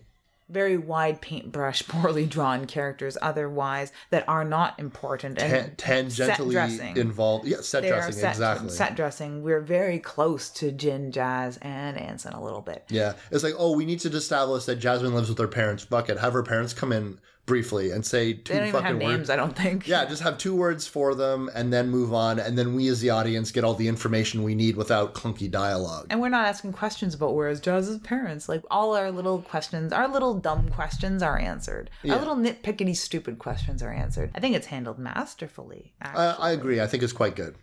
very 0.48 0.76
wide 0.76 1.20
paintbrush, 1.20 1.82
poorly 1.88 2.26
drawn 2.26 2.66
characters. 2.66 3.16
Otherwise, 3.20 3.92
that 4.10 4.28
are 4.28 4.44
not 4.44 4.78
important 4.78 5.38
and 5.40 5.76
Tan- 5.76 6.06
tangentially 6.06 6.52
dressing. 6.52 6.96
involved. 6.96 7.46
Yeah, 7.46 7.60
set 7.60 7.84
dressing 7.84 8.12
set, 8.12 8.30
exactly. 8.30 8.68
set 8.70 8.94
dressing. 8.96 9.42
We're 9.42 9.60
very 9.60 9.98
close 9.98 10.50
to 10.50 10.72
Jin, 10.72 11.12
Jazz, 11.12 11.58
and 11.62 11.98
Anson 11.98 12.32
a 12.32 12.42
little 12.42 12.60
bit. 12.62 12.84
Yeah, 12.88 13.14
it's 13.30 13.44
like, 13.44 13.54
oh, 13.58 13.76
we 13.76 13.84
need 13.84 14.00
to 14.00 14.08
establish 14.08 14.64
that 14.64 14.76
Jasmine 14.76 15.14
lives 15.14 15.28
with 15.28 15.38
her 15.38 15.48
parents. 15.48 15.84
Fuck 15.84 16.08
it, 16.08 16.18
have 16.18 16.32
her 16.32 16.42
parents 16.42 16.72
come 16.72 16.92
in 16.92 17.18
briefly 17.46 17.92
and 17.92 18.04
say 18.04 18.32
two 18.32 18.52
They 18.52 18.58
don't 18.58 18.68
even 18.68 18.72
fucking 18.72 18.86
have 18.86 18.96
names, 18.98 19.18
words. 19.18 19.30
I 19.30 19.36
don't 19.36 19.56
think. 19.56 19.86
Yeah, 19.86 20.04
just 20.04 20.22
have 20.22 20.36
two 20.36 20.54
words 20.54 20.86
for 20.86 21.14
them 21.14 21.48
and 21.54 21.72
then 21.72 21.88
move 21.88 22.12
on, 22.12 22.38
and 22.38 22.58
then 22.58 22.74
we 22.74 22.88
as 22.88 23.00
the 23.00 23.10
audience 23.10 23.52
get 23.52 23.64
all 23.64 23.74
the 23.74 23.88
information 23.88 24.42
we 24.42 24.54
need 24.54 24.76
without 24.76 25.14
clunky 25.14 25.50
dialogue. 25.50 26.06
And 26.10 26.20
we're 26.20 26.28
not 26.28 26.46
asking 26.46 26.72
questions 26.72 27.14
about 27.14 27.34
where's 27.34 27.60
Jazz's 27.60 27.98
parents. 28.00 28.48
Like 28.48 28.62
all 28.70 28.94
our 28.96 29.10
little 29.10 29.40
questions, 29.40 29.92
our 29.92 30.08
little 30.08 30.34
dumb 30.34 30.68
questions 30.68 31.22
are 31.22 31.38
answered. 31.38 31.88
Our 32.08 32.18
little 32.18 32.36
nitpickety 32.36 32.96
stupid 32.96 33.38
questions 33.38 33.82
are 33.82 33.92
answered. 33.92 34.30
I 34.34 34.40
think 34.40 34.56
it's 34.56 34.66
handled 34.66 34.98
masterfully. 34.98 35.94
I 36.02 36.50
agree. 36.50 36.80
I 36.80 36.86
think 36.86 37.02
it's 37.02 37.12
quite 37.12 37.36
good. 37.36 37.54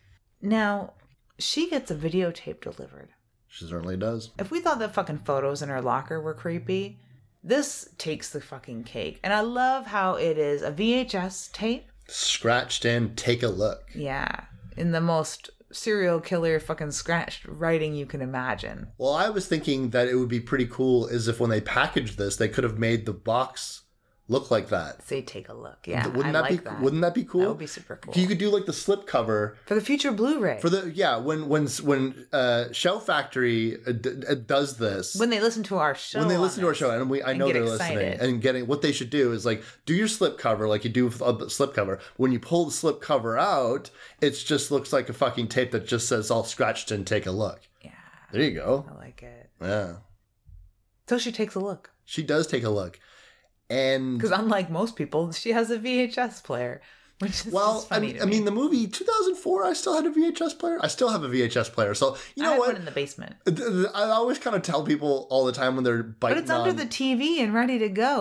now, 0.41 0.93
she 1.39 1.69
gets 1.69 1.89
a 1.91 1.95
videotape 1.95 2.61
delivered. 2.61 3.09
She 3.47 3.65
certainly 3.65 3.97
does. 3.97 4.29
If 4.39 4.51
we 4.51 4.59
thought 4.59 4.79
the 4.79 4.87
fucking 4.87 5.19
photos 5.19 5.61
in 5.61 5.69
her 5.69 5.81
locker 5.81 6.21
were 6.21 6.33
creepy, 6.33 6.99
this 7.43 7.89
takes 7.97 8.29
the 8.29 8.41
fucking 8.41 8.83
cake. 8.83 9.19
And 9.23 9.33
I 9.33 9.41
love 9.41 9.87
how 9.87 10.15
it 10.15 10.37
is 10.37 10.61
a 10.61 10.71
VHS 10.71 11.51
tape. 11.51 11.91
Scratched 12.07 12.85
in, 12.85 13.15
take 13.15 13.43
a 13.43 13.47
look. 13.47 13.83
Yeah, 13.93 14.45
in 14.77 14.91
the 14.91 15.01
most 15.01 15.49
serial 15.71 16.19
killer 16.19 16.59
fucking 16.59 16.91
scratched 16.91 17.45
writing 17.45 17.95
you 17.95 18.05
can 18.05 18.21
imagine. 18.21 18.87
Well, 18.97 19.13
I 19.13 19.29
was 19.29 19.47
thinking 19.47 19.89
that 19.89 20.07
it 20.07 20.15
would 20.15 20.29
be 20.29 20.39
pretty 20.39 20.67
cool 20.67 21.07
is 21.07 21.27
if 21.27 21.39
when 21.39 21.49
they 21.49 21.61
packaged 21.61 22.17
this, 22.17 22.35
they 22.35 22.47
could 22.47 22.63
have 22.63 22.77
made 22.77 23.05
the 23.05 23.13
box 23.13 23.82
look 24.29 24.49
like 24.49 24.69
that. 24.69 25.01
Say, 25.05 25.21
take 25.21 25.49
a 25.49 25.53
look. 25.53 25.79
Yeah, 25.85 26.07
Wouldn't 26.07 26.27
I 26.27 26.31
that 26.31 26.41
like 26.41 26.49
be 26.51 26.57
that. 26.69 26.81
wouldn't 26.81 27.01
that 27.01 27.13
be 27.13 27.23
cool? 27.25 27.41
That 27.41 27.49
would 27.49 27.57
be 27.59 27.67
super 27.67 27.97
cool. 27.97 28.13
You 28.15 28.25
could 28.27 28.37
do 28.37 28.49
like 28.49 28.65
the 28.65 28.73
slip 28.73 29.05
cover 29.05 29.57
For 29.65 29.75
the 29.75 29.81
future 29.81 30.11
Blu-ray. 30.11 30.59
for 30.61 30.69
the 30.69 30.91
yeah 30.91 31.17
when 31.17 31.49
when 31.49 31.67
when 31.83 32.25
uh, 32.31 32.71
Shout 32.71 33.05
Factory 33.05 33.77
uh, 33.85 33.91
d- 33.91 34.23
uh, 34.27 34.35
does 34.35 34.77
this 34.77 35.15
when 35.15 35.29
they 35.29 35.39
listen 35.41 35.61
to 35.63 35.77
our 35.77 35.93
show. 35.93 36.19
when 36.19 36.29
they 36.29 36.37
listen 36.37 36.61
to 36.61 36.67
our 36.67 36.73
show 36.73 36.89
and 36.91 37.09
we 37.09 37.21
I 37.21 37.31
and 37.31 37.39
know 37.39 37.51
they're 37.51 37.63
excited. 37.63 38.11
listening 38.11 38.29
and 38.31 38.41
getting 38.41 38.65
what 38.67 38.81
they 38.81 38.91
should 38.93 39.09
do 39.09 39.33
is 39.33 39.45
like 39.45 39.61
do 39.85 39.93
your 39.93 40.07
slip 40.07 40.37
cover 40.37 40.67
like 40.67 40.83
you 40.85 40.89
do 40.89 41.05
with 41.05 41.21
a 41.21 41.49
slip 41.49 41.73
cover 41.73 41.99
when 42.17 42.31
you 42.31 42.39
pull 42.39 42.65
the 42.65 42.71
slip 42.71 43.01
cover 43.01 43.37
out 43.37 43.89
it 44.21 44.31
just 44.31 44.71
looks 44.71 44.93
like 44.93 45.09
a 45.09 45.13
fucking 45.13 45.47
tape 45.49 45.71
that 45.71 45.85
just 45.85 46.07
says 46.07 46.31
all 46.31 46.43
scratched 46.45 46.91
and 46.91 47.05
take 47.05 47.25
a 47.25 47.31
look 47.31 47.59
Yeah, 47.81 47.91
there 48.31 48.41
you 48.43 48.51
go 48.51 48.85
I 48.89 48.97
like 48.97 49.21
it. 49.21 49.49
yeah 49.61 49.95
So 51.07 51.17
she 51.17 51.31
takes 51.31 51.55
a 51.55 51.59
look. 51.59 51.91
she 52.05 52.23
does 52.23 52.47
take 52.47 52.63
a 52.63 52.69
look 52.69 52.99
and 53.73 54.17
Because 54.17 54.31
unlike 54.43 54.69
most 54.79 54.95
people, 54.95 55.31
she 55.41 55.51
has 55.57 55.67
a 55.71 55.79
VHS 55.85 56.43
player, 56.43 56.81
which 57.19 57.37
is 57.45 57.53
well 57.57 57.75
I 57.89 57.99
mean, 58.03 58.15
to 58.15 58.23
I 58.23 58.25
mean 58.33 58.43
the 58.45 58.51
movie 58.61 58.85
2004 58.87 59.63
I 59.71 59.73
still 59.73 59.95
had 59.99 60.05
a 60.05 60.13
VHS 60.17 60.53
player 60.61 60.77
I 60.81 60.89
still 60.97 61.09
have 61.15 61.23
a 61.23 61.29
VHS 61.35 61.69
player 61.75 61.93
so 61.93 62.05
you 62.35 62.43
I 62.43 62.45
know 62.45 62.49
have 62.51 62.59
what 62.59 62.67
one 62.73 62.77
in 62.81 62.85
the 62.85 62.91
basement. 63.01 63.33
I 63.99 64.03
always 64.19 64.39
kind 64.39 64.55
of 64.55 64.61
tell 64.61 64.83
people 64.83 65.13
all 65.31 65.43
the 65.49 65.55
time 65.61 65.75
when 65.75 65.83
they're 65.85 66.03
biting 66.03 66.35
But 66.35 66.37
it's 66.43 66.51
under 66.59 66.73
the 66.83 66.89
TV 66.99 67.21
and 67.43 67.53
ready 67.53 67.77
to 67.79 67.89
go. 67.89 68.17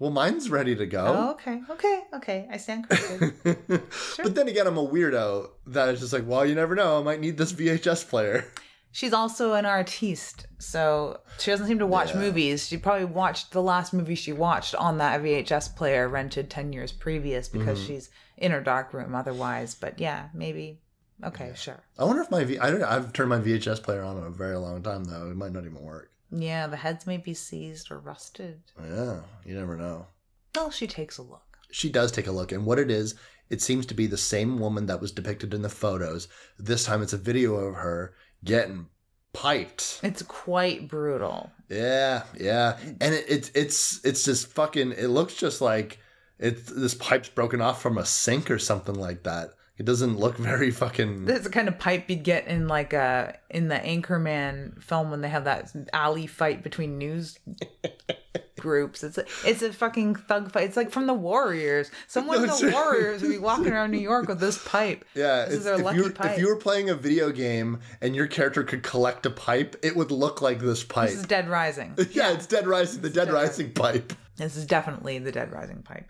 Well, 0.00 0.12
mine's 0.12 0.48
ready 0.48 0.74
to 0.76 0.84
Oh, 0.84 0.86
go. 0.86 1.30
okay, 1.34 1.56
okay, 1.74 1.96
okay. 2.18 2.38
I 2.54 2.56
stand 2.64 2.88
corrected. 2.88 3.34
But 4.24 4.32
then 4.36 4.46
again, 4.46 4.66
I'm 4.70 4.78
a 4.78 4.86
weirdo 4.94 5.50
that 5.74 5.88
is 5.88 5.98
just 5.98 6.12
like, 6.12 6.24
well, 6.24 6.46
you 6.46 6.54
never 6.54 6.74
know. 6.80 7.00
I 7.00 7.02
might 7.02 7.20
need 7.20 7.36
this 7.36 7.52
VHS 7.52 8.08
player. 8.08 8.46
She's 8.90 9.12
also 9.12 9.52
an 9.52 9.66
artiste, 9.66 10.46
so 10.58 11.20
she 11.38 11.50
doesn't 11.50 11.66
seem 11.66 11.78
to 11.78 11.86
watch 11.86 12.10
Yeah. 12.14 12.20
movies. 12.20 12.66
She 12.66 12.78
probably 12.78 13.04
watched 13.04 13.52
the 13.52 13.62
last 13.62 13.92
movie 13.92 14.14
she 14.14 14.32
watched 14.32 14.74
on 14.74 14.98
that 14.98 15.20
VHS 15.22 15.68
player 15.76 16.08
rented 16.08 16.50
10 16.50 16.72
years 16.72 16.90
previous 16.92 17.48
Mm-hmm. 17.48 17.58
because 17.58 17.82
she's 17.82 18.10
in 18.36 18.50
her 18.52 18.60
dark 18.60 18.92
room 18.92 19.14
otherwise. 19.14 19.74
But 19.74 20.00
yeah, 20.00 20.28
maybe. 20.34 20.80
Okay, 21.22 21.52
sure. 21.56 21.82
I 21.98 22.04
wonder 22.04 22.22
if 22.22 22.30
my 22.30 22.44
V. 22.44 22.58
I 22.58 22.70
don't 22.70 22.80
know. 22.80 22.88
I've 22.88 23.12
turned 23.12 23.28
my 23.30 23.38
VHS 23.40 23.82
player 23.82 24.02
on 24.02 24.16
in 24.18 24.24
a 24.24 24.30
very 24.30 24.56
long 24.56 24.82
time 24.82 25.04
though. 25.04 25.30
It 25.30 25.36
might 25.36 25.52
not 25.52 25.64
even 25.64 25.82
work. 25.82 26.10
Yeah, 26.30 26.66
the 26.66 26.76
heads 26.76 27.06
may 27.06 27.16
be 27.16 27.34
seized 27.34 27.90
or 27.90 27.98
rusted. 27.98 28.60
Yeah, 28.80 29.20
you 29.44 29.54
never 29.54 29.76
know. 29.76 30.06
Well, 30.54 30.70
she 30.70 30.86
takes 30.86 31.18
a 31.18 31.22
look. 31.22 31.58
She 31.70 31.88
does 31.90 32.12
take 32.12 32.26
a 32.26 32.32
look, 32.32 32.52
and 32.52 32.64
what 32.64 32.78
it 32.78 32.90
is, 32.90 33.14
it 33.50 33.60
seems 33.62 33.84
to 33.86 33.94
be 33.94 34.06
the 34.06 34.16
same 34.16 34.58
woman 34.58 34.86
that 34.86 35.00
was 35.00 35.10
depicted 35.12 35.52
in 35.54 35.62
the 35.62 35.68
photos. 35.68 36.28
This 36.58 36.84
time 36.84 37.02
it's 37.02 37.12
a 37.12 37.18
video 37.18 37.54
of 37.56 37.74
her 37.76 38.14
getting 38.44 38.86
piped. 39.32 40.00
It's 40.02 40.22
quite 40.22 40.88
brutal. 40.88 41.50
Yeah, 41.68 42.24
yeah, 42.38 42.78
and 43.00 43.14
it, 43.14 43.26
it's 43.28 43.50
it's 43.54 44.04
it's 44.04 44.24
just 44.24 44.48
fucking. 44.48 44.92
It 44.92 45.08
looks 45.08 45.34
just 45.34 45.60
like 45.60 45.98
it's 46.38 46.70
this 46.70 46.94
pipe's 46.94 47.28
broken 47.28 47.60
off 47.60 47.82
from 47.82 47.98
a 47.98 48.04
sink 48.04 48.50
or 48.50 48.58
something 48.58 48.94
like 48.94 49.24
that. 49.24 49.50
It 49.78 49.86
doesn't 49.86 50.18
look 50.18 50.36
very 50.36 50.70
fucking. 50.70 51.24
That's 51.24 51.44
the 51.44 51.50
kind 51.50 51.68
of 51.68 51.78
pipe 51.78 52.10
you'd 52.10 52.24
get 52.24 52.48
in 52.48 52.66
like 52.66 52.92
a 52.92 53.38
in 53.48 53.68
the 53.68 53.76
Anchorman 53.76 54.82
film 54.82 55.10
when 55.10 55.20
they 55.20 55.28
have 55.28 55.44
that 55.44 55.72
alley 55.92 56.26
fight 56.26 56.64
between 56.64 56.98
news 56.98 57.38
groups. 58.58 59.02
It's 59.02 59.18
a, 59.18 59.24
it's 59.44 59.62
a 59.62 59.72
fucking 59.72 60.16
thug 60.16 60.50
fight. 60.52 60.64
It's 60.64 60.76
like 60.76 60.90
from 60.90 61.06
the 61.06 61.14
Warriors. 61.14 61.90
Someone 62.06 62.42
in 62.42 62.48
the 62.48 62.70
Warriors 62.72 63.22
would 63.22 63.30
be 63.30 63.38
walking 63.38 63.68
around 63.68 63.92
New 63.92 63.98
York 63.98 64.28
with 64.28 64.40
this 64.40 64.62
pipe. 64.66 65.04
Yeah, 65.14 65.46
this 65.46 65.58
is 65.58 65.64
their 65.64 65.76
if, 65.76 65.82
lucky 65.82 65.98
you 65.98 66.10
pipe. 66.10 66.32
if 66.32 66.38
you 66.38 66.48
were 66.48 66.56
playing 66.56 66.90
a 66.90 66.94
video 66.94 67.30
game 67.30 67.78
and 68.00 68.14
your 68.14 68.26
character 68.26 68.64
could 68.64 68.82
collect 68.82 69.26
a 69.26 69.30
pipe, 69.30 69.76
it 69.82 69.96
would 69.96 70.10
look 70.10 70.42
like 70.42 70.58
this 70.58 70.84
pipe. 70.84 71.10
This 71.10 71.20
is 71.20 71.26
Dead 71.26 71.48
Rising. 71.48 71.94
yeah, 72.10 72.32
it's 72.32 72.46
Dead 72.46 72.66
Rising, 72.66 73.00
the 73.00 73.10
Dead 73.10 73.26
Dead 73.26 73.34
Rising 73.34 73.72
pipe. 73.72 74.12
This 74.36 74.56
is 74.56 74.66
definitely 74.66 75.18
the 75.18 75.32
Dead 75.32 75.52
Rising 75.52 75.82
pipe. 75.82 76.08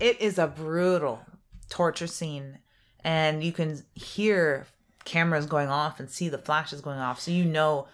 It 0.00 0.20
is 0.20 0.38
a 0.38 0.46
brutal 0.46 1.20
torture 1.68 2.06
scene, 2.06 2.58
and 3.04 3.42
you 3.42 3.52
can 3.52 3.82
hear 3.94 4.66
cameras 5.04 5.46
going 5.46 5.68
off 5.68 5.98
and 6.00 6.08
see 6.08 6.28
the 6.28 6.38
flashes 6.38 6.80
going 6.80 6.98
off, 6.98 7.20
so 7.20 7.30
you 7.30 7.44
know 7.44 7.86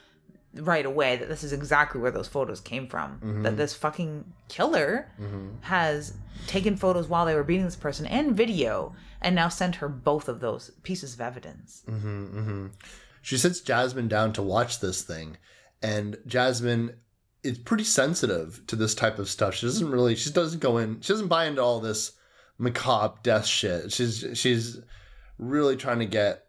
right 0.54 0.86
away 0.86 1.16
that 1.16 1.28
this 1.28 1.44
is 1.44 1.52
exactly 1.52 2.00
where 2.00 2.10
those 2.10 2.28
photos 2.28 2.60
came 2.60 2.86
from. 2.86 3.18
That 3.20 3.26
mm-hmm. 3.26 3.56
this 3.56 3.74
fucking 3.74 4.24
killer 4.48 5.10
mm-hmm. 5.20 5.50
has 5.62 6.14
taken 6.46 6.76
photos 6.76 7.08
while 7.08 7.26
they 7.26 7.34
were 7.34 7.44
beating 7.44 7.64
this 7.64 7.76
person 7.76 8.06
and 8.06 8.36
video, 8.36 8.94
and 9.20 9.34
now 9.34 9.48
sent 9.48 9.76
her 9.76 9.88
both 9.88 10.28
of 10.28 10.40
those 10.40 10.70
pieces 10.82 11.14
of 11.14 11.20
evidence. 11.20 11.82
Mm-hmm, 11.88 12.66
she 13.22 13.36
sits 13.36 13.60
Jasmine 13.60 14.08
down 14.08 14.32
to 14.34 14.42
watch 14.42 14.80
this 14.80 15.02
thing, 15.02 15.36
and 15.82 16.16
Jasmine 16.26 16.94
is 17.42 17.58
pretty 17.58 17.84
sensitive 17.84 18.62
to 18.66 18.76
this 18.76 18.94
type 18.94 19.18
of 19.18 19.28
stuff. 19.28 19.54
She 19.54 19.66
doesn't 19.66 19.90
really, 19.90 20.14
she 20.14 20.30
doesn't 20.30 20.60
go 20.60 20.78
in, 20.78 21.00
she 21.00 21.12
doesn't 21.12 21.28
buy 21.28 21.46
into 21.46 21.62
all 21.62 21.80
this 21.80 22.12
macabre 22.58 23.18
death 23.22 23.46
shit. 23.46 23.92
She's 23.92 24.24
she's 24.34 24.80
really 25.38 25.76
trying 25.76 26.00
to 26.00 26.06
get 26.06 26.44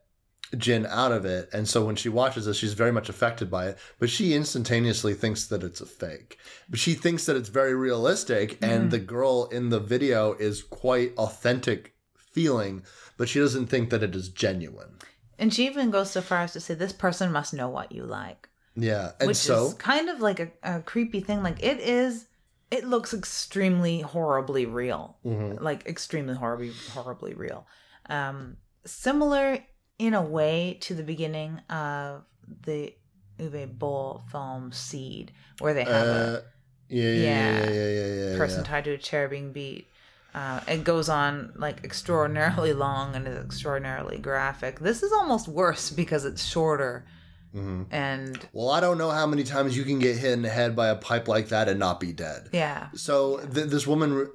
Jin 0.58 0.88
out 0.88 1.12
of 1.12 1.26
it, 1.26 1.50
and 1.54 1.68
so 1.68 1.86
when 1.86 1.96
she 1.96 2.10
watches 2.10 2.46
this, 2.46 2.58
she's 2.58 2.74
very 2.74 2.92
much 2.92 3.08
affected 3.08 3.52
by 3.52 3.68
it. 3.68 3.78
But 4.00 4.10
she 4.10 4.34
instantaneously 4.34 5.14
thinks 5.14 5.46
that 5.48 5.64
it's 5.64 5.82
a 5.82 5.86
fake. 5.86 6.40
But 6.70 6.80
she 6.80 6.96
thinks 6.96 7.26
that 7.28 7.36
it's 7.36 7.50
very 7.50 7.76
realistic, 7.76 8.58
and 8.62 8.82
mm-hmm. 8.82 8.90
the 8.90 9.00
girl 9.00 9.46
in 9.52 9.70
the 9.70 9.80
video 9.80 10.34
is 10.34 10.64
quite 10.64 11.16
authentic 11.18 11.94
feeling, 12.32 12.84
but 13.18 13.30
she 13.30 13.40
doesn't 13.40 13.68
think 13.68 13.92
that 13.92 14.04
it 14.04 14.16
is 14.16 14.30
genuine. 14.30 14.98
And 15.38 15.54
she 15.54 15.68
even 15.68 15.92
goes 15.92 16.12
so 16.12 16.22
far 16.22 16.42
as 16.42 16.54
to 16.54 16.60
say, 16.60 16.74
"This 16.74 16.94
person 16.94 17.32
must 17.32 17.54
know 17.54 17.70
what 17.70 17.92
you 17.92 18.04
like." 18.04 18.50
Yeah, 18.76 19.12
and 19.20 19.28
which 19.28 19.38
so 19.38 19.68
is 19.68 19.74
kind 19.76 20.10
of 20.10 20.20
like 20.20 20.40
a, 20.40 20.50
a 20.64 20.82
creepy 20.82 21.20
thing. 21.20 21.44
Like 21.44 21.62
it 21.64 21.80
is, 21.80 22.26
it 22.72 22.86
looks 22.86 23.14
extremely 23.14 24.02
horribly 24.02 24.66
real, 24.66 25.18
Mm-hmm. 25.26 25.64
like 25.64 25.86
extremely 25.88 26.36
horribly 26.36 26.72
horribly 26.92 27.34
real. 27.34 27.66
Um, 28.10 28.58
similar 28.86 29.60
in 29.98 30.14
a 30.14 30.22
way 30.22 30.78
to 30.82 30.94
the 30.96 31.04
beginning 31.04 31.60
of 31.70 32.24
the 32.66 32.94
Uwe 33.40 33.78
Boll 33.78 34.24
film 34.32 34.72
Seed, 34.72 35.32
where 35.60 35.74
they 35.74 35.84
have 35.84 36.08
uh, 36.08 36.40
yeah, 36.90 37.04
yeah, 37.04 37.12
yeah, 37.12 37.64
yeah, 37.64 37.70
yeah, 37.70 37.72
yeah, 37.72 38.04
a 38.28 38.32
yeah. 38.32 38.38
person 38.38 38.64
tied 38.64 38.86
to 38.86 38.92
a 38.92 38.98
chair 38.98 39.28
being 39.28 39.52
beat. 39.52 39.88
Uh, 40.34 40.60
it 40.68 40.84
goes 40.84 41.10
on 41.10 41.54
like 41.56 41.84
extraordinarily 41.84 42.74
long 42.74 43.16
and 43.16 43.28
is 43.28 43.44
extraordinarily 43.44 44.18
graphic. 44.20 44.80
This 44.80 45.02
is 45.04 45.12
almost 45.12 45.48
worse 45.48 45.90
because 45.90 46.24
it's 46.26 46.44
shorter. 46.46 47.06
Mm-hmm. 47.56 47.84
And 47.92 48.48
Well, 48.54 48.70
I 48.70 48.80
don't 48.80 48.98
know 48.98 49.10
how 49.10 49.26
many 49.26 49.44
times 49.44 49.76
you 49.76 49.84
can 49.84 50.00
get 50.00 50.18
hit 50.18 50.32
in 50.34 50.42
the 50.44 50.50
head 50.50 50.76
by 50.76 50.90
a 50.90 50.96
pipe 50.96 51.28
like 51.28 51.50
that 51.50 51.68
and 51.68 51.80
not 51.80 52.00
be 52.00 52.14
dead. 52.14 52.50
yeah, 52.54 52.90
So 52.96 53.38
th- 53.40 53.68
this 53.68 53.88
woman, 53.88 54.30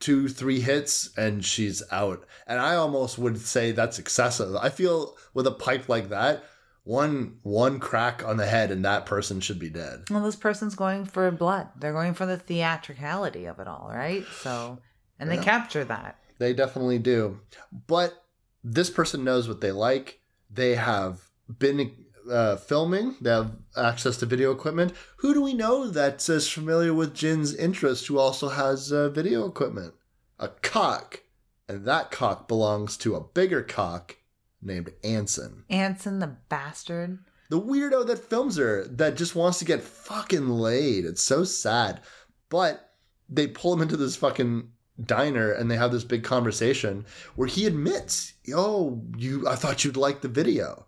two, 0.00 0.28
three 0.28 0.60
hits, 0.60 1.10
and 1.16 1.44
she's 1.44 1.82
out. 1.92 2.24
And 2.46 2.58
I 2.60 2.74
almost 2.74 3.18
would 3.18 3.38
say 3.38 3.72
that's 3.72 3.98
excessive. 3.98 4.56
I 4.56 4.70
feel 4.70 5.16
with 5.34 5.46
a 5.46 5.52
pipe 5.52 5.88
like 5.88 6.08
that, 6.08 6.44
one 6.84 7.36
one 7.44 7.78
crack 7.78 8.24
on 8.26 8.38
the 8.38 8.46
head 8.46 8.72
and 8.72 8.84
that 8.84 9.06
person 9.06 9.38
should 9.40 9.60
be 9.60 9.70
dead. 9.70 10.02
Well, 10.10 10.24
this 10.24 10.34
person's 10.34 10.74
going 10.74 11.04
for 11.04 11.30
blood. 11.30 11.68
They're 11.78 11.92
going 11.92 12.14
for 12.14 12.26
the 12.26 12.36
theatricality 12.36 13.44
of 13.44 13.60
it 13.60 13.68
all, 13.68 13.88
right? 13.94 14.24
So, 14.40 14.78
and 15.20 15.30
they 15.30 15.38
capture 15.38 15.84
that. 15.84 16.18
They 16.38 16.52
definitely 16.52 16.98
do. 16.98 17.38
But 17.86 18.24
this 18.64 18.90
person 18.90 19.22
knows 19.22 19.46
what 19.46 19.60
they 19.60 19.70
like. 19.70 20.18
They 20.50 20.74
have 20.74 21.20
been 21.58 21.92
uh, 22.30 22.56
filming, 22.56 23.16
they 23.20 23.30
have 23.30 23.52
access 23.76 24.16
to 24.18 24.26
video 24.26 24.50
equipment. 24.50 24.92
Who 25.18 25.34
do 25.34 25.42
we 25.42 25.54
know 25.54 25.88
that's 25.88 26.28
as 26.28 26.48
familiar 26.48 26.94
with 26.94 27.14
Jin's 27.14 27.54
interest 27.54 28.06
who 28.06 28.18
also 28.18 28.48
has 28.48 28.92
uh, 28.92 29.08
video 29.08 29.46
equipment? 29.46 29.94
A 30.38 30.48
cock. 30.48 31.22
And 31.68 31.84
that 31.86 32.10
cock 32.10 32.48
belongs 32.48 32.96
to 32.98 33.14
a 33.14 33.20
bigger 33.20 33.62
cock 33.62 34.16
named 34.60 34.92
Anson. 35.02 35.64
Anson, 35.70 36.18
the 36.18 36.36
bastard. 36.48 37.18
The 37.50 37.60
weirdo 37.60 38.06
that 38.06 38.18
films 38.18 38.56
her 38.56 38.84
that 38.84 39.16
just 39.16 39.34
wants 39.34 39.58
to 39.58 39.64
get 39.64 39.82
fucking 39.82 40.48
laid. 40.48 41.04
It's 41.04 41.22
so 41.22 41.44
sad. 41.44 42.00
But 42.48 42.90
they 43.28 43.46
pull 43.46 43.72
him 43.72 43.82
into 43.82 43.96
this 43.96 44.16
fucking 44.16 44.68
diner 45.02 45.52
and 45.52 45.70
they 45.70 45.76
have 45.76 45.92
this 45.92 46.04
big 46.04 46.22
conversation 46.22 47.04
where 47.34 47.48
he 47.48 47.66
admits, 47.66 48.34
"Oh, 48.54 49.02
you 49.16 49.46
I 49.48 49.56
thought 49.56 49.84
you'd 49.84 49.96
like 49.96 50.20
the 50.20 50.28
video." 50.28 50.86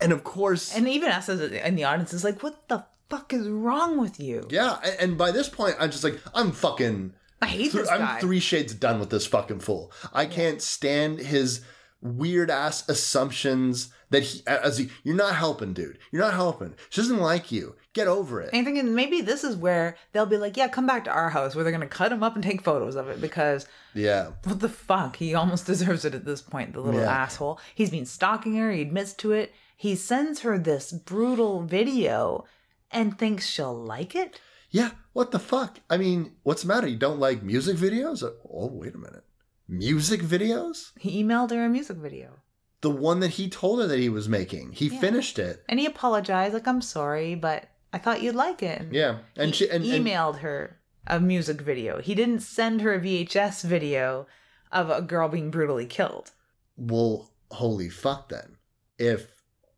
And 0.00 0.12
of 0.12 0.24
course, 0.24 0.74
And 0.74 0.88
even 0.88 1.10
us 1.10 1.28
as 1.28 1.40
in 1.40 1.74
the 1.76 1.84
audience 1.84 2.12
is 2.12 2.24
like, 2.24 2.42
what 2.42 2.68
the 2.68 2.84
fuck 3.08 3.32
is 3.32 3.48
wrong 3.48 3.98
with 4.00 4.18
you? 4.20 4.46
yeah, 4.50 4.78
and, 4.84 4.96
and 5.00 5.18
by 5.18 5.30
this 5.30 5.48
point 5.48 5.76
I'm 5.78 5.90
just 5.90 6.04
like, 6.04 6.20
I'm 6.34 6.52
fucking 6.52 7.14
I 7.42 7.46
hate 7.46 7.72
Th- 7.72 7.84
this 7.84 7.90
I'm 7.90 7.98
guy. 8.00 8.20
three 8.20 8.40
shades 8.40 8.74
done 8.74 8.98
with 9.00 9.10
this 9.10 9.26
fucking 9.26 9.60
fool. 9.60 9.92
I 10.12 10.24
can't 10.26 10.62
stand 10.62 11.18
his 11.20 11.60
weird 12.00 12.50
ass 12.50 12.86
assumptions 12.88 13.90
that 14.10 14.22
he 14.22 14.42
as 14.46 14.78
he, 14.78 14.88
you're 15.02 15.16
not 15.16 15.34
helping, 15.34 15.72
dude. 15.72 15.98
You're 16.12 16.22
not 16.22 16.34
helping. 16.34 16.74
She 16.90 17.00
doesn't 17.00 17.18
like 17.20 17.50
you. 17.52 17.74
Get 17.92 18.08
over 18.08 18.40
it. 18.40 18.50
And 18.52 18.58
I'm 18.60 18.64
thinking 18.74 18.94
maybe 18.94 19.20
this 19.20 19.44
is 19.44 19.56
where 19.56 19.96
they'll 20.12 20.26
be 20.26 20.36
like, 20.36 20.56
yeah, 20.56 20.68
come 20.68 20.86
back 20.86 21.04
to 21.04 21.10
our 21.10 21.30
house 21.30 21.54
where 21.54 21.62
they're 21.64 21.72
going 21.72 21.80
to 21.88 21.94
cut 21.96 22.10
him 22.12 22.22
up 22.22 22.34
and 22.34 22.42
take 22.42 22.60
photos 22.62 22.96
of 22.96 23.08
it 23.08 23.20
because 23.20 23.66
yeah. 23.94 24.30
what 24.44 24.60
the 24.60 24.68
fuck? 24.68 25.16
He 25.16 25.34
almost 25.34 25.66
deserves 25.72 26.04
it 26.04 26.14
at 26.14 26.24
this 26.24 26.42
point, 26.42 26.72
the 26.72 26.80
little 26.80 27.00
Yeah. 27.00 27.10
asshole. 27.22 27.60
He's 27.74 27.90
been 27.90 28.06
stalking 28.06 28.56
her. 28.56 28.70
He 28.72 28.82
admits 28.82 29.12
to 29.14 29.32
it. 29.32 29.52
He 29.76 29.94
sends 29.96 30.40
her 30.40 30.58
this 30.58 30.92
brutal 30.92 31.62
video 31.62 32.44
and 32.90 33.18
thinks 33.18 33.46
she'll 33.48 33.74
like 33.74 34.14
it. 34.14 34.40
Yeah, 34.70 34.92
what 35.12 35.30
the 35.30 35.38
fuck? 35.38 35.78
I 35.90 35.96
mean, 35.96 36.32
what's 36.42 36.62
the 36.62 36.68
matter? 36.68 36.86
You 36.86 36.96
don't 36.96 37.20
like 37.20 37.42
music 37.42 37.76
videos? 37.76 38.22
Oh, 38.22 38.66
wait 38.72 38.94
a 38.94 38.98
minute. 38.98 39.24
Music 39.68 40.20
videos? 40.20 40.92
He 40.98 41.22
emailed 41.22 41.50
her 41.50 41.64
a 41.64 41.68
music 41.68 41.96
video. 41.96 42.40
The 42.80 42.90
one 42.90 43.20
that 43.20 43.30
he 43.30 43.48
told 43.48 43.80
her 43.80 43.86
that 43.86 43.98
he 43.98 44.08
was 44.08 44.28
making. 44.28 44.72
He 44.72 44.88
Yeah. 44.88 45.00
finished 45.00 45.38
it. 45.38 45.64
And 45.68 45.80
he 45.80 45.86
apologized, 45.86 46.54
like, 46.54 46.66
I'm 46.68 46.82
sorry, 46.82 47.34
but 47.34 47.68
I 47.92 47.98
thought 47.98 48.20
you'd 48.22 48.34
like 48.34 48.62
it. 48.62 48.80
And 48.80 48.92
Yeah. 48.92 49.18
And 49.36 49.50
he 49.52 49.64
she 49.64 49.70
and, 49.70 49.84
and 49.84 50.06
emailed 50.06 50.38
her 50.40 50.80
a 51.06 51.18
music 51.20 51.60
video. 51.60 52.00
He 52.00 52.14
didn't 52.14 52.40
send 52.40 52.80
her 52.82 52.94
a 52.94 53.00
VHS 53.00 53.62
video 53.64 54.26
of 54.72 54.90
a 54.90 55.00
girl 55.02 55.28
being 55.28 55.50
brutally 55.50 55.86
killed. 55.86 56.32
well, 56.76 57.30
holy 57.52 57.88
fuck 57.88 58.28
then. 58.30 58.56
If 58.98 59.30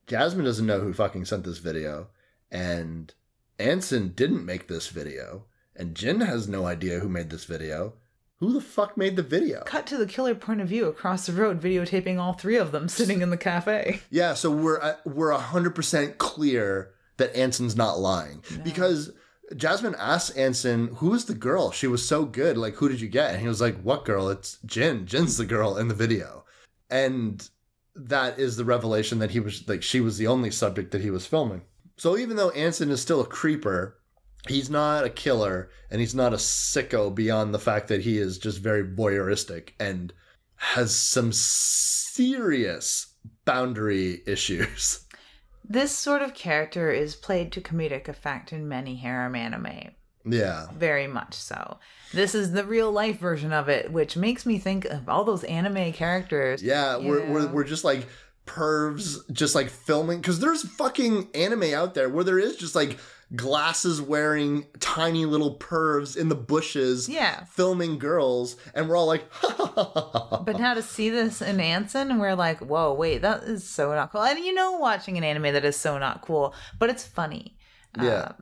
Jasmine 0.06 0.44
doesn't 0.44 0.66
know 0.66 0.80
who 0.80 0.92
fucking 0.92 1.24
sent 1.24 1.44
this 1.44 1.58
video 1.58 2.08
and 2.50 3.12
Anson 3.58 4.12
didn't 4.14 4.44
make 4.44 4.68
this 4.68 4.88
video 4.88 5.46
and 5.74 5.94
Jin 5.94 6.20
has 6.20 6.48
no 6.48 6.66
idea 6.66 7.00
who 7.00 7.08
made 7.08 7.30
this 7.30 7.44
video, 7.44 7.94
who 8.38 8.52
the 8.52 8.60
fuck 8.60 8.96
made 8.96 9.16
the 9.16 9.22
video? 9.22 9.62
Cut 9.64 9.86
to 9.88 9.96
the 9.96 10.06
killer 10.06 10.34
point 10.34 10.60
of 10.60 10.68
view 10.68 10.86
across 10.86 11.26
the 11.26 11.32
road, 11.32 11.60
videotaping 11.60 12.18
all 12.18 12.32
three 12.32 12.56
of 12.56 12.72
them 12.72 12.88
sitting 12.88 13.22
in 13.22 13.30
the 13.30 13.36
cafe. 13.36 14.00
Yeah, 14.10 14.34
so 14.34 14.50
we're 14.50 14.80
uh, 14.80 14.96
we're 15.04 15.32
hundred 15.32 15.74
percent 15.74 16.18
clear 16.18 16.92
that 17.16 17.34
Anson's 17.34 17.76
not 17.76 17.98
lying 17.98 18.42
because 18.62 19.10
Jasmine 19.54 19.96
asked 19.98 20.36
Anson, 20.36 20.88
"Who 20.96 21.10
was 21.10 21.24
the 21.24 21.34
girl? 21.34 21.70
She 21.70 21.86
was 21.86 22.06
so 22.06 22.24
good. 22.24 22.58
Like, 22.58 22.74
who 22.74 22.88
did 22.88 23.00
you 23.00 23.08
get?" 23.08 23.32
And 23.32 23.40
he 23.40 23.48
was 23.48 23.60
like, 23.60 23.80
"What 23.80 24.04
girl? 24.04 24.28
It's 24.28 24.58
Jin. 24.66 25.06
Jin's 25.06 25.36
the 25.36 25.46
girl 25.46 25.76
in 25.76 25.88
the 25.88 25.94
video." 25.94 26.44
And 26.90 27.48
that 27.96 28.38
is 28.38 28.56
the 28.56 28.64
revelation 28.64 29.18
that 29.18 29.30
he 29.30 29.40
was 29.40 29.66
like 29.68 29.82
she 29.82 30.00
was 30.00 30.18
the 30.18 30.26
only 30.26 30.50
subject 30.50 30.90
that 30.92 31.00
he 31.00 31.10
was 31.10 31.26
filming. 31.26 31.62
So 31.96 32.16
even 32.16 32.36
though 32.36 32.50
Anson 32.50 32.90
is 32.90 33.00
still 33.00 33.20
a 33.20 33.26
creeper, 33.26 33.98
he's 34.48 34.68
not 34.68 35.04
a 35.04 35.10
killer 35.10 35.70
and 35.90 36.00
he's 36.00 36.14
not 36.14 36.34
a 36.34 36.36
sicko 36.36 37.14
beyond 37.14 37.54
the 37.54 37.58
fact 37.58 37.88
that 37.88 38.02
he 38.02 38.18
is 38.18 38.38
just 38.38 38.58
very 38.58 38.84
voyeuristic 38.84 39.70
and 39.80 40.12
has 40.56 40.94
some 40.94 41.32
serious 41.32 43.14
boundary 43.44 44.22
issues. 44.26 45.02
This 45.68 45.90
sort 45.90 46.22
of 46.22 46.32
character 46.32 46.92
is 46.92 47.16
played 47.16 47.50
to 47.50 47.60
comedic 47.60 48.06
effect 48.06 48.52
in 48.52 48.68
many 48.68 48.94
harem 48.94 49.34
anime. 49.34 49.96
Yeah. 50.24 50.66
Very 50.72 51.08
much 51.08 51.34
so. 51.34 51.78
This 52.16 52.34
is 52.34 52.52
the 52.52 52.64
real 52.64 52.90
life 52.90 53.18
version 53.20 53.52
of 53.52 53.68
it, 53.68 53.92
which 53.92 54.16
makes 54.16 54.44
me 54.46 54.58
think 54.58 54.84
of 54.86 55.08
all 55.08 55.22
those 55.24 55.44
anime 55.44 55.92
characters. 55.92 56.62
Yeah, 56.62 56.96
We're, 56.96 57.24
we're, 57.30 57.46
we're 57.46 57.64
just 57.64 57.84
like 57.84 58.06
pervs, 58.46 59.18
just 59.32 59.54
like 59.54 59.68
filming. 59.68 60.20
Because 60.20 60.40
there's 60.40 60.62
fucking 60.66 61.28
anime 61.34 61.74
out 61.74 61.94
there 61.94 62.08
where 62.08 62.24
there 62.24 62.38
is 62.38 62.56
just 62.56 62.74
like 62.74 62.98
glasses 63.34 64.00
wearing 64.00 64.64
tiny 64.78 65.26
little 65.26 65.58
pervs 65.58 66.16
in 66.16 66.28
the 66.28 66.34
bushes 66.36 67.08
Yeah. 67.08 67.42
filming 67.44 67.98
girls. 67.98 68.56
And 68.72 68.88
we're 68.88 68.96
all 68.96 69.06
like, 69.06 69.24
But 69.42 70.58
now 70.58 70.74
to 70.74 70.82
see 70.82 71.10
this 71.10 71.42
in 71.42 71.58
Anson, 71.60 72.10
and 72.10 72.20
we're 72.20 72.34
like, 72.36 72.60
whoa, 72.60 72.94
wait, 72.94 73.22
that 73.22 73.42
is 73.42 73.68
so 73.68 73.92
not 73.94 74.12
cool. 74.12 74.22
And 74.22 74.38
you 74.44 74.54
know, 74.54 74.72
watching 74.78 75.18
an 75.18 75.24
anime 75.24 75.52
that 75.54 75.64
is 75.64 75.76
so 75.76 75.98
not 75.98 76.22
cool, 76.22 76.54
but 76.78 76.88
it's 76.88 77.04
funny. 77.04 77.56
Yeah. 78.00 78.08
uh, 78.10 78.32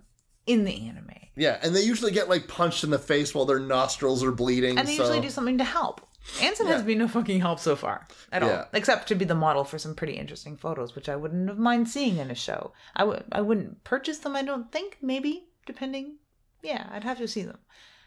in 0.46 0.64
the 0.64 0.88
anime. 0.88 1.10
yeah. 1.36 1.58
And 1.62 1.74
they 1.74 1.80
usually 1.82 2.12
get 2.12 2.28
like 2.28 2.48
punched 2.48 2.84
in 2.84 2.90
the 2.90 2.98
face 2.98 3.34
while 3.34 3.44
their 3.46 3.58
nostrils 3.60 4.22
are 4.24 4.32
bleeding. 4.32 4.78
And 4.78 4.86
they 4.86 4.96
so- 4.96 5.02
usually 5.04 5.20
do 5.20 5.30
something 5.30 5.58
to 5.58 5.64
help. 5.64 6.00
Anson 6.40 6.66
has 6.68 6.82
been 6.82 6.96
no 6.98 7.06
fucking 7.08 7.40
help 7.40 7.60
so 7.60 7.76
far 7.76 8.06
at 8.32 8.40
Yeah. 8.42 8.60
all, 8.60 8.64
except 8.72 9.08
to 9.08 9.14
be 9.14 9.26
the 9.26 9.34
model 9.34 9.62
for 9.62 9.78
some 9.78 9.94
pretty 9.94 10.14
interesting 10.14 10.56
photos, 10.56 10.94
which 10.94 11.06
I 11.10 11.16
wouldn't 11.16 11.48
have 11.48 11.58
mind 11.58 11.86
seeing 11.90 12.16
in 12.16 12.30
a 12.30 12.34
show. 12.34 12.72
I 12.96 13.04
would, 13.04 13.24
I 13.30 13.42
wouldn't 13.42 13.84
purchase 13.84 14.18
them. 14.18 14.34
I 14.34 14.40
don't 14.42 14.72
think. 14.72 14.96
Maybe 15.02 15.48
depending. 15.66 16.16
Yeah, 16.62 16.88
I'd 16.90 17.04
have 17.04 17.18
to 17.18 17.28
see 17.28 17.42
them. 17.42 17.58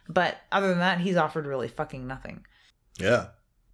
But 0.09 0.37
other 0.51 0.69
than 0.69 0.79
that, 0.79 1.01
he's 1.01 1.15
offered 1.15 1.45
really 1.45 1.67
fucking 1.67 2.07
nothing. 2.07 2.43
Yeah. 2.99 3.27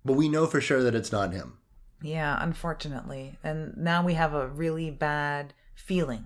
But 0.03 0.13
we 0.17 0.27
know 0.27 0.45
for 0.45 0.59
sure 0.59 0.83
that 0.83 0.95
it's 0.95 1.11
not 1.13 1.31
him. 1.31 1.59
Yeah, 2.01 2.37
unfortunately. 2.41 3.37
And 3.45 3.77
now 3.77 4.03
we 4.03 4.15
have 4.15 4.33
a 4.33 4.47
really 4.49 4.91
bad 4.91 5.53
feeling. 5.73 6.25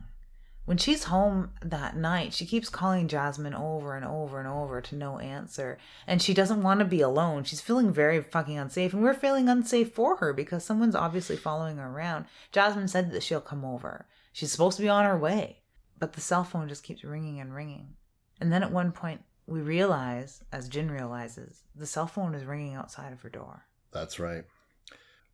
When 0.68 0.78
she's 0.78 1.06
home 1.06 1.52
that 1.62 1.96
night, 1.96 2.34
she 2.34 2.46
keeps 2.46 2.68
calling 2.68 3.08
Jasmine 3.08 3.54
over 3.54 3.96
and 3.96 4.04
over 4.04 4.38
and 4.38 4.50
over 4.50 4.82
to 4.82 4.96
no 4.98 5.18
answer. 5.18 5.78
And 6.06 6.22
she 6.22 6.34
doesn't 6.34 6.62
want 6.62 6.82
to 6.82 6.86
be 6.86 7.00
alone. 7.00 7.46
She's 7.46 7.62
feeling 7.62 7.94
very 7.94 8.22
fucking 8.22 8.58
unsafe. 8.58 8.92
And 8.92 9.02
we're 9.02 9.14
feeling 9.14 9.48
unsafe 9.48 9.94
for 9.94 10.18
her 10.18 10.34
because 10.34 10.66
someone's 10.66 10.94
obviously 10.94 11.38
following 11.38 11.78
her 11.78 11.88
around. 11.88 12.26
Jasmine 12.52 12.90
said 12.90 13.14
that 13.14 13.24
she'll 13.24 13.40
come 13.40 13.64
over. 13.64 14.08
She's 14.34 14.52
supposed 14.52 14.76
to 14.76 14.84
be 14.84 14.90
on 14.90 15.06
her 15.06 15.18
way. 15.18 15.62
But 15.98 16.12
the 16.12 16.20
cell 16.20 16.44
phone 16.44 16.68
just 16.68 16.84
keeps 16.84 17.02
ringing 17.06 17.40
and 17.40 17.56
ringing. 17.56 17.94
And 18.42 18.52
then 18.52 18.62
at 18.62 18.74
one 18.74 18.92
point, 18.92 19.22
we 19.46 19.62
realize, 19.62 20.44
as 20.52 20.68
Jin 20.68 20.92
realizes, 20.92 21.64
the 21.78 21.86
cell 21.86 22.08
phone 22.08 22.36
is 22.36 22.44
ringing 22.44 22.74
outside 22.74 23.14
of 23.14 23.22
her 23.22 23.30
door. 23.30 23.64
That's 23.94 24.20
right. 24.20 24.44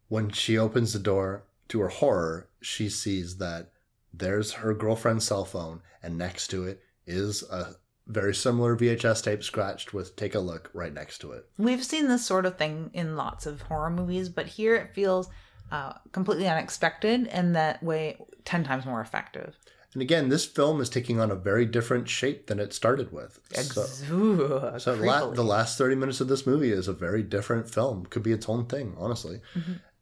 When 0.09 0.29
she 0.29 0.59
opens 0.59 0.93
the 0.93 0.99
door, 0.99 1.45
to 1.69 1.79
her 1.79 1.89
horror, 1.89 2.49
she 2.61 2.87
sees 2.87 3.37
that 3.37 3.71
there's 4.13 4.53
her 4.53 4.73
girlfriend's 4.73 5.25
cell 5.25 5.45
phone, 5.45 5.81
and 6.01 6.17
next 6.17 6.47
to 6.49 6.65
it 6.65 6.81
is 7.05 7.43
a 7.43 7.75
very 8.07 8.35
similar 8.35 8.75
VHS 8.75 9.23
tape 9.23 9.43
scratched 9.43 9.93
with 9.93 10.15
take 10.15 10.35
a 10.35 10.39
look 10.39 10.69
right 10.73 10.93
next 10.93 11.19
to 11.19 11.31
it. 11.31 11.45
We've 11.57 11.83
seen 11.83 12.07
this 12.07 12.25
sort 12.25 12.45
of 12.45 12.57
thing 12.57 12.91
in 12.93 13.15
lots 13.15 13.45
of 13.45 13.61
horror 13.63 13.89
movies, 13.89 14.29
but 14.29 14.45
here 14.45 14.75
it 14.75 14.93
feels 14.93 15.29
uh, 15.71 15.93
completely 16.11 16.47
unexpected 16.47 17.27
and 17.27 17.55
that 17.55 17.81
way 17.81 18.17
10 18.45 18.63
times 18.63 18.85
more 18.85 19.01
effective. 19.01 19.55
And 19.93 20.01
again, 20.01 20.29
this 20.29 20.45
film 20.45 20.81
is 20.81 20.89
taking 20.89 21.19
on 21.19 21.29
a 21.31 21.35
very 21.35 21.65
different 21.65 22.09
shape 22.09 22.47
than 22.47 22.59
it 22.59 22.73
started 22.73 23.11
with. 23.11 23.39
So, 23.73 23.85
Ooh, 24.11 24.79
so 24.79 24.95
la- 24.95 25.29
the 25.29 25.43
last 25.43 25.77
30 25.77 25.95
minutes 25.95 26.19
of 26.19 26.27
this 26.27 26.47
movie 26.47 26.71
is 26.71 26.87
a 26.87 26.93
very 26.93 27.21
different 27.21 27.69
film. 27.69 28.07
Could 28.07 28.23
be 28.23 28.31
its 28.31 28.49
own 28.49 28.65
thing, 28.65 28.95
honestly. 28.97 29.41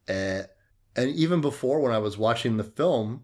Uh, 0.08 0.42
and 0.96 1.10
even 1.14 1.40
before 1.40 1.80
when 1.80 1.92
I 1.92 1.98
was 1.98 2.16
watching 2.16 2.56
the 2.56 2.64
film 2.64 3.22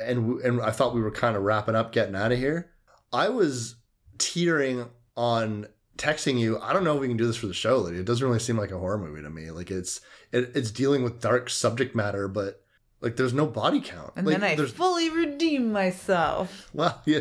and, 0.00 0.40
and 0.40 0.60
I 0.60 0.70
thought 0.70 0.94
we 0.94 1.02
were 1.02 1.10
kind 1.10 1.36
of 1.36 1.42
wrapping 1.42 1.74
up, 1.74 1.92
getting 1.92 2.14
out 2.14 2.32
of 2.32 2.38
here, 2.38 2.70
I 3.12 3.28
was 3.28 3.76
teetering 4.18 4.88
on 5.16 5.66
texting 5.96 6.38
you. 6.38 6.58
I 6.60 6.72
don't 6.72 6.84
know 6.84 6.94
if 6.94 7.00
we 7.00 7.08
can 7.08 7.16
do 7.16 7.26
this 7.26 7.36
for 7.36 7.46
the 7.46 7.54
show, 7.54 7.78
Lydia. 7.78 8.00
It 8.00 8.06
doesn't 8.06 8.26
really 8.26 8.38
seem 8.38 8.56
like 8.56 8.70
a 8.70 8.78
horror 8.78 8.98
movie 8.98 9.22
to 9.22 9.30
me. 9.30 9.50
Like 9.50 9.70
it's 9.70 10.00
it, 10.32 10.52
it's 10.54 10.70
dealing 10.70 11.02
with 11.02 11.20
dark 11.20 11.50
subject 11.50 11.94
matter, 11.94 12.28
but 12.28 12.62
like 13.00 13.16
there's 13.16 13.34
no 13.34 13.46
body 13.46 13.80
count. 13.80 14.12
and 14.16 14.26
like, 14.26 14.40
then 14.40 14.50
I 14.50 14.54
there's 14.54 14.72
fully 14.72 15.10
redeem 15.10 15.72
myself. 15.72 16.70
well, 16.74 17.00
yeah, 17.04 17.20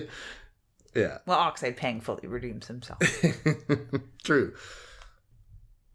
yeah. 0.95 1.19
Well, 1.25 1.39
Oxide 1.39 1.77
Pang 1.77 2.01
fully 2.01 2.27
redeems 2.27 2.67
himself. 2.67 2.99
True. 4.23 4.53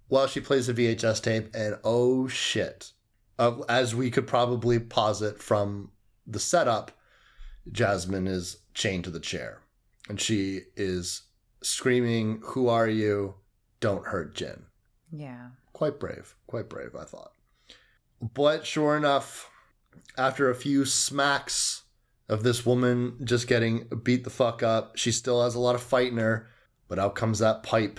Well, 0.09 0.27
she 0.27 0.41
plays 0.41 0.67
the 0.67 0.75
VHS 0.75 1.23
tape, 1.23 1.55
and 1.55 1.79
oh 1.85 2.29
shit. 2.29 2.93
Uh, 3.37 3.63
as 3.69 3.97
we 3.97 4.13
could 4.13 4.29
probably 4.29 4.79
posit 4.79 5.43
from 5.43 5.91
the 6.27 6.41
setup, 6.41 6.93
Jasmine 7.71 8.27
is 8.27 8.59
chained 8.75 9.05
to 9.05 9.11
the 9.11 9.21
chair. 9.21 9.61
And 10.09 10.21
she 10.21 10.63
is 10.77 11.23
screaming, 11.63 12.41
Who 12.49 12.69
are 12.69 12.89
you? 12.89 13.35
Don't 13.81 14.07
hurt 14.07 14.35
Jin. 14.35 14.65
yeah. 15.13 15.49
Quite 15.73 15.99
brave. 15.99 16.37
Quite 16.47 16.69
brave, 16.69 16.95
I 16.95 17.03
thought. 17.05 17.33
But 18.21 18.65
sure 18.65 18.97
enough, 18.97 19.51
after 20.17 20.49
a 20.49 20.55
few 20.55 20.85
smacks 20.85 21.83
of 22.29 22.43
this 22.45 22.65
woman 22.65 23.19
just 23.25 23.49
getting 23.49 23.89
beat 24.05 24.23
the 24.23 24.31
fuck 24.31 24.63
up, 24.63 24.97
she 24.97 25.11
still 25.11 25.43
has 25.43 25.57
a 25.57 25.61
lot 25.61 25.75
of 25.75 25.83
fight 25.83 26.13
in 26.13 26.19
her, 26.19 26.49
but 26.89 27.01
out 27.01 27.17
comes 27.17 27.41
that 27.41 27.65
pipe. 27.65 27.99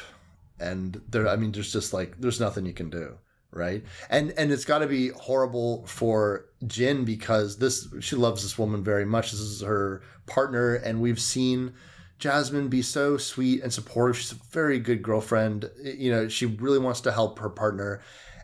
And 0.57 1.01
there 1.09 1.27
I 1.27 1.35
mean 1.35 1.51
there's 1.51 1.73
just 1.73 1.91
like 1.93 2.19
there's 2.21 2.39
nothing 2.39 2.65
you 2.65 2.71
can 2.73 2.89
do, 2.89 3.17
right? 3.51 3.83
And 4.09 4.31
and 4.37 4.51
it's 4.51 4.65
gotta 4.65 4.87
be 4.87 5.09
horrible 5.09 5.85
for 5.87 6.45
Jin 6.67 7.05
because 7.05 7.57
this 7.57 7.87
she 7.99 8.15
loves 8.15 8.43
this 8.43 8.57
woman 8.57 8.83
very 8.83 9.05
much. 9.05 9.31
This 9.31 9.39
is 9.39 9.61
her 9.61 10.01
partner, 10.25 10.75
and 10.75 11.01
we've 11.01 11.19
seen 11.19 11.73
Jasmine 12.19 12.69
be 12.69 12.81
so 12.81 13.17
sweet 13.17 13.61
and 13.61 13.73
supportive. 13.73 14.17
She's 14.17 14.31
a 14.31 14.41
very 14.51 14.79
good 14.79 15.01
girlfriend. 15.01 15.69
You 15.83 16.11
know, 16.11 16.27
she 16.27 16.45
really 16.45 16.79
wants 16.79 17.01
to 17.01 17.11
help 17.11 17.39
her 17.39 17.49
partner, 17.49 18.01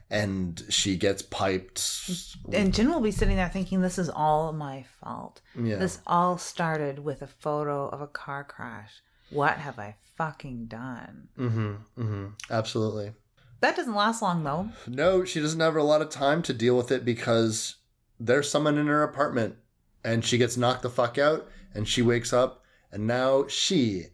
and 0.09 0.61
she 0.69 0.97
gets 0.97 1.21
piped. 1.21 2.19
And 2.51 2.73
Jin 2.73 2.91
will 2.91 2.99
be 2.99 3.11
sitting 3.11 3.37
there 3.37 3.49
thinking, 3.49 3.81
this 3.81 3.97
is 3.97 4.09
all 4.09 4.51
my 4.51 4.85
fault. 4.99 5.41
Yeah. 5.55 5.77
This 5.77 5.99
all 6.05 6.37
started 6.37 6.99
with 6.99 7.21
a 7.21 7.27
photo 7.27 7.87
of 7.87 8.01
a 8.01 8.07
car 8.07 8.43
crash. 8.43 9.01
What 9.29 9.57
have 9.57 9.79
I 9.79 9.95
fucking 10.17 10.65
done? 10.65 11.29
Mm-hmm. 11.39 11.73
Mm-hmm. 11.97 12.25
Absolutely. 12.49 13.13
That 13.61 13.75
doesn't 13.75 13.95
last 13.95 14.21
long 14.21 14.43
though. 14.43 14.69
No, 14.87 15.23
she 15.23 15.39
doesn't 15.39 15.59
have 15.59 15.75
a 15.75 15.83
lot 15.83 16.01
of 16.01 16.09
time 16.09 16.41
to 16.43 16.53
deal 16.53 16.75
with 16.75 16.91
it 16.91 17.05
because 17.05 17.75
there's 18.19 18.49
someone 18.49 18.77
in 18.77 18.87
her 18.87 19.03
apartment, 19.03 19.55
and 20.03 20.25
she 20.25 20.37
gets 20.37 20.57
knocked 20.57 20.81
the 20.81 20.89
fuck 20.89 21.17
out, 21.17 21.49
and 21.73 21.87
she 21.87 22.01
wakes 22.01 22.33
up, 22.33 22.63
and 22.91 23.07
now 23.07 23.47
she 23.47 24.07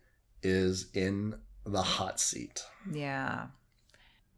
is 0.43 0.87
in 0.93 1.35
the 1.65 1.81
hot 1.81 2.19
seat. 2.19 2.63
Yeah. 2.91 3.47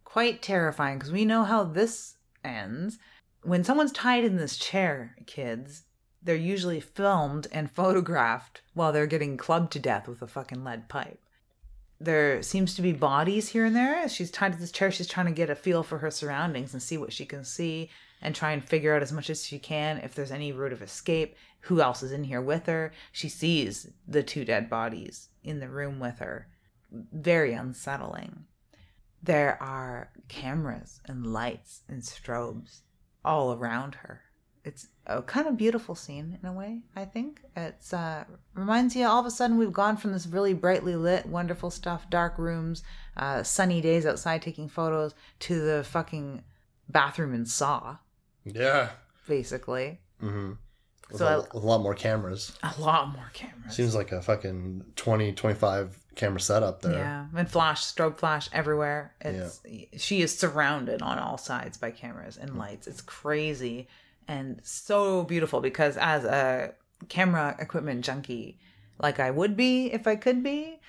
Quite 0.03 0.41
terrifying 0.41 0.97
because 0.97 1.11
we 1.11 1.25
know 1.25 1.43
how 1.43 1.63
this 1.63 2.15
ends. 2.43 2.97
When 3.43 3.63
someone's 3.63 3.91
tied 3.91 4.23
in 4.23 4.37
this 4.37 4.57
chair, 4.57 5.15
kids, 5.25 5.83
they're 6.21 6.35
usually 6.35 6.79
filmed 6.79 7.47
and 7.51 7.71
photographed 7.71 8.61
while 8.73 8.91
they're 8.91 9.07
getting 9.07 9.37
clubbed 9.37 9.71
to 9.73 9.79
death 9.79 10.07
with 10.07 10.21
a 10.21 10.27
fucking 10.27 10.63
lead 10.63 10.89
pipe. 10.89 11.19
There 12.01 12.41
seems 12.41 12.75
to 12.75 12.81
be 12.81 12.93
bodies 12.93 13.49
here 13.49 13.65
and 13.65 13.75
there. 13.75 14.07
She's 14.07 14.31
tied 14.31 14.53
to 14.53 14.59
this 14.59 14.71
chair, 14.71 14.89
she's 14.89 15.07
trying 15.07 15.25
to 15.25 15.33
get 15.33 15.49
a 15.49 15.55
feel 15.55 15.83
for 15.83 15.97
her 15.97 16.09
surroundings 16.09 16.73
and 16.73 16.81
see 16.81 16.97
what 16.97 17.11
she 17.11 17.25
can 17.25 17.43
see 17.43 17.89
and 18.21 18.33
try 18.33 18.51
and 18.51 18.63
figure 18.63 18.95
out 18.95 19.01
as 19.01 19.11
much 19.11 19.29
as 19.29 19.45
she 19.45 19.59
can 19.59 19.97
if 19.97 20.15
there's 20.15 20.31
any 20.31 20.51
route 20.51 20.73
of 20.73 20.81
escape, 20.81 21.35
who 21.61 21.81
else 21.81 22.01
is 22.01 22.13
in 22.13 22.23
here 22.23 22.41
with 22.41 22.67
her. 22.67 22.93
She 23.11 23.27
sees 23.27 23.91
the 24.07 24.23
two 24.23 24.45
dead 24.45 24.69
bodies 24.69 25.29
in 25.43 25.59
the 25.59 25.69
room 25.69 25.99
with 25.99 26.19
her. 26.19 26.47
Very 26.91 27.53
unsettling. 27.53 28.45
There 29.21 29.61
are 29.61 30.11
cameras 30.29 31.01
and 31.05 31.33
lights 31.33 31.81
and 31.89 32.01
strobes 32.01 32.81
all 33.25 33.53
around 33.53 33.95
her. 33.95 34.21
It's 34.65 34.87
a 35.07 35.21
kind 35.21 35.47
of 35.47 35.55
beautiful 35.57 35.95
scene 35.95 36.37
in 36.41 36.47
a 36.47 36.51
way, 36.53 36.81
I 36.95 37.05
think. 37.05 37.41
It's 37.55 37.93
uh 37.93 38.25
reminds 38.53 38.95
you 38.95 39.05
all 39.07 39.19
of 39.19 39.25
a 39.25 39.31
sudden 39.31 39.57
we've 39.57 39.71
gone 39.73 39.95
from 39.97 40.11
this 40.11 40.27
really 40.27 40.53
brightly 40.53 40.95
lit, 40.95 41.25
wonderful 41.25 41.69
stuff, 41.71 42.09
dark 42.09 42.37
rooms, 42.37 42.83
uh 43.17 43.43
sunny 43.43 43.79
days 43.81 44.05
outside 44.05 44.41
taking 44.41 44.67
photos 44.67 45.13
to 45.39 45.59
the 45.59 45.83
fucking 45.83 46.43
bathroom 46.89 47.33
in 47.33 47.45
Saw, 47.45 47.97
Yeah. 48.43 48.89
basically. 49.27 49.99
Mm-hmm. 50.21 50.51
With, 51.11 51.17
So 51.19 51.25
a, 51.25 51.41
I- 51.41 51.47
a 51.53 51.57
lot 51.59 51.81
more 51.81 51.93
cameras. 51.95 52.57
A 52.61 52.73
lot 52.81 53.07
more 53.13 53.29
cameras. 53.33 53.75
Seems 53.75 53.95
like 53.95 54.11
a 54.11 54.21
fucking 54.21 54.83
20, 54.95 55.33
25 55.33 55.97
camera 56.15 56.39
setup 56.41 56.81
there. 56.81 56.93
Yeah, 56.93 57.25
and 57.35 57.49
flash, 57.49 57.83
strobe 57.85 58.17
flash 58.17 58.49
everywhere. 58.51 59.15
It's 59.21 59.61
she 59.97 60.21
is 60.21 60.37
surrounded 60.37 61.01
on 61.01 61.17
all 61.17 61.37
sides 61.37 61.77
by 61.77 61.91
cameras 61.91 62.35
and 62.37 62.57
lights. 62.57 62.87
It's 62.87 63.01
crazy 63.01 63.87
and 64.29 64.61
so 64.63 65.23
beautiful 65.23 65.59
because 65.59 65.97
as 65.97 66.23
a 66.23 66.75
camera 67.09 67.55
equipment 67.59 68.05
junkie, 68.05 68.59
like 68.99 69.19
I 69.19 69.31
would 69.31 69.57
be 69.57 69.87
if 69.91 70.05
I 70.05 70.15
could 70.15 70.43
be, 70.43 70.79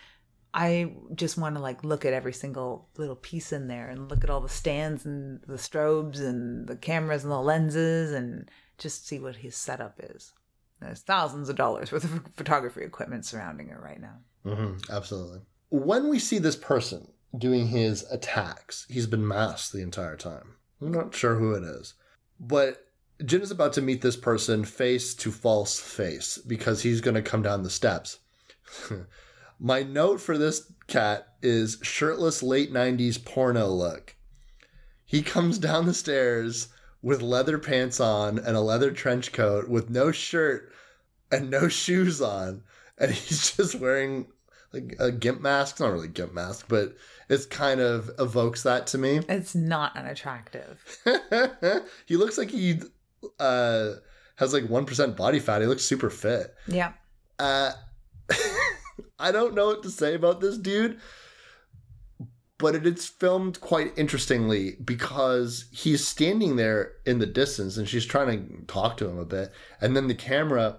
I 0.52 0.92
just 1.14 1.38
want 1.38 1.56
to 1.56 1.62
like 1.62 1.82
look 1.82 2.04
at 2.04 2.12
every 2.12 2.34
single 2.34 2.90
little 2.98 3.16
piece 3.16 3.50
in 3.50 3.66
there 3.66 3.88
and 3.88 4.10
look 4.10 4.22
at 4.24 4.30
all 4.30 4.42
the 4.42 4.48
stands 4.48 5.06
and 5.06 5.40
the 5.46 5.54
strobes 5.54 6.20
and 6.20 6.68
the 6.68 6.76
cameras 6.76 7.24
and 7.24 7.32
the 7.32 7.40
lenses 7.40 8.12
and 8.12 8.50
just 8.76 9.08
see 9.08 9.18
what 9.18 9.36
his 9.36 9.56
setup 9.56 9.98
is. 9.98 10.32
There's 10.80 11.00
thousands 11.00 11.48
of 11.48 11.56
dollars 11.56 11.90
worth 11.92 12.04
of 12.04 12.22
photography 12.36 12.82
equipment 12.82 13.24
surrounding 13.24 13.68
her 13.68 13.80
right 13.80 14.00
now. 14.00 14.18
hmm 14.44 14.76
absolutely. 14.90 15.40
When 15.70 16.10
we 16.10 16.18
see 16.18 16.38
this 16.38 16.56
person 16.56 17.10
doing 17.38 17.68
his 17.68 18.04
attacks, 18.10 18.84
he's 18.90 19.06
been 19.06 19.26
masked 19.26 19.72
the 19.72 19.82
entire 19.82 20.16
time. 20.16 20.56
I'm 20.82 20.92
not 20.92 21.14
sure 21.14 21.36
who 21.36 21.54
it 21.54 21.62
is. 21.62 21.94
But 22.38 22.84
Jin 23.24 23.42
is 23.42 23.50
about 23.50 23.72
to 23.74 23.82
meet 23.82 24.02
this 24.02 24.16
person 24.16 24.64
face 24.64 25.14
to 25.14 25.30
false 25.30 25.78
face 25.78 26.38
because 26.38 26.82
he's 26.82 27.00
going 27.00 27.14
to 27.14 27.22
come 27.22 27.42
down 27.42 27.62
the 27.62 27.70
steps. 27.70 28.18
My 29.60 29.82
note 29.82 30.20
for 30.20 30.38
this 30.38 30.72
cat 30.86 31.34
is 31.42 31.78
shirtless 31.82 32.42
late 32.42 32.72
90s 32.72 33.22
porno 33.22 33.68
look. 33.68 34.16
He 35.04 35.22
comes 35.22 35.58
down 35.58 35.86
the 35.86 35.94
stairs 35.94 36.68
with 37.02 37.20
leather 37.20 37.58
pants 37.58 38.00
on 38.00 38.38
and 38.38 38.56
a 38.56 38.60
leather 38.60 38.90
trench 38.90 39.32
coat 39.32 39.68
with 39.68 39.90
no 39.90 40.12
shirt 40.12 40.72
and 41.30 41.50
no 41.50 41.68
shoes 41.68 42.20
on. 42.22 42.62
And 42.96 43.10
he's 43.12 43.56
just 43.56 43.74
wearing 43.74 44.26
like 44.72 44.96
a 44.98 45.10
gimp 45.10 45.40
mask. 45.40 45.74
It's 45.74 45.80
not 45.80 45.92
really 45.92 46.08
a 46.08 46.10
gimp 46.10 46.32
mask, 46.32 46.66
but 46.68 46.96
it's 47.28 47.46
kind 47.46 47.80
of 47.80 48.10
evokes 48.18 48.62
that 48.62 48.86
to 48.88 48.98
me. 48.98 49.20
It's 49.28 49.54
not 49.54 49.96
unattractive. 49.96 50.82
he 52.06 52.16
looks 52.16 52.38
like 52.38 52.50
he 52.50 52.80
uh, 53.38 53.92
has 54.36 54.52
like 54.52 54.64
1% 54.64 55.16
body 55.16 55.38
fat. 55.38 55.60
He 55.60 55.66
looks 55.66 55.84
super 55.84 56.10
fit. 56.10 56.54
Yeah. 56.66 56.92
Uh, 57.38 57.72
I 59.18 59.32
don't 59.32 59.54
know 59.54 59.66
what 59.66 59.82
to 59.82 59.90
say 59.90 60.14
about 60.14 60.40
this 60.40 60.56
dude, 60.56 60.98
but 62.58 62.74
it 62.74 62.86
is 62.86 63.06
filmed 63.06 63.60
quite 63.60 63.96
interestingly 63.96 64.76
because 64.84 65.66
he's 65.72 66.06
standing 66.06 66.56
there 66.56 66.92
in 67.06 67.18
the 67.18 67.26
distance 67.26 67.76
and 67.76 67.88
she's 67.88 68.06
trying 68.06 68.48
to 68.48 68.66
talk 68.66 68.96
to 68.98 69.08
him 69.08 69.18
a 69.18 69.24
bit, 69.24 69.52
and 69.80 69.96
then 69.96 70.08
the 70.08 70.14
camera 70.14 70.78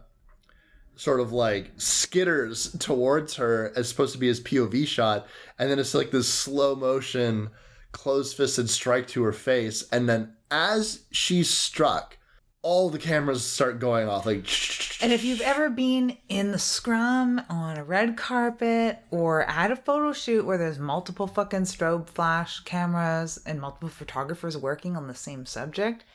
sort 0.95 1.19
of 1.19 1.31
like 1.31 1.75
skitters 1.77 2.77
towards 2.79 3.35
her 3.35 3.71
as 3.75 3.89
supposed 3.89 4.13
to 4.13 4.19
be 4.19 4.27
his 4.27 4.41
POV 4.41 4.85
shot, 4.87 5.27
and 5.57 5.69
then 5.69 5.79
it's 5.79 5.93
like 5.93 6.11
this 6.11 6.27
slow 6.27 6.75
motion, 6.75 7.49
closed 7.91 8.37
fisted 8.37 8.69
strike 8.69 9.07
to 9.07 9.23
her 9.23 9.33
face, 9.33 9.87
and 9.91 10.07
then 10.07 10.33
as 10.51 11.03
she's 11.11 11.49
struck, 11.49 12.17
all 12.63 12.89
the 12.89 12.99
cameras 12.99 13.43
start 13.43 13.79
going 13.79 14.07
off 14.07 14.25
like 14.25 14.45
And 15.01 15.11
if 15.11 15.23
you've 15.23 15.41
ever 15.41 15.69
been 15.69 16.17
in 16.29 16.51
the 16.51 16.59
scrum 16.59 17.41
on 17.49 17.77
a 17.77 17.83
red 17.83 18.17
carpet 18.17 18.99
or 19.09 19.43
at 19.49 19.71
a 19.71 19.75
photo 19.75 20.13
shoot 20.13 20.45
where 20.45 20.59
there's 20.59 20.77
multiple 20.77 21.25
fucking 21.25 21.61
strobe 21.61 22.07
flash 22.07 22.59
cameras 22.59 23.39
and 23.45 23.59
multiple 23.59 23.89
photographers 23.89 24.55
working 24.55 24.95
on 24.95 25.07
the 25.07 25.15
same 25.15 25.45
subject, 25.47 26.05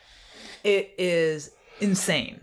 it 0.62 0.94
is 0.98 1.50
insane. 1.80 2.42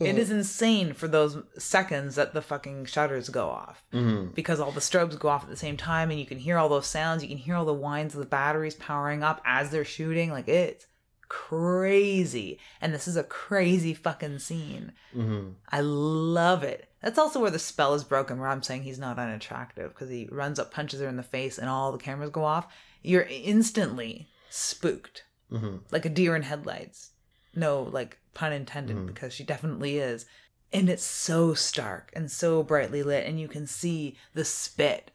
It 0.00 0.18
is 0.18 0.28
mm-hmm. 0.28 0.38
insane 0.38 0.92
for 0.92 1.06
those 1.06 1.38
seconds 1.56 2.16
that 2.16 2.34
the 2.34 2.42
fucking 2.42 2.86
shutters 2.86 3.28
go 3.28 3.48
off 3.48 3.84
mm-hmm. 3.92 4.32
because 4.34 4.58
all 4.58 4.72
the 4.72 4.80
strobes 4.80 5.16
go 5.16 5.28
off 5.28 5.44
at 5.44 5.50
the 5.50 5.56
same 5.56 5.76
time 5.76 6.10
and 6.10 6.18
you 6.18 6.26
can 6.26 6.38
hear 6.38 6.58
all 6.58 6.68
those 6.68 6.88
sounds. 6.88 7.22
You 7.22 7.28
can 7.28 7.38
hear 7.38 7.54
all 7.54 7.64
the 7.64 7.72
whines 7.72 8.14
of 8.14 8.20
the 8.20 8.26
batteries 8.26 8.74
powering 8.74 9.22
up 9.22 9.40
as 9.44 9.70
they're 9.70 9.84
shooting. 9.84 10.30
Like 10.30 10.48
it's 10.48 10.86
crazy. 11.34 12.60
And 12.80 12.94
this 12.94 13.08
is 13.08 13.16
a 13.16 13.24
crazy 13.24 13.92
fucking 13.92 14.38
scene. 14.38 14.92
Mm-hmm. 15.14 15.50
I 15.68 15.80
love 15.80 16.62
it. 16.62 16.88
That's 17.02 17.18
also 17.18 17.40
where 17.40 17.50
the 17.50 17.58
spell 17.58 17.92
is 17.94 18.04
broken, 18.04 18.38
where 18.38 18.48
I'm 18.48 18.62
saying 18.62 18.84
he's 18.84 19.00
not 19.00 19.18
unattractive 19.18 19.92
because 19.92 20.08
he 20.08 20.28
runs 20.30 20.60
up, 20.60 20.72
punches 20.72 21.00
her 21.00 21.08
in 21.08 21.16
the 21.16 21.24
face, 21.24 21.58
and 21.58 21.68
all 21.68 21.90
the 21.90 21.98
cameras 21.98 22.30
go 22.30 22.44
off. 22.44 22.72
You're 23.02 23.26
instantly 23.28 24.28
spooked, 24.48 25.24
mm-hmm. 25.50 25.78
like 25.90 26.04
a 26.04 26.08
deer 26.08 26.36
in 26.36 26.42
headlights. 26.42 27.10
No, 27.52 27.82
like 27.82 28.18
pun 28.32 28.52
intended, 28.52 28.96
mm-hmm. 28.96 29.06
because 29.06 29.34
she 29.34 29.42
definitely 29.42 29.98
is. 29.98 30.26
And 30.72 30.88
it's 30.88 31.04
so 31.04 31.52
stark 31.52 32.12
and 32.14 32.30
so 32.30 32.62
brightly 32.62 33.02
lit, 33.02 33.26
and 33.26 33.40
you 33.40 33.48
can 33.48 33.66
see 33.66 34.16
the 34.34 34.44
spit 34.44 35.10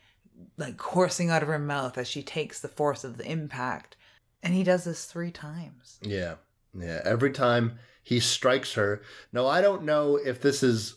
like 0.58 0.78
coursing 0.78 1.30
out 1.30 1.42
of 1.42 1.48
her 1.48 1.60
mouth 1.60 1.98
as 1.98 2.08
she 2.08 2.24
takes 2.24 2.60
the 2.60 2.68
force 2.68 3.04
of 3.04 3.18
the 3.18 3.30
impact. 3.30 3.96
And 4.44 4.54
he 4.54 4.64
does 4.64 4.84
this 4.86 5.06
three 5.06 5.32
times. 5.32 6.00
Yeah. 6.02 6.36
Yeah. 6.74 7.02
Every 7.04 7.32
time 7.32 7.80
he 8.04 8.20
strikes 8.20 8.74
her. 8.74 9.02
Now, 9.34 9.48
I 9.48 9.62
don't 9.62 9.84
know 9.84 10.16
if 10.18 10.42
this 10.42 10.64
is 10.64 10.96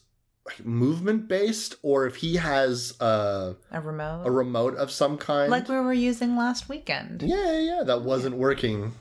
movement 0.65 1.29
based 1.29 1.77
or 1.83 2.07
if 2.07 2.17
he 2.17 2.37
has 2.37 2.95
uh, 3.01 3.55
A 3.71 3.81
remote. 3.81 4.23
a 4.27 4.31
remote 4.31 4.77
of 4.77 4.91
some 4.91 5.17
kind. 5.19 5.51
like 5.51 5.69
we 5.69 5.77
were 5.77 5.93
using 5.93 6.37
last 6.37 6.69
weekend. 6.69 7.23
yeah, 7.23 7.53
yeah, 7.53 7.59
yeah. 7.77 7.83
That 7.85 8.03
wasn't 8.03 8.37
working. 8.37 8.93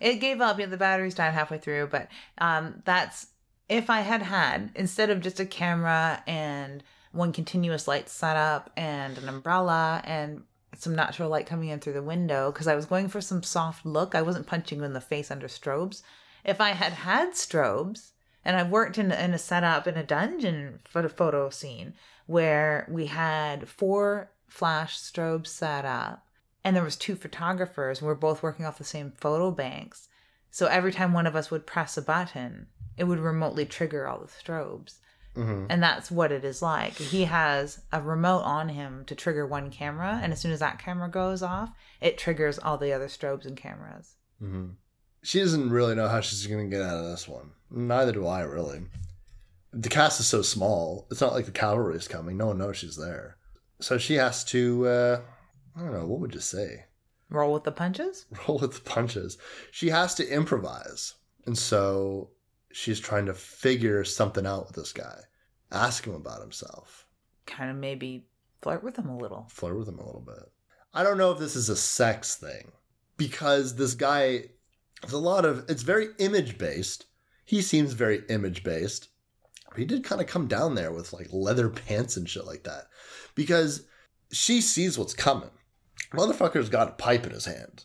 It 0.00 0.16
gave 0.16 0.40
up. 0.40 0.58
Yeah, 0.58 0.66
the 0.66 0.76
batteries 0.76 1.14
died 1.14 1.32
halfway 1.32 1.58
through, 1.58 1.88
but 1.88 2.08
um, 2.38 2.82
that's 2.84 3.28
if 3.68 3.88
I 3.88 4.00
had 4.00 4.22
had 4.22 4.70
instead 4.74 5.10
of 5.10 5.20
just 5.20 5.40
a 5.40 5.46
camera 5.46 6.22
and 6.26 6.82
one 7.12 7.32
continuous 7.32 7.86
light 7.86 8.08
setup 8.08 8.70
and 8.76 9.16
an 9.18 9.28
umbrella 9.28 10.02
and 10.04 10.42
some 10.76 10.94
natural 10.94 11.28
light 11.28 11.46
coming 11.46 11.68
in 11.68 11.80
through 11.80 11.92
the 11.92 12.02
window 12.02 12.50
because 12.50 12.66
I 12.66 12.74
was 12.74 12.86
going 12.86 13.08
for 13.08 13.20
some 13.20 13.42
soft 13.42 13.84
look. 13.84 14.14
I 14.14 14.22
wasn't 14.22 14.46
punching 14.46 14.78
you 14.78 14.84
in 14.84 14.92
the 14.92 15.00
face 15.00 15.30
under 15.30 15.48
strobes. 15.48 16.02
If 16.44 16.60
I 16.60 16.70
had 16.70 16.92
had 16.92 17.32
strobes 17.32 18.12
and 18.44 18.56
I 18.56 18.62
worked 18.62 18.98
in, 18.98 19.12
in 19.12 19.34
a 19.34 19.38
setup 19.38 19.86
in 19.86 19.96
a 19.96 20.02
dungeon 20.02 20.80
for 20.84 21.02
the 21.02 21.08
photo 21.08 21.50
scene 21.50 21.94
where 22.26 22.86
we 22.90 23.06
had 23.06 23.68
four 23.68 24.30
flash 24.48 24.98
strobes 24.98 25.48
set 25.48 25.84
up 25.84 26.26
and 26.64 26.76
there 26.76 26.84
was 26.84 26.96
two 26.96 27.16
photographers 27.16 27.98
and 27.98 28.06
we 28.06 28.12
are 28.12 28.16
both 28.16 28.42
working 28.42 28.66
off 28.66 28.78
the 28.78 28.84
same 28.84 29.12
photo 29.16 29.50
banks 29.50 30.08
so 30.50 30.66
every 30.66 30.92
time 30.92 31.12
one 31.12 31.26
of 31.26 31.34
us 31.34 31.50
would 31.50 31.66
press 31.66 31.96
a 31.96 32.02
button 32.02 32.66
it 32.96 33.04
would 33.04 33.18
remotely 33.18 33.64
trigger 33.64 34.06
all 34.06 34.20
the 34.20 34.26
strobes 34.26 34.98
hmm 35.34 35.66
and 35.70 35.82
that's 35.82 36.10
what 36.10 36.30
it 36.32 36.44
is 36.44 36.60
like 36.60 36.92
he 36.94 37.24
has 37.24 37.80
a 37.92 38.00
remote 38.02 38.42
on 38.42 38.68
him 38.68 39.04
to 39.06 39.14
trigger 39.14 39.46
one 39.46 39.70
camera 39.70 40.20
and 40.22 40.32
as 40.32 40.40
soon 40.40 40.52
as 40.52 40.60
that 40.60 40.78
camera 40.78 41.08
goes 41.08 41.42
off 41.42 41.70
it 42.00 42.18
triggers 42.18 42.58
all 42.58 42.76
the 42.76 42.92
other 42.92 43.08
strobes 43.08 43.46
and 43.46 43.56
cameras 43.56 44.16
hmm 44.38 44.70
She 45.22 45.38
doesn't 45.40 45.70
really 45.70 45.94
know 45.94 46.08
how 46.08 46.20
she's 46.20 46.46
going 46.46 46.68
to 46.68 46.76
get 46.76 46.84
out 46.84 46.98
of 46.98 47.10
this 47.10 47.28
one. 47.28 47.52
Neither 47.70 48.12
do 48.12 48.26
I, 48.26 48.40
really. 48.42 48.82
The 49.72 49.88
cast 49.88 50.18
is 50.20 50.26
so 50.26 50.42
small. 50.42 51.06
It's 51.10 51.20
not 51.20 51.32
like 51.32 51.46
the 51.46 51.52
cavalry 51.52 51.96
is 51.96 52.08
coming. 52.08 52.36
No 52.36 52.48
one 52.48 52.58
knows 52.58 52.76
she's 52.76 52.96
there. 52.96 53.36
So 53.80 53.98
she 53.98 54.14
has 54.16 54.44
to, 54.46 54.86
uh, 54.86 55.20
I 55.76 55.80
don't 55.80 55.92
know, 55.92 56.06
what 56.06 56.20
would 56.20 56.34
you 56.34 56.40
say? 56.40 56.86
roll 57.30 57.54
with 57.54 57.64
the 57.64 57.72
punches 57.72 58.26
roll 58.48 58.58
with 58.58 58.74
the 58.74 58.80
punches. 58.90 59.38
She 59.70 59.88
has 59.90 60.14
to 60.16 60.28
improvise. 60.28 61.14
And 61.46 61.56
so 61.56 62.30
she's 62.72 63.00
trying 63.00 63.26
to 63.26 63.34
figure 63.34 64.04
something 64.04 64.46
out 64.46 64.66
with 64.66 64.76
this 64.76 64.92
guy. 64.92 65.18
Ask 65.70 66.06
him 66.06 66.14
about 66.14 66.40
himself. 66.40 67.06
kind 67.46 67.70
of 67.70 67.76
maybe 67.76 68.26
flirt 68.60 68.84
with 68.84 68.96
him 68.96 69.08
a 69.08 69.16
little 69.16 69.46
Flirt 69.50 69.76
with 69.76 69.88
him 69.88 69.98
a 69.98 70.06
little 70.06 70.20
bit. 70.20 70.50
I 70.94 71.02
don't 71.02 71.18
know 71.18 71.32
if 71.32 71.38
this 71.38 71.56
is 71.56 71.68
a 71.68 71.76
sex 71.76 72.36
thing 72.36 72.72
because 73.16 73.76
this 73.76 73.94
guy, 73.94 74.44
there's 75.00 75.12
a 75.12 75.18
lot 75.18 75.44
of, 75.44 75.64
it's 75.68 75.82
very 75.82 76.08
image 76.18 76.58
based. 76.58 77.06
He 77.44 77.62
seems 77.62 77.92
very 77.92 78.22
image 78.28 78.62
based. 78.62 79.08
He 79.74 79.84
did 79.86 80.04
kind 80.04 80.20
of 80.20 80.26
come 80.26 80.48
down 80.48 80.74
there 80.74 80.92
with 80.92 81.12
like 81.12 81.28
leather 81.32 81.70
pants 81.70 82.16
and 82.16 82.28
shit 82.28 82.44
like 82.44 82.64
that 82.64 82.84
because 83.34 83.86
she 84.30 84.60
sees 84.60 84.98
what's 84.98 85.14
coming. 85.14 85.50
Motherfucker's 86.12 86.68
got 86.68 86.88
a 86.88 86.92
pipe 86.92 87.24
in 87.24 87.32
his 87.32 87.46
hand. 87.46 87.84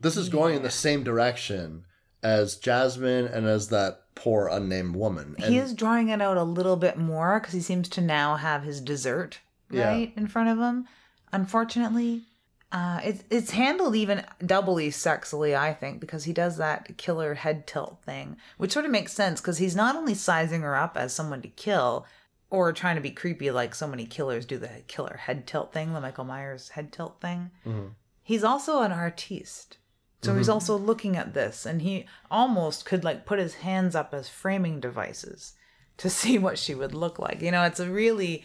This 0.00 0.16
is 0.16 0.30
going 0.30 0.56
in 0.56 0.62
the 0.62 0.70
same 0.70 1.04
direction 1.04 1.84
as 2.22 2.56
Jasmine 2.56 3.26
and 3.26 3.46
as 3.46 3.68
that 3.68 3.99
poor 4.14 4.48
unnamed 4.48 4.96
woman. 4.96 5.34
And 5.38 5.52
he 5.52 5.58
is 5.58 5.72
drawing 5.74 6.08
it 6.08 6.20
out 6.20 6.36
a 6.36 6.42
little 6.42 6.76
bit 6.76 6.96
more 6.98 7.38
because 7.40 7.54
he 7.54 7.60
seems 7.60 7.88
to 7.90 8.00
now 8.00 8.36
have 8.36 8.62
his 8.64 8.80
dessert 8.80 9.40
Yeah. 9.70 9.88
right 9.88 10.12
in 10.16 10.26
front 10.26 10.48
of 10.48 10.58
him. 10.58 10.86
Unfortunately, 11.32 12.24
uh, 12.72 13.00
it's 13.02 13.24
it's 13.30 13.50
handled 13.52 13.96
even 13.96 14.24
doubly 14.44 14.90
sexily, 14.90 15.56
I 15.56 15.72
think, 15.72 16.00
because 16.00 16.24
he 16.24 16.32
does 16.32 16.56
that 16.58 16.96
killer 16.98 17.34
head 17.34 17.66
tilt 17.66 17.98
thing, 18.04 18.36
which 18.58 18.72
sort 18.72 18.84
of 18.84 18.90
makes 18.90 19.12
sense 19.12 19.40
because 19.40 19.58
he's 19.58 19.74
not 19.74 19.96
only 19.96 20.14
sizing 20.14 20.62
her 20.62 20.76
up 20.76 20.96
as 20.96 21.12
someone 21.12 21.42
to 21.42 21.48
kill, 21.48 22.06
or 22.50 22.72
trying 22.72 22.96
to 22.96 23.00
be 23.02 23.10
creepy 23.10 23.50
like 23.50 23.74
so 23.74 23.86
many 23.88 24.06
killers 24.06 24.44
do 24.46 24.58
the 24.58 24.82
killer 24.86 25.16
head 25.16 25.46
tilt 25.46 25.72
thing, 25.72 25.92
the 25.92 26.00
Michael 26.00 26.24
Myers 26.24 26.70
head 26.70 26.92
tilt 26.92 27.20
thing. 27.20 27.50
Mhm. 27.66 27.90
He's 28.22 28.44
also 28.44 28.82
an 28.82 28.92
artiste. 28.92 29.78
So 30.22 30.36
he's 30.36 30.50
also 30.50 30.76
looking 30.76 31.16
at 31.16 31.32
this 31.32 31.64
and 31.64 31.80
he 31.80 32.04
almost 32.30 32.84
could 32.84 33.04
like 33.04 33.24
put 33.24 33.38
his 33.38 33.54
hands 33.54 33.94
up 33.94 34.12
as 34.12 34.28
framing 34.28 34.78
devices 34.78 35.54
to 35.96 36.10
see 36.20 36.38
what 36.38 36.58
she 36.58 36.74
would 36.74 36.94
look 36.94 37.18
like. 37.18 37.40
You 37.40 37.50
know, 37.50 37.62
it's 37.62 37.80
a 37.80 37.90
really 37.90 38.44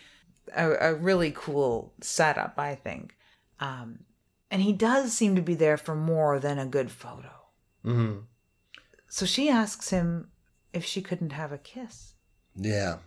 a, 0.56 0.92
a 0.92 0.94
really 0.94 1.34
cool 1.36 1.94
setup, 2.02 2.56
I 2.58 2.76
think. 2.76 3.16
Um 3.60 4.00
and 4.50 4.62
he 4.62 4.72
does 4.72 5.12
seem 5.12 5.36
to 5.36 5.42
be 5.42 5.56
there 5.56 5.76
for 5.76 5.96
more 5.96 6.40
than 6.40 6.60
a 6.60 6.66
good 6.66 6.92
photo. 6.92 7.32
Mm-hmm. 7.84 8.20
So 9.10 9.26
she 9.26 9.50
asks 9.50 9.90
him 9.90 10.30
if 10.72 10.86
she 10.86 11.02
couldn't 11.02 11.32
have 11.32 11.52
a 11.52 11.58
kiss. 11.58 12.14
Yeah. 12.56 12.98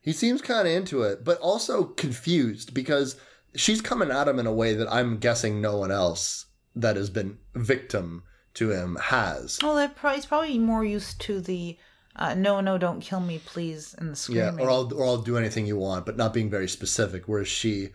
He 0.00 0.12
seems 0.12 0.42
kind 0.42 0.66
of 0.66 0.74
into 0.74 1.02
it, 1.02 1.24
but 1.24 1.38
also 1.38 1.84
confused 1.84 2.74
because 2.74 3.16
she's 3.54 3.80
coming 3.80 4.10
at 4.10 4.28
him 4.28 4.38
in 4.38 4.46
a 4.46 4.52
way 4.52 4.74
that 4.74 4.92
I'm 4.92 5.18
guessing 5.18 5.60
no 5.60 5.76
one 5.76 5.90
else 5.90 6.46
that 6.76 6.96
has 6.96 7.10
been 7.10 7.38
victim 7.54 8.22
to 8.54 8.70
him 8.70 8.96
has. 9.00 9.58
Well, 9.62 9.88
pro- 9.88 10.14
he's 10.14 10.26
probably 10.26 10.58
more 10.58 10.84
used 10.84 11.20
to 11.22 11.40
the 11.40 11.78
uh, 12.16 12.34
no, 12.34 12.60
no, 12.60 12.76
don't 12.76 13.00
kill 13.00 13.20
me, 13.20 13.40
please, 13.44 13.94
and 13.96 14.10
the 14.10 14.16
screaming. 14.16 14.58
Yeah, 14.58 14.64
or 14.64 14.70
I'll 14.70 14.92
or 14.94 15.04
I'll 15.06 15.22
do 15.22 15.36
anything 15.38 15.66
you 15.66 15.76
want, 15.76 16.04
but 16.06 16.16
not 16.16 16.34
being 16.34 16.50
very 16.50 16.68
specific. 16.68 17.24
Whereas 17.26 17.48
she 17.48 17.90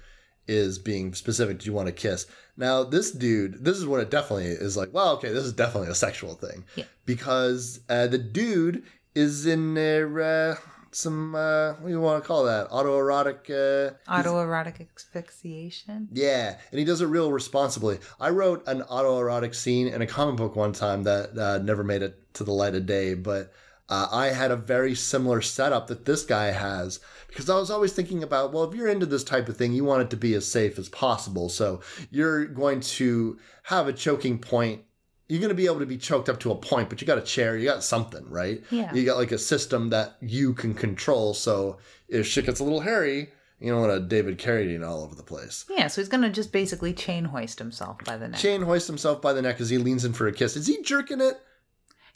is 0.47 0.79
being 0.79 1.13
specific. 1.13 1.59
Do 1.59 1.65
you 1.65 1.73
want 1.73 1.87
to 1.87 1.91
kiss? 1.93 2.25
Now 2.55 2.83
this 2.83 3.11
dude, 3.11 3.63
this 3.65 3.77
is 3.77 3.85
what 3.85 3.99
it 3.99 4.09
definitely 4.09 4.45
is 4.45 4.77
like. 4.77 4.93
Well, 4.93 5.13
okay, 5.15 5.33
this 5.33 5.43
is 5.43 5.53
definitely 5.53 5.89
a 5.89 5.95
sexual 5.95 6.35
thing 6.35 6.63
Yeah. 6.75 6.85
because 7.05 7.81
uh, 7.89 8.07
the 8.07 8.17
dude 8.17 8.83
is 9.13 9.45
in 9.45 9.73
there. 9.73 10.21
Uh, 10.21 10.55
some 10.95 11.35
uh, 11.35 11.73
what 11.73 11.87
do 11.87 11.89
you 11.89 11.99
want 12.01 12.23
to 12.23 12.27
call 12.27 12.45
that? 12.45 12.69
Autoerotic. 12.69 13.49
Uh, 13.49 13.93
Autoerotic 14.09 14.87
asphyxiation. 14.95 16.07
yeah, 16.11 16.57
and 16.71 16.79
he 16.79 16.85
does 16.85 17.01
it 17.01 17.07
real 17.07 17.31
responsibly. 17.31 17.99
I 18.19 18.29
wrote 18.29 18.67
an 18.67 18.81
autoerotic 18.83 19.55
scene 19.55 19.87
in 19.87 20.01
a 20.01 20.07
comic 20.07 20.37
book 20.37 20.55
one 20.55 20.73
time 20.73 21.03
that 21.03 21.37
uh, 21.37 21.57
never 21.59 21.83
made 21.83 22.01
it 22.01 22.33
to 22.35 22.43
the 22.43 22.53
light 22.53 22.75
of 22.75 22.85
day, 22.85 23.13
but 23.13 23.51
uh, 23.89 24.07
I 24.11 24.27
had 24.27 24.51
a 24.51 24.55
very 24.55 24.95
similar 24.95 25.41
setup 25.41 25.87
that 25.87 26.05
this 26.05 26.23
guy 26.23 26.45
has 26.51 26.99
because 27.27 27.49
I 27.49 27.59
was 27.59 27.69
always 27.69 27.91
thinking 27.93 28.23
about, 28.23 28.53
well, 28.53 28.63
if 28.63 28.73
you're 28.73 28.87
into 28.87 29.05
this 29.05 29.23
type 29.23 29.49
of 29.49 29.57
thing, 29.57 29.73
you 29.73 29.83
want 29.83 30.03
it 30.03 30.09
to 30.11 30.17
be 30.17 30.33
as 30.33 30.49
safe 30.49 30.79
as 30.79 30.87
possible. 30.89 31.49
So 31.49 31.81
you're 32.09 32.45
going 32.45 32.79
to 32.79 33.37
have 33.63 33.87
a 33.87 33.93
choking 33.93 34.39
point. 34.39 34.81
You're 35.27 35.39
going 35.39 35.49
to 35.49 35.55
be 35.55 35.65
able 35.65 35.79
to 35.79 35.85
be 35.85 35.97
choked 35.97 36.29
up 36.29 36.39
to 36.41 36.51
a 36.51 36.55
point, 36.55 36.89
but 36.89 37.01
you 37.01 37.07
got 37.07 37.17
a 37.17 37.21
chair, 37.21 37.57
you 37.57 37.65
got 37.65 37.83
something, 37.83 38.29
right? 38.29 38.63
Yeah. 38.69 38.93
You 38.93 39.03
got 39.05 39.17
like 39.17 39.31
a 39.31 39.37
system 39.37 39.89
that 39.89 40.17
you 40.21 40.53
can 40.53 40.73
control. 40.73 41.33
So 41.33 41.77
if 42.07 42.27
shit 42.27 42.45
gets 42.45 42.59
a 42.59 42.63
little 42.63 42.81
hairy, 42.81 43.29
you 43.59 43.71
don't 43.71 43.81
want 43.81 43.93
a 43.93 43.99
David 44.01 44.37
Carradine 44.37 44.87
all 44.87 45.03
over 45.03 45.15
the 45.15 45.23
place. 45.23 45.65
Yeah, 45.69 45.87
so 45.87 46.01
he's 46.01 46.09
gonna 46.09 46.29
just 46.29 46.51
basically 46.51 46.93
chain 46.93 47.25
hoist 47.25 47.57
himself 47.57 47.97
by 48.05 48.17
the 48.17 48.27
neck. 48.27 48.39
Chain 48.39 48.61
hoist 48.61 48.85
himself 48.87 49.21
by 49.21 49.33
the 49.33 49.41
neck 49.41 49.59
as 49.59 49.69
he 49.69 49.77
leans 49.77 50.05
in 50.05 50.13
for 50.13 50.27
a 50.27 50.31
kiss. 50.33 50.55
Is 50.55 50.67
he 50.67 50.81
jerking 50.81 51.21
it? 51.21 51.39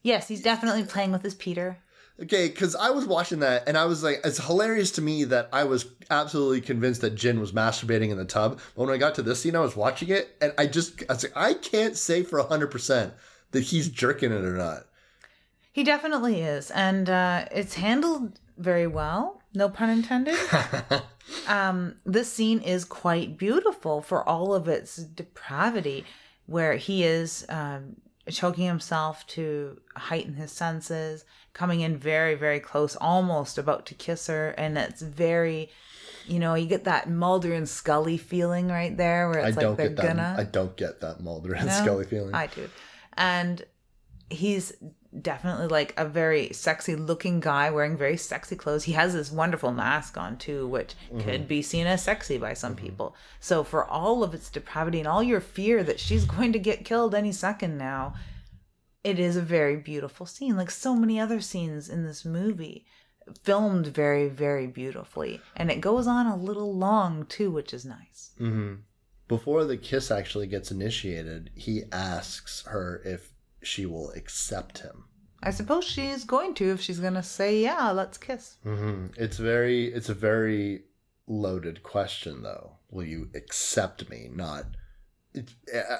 yes, 0.01 0.27
he's 0.27 0.41
definitely 0.41 0.83
playing 0.83 1.11
with 1.11 1.23
his 1.23 1.35
Peter. 1.35 1.79
Okay, 2.21 2.49
because 2.49 2.75
I 2.75 2.89
was 2.89 3.05
watching 3.05 3.39
that 3.39 3.67
and 3.67 3.77
I 3.77 3.85
was 3.85 4.03
like, 4.03 4.19
it's 4.25 4.45
hilarious 4.45 4.91
to 4.91 5.01
me 5.01 5.23
that 5.25 5.47
I 5.53 5.63
was 5.63 5.85
absolutely 6.09 6.59
convinced 6.59 7.01
that 7.01 7.15
Jin 7.15 7.39
was 7.39 7.53
masturbating 7.53 8.09
in 8.09 8.17
the 8.17 8.25
tub. 8.25 8.59
But 8.75 8.85
when 8.85 8.93
I 8.93 8.97
got 8.97 9.15
to 9.15 9.21
this 9.21 9.41
scene, 9.41 9.55
I 9.55 9.61
was 9.61 9.75
watching 9.75 10.09
it 10.09 10.35
and 10.41 10.53
I 10.57 10.67
just, 10.67 11.01
I 11.09 11.13
was 11.13 11.23
like, 11.23 11.37
I 11.37 11.53
can't 11.53 11.95
say 11.95 12.23
for 12.23 12.43
100% 12.43 13.11
that 13.51 13.61
he's 13.61 13.87
jerking 13.87 14.31
it 14.31 14.43
or 14.43 14.57
not. 14.57 14.85
He 15.71 15.83
definitely 15.83 16.41
is, 16.41 16.71
and 16.71 17.09
uh, 17.09 17.45
it's 17.51 17.75
handled 17.75 18.39
very 18.57 18.87
well. 18.87 19.41
No 19.53 19.69
pun 19.69 19.89
intended. 19.89 20.37
um, 21.47 21.95
this 22.05 22.31
scene 22.31 22.59
is 22.59 22.83
quite 22.85 23.37
beautiful 23.37 24.01
for 24.01 24.27
all 24.27 24.53
of 24.53 24.67
its 24.67 24.97
depravity, 24.97 26.05
where 26.47 26.75
he 26.75 27.03
is 27.03 27.45
um, 27.49 27.95
choking 28.29 28.65
himself 28.65 29.25
to 29.27 29.79
heighten 29.95 30.33
his 30.33 30.51
senses, 30.51 31.23
coming 31.53 31.81
in 31.81 31.97
very, 31.97 32.35
very 32.35 32.59
close, 32.59 32.95
almost 32.95 33.57
about 33.57 33.85
to 33.87 33.95
kiss 33.95 34.27
her, 34.27 34.49
and 34.51 34.77
it's 34.77 35.01
very. 35.01 35.69
You 36.27 36.37
know, 36.37 36.53
you 36.53 36.67
get 36.67 36.83
that 36.83 37.09
Mulder 37.09 37.53
and 37.53 37.67
Scully 37.67 38.17
feeling 38.17 38.67
right 38.67 38.95
there, 38.95 39.29
where 39.29 39.43
I 39.43 39.47
it's 39.47 39.57
like 39.57 39.63
don't 39.63 39.77
they're 39.77 39.89
get 39.89 39.97
that. 39.97 40.15
gonna. 40.15 40.35
I 40.37 40.43
don't 40.43 40.77
get 40.77 41.01
that 41.01 41.21
Mulder 41.21 41.53
and 41.53 41.65
No? 41.65 41.73
Scully 41.73 42.05
feeling. 42.05 42.35
I 42.35 42.45
do. 42.47 42.69
And 43.17 43.65
he's 44.29 44.73
definitely 45.21 45.67
like 45.67 45.93
a 45.97 46.05
very 46.05 46.53
sexy 46.53 46.95
looking 46.95 47.39
guy 47.39 47.71
wearing 47.71 47.97
very 47.97 48.17
sexy 48.17 48.55
clothes. 48.55 48.83
He 48.83 48.91
has 48.91 49.13
this 49.13 49.31
wonderful 49.31 49.71
mask 49.71 50.17
on 50.17 50.37
too, 50.37 50.67
which 50.67 50.93
mm-hmm. 51.11 51.21
could 51.21 51.47
be 51.47 51.61
seen 51.61 51.87
as 51.87 52.03
sexy 52.03 52.37
by 52.37 52.53
some 52.53 52.75
mm-hmm. 52.75 52.85
people. 52.85 53.15
So 53.39 53.63
for 53.63 53.83
all 53.85 54.23
of 54.23 54.33
its 54.33 54.49
depravity 54.49 54.99
and 54.99 55.07
all 55.07 55.23
your 55.23 55.41
fear 55.41 55.83
that 55.83 55.99
she's 55.99 56.25
going 56.37 56.53
to 56.53 56.59
get 56.59 56.85
killed 56.85 57.15
any 57.15 57.31
second 57.31 57.77
now, 57.77 58.13
it 59.03 59.19
is 59.19 59.35
a 59.35 59.41
very 59.41 59.77
beautiful 59.77 60.25
scene. 60.25 60.57
Like 60.57 60.71
so 60.71 60.95
many 60.95 61.19
other 61.19 61.41
scenes 61.41 61.89
in 61.89 62.05
this 62.05 62.25
movie. 62.25 62.85
Filmed 63.43 63.85
very, 63.87 64.27
very 64.27 64.65
beautifully. 64.65 65.39
And 65.55 65.69
it 65.69 65.81
goes 65.81 66.07
on 66.07 66.25
a 66.25 66.35
little 66.35 66.75
long 66.75 67.25
too, 67.27 67.51
which 67.51 67.73
is 67.73 67.85
nice. 67.85 68.31
hmm 68.37 68.75
Before 69.27 69.65
the 69.65 69.77
kiss 69.77 70.09
actually 70.09 70.47
gets 70.47 70.71
initiated, 70.71 71.51
he 71.53 71.83
asks 71.91 72.63
her 72.65 73.01
if 73.05 73.31
she 73.61 73.85
will 73.85 74.09
accept 74.11 74.79
him. 74.79 75.05
I 75.43 75.51
suppose 75.51 75.85
she 75.85 76.07
is 76.07 76.23
going 76.23 76.53
to 76.55 76.71
if 76.71 76.81
she's 76.81 76.99
going 76.99 77.13
to 77.13 77.23
say, 77.23 77.61
yeah, 77.61 77.91
let's 77.91 78.17
kiss. 78.17 78.57
hmm 78.63 79.07
It's 79.15 79.37
very, 79.37 79.85
it's 79.93 80.09
a 80.09 80.15
very 80.15 80.85
loaded 81.27 81.83
question, 81.83 82.41
though. 82.41 82.77
Will 82.89 83.05
you 83.05 83.29
accept 83.35 84.09
me? 84.09 84.29
Not 84.33 84.65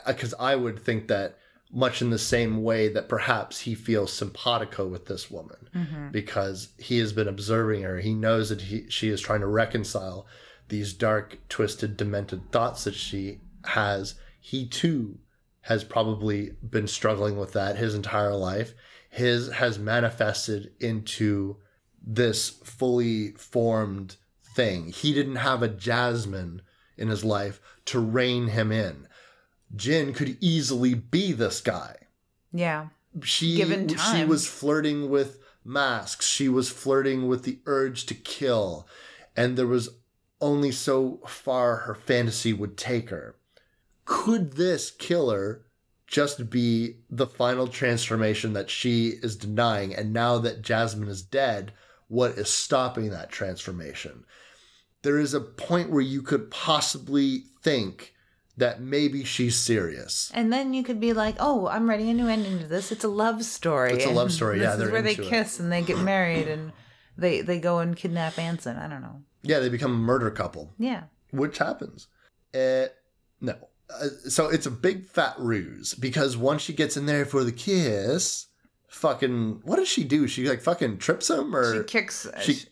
because 0.07 0.34
I 0.39 0.55
would 0.55 0.80
think 0.80 1.07
that 1.09 1.38
much 1.71 2.01
in 2.01 2.09
the 2.09 2.19
same 2.19 2.63
way 2.63 2.87
that 2.87 3.07
perhaps 3.07 3.61
he 3.61 3.75
feels 3.75 4.11
simpatico 4.11 4.87
with 4.87 5.05
this 5.05 5.29
woman 5.29 5.69
mm-hmm. 5.75 6.09
because 6.09 6.69
he 6.79 6.97
has 6.97 7.13
been 7.13 7.27
observing 7.27 7.83
her. 7.83 7.99
He 7.99 8.13
knows 8.13 8.49
that 8.49 8.61
he, 8.61 8.89
she 8.89 9.09
is 9.09 9.21
trying 9.21 9.41
to 9.41 9.47
reconcile 9.47 10.25
these 10.69 10.93
dark, 10.93 11.37
twisted, 11.47 11.95
demented 11.95 12.51
thoughts 12.51 12.85
that 12.85 12.95
she 12.95 13.39
has. 13.65 14.15
He 14.39 14.67
too 14.67 15.19
has 15.61 15.83
probably 15.83 16.53
been 16.67 16.87
struggling 16.87 17.37
with 17.37 17.53
that 17.53 17.77
his 17.77 17.93
entire 17.93 18.35
life. 18.35 18.73
His 19.09 19.51
has 19.51 19.77
manifested 19.77 20.71
into 20.79 21.57
this 22.01 22.49
fully 22.49 23.31
formed 23.31 24.15
thing. 24.55 24.91
He 24.91 25.13
didn't 25.13 25.37
have 25.37 25.61
a 25.61 25.67
Jasmine 25.67 26.61
in 26.97 27.09
his 27.09 27.23
life 27.23 27.61
to 27.85 27.99
rein 27.99 28.47
him 28.47 28.71
in. 28.71 29.07
Jin 29.75 30.13
could 30.13 30.37
easily 30.39 30.93
be 30.93 31.31
this 31.31 31.61
guy. 31.61 31.95
Yeah. 32.51 32.87
She 33.23 33.55
Given 33.55 33.87
she 33.87 34.25
was 34.25 34.47
flirting 34.47 35.09
with 35.09 35.39
masks. 35.63 36.27
She 36.27 36.49
was 36.49 36.69
flirting 36.69 37.27
with 37.27 37.43
the 37.43 37.59
urge 37.65 38.05
to 38.07 38.13
kill, 38.13 38.87
and 39.35 39.57
there 39.57 39.67
was 39.67 39.89
only 40.41 40.71
so 40.71 41.19
far 41.27 41.77
her 41.77 41.95
fantasy 41.95 42.53
would 42.53 42.77
take 42.77 43.09
her. 43.09 43.35
Could 44.05 44.53
this 44.53 44.89
killer 44.89 45.65
just 46.07 46.49
be 46.49 46.97
the 47.09 47.27
final 47.27 47.67
transformation 47.67 48.53
that 48.53 48.69
she 48.69 49.09
is 49.21 49.35
denying? 49.35 49.93
And 49.93 50.13
now 50.13 50.39
that 50.39 50.61
Jasmine 50.61 51.09
is 51.09 51.21
dead, 51.21 51.73
what 52.07 52.31
is 52.31 52.49
stopping 52.49 53.11
that 53.11 53.31
transformation? 53.31 54.23
There 55.03 55.19
is 55.19 55.33
a 55.33 55.41
point 55.41 55.91
where 55.91 56.01
you 56.01 56.21
could 56.21 56.49
possibly 56.49 57.43
think 57.61 58.15
that 58.60 58.80
maybe 58.81 59.23
she's 59.23 59.56
serious. 59.56 60.31
And 60.34 60.52
then 60.53 60.73
you 60.73 60.84
could 60.84 60.99
be 60.99 61.14
like, 61.14 61.36
"Oh, 61.40 61.68
I'm 61.68 61.90
writing 61.90 62.10
a 62.10 62.14
new 62.14 62.27
ending 62.27 62.60
to 62.60 62.68
this. 62.68 62.91
It's 62.91 63.03
a 63.03 63.07
love 63.10 63.44
story. 63.44 63.91
It's 63.94 64.06
a 64.06 64.10
love 64.10 64.31
story, 64.31 64.60
This 64.60 64.77
yeah, 64.77 64.86
is 64.86 64.91
where 64.91 65.02
they 65.02 65.11
into 65.11 65.23
it. 65.23 65.30
kiss 65.30 65.60
and 65.60 65.72
they 65.72 65.81
get 65.81 65.98
married 65.99 66.48
and 66.48 66.72
they 67.18 67.41
they 67.41 67.60
go 67.60 67.80
and 67.80 67.95
kidnap 67.95 68.38
Anson. 68.38 68.77
I 68.77 68.88
don't 68.88 69.02
know. 69.02 69.22
Yeah, 69.44 69.60
they 69.60 69.69
become 69.69 69.91
a 69.94 69.98
murder 69.98 70.30
couple. 70.31 70.73
Yeah, 70.77 71.03
which 71.31 71.57
happens. 71.57 72.07
Uh, 72.53 72.86
no. 73.41 73.56
Uh, 73.90 74.10
so 74.27 74.49
it's 74.49 74.65
a 74.68 74.72
big 74.72 75.07
fat 75.07 75.34
ruse 75.40 75.94
because 75.95 76.38
once 76.38 76.61
she 76.61 76.73
gets 76.73 76.95
in 76.95 77.06
there 77.07 77.26
for 77.26 77.44
the 77.44 77.52
kiss, 77.52 78.45
fucking, 78.88 79.61
what 79.64 79.77
does 79.77 79.88
she 79.88 80.03
do? 80.03 80.27
She 80.27 80.48
like 80.48 80.61
fucking 80.61 80.98
trips 80.99 81.30
him 81.30 81.56
or 81.56 81.77
she 81.77 81.84
kicks. 81.86 82.27
she- 82.41 82.53
She, 82.53 82.65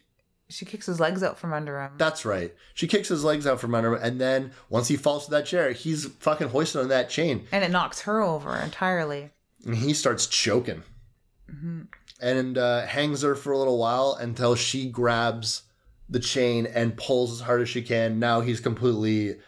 she 0.49 0.65
kicks 0.65 0.85
his 0.85 0.99
legs 0.99 1.21
out 1.23 1.37
from 1.37 1.53
under 1.53 1.81
him. 1.81 1.91
That's 1.97 2.23
right. 2.25 2.53
She 2.73 2.87
kicks 2.87 3.09
his 3.09 3.23
legs 3.23 3.45
out 3.45 3.59
from 3.59 3.75
under 3.75 3.93
him, 3.95 3.99
and 4.01 4.19
then 4.21 4.51
once 4.69 4.87
he 4.87 4.95
falls 4.97 5.25
to 5.25 5.31
that 5.31 5.45
chair, 5.45 5.71
he's 5.71 6.05
fucking 6.05 6.49
hoisted 6.49 6.81
on 6.81 6.87
that 6.89 7.09
chain, 7.09 7.47
and 7.51 7.63
it 7.63 7.71
knocks 7.71 8.01
her 8.01 8.21
over 8.21 8.55
entirely. 8.57 9.31
and 9.65 9.75
he 9.75 9.93
starts 9.93 10.27
choking, 10.27 10.83
and 12.21 12.57
uh, 12.57 12.85
hangs 12.85 13.21
her 13.21 13.35
for 13.35 13.51
a 13.51 13.57
little 13.57 13.77
while 13.77 14.17
until 14.19 14.55
she 14.55 14.89
grabs 14.89 15.63
the 16.09 16.19
chain 16.19 16.65
and 16.65 16.97
pulls 16.97 17.33
as 17.33 17.41
hard 17.41 17.61
as 17.61 17.69
she 17.69 17.81
can. 17.81 18.19
Now 18.19 18.41
he's 18.41 18.59
completely 18.59 19.39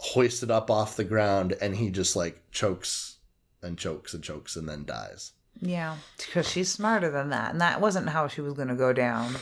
hoisted 0.00 0.50
up 0.50 0.70
off 0.70 0.96
the 0.96 1.04
ground, 1.04 1.54
and 1.60 1.76
he 1.76 1.90
just 1.90 2.16
like 2.16 2.42
chokes 2.50 3.16
and 3.62 3.78
chokes 3.78 4.14
and 4.14 4.22
chokes, 4.22 4.56
and 4.56 4.68
then 4.68 4.84
dies. 4.84 5.32
Yeah, 5.60 5.96
because 6.16 6.48
she's 6.48 6.70
smarter 6.70 7.10
than 7.10 7.30
that, 7.30 7.50
and 7.52 7.60
that 7.60 7.80
wasn't 7.80 8.10
how 8.10 8.28
she 8.28 8.40
was 8.40 8.54
going 8.54 8.68
to 8.68 8.74
go 8.76 8.92
down, 8.92 9.34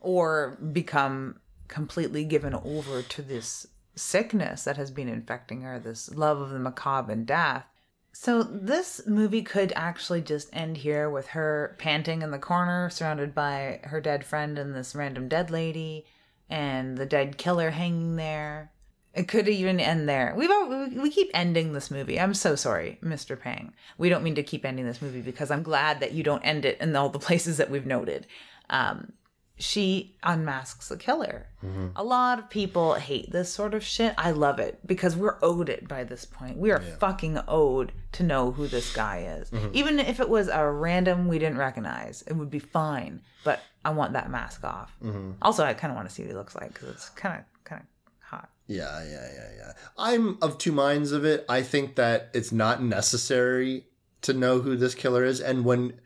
or 0.00 0.58
become 0.72 1.40
completely 1.68 2.24
given 2.24 2.54
over 2.54 3.02
to 3.02 3.22
this 3.22 3.66
sickness 3.94 4.64
that 4.64 4.76
has 4.76 4.90
been 4.90 5.08
infecting 5.08 5.62
her, 5.62 5.78
this 5.78 6.14
love 6.14 6.40
of 6.40 6.50
the 6.50 6.58
macabre 6.58 7.12
and 7.12 7.26
death. 7.26 7.64
So 8.12 8.42
this 8.42 9.02
movie 9.06 9.42
could 9.42 9.72
actually 9.76 10.22
just 10.22 10.48
end 10.52 10.78
here 10.78 11.08
with 11.08 11.28
her 11.28 11.76
panting 11.78 12.22
in 12.22 12.32
the 12.32 12.38
corner, 12.38 12.90
surrounded 12.90 13.34
by 13.34 13.80
her 13.84 14.00
dead 14.00 14.24
friend 14.24 14.58
and 14.58 14.74
this 14.74 14.94
random 14.94 15.28
dead 15.28 15.50
lady, 15.50 16.06
and 16.48 16.98
the 16.98 17.06
dead 17.06 17.38
killer 17.38 17.70
hanging 17.70 18.16
there. 18.16 18.72
It 19.14 19.28
could 19.28 19.48
even 19.48 19.80
end 19.80 20.08
there. 20.08 20.34
We've 20.36 20.50
al- 20.50 20.88
we 20.90 21.10
keep 21.10 21.30
ending 21.34 21.72
this 21.72 21.90
movie. 21.90 22.18
I'm 22.18 22.34
so 22.34 22.54
sorry, 22.56 22.98
Mr. 23.02 23.38
Pang. 23.38 23.72
We 23.98 24.08
don't 24.08 24.22
mean 24.22 24.36
to 24.36 24.42
keep 24.42 24.64
ending 24.64 24.86
this 24.86 25.02
movie 25.02 25.20
because 25.20 25.50
I'm 25.50 25.62
glad 25.62 26.00
that 26.00 26.12
you 26.12 26.22
don't 26.22 26.42
end 26.42 26.64
it 26.64 26.80
in 26.80 26.94
all 26.94 27.08
the 27.08 27.18
places 27.28 27.56
that 27.56 27.70
we've 27.70 27.86
noted. 27.86 28.26
Um, 28.68 29.12
she 29.60 30.16
unmasks 30.22 30.88
the 30.88 30.96
killer. 30.96 31.46
Mm-hmm. 31.64 31.88
A 31.94 32.02
lot 32.02 32.38
of 32.38 32.48
people 32.48 32.94
hate 32.94 33.30
this 33.30 33.52
sort 33.52 33.74
of 33.74 33.84
shit. 33.84 34.14
I 34.16 34.30
love 34.30 34.58
it 34.58 34.78
because 34.86 35.16
we're 35.16 35.36
owed 35.42 35.68
it 35.68 35.86
by 35.86 36.04
this 36.04 36.24
point. 36.24 36.56
We 36.56 36.70
are 36.70 36.80
fucking 36.80 37.38
owed 37.46 37.92
to 38.12 38.22
know 38.22 38.50
who 38.50 38.66
this 38.66 38.92
guy 38.94 39.36
is. 39.38 39.50
Mm-hmm. 39.50 39.70
Even 39.74 39.98
if 39.98 40.18
it 40.18 40.28
was 40.28 40.48
a 40.48 40.68
random 40.68 41.28
we 41.28 41.38
didn't 41.38 41.58
recognize, 41.58 42.22
it 42.22 42.32
would 42.32 42.50
be 42.50 42.58
fine. 42.58 43.20
But 43.44 43.60
I 43.84 43.90
want 43.90 44.14
that 44.14 44.30
mask 44.30 44.64
off. 44.64 44.96
Mm-hmm. 45.02 45.32
Also, 45.42 45.64
I 45.64 45.74
kind 45.74 45.90
of 45.90 45.96
want 45.96 46.08
to 46.08 46.14
see 46.14 46.22
what 46.22 46.30
he 46.30 46.36
looks 46.36 46.54
like 46.54 46.72
because 46.72 46.88
it's 46.88 47.08
kind 47.10 47.38
of 47.38 47.64
kind 47.64 47.82
of 47.82 47.86
hot. 48.20 48.48
Yeah, 48.66 49.04
yeah, 49.04 49.28
yeah, 49.34 49.48
yeah. 49.56 49.72
I'm 49.98 50.38
of 50.40 50.58
two 50.58 50.72
minds 50.72 51.12
of 51.12 51.24
it. 51.24 51.44
I 51.48 51.62
think 51.62 51.96
that 51.96 52.30
it's 52.32 52.52
not 52.52 52.82
necessary 52.82 53.84
to 54.22 54.32
know 54.32 54.60
who 54.60 54.76
this 54.76 54.94
killer 54.94 55.24
is, 55.24 55.40
and 55.40 55.64
when 55.64 56.00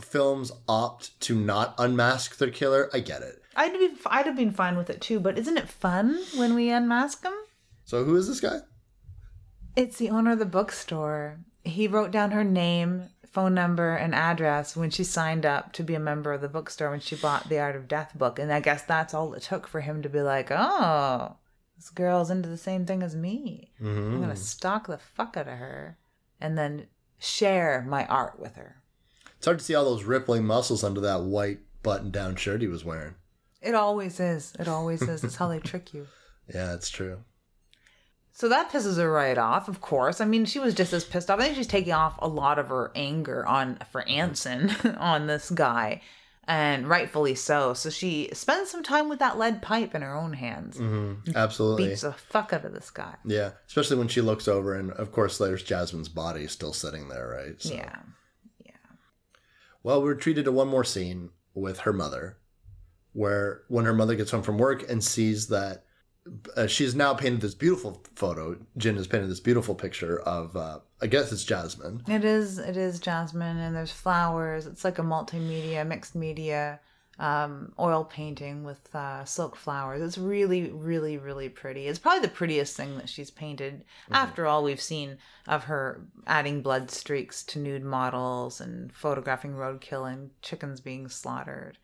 films 0.00 0.52
opt 0.68 1.18
to 1.22 1.34
not 1.34 1.74
unmask 1.78 2.38
their 2.38 2.50
killer, 2.50 2.90
I 2.92 3.00
get 3.00 3.22
it. 3.22 3.42
I'd 3.56 3.72
be 3.72 3.90
I'd 4.06 4.26
have 4.26 4.36
been 4.36 4.52
fine 4.52 4.76
with 4.76 4.90
it 4.90 5.00
too. 5.00 5.20
But 5.20 5.38
isn't 5.38 5.58
it 5.58 5.68
fun 5.68 6.18
when 6.36 6.54
we 6.54 6.70
unmask 6.70 7.22
them? 7.22 7.34
So 7.84 8.04
who 8.04 8.16
is 8.16 8.28
this 8.28 8.40
guy? 8.40 8.60
It's 9.76 9.98
the 9.98 10.10
owner 10.10 10.32
of 10.32 10.38
the 10.38 10.46
bookstore. 10.46 11.40
He 11.64 11.86
wrote 11.86 12.10
down 12.10 12.30
her 12.30 12.44
name, 12.44 13.10
phone 13.30 13.54
number, 13.54 13.94
and 13.94 14.14
address 14.14 14.76
when 14.76 14.90
she 14.90 15.04
signed 15.04 15.44
up 15.44 15.72
to 15.74 15.82
be 15.82 15.94
a 15.94 16.00
member 16.00 16.32
of 16.32 16.40
the 16.40 16.48
bookstore 16.48 16.90
when 16.90 17.00
she 17.00 17.16
bought 17.16 17.48
the 17.48 17.58
Art 17.58 17.76
of 17.76 17.88
Death 17.88 18.12
book. 18.16 18.38
And 18.38 18.52
I 18.52 18.60
guess 18.60 18.82
that's 18.82 19.14
all 19.14 19.34
it 19.34 19.42
took 19.42 19.66
for 19.66 19.80
him 19.80 20.02
to 20.02 20.08
be 20.08 20.20
like, 20.20 20.50
oh, 20.50 21.36
this 21.76 21.90
girl's 21.90 22.30
into 22.30 22.48
the 22.48 22.56
same 22.56 22.86
thing 22.86 23.02
as 23.02 23.14
me. 23.14 23.72
I'm 23.80 24.10
going 24.10 24.22
to 24.22 24.28
mm-hmm. 24.28 24.36
stalk 24.36 24.86
the 24.86 24.98
fuck 24.98 25.36
out 25.36 25.48
of 25.48 25.58
her 25.58 25.98
and 26.40 26.56
then 26.56 26.86
share 27.18 27.84
my 27.88 28.06
art 28.06 28.38
with 28.38 28.56
her. 28.56 28.79
It's 29.40 29.46
hard 29.46 29.58
to 29.58 29.64
see 29.64 29.74
all 29.74 29.86
those 29.86 30.04
rippling 30.04 30.44
muscles 30.44 30.84
under 30.84 31.00
that 31.00 31.22
white 31.22 31.60
button-down 31.82 32.36
shirt 32.36 32.60
he 32.60 32.66
was 32.66 32.84
wearing. 32.84 33.14
It 33.62 33.74
always 33.74 34.20
is. 34.20 34.52
It 34.58 34.68
always 34.68 35.00
is. 35.00 35.24
It's 35.24 35.36
how 35.36 35.48
they 35.48 35.58
trick 35.58 35.94
you. 35.94 36.06
Yeah, 36.52 36.74
it's 36.74 36.90
true. 36.90 37.20
So 38.32 38.48
that 38.48 38.70
pisses 38.72 38.96
her 38.96 39.10
right 39.10 39.38
off, 39.38 39.68
of 39.68 39.80
course. 39.80 40.20
I 40.20 40.24
mean, 40.24 40.44
she 40.44 40.58
was 40.58 40.74
just 40.74 40.92
as 40.92 41.04
pissed 41.04 41.30
off. 41.30 41.38
I 41.38 41.44
think 41.44 41.54
she's 41.54 41.68
taking 41.68 41.92
off 41.92 42.18
a 42.18 42.26
lot 42.26 42.58
of 42.58 42.68
her 42.68 42.90
anger 42.96 43.46
on 43.46 43.78
for 43.92 44.06
Anson 44.08 44.70
on 44.98 45.28
this 45.28 45.48
guy, 45.48 46.02
and 46.48 46.88
rightfully 46.88 47.36
so. 47.36 47.72
So 47.72 47.88
she 47.88 48.30
spends 48.32 48.68
some 48.68 48.82
time 48.82 49.08
with 49.08 49.20
that 49.20 49.38
lead 49.38 49.62
pipe 49.62 49.94
in 49.94 50.02
her 50.02 50.16
own 50.16 50.32
hands, 50.32 50.76
mm-hmm. 50.76 51.36
Absolutely. 51.36 51.86
beats 51.86 52.00
the 52.00 52.12
fuck 52.12 52.52
out 52.52 52.64
of 52.64 52.74
this 52.74 52.90
guy. 52.90 53.14
Yeah, 53.24 53.52
especially 53.68 53.98
when 53.98 54.08
she 54.08 54.22
looks 54.22 54.48
over, 54.48 54.74
and 54.74 54.90
of 54.90 55.12
course, 55.12 55.38
there's 55.38 55.62
Jasmine's 55.62 56.08
body 56.08 56.48
still 56.48 56.72
sitting 56.72 57.08
there, 57.08 57.28
right? 57.28 57.62
So. 57.62 57.74
Yeah, 57.74 57.94
Well, 59.82 60.02
we're 60.02 60.14
treated 60.14 60.44
to 60.44 60.52
one 60.52 60.68
more 60.68 60.84
scene 60.84 61.30
with 61.54 61.80
her 61.80 61.92
mother, 61.92 62.38
where 63.12 63.62
when 63.68 63.84
her 63.84 63.94
mother 63.94 64.14
gets 64.14 64.30
home 64.30 64.42
from 64.42 64.58
work 64.58 64.88
and 64.88 65.02
sees 65.02 65.48
that 65.48 65.84
uh, 66.56 66.66
she's 66.66 66.94
now 66.94 67.14
painted 67.14 67.40
this 67.40 67.54
beautiful 67.54 68.02
photo, 68.14 68.58
Jin 68.76 68.96
has 68.96 69.06
painted 69.06 69.30
this 69.30 69.40
beautiful 69.40 69.74
picture 69.74 70.20
of, 70.20 70.54
uh, 70.56 70.80
I 71.00 71.06
guess 71.06 71.32
it's 71.32 71.44
Jasmine. 71.44 72.02
it 72.08 72.24
is. 72.24 72.58
It 72.58 72.76
is 72.76 73.00
Jasmine, 73.00 73.56
and 73.58 73.74
there's 73.74 73.90
flowers. 73.92 74.66
It's 74.66 74.84
like 74.84 74.98
a 74.98 75.02
multimedia, 75.02 75.86
mixed 75.86 76.14
media, 76.14 76.80
um, 77.20 77.72
oil 77.78 78.02
painting 78.02 78.64
with 78.64 78.92
uh, 78.94 79.24
silk 79.26 79.54
flowers. 79.54 80.00
It's 80.00 80.16
really, 80.16 80.70
really, 80.70 81.18
really 81.18 81.50
pretty. 81.50 81.86
It's 81.86 81.98
probably 81.98 82.22
the 82.22 82.28
prettiest 82.28 82.76
thing 82.76 82.96
that 82.96 83.10
she's 83.10 83.30
painted. 83.30 83.84
After 84.10 84.46
all, 84.46 84.64
we've 84.64 84.80
seen 84.80 85.18
of 85.46 85.64
her 85.64 86.00
adding 86.26 86.62
blood 86.62 86.90
streaks 86.90 87.44
to 87.44 87.58
nude 87.58 87.84
models 87.84 88.58
and 88.58 88.90
photographing 88.90 89.52
roadkill 89.52 90.10
and 90.10 90.30
chickens 90.40 90.80
being 90.80 91.08
slaughtered. 91.08 91.76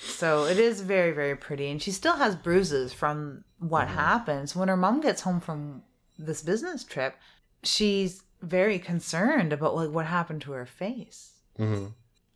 So 0.00 0.44
it 0.44 0.58
is 0.58 0.80
very, 0.80 1.12
very 1.12 1.36
pretty. 1.36 1.70
And 1.70 1.80
she 1.80 1.90
still 1.90 2.16
has 2.16 2.34
bruises 2.34 2.94
from 2.94 3.44
what 3.58 3.88
happened. 3.88 4.48
So 4.48 4.60
when 4.60 4.68
her 4.68 4.76
mom 4.76 5.02
gets 5.02 5.20
home 5.20 5.40
from 5.40 5.82
this 6.18 6.40
business 6.42 6.82
trip, 6.82 7.16
she's 7.62 8.22
very 8.40 8.78
concerned 8.78 9.52
about 9.52 9.76
like 9.76 9.90
what 9.90 10.06
happened 10.06 10.40
to 10.42 10.52
her 10.52 10.66
face. 10.66 11.32
Mm-hmm. 11.58 11.88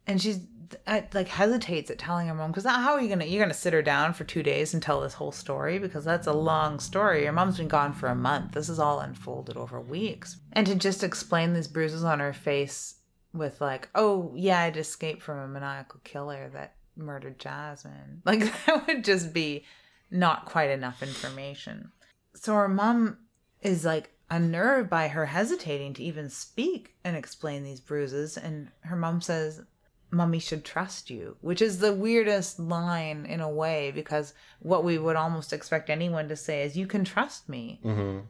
And 0.06 0.20
she's 0.20 0.40
uh, 0.86 1.02
like 1.12 1.28
hesitates 1.28 1.90
at 1.90 1.98
telling 1.98 2.28
her 2.28 2.34
mom 2.34 2.50
because 2.50 2.64
how 2.64 2.94
are 2.94 3.00
you 3.00 3.08
gonna 3.08 3.24
you're 3.24 3.42
gonna 3.42 3.54
sit 3.54 3.72
her 3.72 3.82
down 3.82 4.12
for 4.12 4.24
two 4.24 4.42
days 4.42 4.74
and 4.74 4.82
tell 4.82 5.00
this 5.00 5.14
whole 5.14 5.32
story 5.32 5.78
because 5.78 6.04
that's 6.04 6.26
a 6.26 6.32
long 6.32 6.80
story. 6.80 7.24
Your 7.24 7.32
mom's 7.32 7.58
been 7.58 7.68
gone 7.68 7.92
for 7.92 8.08
a 8.08 8.14
month. 8.14 8.52
This 8.52 8.68
is 8.68 8.78
all 8.78 9.00
unfolded 9.00 9.56
over 9.56 9.80
weeks. 9.80 10.36
And 10.52 10.66
to 10.66 10.74
just 10.74 11.04
explain 11.04 11.52
these 11.52 11.68
bruises 11.68 12.04
on 12.04 12.20
her 12.20 12.32
face 12.32 12.96
with 13.32 13.60
like, 13.60 13.88
oh 13.94 14.32
yeah, 14.34 14.60
I'd 14.60 14.76
escaped 14.76 15.22
from 15.22 15.38
a 15.38 15.48
maniacal 15.48 16.00
killer 16.04 16.48
that 16.52 16.74
murdered 16.96 17.38
Jasmine. 17.38 18.22
Like 18.24 18.40
that 18.66 18.86
would 18.86 19.04
just 19.04 19.32
be 19.32 19.64
not 20.10 20.46
quite 20.46 20.70
enough 20.70 21.02
information. 21.02 21.92
So 22.34 22.54
her 22.54 22.68
mom 22.68 23.18
is 23.62 23.84
like 23.84 24.12
unnerved 24.30 24.90
by 24.90 25.08
her 25.08 25.26
hesitating 25.26 25.94
to 25.94 26.02
even 26.02 26.28
speak 26.28 26.94
and 27.04 27.16
explain 27.16 27.62
these 27.62 27.80
bruises. 27.80 28.36
And 28.36 28.70
her 28.80 28.96
mom 28.96 29.20
says, 29.20 29.62
Mummy 30.10 30.38
should 30.38 30.64
trust 30.64 31.10
you, 31.10 31.36
which 31.40 31.60
is 31.60 31.78
the 31.78 31.92
weirdest 31.92 32.58
line 32.60 33.26
in 33.26 33.40
a 33.40 33.50
way 33.50 33.90
because 33.90 34.34
what 34.60 34.84
we 34.84 34.98
would 34.98 35.16
almost 35.16 35.52
expect 35.52 35.90
anyone 35.90 36.28
to 36.28 36.36
say 36.36 36.62
is, 36.62 36.76
You 36.76 36.86
can 36.86 37.04
trust 37.04 37.48
me. 37.48 37.80
Mm-hmm. 37.84 38.20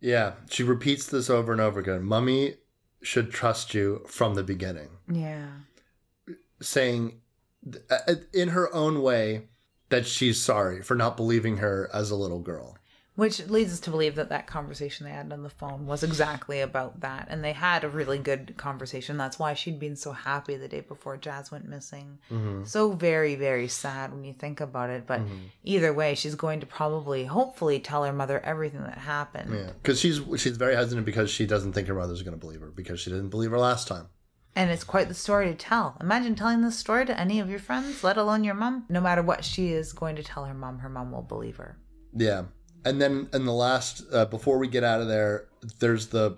Yeah, 0.00 0.34
she 0.50 0.62
repeats 0.62 1.06
this 1.06 1.28
over 1.28 1.52
and 1.52 1.60
over 1.60 1.80
again. 1.80 2.04
Mummy 2.04 2.54
should 3.02 3.30
trust 3.30 3.74
you 3.74 4.04
from 4.06 4.34
the 4.34 4.42
beginning, 4.44 4.90
Yeah. 5.10 5.46
saying 6.60 7.20
uh, 7.90 8.14
in 8.32 8.48
her 8.50 8.72
own 8.74 9.02
way 9.02 9.48
that 9.90 10.06
she's 10.06 10.40
sorry 10.40 10.82
for 10.82 10.94
not 10.94 11.16
believing 11.16 11.56
her 11.58 11.90
as 11.92 12.10
a 12.10 12.16
little 12.16 12.40
girl. 12.40 12.77
Which 13.18 13.48
leads 13.48 13.72
us 13.72 13.80
to 13.80 13.90
believe 13.90 14.14
that 14.14 14.28
that 14.28 14.46
conversation 14.46 15.04
they 15.04 15.10
had 15.10 15.32
on 15.32 15.42
the 15.42 15.50
phone 15.50 15.86
was 15.86 16.04
exactly 16.04 16.60
about 16.60 17.00
that. 17.00 17.26
And 17.28 17.42
they 17.42 17.52
had 17.52 17.82
a 17.82 17.88
really 17.88 18.18
good 18.18 18.54
conversation. 18.56 19.16
That's 19.16 19.40
why 19.40 19.54
she'd 19.54 19.80
been 19.80 19.96
so 19.96 20.12
happy 20.12 20.54
the 20.54 20.68
day 20.68 20.82
before 20.82 21.16
Jazz 21.16 21.50
went 21.50 21.68
missing. 21.68 22.20
Mm-hmm. 22.30 22.62
So 22.62 22.92
very, 22.92 23.34
very 23.34 23.66
sad 23.66 24.12
when 24.12 24.22
you 24.22 24.34
think 24.34 24.60
about 24.60 24.90
it. 24.90 25.04
But 25.04 25.22
either 25.64 25.92
way, 25.92 26.14
she's 26.14 26.36
going 26.36 26.60
to 26.60 26.66
probably, 26.66 27.24
hopefully, 27.24 27.80
tell 27.80 28.04
her 28.04 28.12
mother 28.12 28.38
everything 28.38 28.84
that 28.84 28.98
happened. 28.98 29.52
Yeah, 29.52 29.72
because 29.82 29.98
she's 29.98 30.20
she's 30.36 30.56
very 30.56 30.76
hesitant 30.76 31.04
because 31.04 31.28
she 31.28 31.44
doesn't 31.44 31.72
think 31.72 31.88
her 31.88 31.94
mother's 31.94 32.22
going 32.22 32.38
to 32.38 32.40
believe 32.40 32.60
her 32.60 32.70
because 32.70 33.00
she 33.00 33.10
didn't 33.10 33.30
believe 33.30 33.50
her 33.50 33.58
last 33.58 33.88
time. 33.88 34.06
And 34.54 34.70
it's 34.70 34.84
quite 34.84 35.08
the 35.08 35.14
story 35.14 35.46
to 35.46 35.56
tell. 35.56 35.96
Imagine 36.00 36.36
telling 36.36 36.62
this 36.62 36.78
story 36.78 37.04
to 37.06 37.18
any 37.18 37.40
of 37.40 37.50
your 37.50 37.58
friends, 37.58 38.04
let 38.04 38.16
alone 38.16 38.44
your 38.44 38.54
mom. 38.54 38.84
No 38.88 39.00
matter 39.00 39.22
what 39.22 39.44
she 39.44 39.72
is 39.72 39.92
going 39.92 40.14
to 40.14 40.22
tell 40.22 40.44
her 40.44 40.54
mom, 40.54 40.78
her 40.78 40.88
mom 40.88 41.10
will 41.10 41.22
believe 41.22 41.56
her. 41.56 41.78
Yeah, 42.14 42.44
and 42.84 43.00
then 43.00 43.28
in 43.32 43.44
the 43.44 43.52
last 43.52 44.04
uh, 44.12 44.24
before 44.26 44.58
we 44.58 44.68
get 44.68 44.84
out 44.84 45.00
of 45.00 45.08
there, 45.08 45.46
there's 45.78 46.08
the 46.08 46.36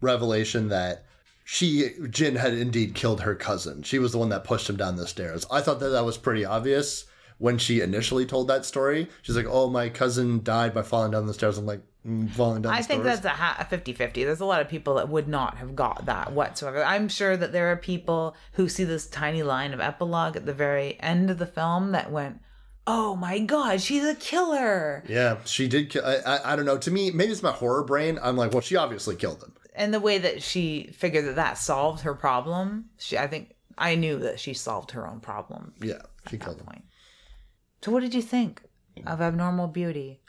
revelation 0.00 0.68
that 0.68 1.04
she 1.44 1.90
Jin 2.08 2.36
had 2.36 2.54
indeed 2.54 2.94
killed 2.94 3.22
her 3.22 3.34
cousin. 3.34 3.82
She 3.82 3.98
was 3.98 4.12
the 4.12 4.18
one 4.18 4.28
that 4.28 4.44
pushed 4.44 4.68
him 4.68 4.76
down 4.76 4.96
the 4.96 5.06
stairs. 5.06 5.46
I 5.50 5.60
thought 5.60 5.80
that 5.80 5.88
that 5.88 6.04
was 6.04 6.16
pretty 6.16 6.44
obvious 6.44 7.06
when 7.38 7.58
she 7.58 7.80
initially 7.80 8.26
told 8.26 8.48
that 8.48 8.64
story. 8.64 9.08
She's 9.22 9.36
like, 9.36 9.46
"Oh, 9.48 9.68
my 9.68 9.88
cousin 9.88 10.42
died 10.44 10.74
by 10.74 10.82
falling 10.82 11.10
down 11.12 11.26
the 11.26 11.34
stairs." 11.34 11.58
I'm 11.58 11.66
like, 11.66 11.80
mm, 12.06 12.30
"Falling 12.30 12.62
down." 12.62 12.72
I 12.72 12.82
the 12.82 12.86
think 12.86 13.02
stairs? 13.02 13.20
that's 13.20 13.34
a, 13.34 13.42
ha- 13.42 13.56
a 13.58 13.64
50-50. 13.64 14.12
There's 14.14 14.40
a 14.40 14.44
lot 14.44 14.60
of 14.60 14.68
people 14.68 14.94
that 14.96 15.08
would 15.08 15.26
not 15.26 15.56
have 15.56 15.74
got 15.74 16.06
that 16.06 16.32
whatsoever. 16.32 16.84
I'm 16.84 17.08
sure 17.08 17.36
that 17.36 17.52
there 17.52 17.72
are 17.72 17.76
people 17.76 18.36
who 18.52 18.68
see 18.68 18.84
this 18.84 19.06
tiny 19.06 19.42
line 19.42 19.72
of 19.72 19.80
epilogue 19.80 20.36
at 20.36 20.46
the 20.46 20.54
very 20.54 21.00
end 21.00 21.30
of 21.30 21.38
the 21.38 21.46
film 21.46 21.92
that 21.92 22.12
went, 22.12 22.40
"Oh 22.86 23.16
my 23.16 23.38
god, 23.38 23.80
she's 23.80 24.04
a 24.04 24.14
killer." 24.14 25.04
Yeah, 25.08 25.38
she 25.44 25.68
did. 25.68 25.90
Kill, 25.90 26.04
I, 26.04 26.16
I 26.16 26.52
I 26.52 26.56
don't 26.56 26.64
know. 26.66 26.78
To 26.78 26.90
me, 26.90 27.10
maybe 27.10 27.32
it's 27.32 27.42
my 27.42 27.52
horror 27.52 27.84
brain. 27.84 28.18
I'm 28.22 28.36
like, 28.36 28.52
well, 28.52 28.60
she 28.60 28.76
obviously 28.76 29.16
killed 29.16 29.42
him. 29.42 29.54
And 29.74 29.94
the 29.94 30.00
way 30.00 30.18
that 30.18 30.42
she 30.42 30.90
figured 30.92 31.24
that 31.26 31.36
that 31.36 31.56
solved 31.56 32.02
her 32.02 32.14
problem, 32.14 32.86
she 32.98 33.16
I 33.16 33.26
think 33.26 33.54
I 33.78 33.94
knew 33.94 34.18
that 34.18 34.40
she 34.40 34.52
solved 34.54 34.90
her 34.92 35.06
own 35.08 35.20
problem 35.20 35.72
Yeah, 35.80 36.02
she 36.28 36.36
killed 36.38 36.60
him. 36.60 36.66
point. 36.66 36.84
So 37.82 37.92
what 37.92 38.00
did 38.00 38.12
you 38.14 38.22
think 38.22 38.62
of 39.06 39.20
Abnormal 39.22 39.68
Beauty? 39.68 40.20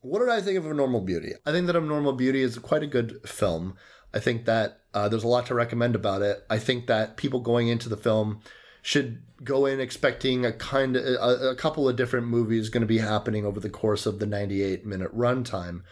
What 0.00 0.20
did 0.20 0.28
I 0.28 0.40
think 0.40 0.58
of 0.58 0.66
Abnormal 0.66 1.02
Beauty? 1.02 1.32
I 1.44 1.52
think 1.52 1.66
that 1.66 1.76
Abnormal 1.76 2.14
Beauty 2.14 2.42
is 2.42 2.58
quite 2.58 2.82
a 2.82 2.86
good 2.88 3.20
film. 3.26 3.76
I 4.14 4.18
think 4.18 4.44
that 4.46 4.80
uh, 4.94 5.08
there's 5.08 5.24
a 5.24 5.28
lot 5.28 5.46
to 5.46 5.54
recommend 5.54 5.94
about 5.94 6.22
it. 6.22 6.44
I 6.48 6.58
think 6.58 6.86
that 6.86 7.16
people 7.16 7.40
going 7.40 7.68
into 7.68 7.88
the 7.88 7.96
film 7.96 8.40
should 8.86 9.20
go 9.42 9.66
in 9.66 9.80
expecting 9.80 10.46
a 10.46 10.52
kind 10.52 10.94
of 10.94 11.04
a, 11.04 11.48
a 11.48 11.56
couple 11.56 11.88
of 11.88 11.96
different 11.96 12.28
movies 12.28 12.68
going 12.68 12.82
to 12.82 12.86
be 12.86 12.98
happening 12.98 13.44
over 13.44 13.58
the 13.58 13.68
course 13.68 14.06
of 14.06 14.20
the 14.20 14.26
98 14.26 14.86
minute 14.86 15.12
runtime, 15.12 15.82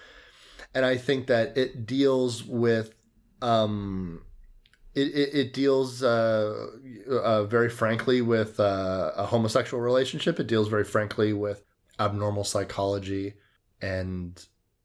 and 0.73 0.87
I 0.87 0.97
think 0.97 1.27
that 1.27 1.59
it 1.59 1.87
deals 1.87 2.45
with 2.45 2.95
um, 3.43 4.23
it, 4.95 5.09
it, 5.09 5.35
it 5.35 5.53
deals 5.53 6.05
uh, 6.05 6.69
uh, 7.11 7.43
very 7.47 7.69
frankly 7.69 8.23
with 8.23 8.61
uh, 8.61 9.11
a 9.17 9.27
homosexual 9.27 9.83
relationship. 9.83 10.39
It 10.39 10.47
deals 10.47 10.69
very 10.69 10.85
frankly 10.85 11.33
with 11.33 11.65
abnormal 11.99 12.45
psychology 12.45 13.35
and 13.83 14.41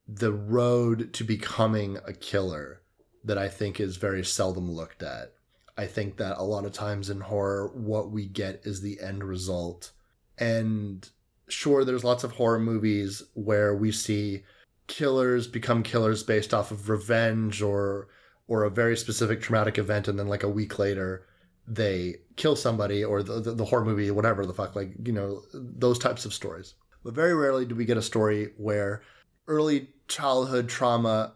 the 0.07 0.33
road 0.33 1.13
to 1.13 1.23
becoming 1.23 1.99
a 2.07 2.13
killer 2.13 2.81
that 3.23 3.37
I 3.37 3.49
think 3.49 3.79
is 3.79 3.97
very 3.97 4.25
seldom 4.25 4.71
looked 4.71 5.03
at. 5.03 5.35
I 5.79 5.87
think 5.87 6.17
that 6.17 6.37
a 6.37 6.43
lot 6.43 6.65
of 6.65 6.73
times 6.73 7.09
in 7.09 7.21
horror, 7.21 7.71
what 7.73 8.11
we 8.11 8.25
get 8.27 8.61
is 8.65 8.81
the 8.81 8.99
end 8.99 9.23
result 9.23 9.91
And 10.37 11.09
sure, 11.47 11.85
there's 11.85 12.03
lots 12.03 12.23
of 12.23 12.31
horror 12.33 12.59
movies 12.59 13.23
where 13.33 13.75
we 13.75 13.91
see 13.91 14.43
killers 14.87 15.47
become 15.47 15.83
killers 15.83 16.23
based 16.23 16.53
off 16.53 16.71
of 16.71 16.89
revenge 16.89 17.61
or 17.61 18.07
or 18.47 18.63
a 18.63 18.69
very 18.71 18.97
specific 18.97 19.41
traumatic 19.41 19.77
event, 19.77 20.07
and 20.07 20.17
then 20.17 20.27
like 20.27 20.43
a 20.43 20.49
week 20.49 20.79
later 20.79 21.25
they 21.67 22.15
kill 22.35 22.55
somebody 22.55 23.03
or 23.05 23.21
the, 23.23 23.39
the, 23.41 23.51
the 23.53 23.65
horror 23.65 23.85
movie, 23.85 24.09
whatever 24.11 24.45
the 24.45 24.53
fuck, 24.53 24.75
like 24.75 24.91
you 25.05 25.13
know 25.13 25.43
those 25.53 25.99
types 25.99 26.25
of 26.25 26.33
stories. 26.33 26.75
But 27.03 27.13
very 27.13 27.35
rarely 27.35 27.65
do 27.65 27.75
we 27.75 27.85
get 27.85 27.97
a 27.97 28.01
story 28.01 28.51
where 28.57 29.01
early 29.47 29.89
childhood 30.07 30.67
trauma 30.67 31.35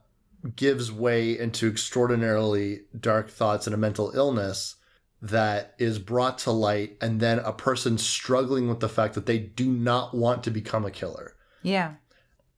gives 0.56 0.92
way 0.92 1.38
into 1.38 1.68
extraordinarily 1.68 2.82
dark 3.00 3.30
thoughts 3.30 3.66
and 3.68 3.74
a 3.74 3.78
mental 3.78 4.12
illness 4.16 4.76
that 5.22 5.74
is 5.80 6.00
brought 6.00 6.38
to 6.40 6.52
light 6.52 6.98
and 7.00 7.20
then 7.22 7.40
a 7.40 7.54
person 7.54 7.98
struggling 7.98 8.68
with 8.68 8.82
the 8.82 8.90
fact 8.90 9.14
that 9.14 9.26
they 9.26 9.38
do 9.38 9.72
not 9.72 10.14
want 10.14 10.44
to 10.44 10.52
become 10.52 10.84
a 10.86 10.92
killer 10.92 11.36
Yeah. 11.62 11.94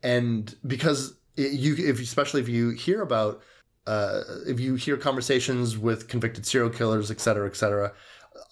and 0.01 0.55
because 0.65 1.15
you 1.35 1.75
if 1.77 1.99
especially 1.99 2.41
if 2.41 2.49
you 2.49 2.71
hear 2.71 3.01
about 3.01 3.41
uh, 3.87 4.21
if 4.47 4.59
you 4.59 4.73
hear 4.75 4.97
conversations 4.97 5.77
with 5.77 6.07
convicted 6.07 6.45
serial 6.45 6.71
killers 6.71 7.11
et 7.11 7.19
cetera 7.19 7.47
et 7.47 7.55
cetera 7.55 7.93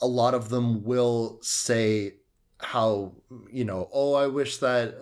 a 0.02 0.08
lot 0.08 0.36
of 0.36 0.50
them 0.50 0.84
will 0.84 1.40
say 1.42 2.14
how 2.60 3.14
you 3.52 3.66
know 3.66 3.90
oh 3.92 4.14
i 4.14 4.28
wish 4.28 4.58
that 4.58 4.94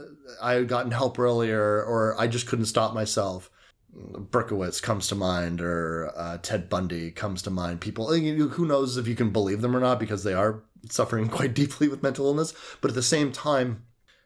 i 0.42 0.54
had 0.54 0.68
gotten 0.70 0.92
help 0.92 1.20
earlier 1.20 1.84
or 1.84 2.16
i 2.18 2.28
just 2.28 2.48
couldn't 2.48 2.66
stop 2.66 2.94
myself 2.94 3.50
Berkowitz 3.96 4.82
comes 4.82 5.08
to 5.08 5.16
mind, 5.16 5.62
or 5.62 6.12
uh, 6.16 6.38
Ted 6.42 6.70
Bundy 6.70 7.12
comes 7.12 7.42
to 7.44 7.50
mind. 7.50 7.82
People, 7.82 8.14
who 8.14 8.66
knows 8.66 8.98
if 8.98 9.08
you 9.08 9.16
can 9.16 9.32
believe 9.32 9.62
them 9.62 9.76
or 9.76 9.80
not, 9.80 10.00
because 10.00 10.24
they 10.24 10.34
are 10.34 10.64
suffering 10.90 11.28
quite 11.30 11.54
deeply 11.54 11.88
with 11.88 12.04
mental 12.04 12.26
illness. 12.26 12.54
But 12.80 12.92
at 12.92 12.96
the 12.96 13.04
same 13.04 13.32
time, 13.32 13.84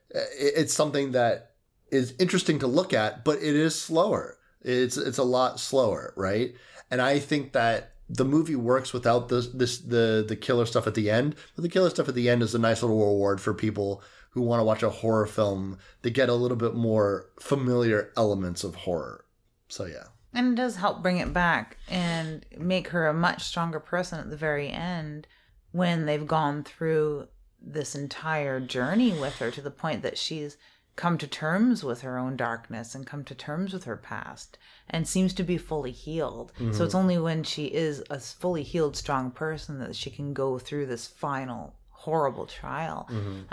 it's 0.10 0.74
something 0.74 1.12
that 1.12 1.56
is 1.92 2.14
interesting 2.20 2.60
to 2.60 2.68
look 2.68 2.94
at, 2.94 3.24
but 3.24 3.38
it 3.40 3.56
is 3.56 3.80
slower. 3.80 4.38
It's 4.62 4.98
it's 4.98 5.18
a 5.18 5.24
lot 5.24 5.60
slower, 5.60 6.14
right? 6.16 6.56
And 6.90 7.02
I 7.02 7.20
think 7.20 7.54
that 7.54 7.92
the 8.10 8.26
movie 8.26 8.56
works 8.56 8.94
without 8.94 9.30
this 9.30 9.48
this 9.48 9.80
the 9.80 10.26
the 10.28 10.36
killer 10.36 10.66
stuff 10.66 10.88
at 10.88 10.96
the 10.96 11.10
end. 11.10 11.36
But 11.56 11.64
the 11.64 11.70
killer 11.70 11.90
stuff 11.90 12.10
at 12.10 12.16
the 12.16 12.30
end 12.30 12.44
is 12.44 12.56
a 12.56 12.60
nice 12.60 12.82
little 12.82 12.98
reward 12.98 13.42
for 13.42 13.54
people 13.54 14.04
who 14.32 14.42
want 14.42 14.60
to 14.60 14.66
watch 14.66 14.84
a 14.84 14.90
horror 14.90 15.26
film. 15.26 15.78
They 16.02 16.10
get 16.10 16.30
a 16.30 16.34
little 16.34 16.58
bit 16.58 16.76
more 16.76 17.30
familiar 17.40 18.12
elements 18.18 18.64
of 18.64 18.76
horror. 18.76 19.25
So 19.68 19.86
yeah. 19.86 20.08
And 20.34 20.54
it 20.54 20.56
does 20.56 20.76
help 20.76 21.02
bring 21.02 21.18
it 21.18 21.34
back 21.34 21.78
and 21.88 22.46
make 22.58 22.90
her 22.90 23.08
a 23.08 23.14
much 23.14 23.44
stronger 23.44 23.80
person 23.80 24.20
at 24.20 24.30
the 24.30 24.38
very 24.38 24.70
end 24.70 25.28
when 25.72 26.06
they've 26.06 26.28
gone 26.28 26.64
through 26.64 27.28
this 27.62 27.96
entire 27.96 28.60
journey 28.60 29.18
with 29.18 29.38
her 29.38 29.50
to 29.52 29.62
the 29.62 29.72
point 29.72 30.04
that 30.04 30.18
she's 30.18 30.58
come 30.96 31.18
to 31.18 31.28
terms 31.28 31.84
with 31.84 32.02
her 32.02 32.18
own 32.18 32.38
darkness 32.38 32.96
and 32.96 33.06
come 33.06 33.24
to 33.24 33.36
terms 33.36 33.74
with 33.74 33.84
her 33.84 33.98
past 33.98 34.58
and 34.90 35.08
seems 35.08 35.34
to 35.34 35.44
be 35.44 35.58
fully 35.58 35.92
healed. 35.92 36.54
So 36.58 36.64
mm-hmm. 36.64 36.84
it's 36.84 36.96
only 36.96 37.18
when 37.18 37.44
she 37.44 37.66
is 37.66 38.04
a 38.10 38.20
fully 38.20 38.64
healed, 38.64 38.96
strong 38.96 39.32
person 39.32 39.80
that 39.80 39.96
she 39.96 40.10
can 40.10 40.34
go 40.34 40.58
through 40.58 40.86
this 40.86 41.08
final 41.08 41.76
horrible 42.06 42.46
trial. 42.46 43.08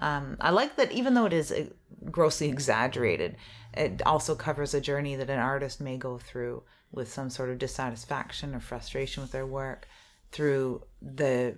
Um, 0.09 0.37
I 0.41 0.51
like 0.51 0.77
that 0.77 0.91
even 0.93 1.15
though 1.15 1.27
it 1.27 1.33
is 1.33 1.51
uh, 1.53 1.65
grossly 2.11 2.49
exaggerated, 2.49 3.37
it 3.74 4.03
also 4.05 4.35
covers 4.35 4.74
a 4.74 4.81
journey 4.81 5.15
that 5.16 5.31
an 5.31 5.39
artist 5.39 5.81
may 5.81 5.97
go 5.97 6.19
through 6.19 6.62
with 6.91 7.09
some 7.12 7.31
sort 7.31 7.51
of 7.51 7.59
dissatisfaction 7.59 8.55
or 8.55 8.61
frustration 8.61 9.23
with 9.23 9.33
their 9.33 9.47
work 9.47 9.89
through 10.31 10.83
the 11.01 11.57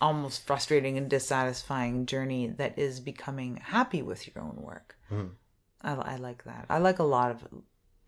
almost 0.00 0.46
frustrating 0.46 0.96
and 0.98 1.08
dissatisfying 1.10 2.06
journey 2.06 2.46
that 2.60 2.78
is 2.78 3.00
becoming 3.00 3.56
happy 3.76 4.02
with 4.02 4.26
your 4.26 4.42
own 4.44 4.56
work. 4.56 4.96
I, 5.82 5.92
I 6.14 6.16
like 6.16 6.44
that. 6.44 6.66
I 6.68 6.78
like 6.78 6.98
a 6.98 7.04
lot 7.04 7.30
of 7.30 7.38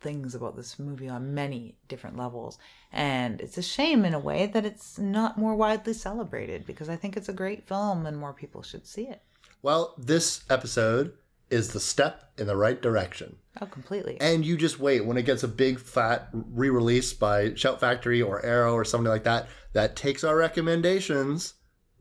things 0.05 0.35
about 0.37 0.55
this 0.55 0.79
movie 0.79 1.09
on 1.09 1.35
many 1.35 1.75
different 1.89 2.17
levels. 2.17 2.59
And 2.93 3.41
it's 3.41 3.59
a 3.59 3.63
shame 3.63 4.05
in 4.05 4.15
a 4.15 4.21
way 4.21 4.47
that 4.47 4.65
it's 4.65 4.99
not 4.99 5.37
more 5.37 5.57
widely 5.57 5.95
celebrated 5.95 6.65
because 6.65 6.89
I 6.89 6.95
think 6.95 7.17
it's 7.17 7.29
a 7.29 7.33
great 7.33 7.67
film 7.67 8.07
and 8.07 8.17
more 8.17 8.33
people 8.33 8.63
should 8.63 8.87
see 8.87 9.09
it. 9.09 9.23
Well, 9.63 9.95
this 9.99 10.45
episode 10.49 11.15
is 11.51 11.71
the 11.71 11.81
step 11.81 12.31
in 12.39 12.47
the 12.47 12.57
right 12.57 12.81
direction. 12.81 13.37
Oh, 13.61 13.67
completely. 13.67 14.19
And 14.21 14.45
you 14.45 14.57
just 14.57 14.79
wait 14.79 15.07
when 15.07 15.17
it 15.17 15.23
gets 15.23 15.43
a 15.43 15.49
big 15.49 15.81
fat 15.81 16.29
re 16.33 16.69
release 16.69 17.13
by 17.13 17.55
Shout 17.55 17.81
Factory 17.81 18.21
or 18.21 18.45
Arrow 18.45 18.75
or 18.75 18.85
something 18.85 19.11
like 19.11 19.25
that 19.25 19.49
that 19.73 19.97
takes 19.97 20.23
our 20.23 20.37
recommendations 20.37 21.55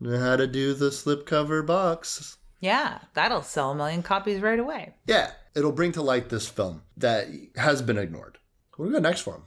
how 0.04 0.36
to 0.36 0.46
do 0.46 0.74
the 0.74 0.90
slipcover 0.90 1.64
box. 1.64 2.36
Yeah, 2.60 2.98
that'll 3.14 3.42
sell 3.42 3.70
a 3.70 3.74
million 3.74 4.02
copies 4.02 4.40
right 4.40 4.58
away. 4.58 4.94
Yeah, 5.06 5.30
it'll 5.54 5.72
bring 5.72 5.92
to 5.92 6.02
light 6.02 6.28
this 6.28 6.48
film 6.48 6.82
that 6.96 7.28
has 7.56 7.82
been 7.82 7.98
ignored. 7.98 8.38
What 8.76 8.86
do 8.86 8.90
we 8.90 8.94
got 8.94 9.02
next 9.02 9.20
for 9.20 9.34
him? 9.34 9.42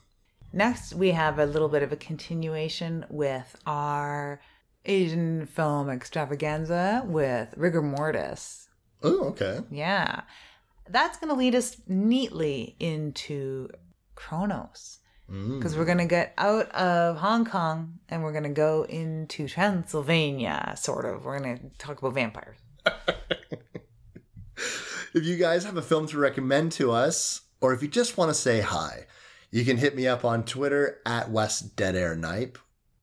Next, 0.54 0.94
we 0.94 1.12
have 1.12 1.40
a 1.40 1.46
little 1.46 1.70
bit 1.70 1.84
of 1.84 1.92
a 1.92 1.98
continuation 1.98 3.06
with 3.10 3.58
our 3.66 4.40
Asian 4.86 5.46
film 5.46 5.90
extravaganza 5.90 7.04
with 7.06 7.54
Rigor 7.58 7.82
Mortis. 7.82 8.70
Oh, 9.04 9.26
okay. 9.26 9.60
Yeah. 9.70 10.22
That's 10.90 11.18
going 11.18 11.30
to 11.30 11.36
lead 11.36 11.54
us 11.54 11.78
neatly 11.88 12.78
into 12.80 13.70
Cronos. 14.16 15.00
Mm. 15.30 15.60
Because 15.60 15.76
we're 15.76 15.84
going 15.84 15.98
to 15.98 16.06
get 16.06 16.34
out 16.38 16.72
of 16.72 17.18
Hong 17.18 17.44
Kong 17.44 18.00
and 18.08 18.24
we're 18.24 18.32
going 18.32 18.44
to 18.44 18.50
go 18.50 18.84
into 18.84 19.50
Transylvania, 19.50 20.74
sort 20.78 21.04
of. 21.04 21.26
We're 21.26 21.40
going 21.40 21.58
to 21.58 21.70
talk 21.78 22.00
about 22.00 22.14
vampires. 22.14 22.58
If 25.14 25.24
you 25.24 25.38
guys 25.38 25.64
have 25.66 25.78
a 25.78 25.82
film 25.82 26.08
to 26.08 26.18
recommend 26.18 26.72
to 26.74 26.92
us, 26.92 27.42
or 27.62 27.74
if 27.74 27.82
you 27.82 27.88
just 27.88 28.18
want 28.18 28.30
to 28.30 28.34
say 28.34 28.62
hi, 28.62 29.06
you 29.52 29.64
can 29.66 29.78
hit 29.78 29.96
me 29.96 30.08
up 30.08 30.26
on 30.26 30.44
Twitter 30.44 31.00
at 31.06 31.32
West 31.32 31.76
Dead 31.76 31.96
Air 31.96 32.16
Knipe, 32.16 32.58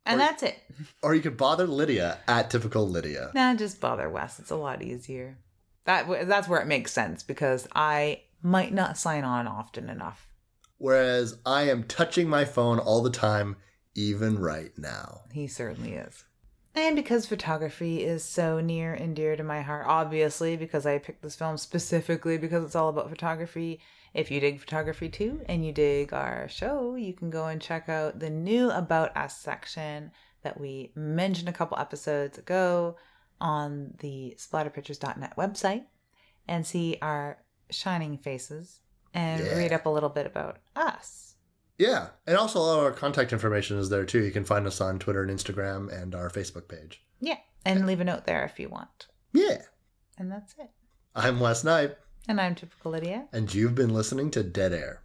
And 0.07 0.21
that's 0.21 0.43
it. 0.43 0.59
or 1.03 1.15
you 1.15 1.23
could 1.23 1.37
bother 1.37 1.67
Lydia 1.67 2.19
at 2.29 2.51
Typical 2.51 2.89
Lydia. 2.89 3.31
Nah, 3.35 3.55
just 3.55 3.81
bother 3.81 4.09
Wes. 4.11 4.39
It's 4.39 4.51
a 4.51 4.57
lot 4.57 4.83
easier. 4.83 5.39
That 5.87 6.29
That's 6.29 6.49
where 6.49 6.61
it 6.61 6.67
makes 6.67 6.93
sense 6.93 7.23
because 7.23 7.67
I 7.75 8.23
might 8.43 8.73
not 8.73 8.99
sign 8.99 9.25
on 9.25 9.47
often 9.47 9.89
enough. 9.89 10.29
Whereas 10.79 11.39
I 11.47 11.63
am 11.63 11.85
touching 11.85 12.29
my 12.29 12.45
phone 12.45 12.79
all 12.79 13.03
the 13.03 13.11
time, 13.11 13.57
even 13.95 14.39
right 14.39 14.73
now. 14.77 15.23
He 15.33 15.47
certainly 15.47 15.95
is. 15.95 16.25
And 16.77 16.97
because 16.97 17.27
photography 17.27 18.03
is 18.03 18.25
so 18.25 18.61
near 18.61 18.95
and 18.95 19.15
dear 19.15 19.37
to 19.37 19.45
my 19.45 19.63
heart, 19.63 19.87
obviously, 19.87 20.57
because 20.57 20.87
I 20.87 20.99
picked 20.99 21.23
this 21.23 21.37
film 21.37 21.57
specifically 21.57 22.37
because 22.37 22.65
it's 22.65 22.75
all 22.75 22.89
about 22.89 23.11
photography. 23.11 23.81
If 24.13 24.31
you 24.31 24.41
dig 24.41 24.59
photography 24.59 25.09
too 25.09 25.43
and 25.47 25.65
you 25.65 25.73
dig 25.73 26.13
our 26.13 26.49
show, 26.49 26.97
you 26.97 27.13
can 27.13 27.31
go 27.31 27.47
and 27.47 27.61
check 27.61 27.89
out 27.89 28.19
the 28.19 28.31
new 28.31 28.71
About 28.71 29.17
Us 29.17 29.37
section 29.39 30.11
that 30.43 30.61
we 30.61 30.91
mentioned 30.97 31.49
a 31.49 31.53
couple 31.53 31.79
episodes 31.79 32.39
ago 32.39 32.97
on 33.41 33.95
the 34.01 34.37
splatterpictures.net 34.39 35.37
website 35.37 35.85
and 36.49 36.67
see 36.67 36.99
our 37.01 37.39
shining 37.71 38.19
faces 38.19 38.81
and 39.13 39.45
Yeah. 39.45 39.57
read 39.57 39.73
up 39.73 39.87
a 39.87 39.91
little 39.91 40.09
bit 40.09 40.27
about 40.27 40.59
us. 40.75 41.34
Yeah, 41.79 42.09
and 42.27 42.37
also 42.37 42.61
all 42.61 42.81
our 42.81 42.93
contact 42.93 43.33
information 43.33 43.79
is 43.79 43.89
there 43.91 44.05
too. 44.05 44.23
You 44.23 44.31
can 44.31 44.45
find 44.45 44.67
us 44.67 44.81
on 44.81 44.99
Twitter 44.99 45.23
and 45.23 45.31
Instagram 45.31 45.93
and 45.93 46.15
our 46.15 46.31
Facebook 46.31 46.69
page. 46.69 47.03
Yeah, 47.21 47.39
and 47.65 47.87
leave 47.87 48.01
a 48.01 48.05
note 48.05 48.27
there 48.27 48.45
if 48.45 48.59
you 48.61 48.69
want. 48.69 49.09
Yeah. 49.33 49.63
And 50.17 50.31
that's 50.31 50.55
it. 50.59 50.71
I'm 51.17 51.41
Wes 51.41 51.65
Knipe, 51.65 51.99
And 52.29 52.41
I'm 52.41 52.55
Typical 52.55 52.93
Lydia. 52.93 53.27
and 53.33 53.53
you've 53.53 53.75
been 53.75 53.93
listening 53.93 54.31
to 54.33 54.43
Dead 54.45 54.73
Air. 54.73 55.03